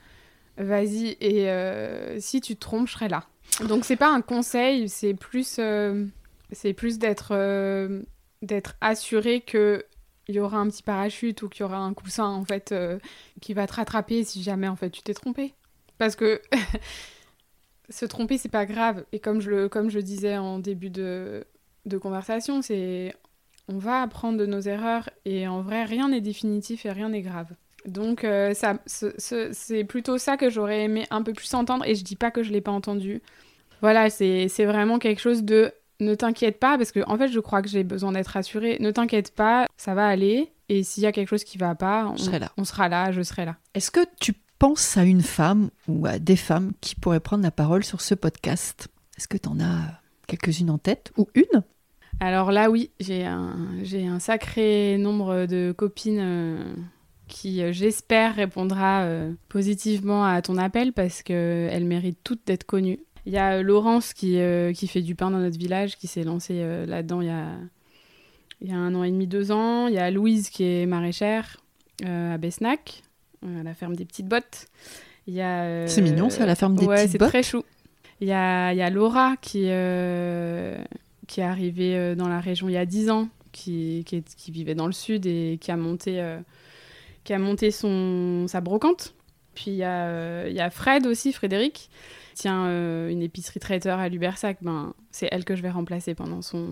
vas-y. 0.58 1.16
Et 1.22 1.50
euh, 1.50 2.20
si 2.20 2.42
tu 2.42 2.56
te 2.56 2.60
trompes, 2.60 2.88
je 2.88 2.94
serai 2.94 3.10
là. 3.10 3.26
Donc, 3.68 3.86
c'est 3.86 3.96
pas 3.96 4.12
un 4.12 4.22
conseil, 4.22 4.90
c'est 4.90 5.14
plus, 5.14 5.58
euh, 5.60 6.06
c'est 6.52 6.74
plus 6.74 6.98
d'être, 6.98 7.30
euh, 7.32 8.02
d'être 8.42 8.76
assuré 8.82 9.42
que 9.42 9.86
il 10.30 10.36
y 10.36 10.40
aura 10.40 10.58
un 10.60 10.70
petit 10.70 10.84
parachute 10.84 11.42
ou 11.42 11.50
qu'il 11.50 11.62
y 11.62 11.64
aura 11.66 11.80
un 11.80 11.94
coussin 11.94 12.28
en 12.28 12.46
fait 12.46 12.72
euh, 12.72 13.00
qui 13.42 13.54
va 13.54 13.68
te 13.68 13.74
rattraper 13.74 14.24
si 14.24 14.42
jamais 14.44 14.68
en 14.70 14.76
fait 14.78 14.92
tu 14.92 15.02
t'es 15.02 15.14
trompé. 15.14 15.54
Parce 15.98 16.16
que 16.16 16.42
se 17.90 18.06
tromper 18.06 18.38
c'est 18.38 18.50
pas 18.50 18.66
grave. 18.66 19.04
Et 19.12 19.20
comme 19.20 19.42
je 19.42 19.50
le, 19.50 19.70
comme 19.70 19.90
je 19.90 20.00
disais 20.00 20.38
en 20.38 20.60
début 20.60 20.90
de, 20.90 21.46
de 21.86 21.98
conversation, 21.98 22.62
c'est 22.62 23.14
on 23.68 23.78
va 23.78 24.02
apprendre 24.02 24.38
de 24.38 24.46
nos 24.46 24.62
erreurs 24.62 25.10
et 25.26 25.48
en 25.48 25.62
vrai, 25.62 25.84
rien 25.86 26.10
n'est 26.10 26.22
définitif 26.22 26.86
et 26.86 26.92
rien 26.92 27.10
n'est 27.10 27.22
grave. 27.22 27.50
Donc, 27.86 28.24
euh, 28.24 28.54
ça, 28.54 28.80
ce- 28.88 29.14
ce- 29.18 29.52
c'est 29.54 29.84
plutôt 29.84 30.18
ça 30.18 30.38
que 30.38 30.50
j'aurais 30.50 30.84
aimé 30.84 31.06
un 31.12 31.22
peu 31.22 31.34
plus 31.34 31.54
entendre 31.54 31.86
et 31.88 31.94
je 31.96 32.04
dis 32.04 32.16
pas 32.16 32.32
que 32.32 32.42
je 32.44 32.52
l'ai 32.52 32.62
pas 32.62 32.72
entendu. 32.72 33.22
Voilà, 33.82 34.10
c'est 34.10 34.48
vraiment 34.66 35.00
quelque 35.00 35.22
chose 35.22 35.44
de 35.44 35.72
ne 36.00 36.16
t'inquiète 36.16 36.60
pas 36.60 36.78
parce 36.78 36.92
que 36.92 37.02
en 37.08 37.18
fait, 37.18 37.30
je 37.30 37.40
crois 37.40 37.62
que 37.62 37.70
j'ai 37.70 37.84
besoin 37.84 38.12
d'être 38.12 38.28
rassurée. 38.28 38.78
Ne 38.80 38.92
t'inquiète 38.92 39.34
pas, 39.36 39.68
ça 39.78 39.94
va 39.94 40.08
aller 40.08 40.52
et 40.70 40.84
s'il 40.84 41.04
y 41.04 41.08
a 41.08 41.12
quelque 41.12 41.30
chose 41.30 41.44
qui 41.44 41.58
va 41.58 41.76
pas, 41.76 42.08
on, 42.08 42.16
Je 42.16 42.24
serai 42.24 42.40
là. 42.40 42.52
on 42.58 42.64
sera 42.64 42.90
là, 42.90 43.12
je 43.12 43.22
serai 43.22 43.46
là. 43.46 43.58
Est-ce 43.74 43.92
que 43.92 44.02
tu 44.20 44.34
penses 44.60 44.98
à 44.98 45.04
une 45.04 45.22
femme 45.24 45.70
ou 45.88 46.06
à 46.06 46.20
des 46.20 46.36
femmes 46.36 46.74
qui 46.82 46.96
pourraient 46.96 47.20
prendre 47.20 47.44
la 47.44 47.52
parole 47.52 47.84
sur 47.84 48.02
ce 48.02 48.14
podcast? 48.14 48.88
Est-ce 49.18 49.28
que 49.28 49.38
tu 49.38 49.50
en 49.50 49.60
as 49.60 50.00
quelques-unes 50.28 50.70
en 50.70 50.78
tête? 50.78 51.12
Ou 51.18 51.28
une? 51.34 51.64
Alors 52.20 52.52
là, 52.52 52.70
oui, 52.70 52.92
j'ai 53.00 53.26
un, 53.26 53.56
j'ai 53.82 54.06
un 54.06 54.20
sacré 54.20 54.98
nombre 55.00 55.46
de 55.46 55.74
copines 55.76 56.20
euh, 56.20 56.64
qui, 57.28 57.62
euh, 57.64 57.72
j'espère, 57.72 58.36
répondra 58.36 59.04
euh, 59.04 59.32
positivement 59.48 60.26
à 60.26 60.42
ton 60.42 60.58
appel 60.58 60.92
parce 60.92 61.24
qu'elles 61.24 61.86
méritent 61.86 62.20
toutes 62.24 62.46
d'être 62.46 62.66
connues. 62.66 63.00
Il 63.30 63.34
y 63.34 63.38
a 63.38 63.58
euh, 63.58 63.62
Laurence 63.62 64.16
qui, 64.16 64.40
euh, 64.40 64.74
qui 64.74 64.88
fait 64.88 65.04
du 65.04 65.14
pain 65.14 65.30
dans 65.30 65.38
notre 65.38 65.60
village, 65.60 65.98
qui 65.98 66.08
s'est 66.08 66.24
lancée 66.24 66.62
euh, 66.64 66.88
là-dedans 66.88 67.22
il 67.22 67.28
y 67.28 67.30
a, 67.30 67.46
il 68.60 68.70
y 68.70 68.72
a 68.72 68.76
un 68.76 68.96
an 68.96 69.04
et 69.04 69.12
demi, 69.12 69.28
deux 69.28 69.52
ans. 69.52 69.86
Il 69.86 69.94
y 69.94 70.00
a 70.00 70.10
Louise 70.10 70.50
qui 70.50 70.64
est 70.64 70.88
maraîchère 70.88 71.58
à 72.04 72.40
Besnac, 72.40 73.04
à 73.46 73.62
la 73.62 73.76
ferme 73.76 73.96
des 73.96 74.06
petites 74.06 74.28
bottes. 74.28 74.66
Il 75.28 75.36
y 75.36 75.42
a, 75.42 75.86
c'est 75.86 76.02
mignon, 76.02 76.32
ça, 76.32 76.48
la 76.48 76.56
ferme 76.56 76.76
des 76.76 76.88
ouais, 76.88 77.06
petites 77.06 77.20
bottes. 77.20 77.28
c'est 77.28 77.40
très 77.40 77.44
chou. 77.44 77.64
Il 78.20 78.28
y 78.28 78.32
a, 78.32 78.74
il 78.74 78.78
y 78.78 78.82
a 78.82 78.90
Laura 78.90 79.36
qui, 79.40 79.70
qui 81.28 81.42
est 81.42 81.44
arrivée 81.44 82.16
dans 82.16 82.28
la 82.28 82.40
région 82.40 82.68
il 82.68 82.74
y 82.74 82.78
a 82.78 82.86
dix 82.88 83.12
ans, 83.12 83.30
qui, 83.52 84.04
qui, 84.08 84.24
qui, 84.24 84.52
vivait 84.52 84.76
dans 84.76 84.88
le 84.88 84.92
sud 84.92 85.28
et 85.28 85.60
qui 85.62 85.70
a 85.72 85.78
monté, 85.78 86.20
qui 87.26 87.34
a 87.34 87.38
monté 87.38 87.70
son, 87.70 88.48
sa 88.48 88.60
brocante. 88.60 89.14
Puis 89.54 89.72
il 89.72 89.78
y, 89.78 89.84
a, 89.84 90.48
il 90.48 90.56
y 90.56 90.62
a 90.62 90.72
Fred 90.72 91.06
aussi, 91.06 91.32
Frédéric, 91.32 91.92
tient 92.40 92.68
euh, 92.68 93.10
une 93.10 93.22
épicerie 93.22 93.60
traiteur 93.60 94.00
à 94.00 94.08
Lubersac, 94.08 94.58
ben, 94.62 94.94
c'est 95.12 95.28
elle 95.32 95.44
que 95.44 95.56
je 95.56 95.62
vais 95.62 95.70
remplacer 95.70 96.16
pendant 96.16 96.42
son, 96.42 96.68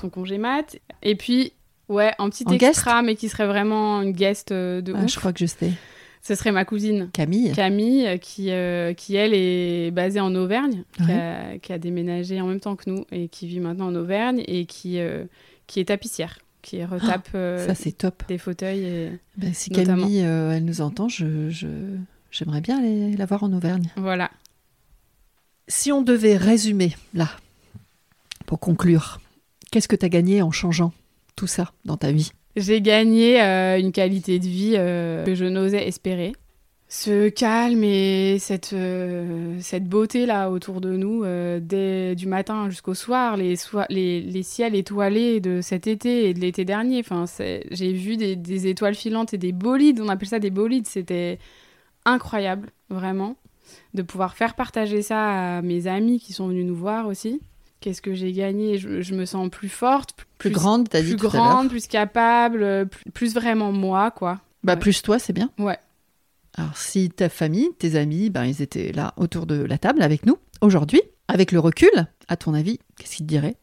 son 0.00 0.10
congé 0.10 0.38
mat. 0.38 0.76
Et 1.02 1.16
puis, 1.16 1.52
ouais, 1.88 2.12
un 2.18 2.30
petit 2.30 2.44
en 2.46 2.52
extra, 2.52 3.00
guest 3.00 3.06
mais 3.06 3.16
qui 3.16 3.28
serait 3.28 3.46
vraiment 3.46 4.00
une 4.02 4.12
guest 4.12 4.52
euh, 4.52 4.80
de 4.80 4.94
ah, 4.94 5.02
ouf. 5.02 5.12
Je 5.12 5.18
crois 5.18 5.32
que 5.32 5.40
je 5.40 5.46
sais. 5.46 5.72
Ce 6.22 6.36
serait 6.36 6.52
ma 6.52 6.64
cousine. 6.64 7.10
Camille. 7.12 7.50
Camille, 7.50 8.20
qui, 8.20 8.52
euh, 8.52 8.94
qui 8.94 9.16
elle, 9.16 9.34
est 9.34 9.90
basée 9.90 10.20
en 10.20 10.32
Auvergne, 10.36 10.84
ouais. 11.00 11.06
qui, 11.06 11.12
a, 11.12 11.58
qui, 11.58 11.72
a, 11.72 11.78
déménagé 11.78 12.40
en 12.40 12.46
même 12.46 12.60
temps 12.60 12.76
que 12.76 12.88
nous 12.88 13.04
et 13.10 13.26
qui 13.26 13.48
vit 13.48 13.58
maintenant 13.58 13.88
en 13.88 13.94
Auvergne 13.96 14.44
et 14.46 14.66
qui, 14.66 15.00
euh, 15.00 15.24
qui 15.66 15.80
est 15.80 15.86
tapissière 15.86 16.38
qui 16.62 16.84
retape 16.84 17.28
oh, 17.34 17.58
ça, 17.66 17.74
c'est 17.74 17.90
top. 17.90 18.22
des 18.28 18.38
fauteuils. 18.38 18.84
Et, 18.84 19.10
ben, 19.36 19.52
si 19.52 19.70
Camille, 19.70 20.18
elle 20.20 20.64
nous 20.64 20.80
entend, 20.80 21.08
je, 21.08 21.50
j'aimerais 22.30 22.60
bien 22.60 22.78
aller 22.78 23.16
la 23.16 23.26
voir 23.26 23.42
en 23.42 23.52
Auvergne. 23.52 23.88
Voilà. 23.96 24.30
Si 25.68 25.92
on 25.92 26.02
devait 26.02 26.36
résumer, 26.36 26.96
là, 27.14 27.28
pour 28.46 28.58
conclure, 28.58 29.20
qu'est-ce 29.70 29.88
que 29.88 29.96
tu 29.96 30.04
as 30.04 30.08
gagné 30.08 30.42
en 30.42 30.50
changeant 30.50 30.92
tout 31.36 31.46
ça 31.46 31.72
dans 31.84 31.96
ta 31.96 32.12
vie? 32.12 32.32
J'ai 32.56 32.82
gagné 32.82 33.40
euh, 33.40 33.78
une 33.78 33.92
qualité 33.92 34.38
de 34.38 34.46
vie 34.46 34.74
euh, 34.76 35.24
que 35.24 35.34
je 35.34 35.44
n'osais 35.44 35.86
espérer. 35.86 36.32
Ce 36.88 37.30
calme 37.30 37.82
et 37.84 38.36
cette, 38.38 38.74
euh, 38.74 39.56
cette 39.60 39.88
beauté 39.88 40.26
là 40.26 40.50
autour 40.50 40.82
de 40.82 40.94
nous, 40.94 41.24
du 42.14 42.26
matin 42.26 42.68
jusqu'au 42.68 42.92
soir, 42.92 43.38
les, 43.38 43.56
ciels 44.42 44.74
étoilés 44.74 45.40
de 45.40 45.62
cet 45.62 45.86
été 45.86 46.28
et 46.28 46.34
de 46.34 46.40
l'été 46.40 46.66
dernier. 46.66 47.02
J'ai 47.70 47.92
vu 47.94 48.18
des, 48.18 48.36
des, 48.36 48.66
étoiles 48.66 48.94
filantes 48.94 49.32
et 49.32 49.38
des 49.38 49.52
bolides, 49.52 50.02
on 50.02 50.08
appelle 50.10 50.28
ça 50.28 50.38
des 50.38 50.50
bolides, 50.50 50.86
c'était 50.86 51.38
incroyable, 52.04 52.68
vraiment 52.90 53.36
de 53.94 54.02
pouvoir 54.02 54.36
faire 54.36 54.54
partager 54.54 55.02
ça 55.02 55.56
à 55.56 55.62
mes 55.62 55.86
amis 55.86 56.20
qui 56.20 56.32
sont 56.32 56.48
venus 56.48 56.66
nous 56.66 56.76
voir 56.76 57.06
aussi. 57.06 57.40
Qu'est-ce 57.80 58.02
que 58.02 58.14
j'ai 58.14 58.32
gagné? 58.32 58.78
Je, 58.78 59.00
je, 59.00 59.14
me 59.14 59.24
sens 59.24 59.48
plus 59.50 59.68
forte, 59.68 60.12
plus, 60.12 60.26
plus 60.38 60.50
grande, 60.50 60.88
t'as 60.88 61.02
dit 61.02 61.16
plus 61.16 61.28
grande, 61.28 61.68
plus 61.68 61.88
capable, 61.88 62.88
plus, 62.88 63.10
plus, 63.10 63.34
vraiment 63.34 63.72
moi, 63.72 64.12
quoi. 64.12 64.40
Bah 64.62 64.74
ouais. 64.74 64.78
plus 64.78 65.02
toi, 65.02 65.18
c'est 65.18 65.32
bien. 65.32 65.50
Ouais. 65.58 65.78
Alors 66.54 66.76
si 66.76 67.10
ta 67.10 67.28
famille, 67.28 67.70
tes 67.78 67.96
amis, 67.96 68.30
ben 68.30 68.44
ils 68.44 68.60
étaient 68.62 68.92
là 68.92 69.14
autour 69.16 69.46
de 69.46 69.62
la 69.62 69.78
table 69.78 70.02
avec 70.02 70.26
nous 70.26 70.36
aujourd'hui, 70.60 71.00
avec 71.28 71.50
le 71.50 71.58
recul, 71.58 72.06
à 72.28 72.36
ton 72.36 72.54
avis, 72.54 72.78
qu'est-ce 72.96 73.16
qu'ils 73.16 73.26
te 73.26 73.30
diraient? 73.30 73.56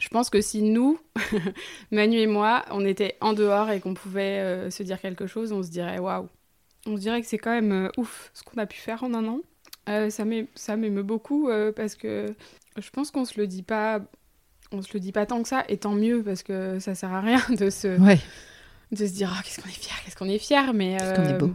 Je 0.00 0.08
pense 0.08 0.30
que 0.30 0.40
si 0.40 0.62
nous, 0.62 0.98
Manu 1.90 2.18
et 2.18 2.26
moi, 2.26 2.64
on 2.70 2.84
était 2.84 3.16
en 3.20 3.32
dehors 3.34 3.70
et 3.70 3.80
qu'on 3.80 3.94
pouvait 3.94 4.40
euh, 4.40 4.70
se 4.70 4.82
dire 4.82 5.00
quelque 5.00 5.26
chose, 5.26 5.52
on 5.52 5.62
se 5.62 5.70
dirait 5.70 5.98
waouh, 5.98 6.28
on 6.86 6.96
se 6.96 7.02
dirait 7.02 7.20
que 7.20 7.26
c'est 7.26 7.38
quand 7.38 7.52
même 7.52 7.72
euh, 7.72 7.88
ouf 7.96 8.30
ce 8.34 8.42
qu'on 8.42 8.58
a 8.58 8.66
pu 8.66 8.78
faire 8.78 9.04
en 9.04 9.14
un 9.14 9.26
an. 9.26 9.40
Euh, 9.88 10.10
ça 10.10 10.76
m'émeut 10.76 11.02
beaucoup 11.02 11.48
euh, 11.48 11.72
parce 11.72 11.96
que 11.96 12.26
je 12.78 12.90
pense 12.90 13.10
qu'on 13.10 13.24
se 13.24 13.40
le 13.40 13.46
dit 13.46 13.62
pas, 13.62 14.00
on 14.70 14.80
se 14.80 14.92
le 14.94 15.00
dit 15.00 15.12
pas 15.12 15.26
tant 15.26 15.42
que 15.42 15.48
ça, 15.48 15.64
et 15.68 15.76
tant 15.76 15.92
mieux 15.92 16.22
parce 16.22 16.42
que 16.42 16.78
ça 16.78 16.94
sert 16.94 17.12
à 17.12 17.20
rien 17.20 17.42
de 17.50 17.68
se, 17.70 18.00
ouais. 18.00 18.18
de 18.92 19.06
se 19.06 19.12
dire 19.12 19.32
oh, 19.34 19.40
qu'est-ce 19.44 19.60
qu'on 19.60 19.68
est 19.68 19.72
fier, 19.72 19.96
qu'est-ce 20.04 20.16
qu'on 20.16 20.28
est 20.28 20.38
fier, 20.38 20.72
mais 20.72 20.96
qu'est-ce 20.98 21.14
qu'on 21.14 21.28
est 21.28 21.38
beau. 21.38 21.54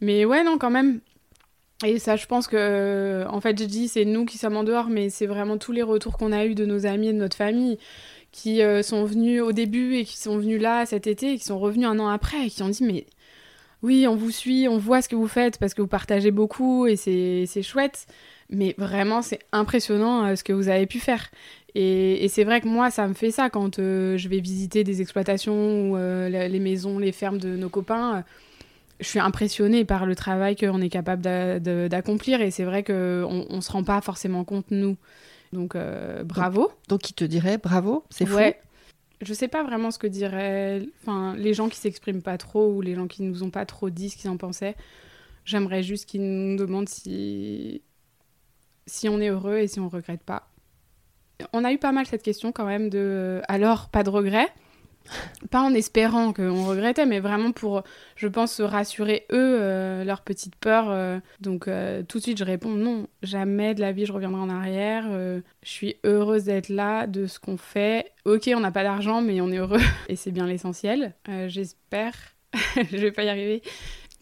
Mais 0.00 0.24
ouais 0.24 0.42
non 0.44 0.58
quand 0.58 0.70
même. 0.70 1.00
Et 1.84 1.98
ça, 1.98 2.14
je 2.14 2.26
pense 2.26 2.46
que, 2.46 3.24
en 3.28 3.40
fait, 3.40 3.58
je 3.58 3.64
dis 3.64 3.88
c'est 3.88 4.04
nous 4.04 4.24
qui 4.24 4.38
sommes 4.38 4.56
en 4.56 4.62
dehors, 4.62 4.88
mais 4.88 5.10
c'est 5.10 5.26
vraiment 5.26 5.58
tous 5.58 5.72
les 5.72 5.82
retours 5.82 6.16
qu'on 6.16 6.30
a 6.30 6.46
eu 6.46 6.54
de 6.54 6.64
nos 6.64 6.86
amis 6.86 7.08
et 7.08 7.12
de 7.12 7.18
notre 7.18 7.36
famille 7.36 7.76
qui 8.30 8.60
sont 8.82 9.04
venus 9.04 9.42
au 9.42 9.50
début 9.50 9.96
et 9.96 10.04
qui 10.04 10.16
sont 10.16 10.38
venus 10.38 10.62
là 10.62 10.86
cet 10.86 11.08
été 11.08 11.32
et 11.32 11.38
qui 11.38 11.44
sont 11.44 11.58
revenus 11.58 11.88
un 11.88 11.98
an 11.98 12.08
après 12.08 12.46
et 12.46 12.50
qui 12.50 12.62
ont 12.62 12.68
dit 12.68 12.84
mais 12.84 13.04
oui, 13.82 14.06
on 14.06 14.14
vous 14.14 14.30
suit, 14.30 14.68
on 14.68 14.78
voit 14.78 15.02
ce 15.02 15.08
que 15.08 15.16
vous 15.16 15.28
faites 15.28 15.58
parce 15.58 15.74
que 15.74 15.82
vous 15.82 15.88
partagez 15.88 16.30
beaucoup 16.30 16.86
et 16.86 16.96
c'est 16.96 17.62
chouette. 17.62 18.06
Mais 18.48 18.74
vraiment, 18.78 19.22
c'est 19.22 19.40
impressionnant 19.50 20.24
euh, 20.26 20.36
ce 20.36 20.44
que 20.44 20.52
vous 20.52 20.68
avez 20.68 20.86
pu 20.86 21.00
faire. 21.00 21.30
Et, 21.74 22.24
et 22.24 22.28
c'est 22.28 22.44
vrai 22.44 22.60
que 22.60 22.68
moi, 22.68 22.90
ça 22.90 23.08
me 23.08 23.14
fait 23.14 23.30
ça 23.30 23.48
quand 23.48 23.78
euh, 23.78 24.18
je 24.18 24.28
vais 24.28 24.40
visiter 24.40 24.84
des 24.84 25.00
exploitations 25.00 25.90
ou 25.90 25.96
euh, 25.96 26.28
les 26.28 26.60
maisons, 26.60 26.98
les 26.98 27.12
fermes 27.12 27.38
de 27.38 27.56
nos 27.56 27.70
copains. 27.70 28.24
je 29.00 29.06
suis 29.08 29.18
impressionnée 29.18 29.84
par 29.86 30.04
le 30.04 30.14
travail 30.14 30.54
qu'on 30.54 30.82
est 30.82 30.90
capable 30.90 31.22
d'accomplir. 31.22 32.40
Et 32.42 32.50
c'est 32.50 32.64
vrai 32.64 32.84
qu'on 32.84 33.46
ne 33.50 33.60
se 33.60 33.72
rend 33.72 33.84
pas 33.84 34.00
forcément 34.00 34.44
compte, 34.44 34.66
nous. 34.70 34.96
Donc, 35.52 35.76
bravo. 36.24 36.60
Donc, 36.60 36.72
donc, 36.88 37.10
il 37.10 37.14
te 37.14 37.24
dirait 37.24 37.58
bravo, 37.58 38.04
c'est 38.10 38.26
fou. 38.26 38.36
Ouais, 38.36 38.60
je 39.22 39.34
sais 39.34 39.48
pas 39.48 39.62
vraiment 39.62 39.90
ce 39.90 39.98
que 39.98 40.06
diraient 40.06 40.82
les 41.36 41.54
gens 41.54 41.68
qui 41.68 41.78
s'expriment 41.78 42.22
pas 42.22 42.38
trop 42.38 42.72
ou 42.72 42.80
les 42.80 42.94
gens 42.94 43.06
qui 43.06 43.22
nous 43.22 43.42
ont 43.42 43.50
pas 43.50 43.64
trop 43.66 43.88
dit 43.88 44.10
ce 44.10 44.16
qu'ils 44.16 44.30
en 44.30 44.36
pensaient. 44.36 44.76
J'aimerais 45.44 45.82
juste 45.82 46.06
qu'ils 46.06 46.22
nous 46.22 46.56
demandent 46.56 46.88
si... 46.88 47.82
si 48.86 49.08
on 49.08 49.20
est 49.20 49.28
heureux 49.28 49.58
et 49.58 49.68
si 49.68 49.80
on 49.80 49.88
regrette 49.88 50.22
pas. 50.22 50.48
On 51.52 51.64
a 51.64 51.72
eu 51.72 51.78
pas 51.78 51.92
mal 51.92 52.06
cette 52.06 52.22
question 52.22 52.52
quand 52.52 52.66
même 52.66 52.88
de 52.88 53.42
alors 53.48 53.88
pas 53.88 54.02
de 54.02 54.10
regret. 54.10 54.48
Pas 55.50 55.60
en 55.60 55.74
espérant 55.74 56.32
qu'on 56.32 56.64
regrettait, 56.64 57.06
mais 57.06 57.20
vraiment 57.20 57.52
pour, 57.52 57.82
je 58.16 58.28
pense, 58.28 58.52
se 58.52 58.62
rassurer 58.62 59.26
eux, 59.32 59.58
euh, 59.60 60.04
leur 60.04 60.22
petite 60.22 60.56
peur. 60.56 60.90
Euh, 60.90 61.18
donc 61.40 61.68
euh, 61.68 62.02
tout 62.02 62.18
de 62.18 62.22
suite, 62.22 62.38
je 62.38 62.44
réponds 62.44 62.70
non, 62.70 63.06
jamais 63.22 63.74
de 63.74 63.80
la 63.80 63.92
vie 63.92 64.06
je 64.06 64.12
reviendrai 64.12 64.40
en 64.40 64.50
arrière. 64.50 65.04
je 65.10 65.42
suis 65.62 65.96
heureuse 66.04 66.44
d'être 66.44 66.68
là, 66.68 67.06
de 67.06 67.26
ce 67.26 67.38
qu'on 67.38 67.56
fait. 67.56 68.12
Ok, 68.24 68.50
on 68.54 68.60
n'a 68.60 68.72
pas 68.72 68.84
d'argent, 68.84 69.22
mais 69.22 69.40
on 69.40 69.50
est 69.50 69.58
heureux 69.58 69.80
et 70.08 70.16
c'est 70.16 70.30
bien 70.30 70.46
l'essentiel. 70.46 71.14
J'espère, 71.48 72.14
je 72.76 72.96
vais 72.96 73.12
pas 73.12 73.24
y 73.24 73.28
arriver. 73.28 73.62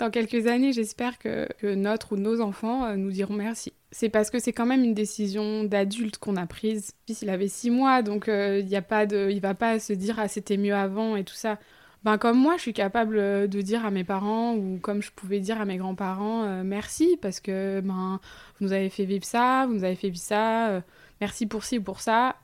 Dans 0.00 0.10
quelques 0.10 0.46
années, 0.46 0.72
j'espère 0.72 1.18
que, 1.18 1.46
notre 1.74 2.12
ou 2.12 2.16
nos 2.16 2.40
enfants 2.40 2.96
nous 2.96 3.10
diront 3.10 3.34
merci. 3.34 3.74
C'est 3.92 4.08
parce 4.08 4.30
que 4.30 4.38
c'est 4.38 4.54
quand 4.54 4.64
même 4.64 4.82
une 4.82 4.94
décision 4.94 5.64
d'adulte 5.64 6.16
qu'on 6.16 6.36
a 6.36 6.46
prise. 6.46 6.92
Fils, 7.06 7.20
il 7.20 7.28
avait 7.28 7.48
six 7.48 7.70
mois, 7.70 8.00
donc 8.00 8.24
il 8.26 8.32
euh, 8.32 8.60
y 8.60 8.76
a 8.76 8.82
pas 8.82 9.04
de, 9.04 9.28
il 9.30 9.40
va 9.40 9.54
pas 9.54 9.78
se 9.78 9.92
dire 9.92 10.18
ah 10.18 10.26
c'était 10.26 10.56
mieux 10.56 10.74
avant 10.74 11.16
et 11.16 11.24
tout 11.24 11.34
ça. 11.34 11.58
Ben 12.02 12.16
comme 12.16 12.38
moi, 12.38 12.56
je 12.56 12.62
suis 12.62 12.72
capable 12.72 13.46
de 13.46 13.60
dire 13.60 13.84
à 13.84 13.90
mes 13.90 14.04
parents 14.04 14.54
ou 14.54 14.78
comme 14.80 15.02
je 15.02 15.10
pouvais 15.10 15.38
dire 15.38 15.60
à 15.60 15.66
mes 15.66 15.76
grands-parents 15.76 16.44
euh, 16.44 16.62
merci 16.64 17.18
parce 17.20 17.40
que 17.40 17.82
ben 17.82 18.20
vous 18.58 18.66
nous 18.66 18.72
avez 18.72 18.88
fait 18.88 19.04
vivre 19.04 19.26
ça, 19.26 19.66
vous 19.66 19.74
nous 19.74 19.84
avez 19.84 19.96
fait 19.96 20.08
vivre 20.08 20.24
ça. 20.24 20.68
Euh, 20.70 20.80
merci 21.20 21.46
pour 21.46 21.62
ci 21.62 21.76
ou 21.76 21.82
pour 21.82 22.00
ça. 22.00 22.36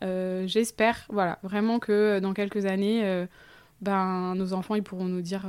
J'espère, 0.44 1.06
voilà, 1.08 1.38
vraiment 1.42 1.78
que 1.78 2.18
dans 2.20 2.34
quelques 2.34 2.66
années, 2.66 3.26
ben 3.80 4.34
nos 4.34 4.52
enfants 4.52 4.74
ils 4.74 4.82
pourront 4.82 5.06
nous 5.06 5.22
dire 5.22 5.46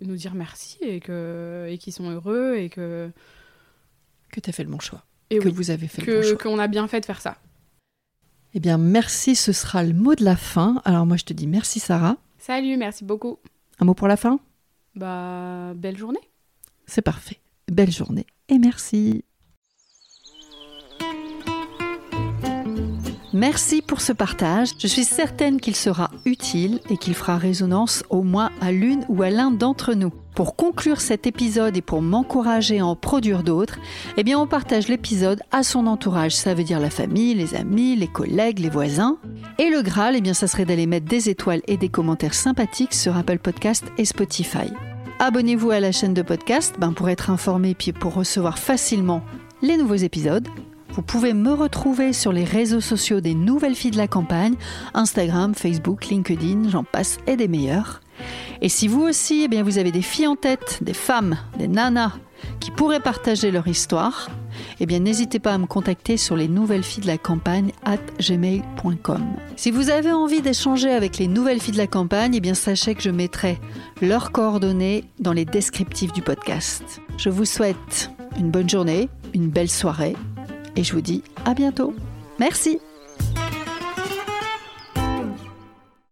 nous 0.00 0.16
dire 0.16 0.34
merci 0.34 0.78
et 0.82 1.00
que 1.00 1.66
et 1.68 1.78
qu'ils 1.78 1.92
sont 1.92 2.10
heureux 2.10 2.56
et 2.56 2.68
que 2.68 3.10
que 4.30 4.40
tu 4.40 4.50
as 4.50 4.52
fait 4.52 4.64
le 4.64 4.70
bon 4.70 4.80
choix. 4.80 5.04
Et 5.30 5.38
que 5.38 5.44
oui, 5.44 5.52
vous 5.52 5.70
avez 5.70 5.88
fait 5.88 6.02
que, 6.02 6.10
le 6.10 6.20
bon 6.20 6.28
choix. 6.28 6.36
Qu'on 6.38 6.58
a 6.58 6.68
bien 6.68 6.86
fait 6.88 7.00
de 7.00 7.06
faire 7.06 7.20
ça. 7.20 7.38
Eh 8.54 8.60
bien, 8.60 8.78
merci, 8.78 9.36
ce 9.36 9.52
sera 9.52 9.84
le 9.84 9.92
mot 9.92 10.14
de 10.14 10.24
la 10.24 10.36
fin. 10.36 10.82
Alors 10.84 11.06
moi, 11.06 11.16
je 11.16 11.24
te 11.24 11.32
dis 11.32 11.46
merci 11.46 11.78
Sarah. 11.78 12.16
Salut, 12.38 12.76
merci 12.76 13.04
beaucoup. 13.04 13.38
Un 13.78 13.84
mot 13.84 13.94
pour 13.94 14.08
la 14.08 14.16
fin? 14.16 14.40
Bah, 14.96 15.72
belle 15.76 15.96
journée. 15.96 16.20
C'est 16.86 17.02
parfait. 17.02 17.38
Belle 17.70 17.92
journée 17.92 18.26
et 18.48 18.58
merci. 18.58 19.24
Merci 23.32 23.80
pour 23.80 24.00
ce 24.00 24.12
partage. 24.12 24.70
Je 24.78 24.88
suis 24.88 25.04
certaine 25.04 25.60
qu'il 25.60 25.76
sera 25.76 26.10
utile 26.24 26.80
et 26.90 26.96
qu'il 26.96 27.14
fera 27.14 27.38
résonance 27.38 28.02
au 28.10 28.22
moins 28.22 28.50
à 28.60 28.72
l'une 28.72 29.04
ou 29.08 29.22
à 29.22 29.30
l'un 29.30 29.52
d'entre 29.52 29.94
nous. 29.94 30.12
Pour 30.34 30.56
conclure 30.56 31.00
cet 31.00 31.28
épisode 31.28 31.76
et 31.76 31.82
pour 31.82 32.02
m'encourager 32.02 32.80
à 32.80 32.86
en 32.86 32.96
produire 32.96 33.44
d'autres, 33.44 33.78
eh 34.16 34.24
bien 34.24 34.36
on 34.36 34.48
partage 34.48 34.88
l'épisode 34.88 35.42
à 35.52 35.62
son 35.62 35.86
entourage. 35.86 36.34
Ça 36.34 36.54
veut 36.54 36.64
dire 36.64 36.80
la 36.80 36.90
famille, 36.90 37.34
les 37.34 37.54
amis, 37.54 37.94
les 37.94 38.08
collègues, 38.08 38.58
les 38.58 38.68
voisins. 38.68 39.18
Et 39.58 39.70
le 39.70 39.82
Graal, 39.82 40.16
eh 40.16 40.20
bien 40.20 40.34
ça 40.34 40.48
serait 40.48 40.64
d'aller 40.64 40.86
mettre 40.86 41.06
des 41.06 41.28
étoiles 41.28 41.62
et 41.68 41.76
des 41.76 41.88
commentaires 41.88 42.34
sympathiques 42.34 42.94
sur 42.94 43.16
Apple 43.16 43.38
Podcast 43.38 43.84
et 43.96 44.04
Spotify. 44.04 44.72
Abonnez-vous 45.20 45.70
à 45.70 45.78
la 45.78 45.92
chaîne 45.92 46.14
de 46.14 46.22
podcast 46.22 46.74
ben, 46.78 46.92
pour 46.92 47.08
être 47.08 47.30
informé 47.30 47.74
puis 47.74 47.92
pour 47.92 48.14
recevoir 48.14 48.58
facilement 48.58 49.22
les 49.62 49.76
nouveaux 49.76 49.94
épisodes. 49.94 50.48
Vous 50.92 51.02
pouvez 51.02 51.34
me 51.34 51.52
retrouver 51.52 52.12
sur 52.12 52.32
les 52.32 52.44
réseaux 52.44 52.80
sociaux 52.80 53.20
des 53.20 53.34
nouvelles 53.34 53.76
filles 53.76 53.92
de 53.92 53.96
la 53.96 54.08
campagne, 54.08 54.54
Instagram, 54.94 55.54
Facebook, 55.54 56.06
LinkedIn, 56.06 56.68
j'en 56.68 56.84
passe 56.84 57.18
et 57.26 57.36
des 57.36 57.48
meilleurs. 57.48 58.00
Et 58.60 58.68
si 58.68 58.88
vous 58.88 59.02
aussi, 59.02 59.42
eh 59.44 59.48
bien, 59.48 59.62
vous 59.62 59.78
avez 59.78 59.92
des 59.92 60.02
filles 60.02 60.26
en 60.26 60.36
tête, 60.36 60.80
des 60.82 60.94
femmes, 60.94 61.36
des 61.58 61.68
nanas 61.68 62.12
qui 62.58 62.70
pourraient 62.70 63.00
partager 63.00 63.50
leur 63.50 63.68
histoire, 63.68 64.28
eh 64.80 64.86
bien, 64.86 64.98
n'hésitez 64.98 65.38
pas 65.38 65.54
à 65.54 65.58
me 65.58 65.66
contacter 65.66 66.16
sur 66.16 66.36
les 66.36 66.48
nouvelles 66.48 66.82
filles 66.82 67.02
de 67.02 67.08
la 67.08 67.18
campagne 67.18 67.72
at 67.84 67.98
gmail.com. 68.18 69.22
Si 69.56 69.70
vous 69.70 69.90
avez 69.90 70.12
envie 70.12 70.42
d'échanger 70.42 70.90
avec 70.90 71.18
les 71.18 71.28
nouvelles 71.28 71.60
filles 71.60 71.74
de 71.74 71.78
la 71.78 71.86
campagne, 71.86 72.34
eh 72.34 72.40
bien, 72.40 72.54
sachez 72.54 72.94
que 72.94 73.02
je 73.02 73.10
mettrai 73.10 73.58
leurs 74.02 74.32
coordonnées 74.32 75.04
dans 75.20 75.32
les 75.32 75.44
descriptifs 75.44 76.12
du 76.12 76.22
podcast. 76.22 77.00
Je 77.16 77.30
vous 77.30 77.44
souhaite 77.44 78.10
une 78.38 78.50
bonne 78.50 78.68
journée, 78.68 79.08
une 79.34 79.48
belle 79.48 79.70
soirée 79.70 80.16
et 80.76 80.84
je 80.84 80.92
vous 80.92 81.00
dis 81.00 81.22
à 81.44 81.54
bientôt. 81.54 81.94
Merci. 82.38 82.80